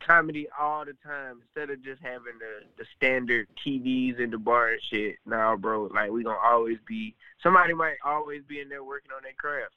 Comedy 0.06 0.48
all 0.60 0.86
the 0.86 0.94
time 1.04 1.42
instead 1.42 1.70
of 1.72 1.84
just 1.84 2.02
having 2.02 2.38
the, 2.40 2.66
the 2.78 2.86
standard 2.96 3.48
TVs 3.66 4.20
in 4.20 4.30
the 4.30 4.38
bar 4.38 4.70
and 4.70 4.82
shit. 4.82 5.16
Nah, 5.26 5.56
bro, 5.56 5.90
like 5.94 6.12
we 6.12 6.24
gonna 6.24 6.38
always 6.44 6.78
be, 6.88 7.16
somebody 7.42 7.74
might 7.74 7.98
always 8.04 8.44
be 8.48 8.60
in 8.60 8.70
there 8.70 8.84
working 8.84 9.12
on 9.16 9.24
their 9.24 9.34
craft. 9.34 9.74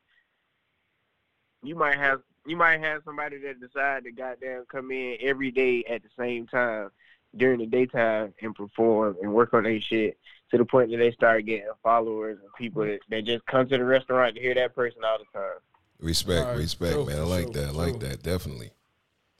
You 1.62 1.74
might 1.74 1.96
have, 1.96 2.20
you 2.46 2.56
might 2.56 2.80
have 2.80 3.02
somebody 3.04 3.38
that 3.38 3.60
decide 3.60 4.04
to 4.04 4.12
goddamn 4.12 4.64
come 4.70 4.90
in 4.90 5.16
every 5.20 5.50
day 5.50 5.84
at 5.88 6.02
the 6.02 6.10
same 6.18 6.46
time 6.46 6.90
during 7.36 7.60
the 7.60 7.66
daytime 7.66 8.32
and 8.42 8.54
perform 8.54 9.16
and 9.22 9.32
work 9.32 9.54
on 9.54 9.64
their 9.64 9.80
shit 9.80 10.18
to 10.50 10.58
the 10.58 10.64
point 10.64 10.90
that 10.90 10.96
they 10.96 11.10
start 11.12 11.44
getting 11.46 11.66
followers 11.82 12.38
and 12.42 12.50
people 12.56 12.84
that, 12.84 13.00
that 13.10 13.24
just 13.24 13.44
come 13.46 13.68
to 13.68 13.76
the 13.76 13.84
restaurant 13.84 14.34
to 14.34 14.40
hear 14.40 14.54
that 14.54 14.74
person 14.74 15.02
all 15.04 15.18
the 15.18 15.38
time. 15.38 15.58
Respect, 16.00 16.46
All 16.46 16.52
right, 16.52 16.58
respect, 16.58 16.94
true, 16.94 17.06
man. 17.06 17.18
I 17.18 17.22
like 17.22 17.52
true, 17.52 17.60
that. 17.60 17.68
I 17.68 17.72
like 17.72 17.98
true. 17.98 18.08
that. 18.08 18.22
Definitely. 18.22 18.70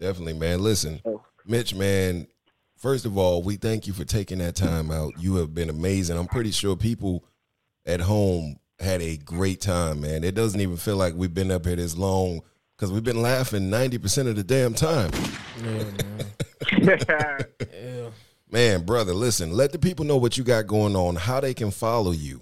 Definitely, 0.01 0.35
man. 0.35 0.63
Listen. 0.63 1.01
Mitch, 1.47 1.75
man, 1.75 2.27
first 2.77 3.07
of 3.07 3.17
all, 3.17 3.43
we 3.43 3.57
thank 3.57 3.87
you 3.87 3.93
for 3.93 4.05
taking 4.05 4.39
that 4.39 4.55
time 4.55 4.91
out. 4.91 5.15
You 5.19 5.37
have 5.37 5.55
been 5.55 5.71
amazing. 5.71 6.19
I'm 6.19 6.27
pretty 6.27 6.51
sure 6.51 6.77
people 6.77 7.25
at 7.87 8.01
home 8.01 8.59
had 8.81 9.01
a 9.01 9.17
great 9.17 9.61
time, 9.61 10.01
man. 10.03 10.25
It 10.25 10.35
doesn't 10.35 10.61
even 10.61 10.77
feel 10.77 10.97
like 10.97 11.15
we've 11.15 11.33
been 11.33 11.51
up 11.51 11.65
here 11.65 11.77
this 11.77 11.97
long 11.97 12.43
because 12.77 12.93
we've 12.93 13.05
been 13.05 13.23
laughing 13.23 13.71
90% 13.71 14.29
of 14.29 14.37
the 14.37 14.45
damn 14.45 14.75
time. 14.75 15.11
Yeah, 15.59 15.65
man. 15.65 15.95
Yeah. 16.83 17.39
Man, 18.51 18.87
brother, 18.87 19.13
listen, 19.13 19.53
let 19.53 19.73
the 19.73 19.79
people 19.79 20.07
know 20.07 20.17
what 20.17 20.39
you 20.39 20.45
got 20.45 20.67
going 20.67 20.97
on, 20.97 21.17
how 21.17 21.41
they 21.41 21.53
can 21.53 21.71
follow 21.71 22.13
you. 22.13 22.41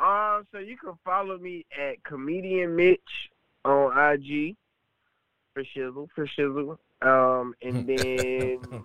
Um, 0.00 0.46
so 0.50 0.58
you 0.58 0.76
can 0.76 0.94
follow 1.04 1.38
me 1.38 1.64
at 1.78 2.02
comedian 2.02 2.74
Mitch 2.74 3.30
on 3.64 3.96
IG 3.96 4.56
for 5.54 5.62
shizzle 5.64 6.08
for 6.14 6.26
shizzle. 6.26 6.78
Um, 7.02 7.54
and 7.62 7.86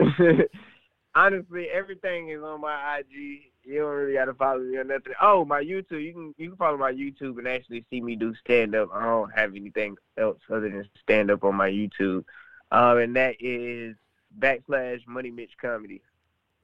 then 0.00 0.48
honestly, 1.14 1.68
everything 1.68 2.30
is 2.30 2.42
on 2.42 2.60
my 2.60 2.98
IG. 2.98 3.42
You 3.64 3.78
don't 3.80 3.94
really 3.94 4.14
got 4.14 4.24
to 4.24 4.34
follow 4.34 4.58
me 4.58 4.78
on 4.78 4.88
nothing. 4.88 5.12
Oh, 5.20 5.44
my 5.44 5.62
YouTube. 5.62 6.02
You 6.02 6.12
can 6.12 6.34
you 6.36 6.48
can 6.48 6.56
follow 6.56 6.76
my 6.76 6.92
YouTube 6.92 7.38
and 7.38 7.46
actually 7.46 7.84
see 7.90 8.00
me 8.00 8.16
do 8.16 8.34
stand 8.34 8.74
up. 8.74 8.90
I 8.92 9.04
don't 9.04 9.30
have 9.30 9.54
anything 9.54 9.96
else 10.18 10.40
other 10.50 10.68
than 10.68 10.88
stand 11.00 11.30
up 11.30 11.44
on 11.44 11.54
my 11.54 11.70
YouTube. 11.70 12.24
Um, 12.72 12.98
and 12.98 13.16
that 13.16 13.36
is 13.38 13.94
backslash 14.38 15.06
Money 15.06 15.30
Mitch 15.30 15.52
Comedy. 15.60 16.00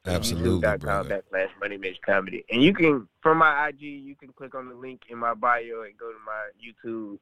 Absolutely, 0.06 0.66
YouTube.com 0.66 1.06
backslash 1.06 1.50
Money 1.60 1.76
Mitch 1.76 2.00
Comedy. 2.04 2.44
And 2.50 2.62
you 2.62 2.72
can, 2.72 3.06
from 3.20 3.38
my 3.38 3.68
IG, 3.68 3.82
you 3.82 4.16
can 4.16 4.32
click 4.32 4.54
on 4.54 4.70
the 4.70 4.74
link 4.74 5.02
in 5.10 5.18
my 5.18 5.34
bio 5.34 5.82
and 5.82 5.96
go 5.98 6.10
to 6.10 6.18
my 6.24 6.48
YouTube 6.58 7.18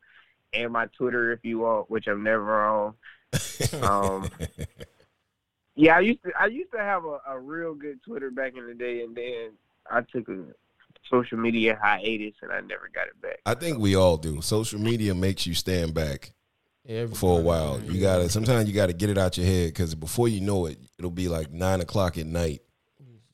and 0.54 0.72
my 0.72 0.86
Twitter 0.96 1.32
if 1.32 1.40
you 1.42 1.58
want, 1.58 1.90
which 1.90 2.06
I'm 2.06 2.22
never 2.22 2.64
on. 2.64 2.94
Um, 3.82 4.28
yeah, 5.74 5.96
I 5.96 6.00
used 6.00 6.22
to 6.24 6.32
I 6.38 6.46
used 6.46 6.72
to 6.72 6.78
have 6.78 7.04
a, 7.04 7.20
a 7.26 7.38
real 7.38 7.74
good 7.74 8.02
Twitter 8.02 8.30
back 8.30 8.56
in 8.56 8.66
the 8.66 8.74
day, 8.74 9.02
and 9.02 9.16
then 9.16 9.52
I 9.90 10.02
took 10.02 10.28
a 10.28 10.44
social 11.10 11.38
media 11.38 11.78
hiatus 11.82 12.34
and 12.42 12.52
I 12.52 12.60
never 12.60 12.90
got 12.94 13.08
it 13.08 13.20
back. 13.20 13.40
I 13.44 13.54
think 13.54 13.78
we 13.78 13.94
all 13.94 14.16
do. 14.16 14.40
Social 14.40 14.80
media 14.80 15.14
makes 15.14 15.46
you 15.46 15.54
stand 15.54 15.94
back 15.94 16.32
Yeah, 16.86 17.06
for 17.06 17.38
a 17.38 17.42
while. 17.42 17.80
You 17.80 18.00
gotta 18.00 18.28
sometimes 18.28 18.68
you 18.68 18.74
gotta 18.74 18.92
get 18.92 19.10
it 19.10 19.18
out 19.18 19.36
your 19.36 19.46
head 19.46 19.68
because 19.68 19.94
before 19.94 20.28
you 20.28 20.40
know 20.40 20.66
it, 20.66 20.78
it'll 20.98 21.10
be 21.10 21.28
like 21.28 21.50
nine 21.52 21.80
o'clock 21.80 22.16
at 22.18 22.26
night, 22.26 22.62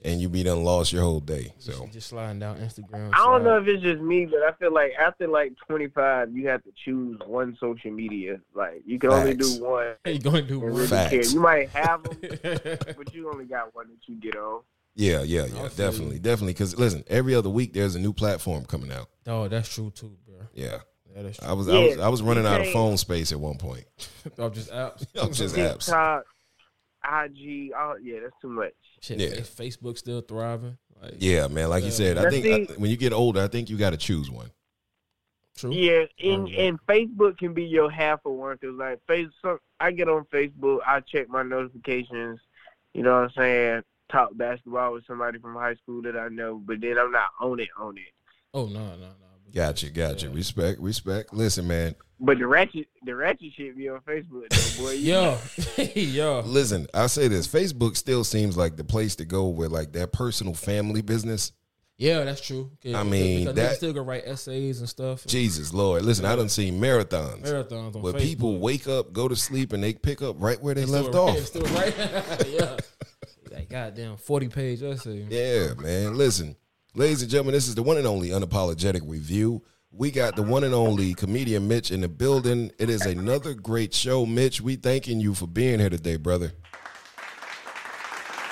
and 0.04 0.20
you 0.20 0.28
be 0.28 0.42
done 0.42 0.64
lost 0.64 0.92
your 0.92 1.02
whole 1.02 1.20
day. 1.20 1.52
Just, 1.62 1.78
So 1.78 1.86
just 1.92 2.08
sliding 2.08 2.38
down 2.40 2.56
Instagram. 2.58 3.10
I 3.12 3.18
don't 3.18 3.42
slide. 3.42 3.44
know 3.44 3.58
if 3.62 3.68
it's 3.68 3.82
just 3.82 4.00
me, 4.00 4.26
but 4.26 4.40
I 4.42 4.52
feel 4.58 4.72
like 4.72 4.92
after 4.98 5.28
like 5.28 5.52
25, 5.68 6.34
you 6.34 6.48
have 6.48 6.62
to 6.64 6.70
choose 6.84 7.20
one 7.26 7.56
social 7.60 7.90
media. 7.90 8.40
Like 8.54 8.82
you 8.86 8.98
can 8.98 9.10
only 9.12 9.34
do 9.34 9.62
one. 9.62 9.94
Hey, 10.04 10.12
you 10.14 10.18
gonna 10.20 10.42
do 10.42 10.58
one? 10.60 10.72
really 10.74 10.86
Facts. 10.88 11.10
care. 11.10 11.22
You 11.22 11.40
might 11.40 11.68
have 11.70 12.02
them, 12.04 12.18
but 12.96 13.14
you 13.14 13.30
only 13.30 13.44
got 13.44 13.74
one 13.74 13.88
that 13.88 13.98
you 14.08 14.16
get 14.20 14.34
on. 14.36 14.62
yeah, 14.94 15.22
yeah, 15.22 15.44
yeah, 15.44 15.64
I 15.64 15.68
feel 15.68 15.86
definitely, 15.90 16.14
you. 16.16 16.20
definitely. 16.20 16.52
Because 16.54 16.78
listen, 16.78 17.04
every 17.06 17.34
other 17.34 17.50
week 17.50 17.72
there's 17.74 17.94
a 17.94 18.00
new 18.00 18.12
platform 18.14 18.64
coming 18.64 18.90
out. 18.90 19.08
oh, 19.26 19.46
that's 19.48 19.68
true 19.72 19.90
too, 19.90 20.16
bro. 20.26 20.36
Yeah, 20.54 20.78
Yeah, 21.14 21.22
that's 21.22 21.38
true. 21.38 21.48
I 21.48 21.52
was 21.52 21.68
I 21.68 21.78
was 21.78 21.98
I 21.98 22.08
was 22.08 22.22
running 22.22 22.46
out 22.46 22.60
of 22.60 22.68
phone 22.72 22.96
space 22.96 23.32
at 23.32 23.40
one 23.40 23.58
point. 23.58 23.84
I'm 24.24 24.32
oh, 24.38 24.50
just 24.50 24.70
apps. 24.70 25.06
I'm 25.14 25.20
oh, 25.28 25.30
just 25.32 25.56
apps. 25.56 26.22
IG, 27.04 27.72
oh 27.76 27.96
yeah, 28.02 28.20
that's 28.22 28.34
too 28.40 28.48
much. 28.48 28.72
Shit, 29.00 29.18
Yeah. 29.20 29.42
Fa- 29.42 29.62
Facebook 29.62 29.98
still 29.98 30.20
thriving. 30.20 30.78
Like, 31.02 31.14
Yeah, 31.18 31.48
man. 31.48 31.68
Like 31.68 31.82
you 31.84 31.90
said, 31.90 32.16
I 32.16 32.24
Now, 32.24 32.30
think 32.30 32.44
see- 32.44 32.74
I- 32.74 32.78
when 32.78 32.90
you 32.90 32.96
get 32.96 33.12
older, 33.12 33.42
I 33.42 33.48
think 33.48 33.68
you 33.68 33.76
got 33.76 33.90
to 33.90 33.96
choose 33.96 34.30
one. 34.30 34.50
true. 35.56 35.72
Yeah, 35.72 36.04
and 36.22 36.48
yeah. 36.48 36.62
and 36.62 36.78
Facebook 36.86 37.38
can 37.38 37.54
be 37.54 37.64
your 37.64 37.90
half 37.90 38.20
of 38.24 38.32
one 38.32 38.56
because 38.60 38.76
like 38.76 39.00
Facebook, 39.08 39.58
I 39.80 39.90
get 39.90 40.08
on 40.08 40.24
Facebook, 40.32 40.78
I 40.86 41.00
check 41.00 41.28
my 41.28 41.42
notifications. 41.42 42.38
You 42.94 43.02
know 43.02 43.14
what 43.14 43.22
I'm 43.24 43.30
saying? 43.36 43.82
Talk 44.10 44.36
basketball 44.36 44.92
with 44.92 45.06
somebody 45.06 45.38
from 45.38 45.54
high 45.54 45.74
school 45.74 46.02
that 46.02 46.16
I 46.16 46.28
know, 46.28 46.60
but 46.64 46.80
then 46.80 46.98
I'm 46.98 47.10
not 47.10 47.30
on 47.40 47.58
it 47.58 47.68
on 47.78 47.96
it. 47.98 48.12
Oh 48.54 48.66
no, 48.66 48.78
no, 48.78 48.96
no. 48.96 49.06
Gotcha, 49.54 49.90
gotcha. 49.90 50.26
Yeah. 50.28 50.34
Respect, 50.34 50.80
respect. 50.80 51.32
Listen, 51.34 51.66
man. 51.66 51.94
But 52.18 52.38
the 52.38 52.46
ratchet, 52.46 52.86
the 53.04 53.14
ratchet 53.16 53.52
shit 53.56 53.76
be 53.76 53.88
on 53.88 54.00
Facebook, 54.00 54.48
though, 54.48 54.84
boy. 54.84 54.92
Yo, 54.96 55.38
yo. 55.94 56.40
Listen, 56.46 56.86
I 56.94 57.06
say 57.08 57.28
this: 57.28 57.46
Facebook 57.48 57.96
still 57.96 58.22
seems 58.24 58.56
like 58.56 58.76
the 58.76 58.84
place 58.84 59.16
to 59.16 59.24
go 59.24 59.48
with 59.48 59.70
like 59.72 59.92
that 59.92 60.12
personal 60.12 60.54
family 60.54 61.02
business. 61.02 61.52
Yeah, 61.98 62.24
that's 62.24 62.40
true. 62.40 62.70
Yeah, 62.82 62.98
I 63.00 63.02
mean, 63.02 63.40
because 63.40 63.54
that- 63.56 63.72
niggas 63.72 63.76
still 63.76 63.92
gonna 63.92 64.06
write 64.06 64.22
essays 64.26 64.80
and 64.80 64.88
stuff. 64.88 65.26
Jesus 65.26 65.74
Lord, 65.74 66.02
listen, 66.04 66.24
I 66.24 66.34
done 66.36 66.48
seen 66.48 66.80
marathons 66.80 67.42
Marathons 67.42 67.94
on 67.96 68.02
where 68.02 68.12
Facebook. 68.14 68.18
people 68.20 68.58
wake 68.58 68.88
up, 68.88 69.12
go 69.12 69.28
to 69.28 69.36
sleep, 69.36 69.72
and 69.72 69.82
they 69.84 69.92
pick 69.94 70.22
up 70.22 70.36
right 70.40 70.60
where 70.62 70.74
they 70.74 70.86
Still 70.86 71.02
left 71.02 71.14
right- 71.14 71.20
off. 71.20 71.38
Still 71.38 71.62
right. 71.62 71.94
yeah. 72.48 72.76
That 73.50 73.68
goddamn 73.68 74.16
forty 74.16 74.48
page 74.48 74.82
essay. 74.82 75.26
Yeah, 75.28 75.74
man. 75.74 76.16
Listen, 76.16 76.56
ladies 76.94 77.22
and 77.22 77.30
gentlemen, 77.30 77.54
this 77.54 77.68
is 77.68 77.74
the 77.74 77.82
one 77.82 77.96
and 77.96 78.06
only 78.06 78.28
unapologetic 78.28 79.02
review. 79.04 79.62
We 79.90 80.10
got 80.10 80.36
the 80.36 80.42
one 80.42 80.64
and 80.64 80.74
only 80.74 81.14
comedian 81.14 81.68
Mitch 81.68 81.90
in 81.90 82.00
the 82.00 82.08
building. 82.08 82.70
It 82.78 82.88
is 82.88 83.04
another 83.04 83.54
great 83.54 83.92
show, 83.92 84.24
Mitch. 84.24 84.60
We 84.60 84.76
thanking 84.76 85.20
you 85.20 85.34
for 85.34 85.46
being 85.46 85.80
here 85.80 85.90
today, 85.90 86.16
brother. 86.16 86.52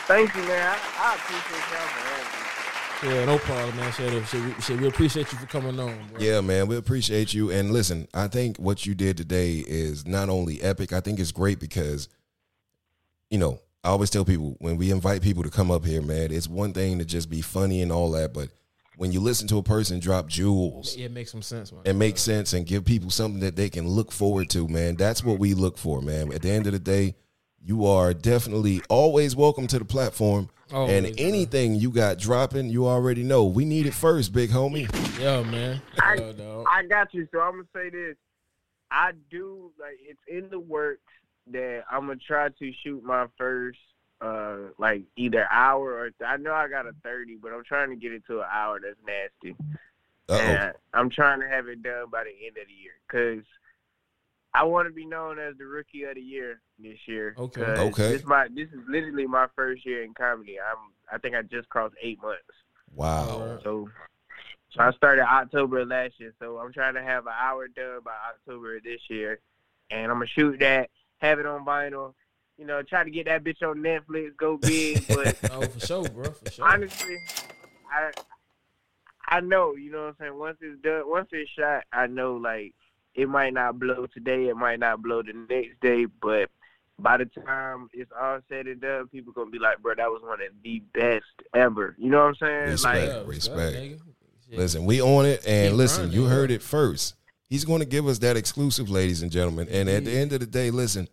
Thank 0.07 0.35
you, 0.35 0.43
man. 0.43 0.77
I, 0.77 0.79
I 0.99 1.15
appreciate 1.15 1.61
y'all 1.71 1.87
for 1.87 2.01
having 2.09 3.13
me. 3.13 3.17
Yeah, 3.17 3.25
no 3.25 3.39
problem, 3.39 3.77
man. 3.77 3.93
Shit, 3.93 4.13
uh, 4.13 4.25
shit, 4.27 4.45
we, 4.45 4.63
shit, 4.63 4.81
we 4.81 4.89
appreciate 4.89 5.33
you 5.33 5.39
for 5.39 5.47
coming 5.47 5.81
on, 5.81 5.97
bro. 6.09 6.21
Yeah, 6.21 6.41
man, 6.43 6.67
we 6.67 6.77
appreciate 6.77 7.33
you. 7.33 7.51
And 7.51 7.73
listen, 7.73 8.07
I 8.13 8.29
think 8.29 8.59
what 8.59 8.85
you 8.85 8.95
did 8.95 9.17
today 9.17 9.65
is 9.67 10.07
not 10.07 10.29
only 10.29 10.61
epic, 10.61 10.93
I 10.93 11.01
think 11.01 11.21
it's 11.21 11.33
great 11.33 11.59
because, 11.59 12.09
you 13.31 13.39
know, 13.39 13.61
I 13.83 13.89
always 13.89 14.11
tell 14.11 14.25
people 14.27 14.57
when 14.59 14.77
we 14.77 14.91
invite 14.91 15.23
people 15.23 15.43
to 15.43 15.51
come 15.51 15.71
up 15.71 15.85
here, 15.87 16.03
man, 16.03 16.31
it's 16.33 16.49
one 16.49 16.73
thing 16.75 16.99
to 16.99 17.05
just 17.05 17.31
be 17.31 17.41
funny 17.41 17.81
and 17.81 17.91
all 17.91 18.11
that, 18.13 18.35
but 18.35 18.51
when 18.99 19.11
you 19.11 19.21
listen 19.21 19.49
to 19.49 19.57
a 19.57 19.63
person 19.63 19.99
drop 20.01 20.27
jewels 20.29 20.95
Yeah, 20.97 21.07
it 21.07 21.13
makes 21.13 21.33
some 21.33 21.41
sense, 21.41 21.73
man. 21.73 21.81
and 21.87 21.99
make 21.99 22.19
sense 22.19 22.53
and 22.53 22.67
give 22.67 22.85
people 22.85 23.09
something 23.09 23.41
that 23.41 23.57
they 23.57 23.71
can 23.71 23.89
look 23.89 24.13
forward 24.13 24.51
to, 24.51 24.69
man, 24.69 24.97
that's 24.97 25.25
what 25.25 25.39
we 25.39 25.55
look 25.55 25.79
for, 25.79 26.03
man. 26.03 26.31
At 26.33 26.43
the 26.43 26.51
end 26.51 26.67
of 26.67 26.75
the 26.75 26.79
day, 26.79 27.15
you 27.63 27.87
are 27.87 28.13
definitely 28.13 28.83
always 28.91 29.35
welcome 29.35 29.67
to 29.69 29.79
the 29.79 29.85
platform. 29.87 30.51
Always, 30.73 30.93
and 30.93 31.05
man. 31.05 31.15
anything 31.19 31.75
you 31.75 31.91
got 31.91 32.19
dropping, 32.19 32.69
you 32.69 32.87
already 32.87 33.23
know. 33.23 33.47
We 33.47 33.65
need 33.65 33.87
it 33.87 33.95
first, 33.95 34.33
big 34.35 34.51
homie. 34.51 34.89
Yeah, 35.19 35.43
man. 35.43 35.81
I- 36.01 36.17
Yeah. 36.17 36.65
I 36.71 36.85
got 36.85 37.13
you. 37.15 37.27
So 37.33 37.41
I'm 37.41 37.53
gonna 37.53 37.65
say 37.75 37.89
this. 37.91 38.17
I 38.91 39.13
do 39.31 39.73
like 39.81 39.97
it's 40.07 40.21
in 40.29 40.49
the 40.51 40.61
works 40.61 41.03
that 41.53 41.85
I'm 41.91 42.07
gonna 42.07 42.17
try 42.17 42.49
to 42.49 42.73
shoot 42.83 43.03
my 43.05 43.27
first 43.39 43.79
uh 44.21 44.57
like 44.79 45.03
either 45.17 45.47
hour 45.51 45.93
or 45.95 46.11
I 46.27 46.37
know 46.37 46.53
I 46.53 46.69
got 46.69 46.87
a 46.87 46.93
thirty, 47.03 47.37
but 47.37 47.53
I'm 47.53 47.65
trying 47.65 47.91
to 47.91 47.97
get 47.97 48.13
it 48.13 48.25
to 48.27 48.41
an 48.41 48.47
hour 48.53 48.79
that's 48.81 48.97
nasty. 49.07 49.57
Uh 50.29 50.33
oh. 50.35 50.39
And 50.39 50.73
I'm 50.95 51.11
trying 51.11 51.41
to 51.41 51.49
have 51.49 51.69
it 51.69 51.83
done 51.83 52.07
by 52.11 52.25
the 52.25 52.31
end 52.47 52.57
of 52.59 52.67
the 52.69 52.73
year 52.75 52.93
because 53.09 53.45
I 54.53 54.65
want 54.65 54.89
to 54.89 54.93
be 54.95 55.07
known 55.07 55.39
as 55.39 55.57
the 55.59 55.65
rookie 55.65 56.03
of 56.05 56.17
the 56.17 56.21
year 56.21 56.61
this 56.79 56.99
year. 57.07 57.35
Okay. 57.39 57.61
'Cause 57.63 57.79
Okay. 57.79 58.13
This 58.13 58.25
my 58.25 58.49
this 58.49 58.69
is 58.69 58.81
literally 58.89 59.27
my 59.27 59.47
first 59.57 59.87
year 59.87 60.03
in 60.03 60.13
comedy. 60.15 60.59
I'm 60.61 60.93
I 61.13 61.19
think 61.19 61.35
I 61.35 61.43
just 61.43 61.69
crossed 61.69 61.95
eight 62.03 62.21
months. 62.23 62.43
Wow. 62.95 63.59
So, 63.65 63.89
so 64.71 64.81
I 64.83 64.91
started 64.93 65.23
October 65.25 65.85
last 65.85 66.19
year. 66.21 66.33
So 66.39 66.59
I'm 66.59 66.73
trying 66.73 66.95
to 66.95 67.03
have 67.03 67.27
an 67.27 67.33
hour 67.37 67.69
done 67.69 68.01
by 68.05 68.15
October 68.31 68.77
of 68.77 68.83
this 68.85 69.01
year, 69.09 69.41
and 69.91 70.11
I'm 70.11 70.19
gonna 70.19 70.27
shoot 70.27 70.59
that, 70.61 70.91
have 71.21 71.39
it 71.39 71.47
on 71.47 71.65
vinyl. 71.65 72.15
You 72.59 72.67
know, 72.67 72.83
try 72.83 73.05
to 73.05 73.11
get 73.11 73.27
that 73.27 73.43
bitch 73.43 73.63
on 73.63 73.79
Netflix, 73.79 74.37
go 74.37 74.59
big. 74.59 75.05
But 75.09 75.37
Oh, 75.51 75.63
for 75.63 75.87
sure, 75.87 76.09
bro. 76.09 76.31
For 76.31 76.51
sure. 76.51 76.67
honestly, 76.67 77.17
I 77.91 78.11
I 79.27 79.41
know, 79.41 79.77
you 79.77 79.91
know 79.93 80.03
what 80.03 80.09
I'm 80.09 80.17
saying. 80.19 80.39
Once 80.39 80.59
it's 80.61 80.83
done, 80.83 81.09
once 81.09 81.29
it's 81.33 81.51
shot, 81.51 81.85
I 81.93 82.07
know 82.07 82.35
like 82.37 82.75
it 83.15 83.29
might 83.29 83.55
not 83.55 83.79
blow 83.79 84.07
today, 84.07 84.49
it 84.49 84.57
might 84.57 84.79
not 84.81 85.03
blow 85.03 85.23
the 85.23 85.33
next 85.49 85.81
day, 85.81 86.05
but 86.05 86.51
by 86.99 87.17
the 87.17 87.27
time 87.27 87.89
it's 87.93 88.11
all 88.19 88.41
said 88.49 88.67
and 88.67 88.81
done, 88.81 89.09
people 89.09 89.33
gonna 89.33 89.51
be 89.51 89.59
like, 89.59 89.79
bro, 89.81 89.95
that 89.95 90.11
was 90.11 90.23
one 90.23 90.41
of 90.43 90.49
the 90.63 90.81
best 90.93 91.25
ever. 91.55 91.95
You 91.99 92.11
know 92.11 92.19
what 92.19 92.29
I'm 92.29 92.35
saying? 92.37 92.71
Respect. 92.71 93.17
Like 93.17 93.27
respect. 93.27 93.77
nigga. 93.77 94.01
Listen, 94.53 94.85
we 94.85 95.01
on 95.01 95.27
it, 95.27 95.47
and 95.47 95.71
Keep 95.71 95.77
listen, 95.77 96.13
you 96.13 96.25
heard 96.25 96.51
it 96.51 96.61
first. 96.61 97.15
He's 97.51 97.65
going 97.65 97.81
to 97.81 97.87
give 97.87 98.07
us 98.07 98.21
that 98.21 98.37
exclusive, 98.37 98.89
ladies 98.89 99.23
and 99.23 99.31
gentlemen. 99.31 99.67
And 99.69 99.89
at 99.89 100.05
the 100.05 100.11
mm-hmm. 100.13 100.21
end 100.21 100.33
of 100.33 100.41
the 100.41 100.47
day, 100.47 100.71
listen, 100.71 101.09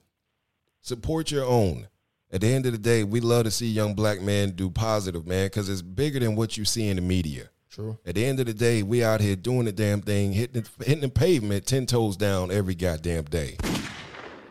support 0.81 1.31
your 1.31 1.45
own. 1.45 1.87
At 2.31 2.41
the 2.41 2.47
end 2.47 2.67
of 2.67 2.73
the 2.73 2.77
day, 2.77 3.03
we 3.03 3.21
love 3.21 3.45
to 3.45 3.51
see 3.51 3.67
young 3.67 3.95
black 3.95 4.21
men 4.21 4.51
do 4.51 4.69
positive, 4.69 5.25
man, 5.25 5.47
because 5.47 5.67
it's 5.67 5.81
bigger 5.81 6.19
than 6.19 6.35
what 6.35 6.55
you 6.55 6.63
see 6.63 6.89
in 6.89 6.97
the 6.97 7.01
media. 7.01 7.49
True. 7.71 7.97
At 8.05 8.15
the 8.15 8.25
end 8.25 8.39
of 8.39 8.45
the 8.45 8.53
day, 8.53 8.83
we 8.83 9.03
out 9.03 9.19
here 9.19 9.35
doing 9.35 9.65
the 9.65 9.71
damn 9.71 10.01
thing, 10.01 10.31
hitting 10.31 10.61
the, 10.61 10.85
hitting 10.85 11.01
the 11.01 11.09
pavement 11.09 11.65
ten 11.65 11.87
toes 11.87 12.15
down 12.15 12.51
every 12.51 12.75
goddamn 12.75 13.23
day. 13.25 13.57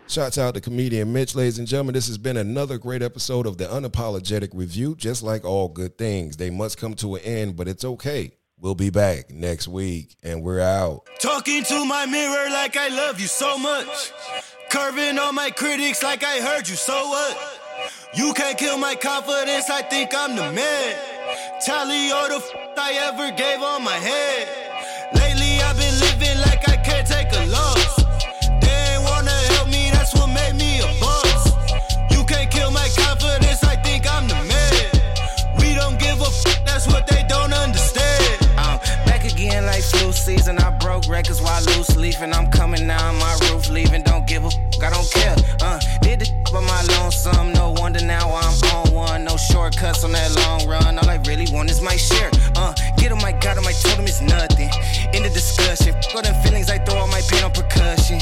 Shouts 0.09 0.39
out 0.39 0.55
to 0.55 0.61
comedian 0.61 1.13
Mitch, 1.13 1.37
ladies 1.37 1.59
and 1.59 1.69
gentlemen. 1.69 1.95
This 1.95 2.09
has 2.09 2.19
been 2.19 2.37
another 2.37 2.79
great 2.79 3.03
episode 3.03 3.47
of 3.47 3.59
the 3.59 3.67
Unapologetic 3.67 4.51
Review. 4.55 4.97
Just 4.97 5.23
like 5.23 5.45
all 5.45 5.69
good 5.69 5.99
things, 5.99 6.37
they 6.37 6.51
must 6.51 6.79
come 6.79 6.95
to 6.95 7.15
an 7.15 7.23
end, 7.23 7.57
but 7.57 7.69
it's 7.69 7.85
okay. 7.85 8.33
We'll 8.59 8.75
be 8.75 8.89
back 8.89 9.31
next 9.31 9.69
week, 9.69 10.17
and 10.23 10.43
we're 10.43 10.61
out. 10.61 11.03
Talking 11.21 11.63
to 11.65 11.85
my 11.85 12.07
mirror 12.07 12.49
like 12.49 12.75
I 12.75 12.89
love 12.89 13.21
you 13.21 13.27
so 13.27 13.59
much. 13.59 14.13
Curving 14.71 15.19
on 15.19 15.35
my 15.35 15.51
critics 15.51 16.03
like 16.03 16.25
I 16.25 16.41
heard 16.41 16.67
you, 16.67 16.75
so 16.75 16.95
what? 16.95 17.61
You 18.15 18.33
can't 18.33 18.57
kill 18.57 18.79
my 18.79 18.95
confidence, 18.95 19.69
I 19.69 19.83
think 19.83 20.13
I'm 20.15 20.37
the 20.37 20.51
man. 20.53 21.61
Tally 21.67 22.11
all 22.11 22.29
the 22.29 22.37
f 22.37 22.51
I 22.79 22.95
ever 23.13 23.31
gave 23.37 23.61
on 23.61 23.85
my 23.85 23.93
head. 23.93 24.49
Lately 25.15 25.61
I've 25.61 25.77
been 25.77 26.01
living 26.01 26.41
like 26.41 26.67
I 26.67 26.76
season. 40.27 40.59
I 40.59 40.71
broke 40.79 41.07
records 41.09 41.41
while 41.41 41.63
loose 41.71 41.97
leafing. 41.97 42.33
I'm 42.33 42.51
coming 42.51 42.85
down 42.89 43.15
my 43.17 43.39
roof, 43.47 43.71
leaving. 43.71 44.03
Don't 44.03 44.27
give 44.27 44.45
a 44.45 44.51
fuck, 44.51 44.83
I 44.83 44.91
don't 44.91 45.11
care. 45.11 45.37
Uh, 45.63 45.79
did 46.03 46.19
the 46.21 46.27
by 46.53 46.61
my 46.61 46.83
lonesome. 46.99 47.53
No 47.53 47.75
wonder 47.79 48.05
now 48.05 48.27
I'm 48.35 48.57
on 48.75 48.93
one. 48.93 49.25
No 49.25 49.37
shortcuts 49.37 50.05
on 50.05 50.13
that 50.13 50.35
long 50.43 50.67
run. 50.67 50.99
All 50.99 51.09
I 51.09 51.19
really 51.27 51.47
want 51.53 51.71
is 51.71 51.81
my 51.81 51.97
share. 51.97 52.31
Uh, 52.57 52.73
get 52.97 53.13
him, 53.13 53.23
I 53.25 53.33
got 53.33 53.57
him, 53.57 53.67
I 53.67 53.73
told 53.73 53.99
him 53.99 54.07
it's 54.07 54.21
nothing. 54.21 54.71
In 55.15 55.23
the 55.23 55.31
discussion, 55.31 55.95
fuck 56.11 56.25
them 56.25 56.35
feelings, 56.43 56.71
I 56.71 56.79
throw 56.79 56.99
all 56.99 57.09
my 57.09 57.21
pain 57.29 57.45
on 57.45 57.53
percussion. 57.53 58.19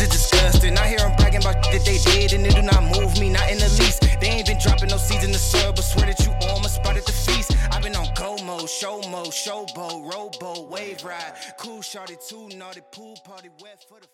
It's 0.00 0.08
disgusting. 0.08 0.76
I 0.78 0.86
hear 0.86 0.98
them 0.98 1.14
bragging 1.16 1.42
about 1.42 1.62
that 1.64 1.84
they 1.84 1.98
did, 1.98 2.32
and 2.32 2.44
they 2.44 2.50
do 2.50 2.62
not 2.62 2.82
move 2.82 2.91
mode, 8.62 8.70
show 8.70 9.00
mode, 9.10 9.26
showboat, 9.26 10.12
rowboat, 10.12 10.70
wave 10.70 11.04
ride. 11.04 11.34
Cool 11.58 11.82
shorty, 11.82 12.16
too 12.28 12.48
naughty, 12.56 12.80
pool 12.92 13.16
party, 13.24 13.48
wet 13.60 13.84
for 13.88 13.98
the 14.00 14.06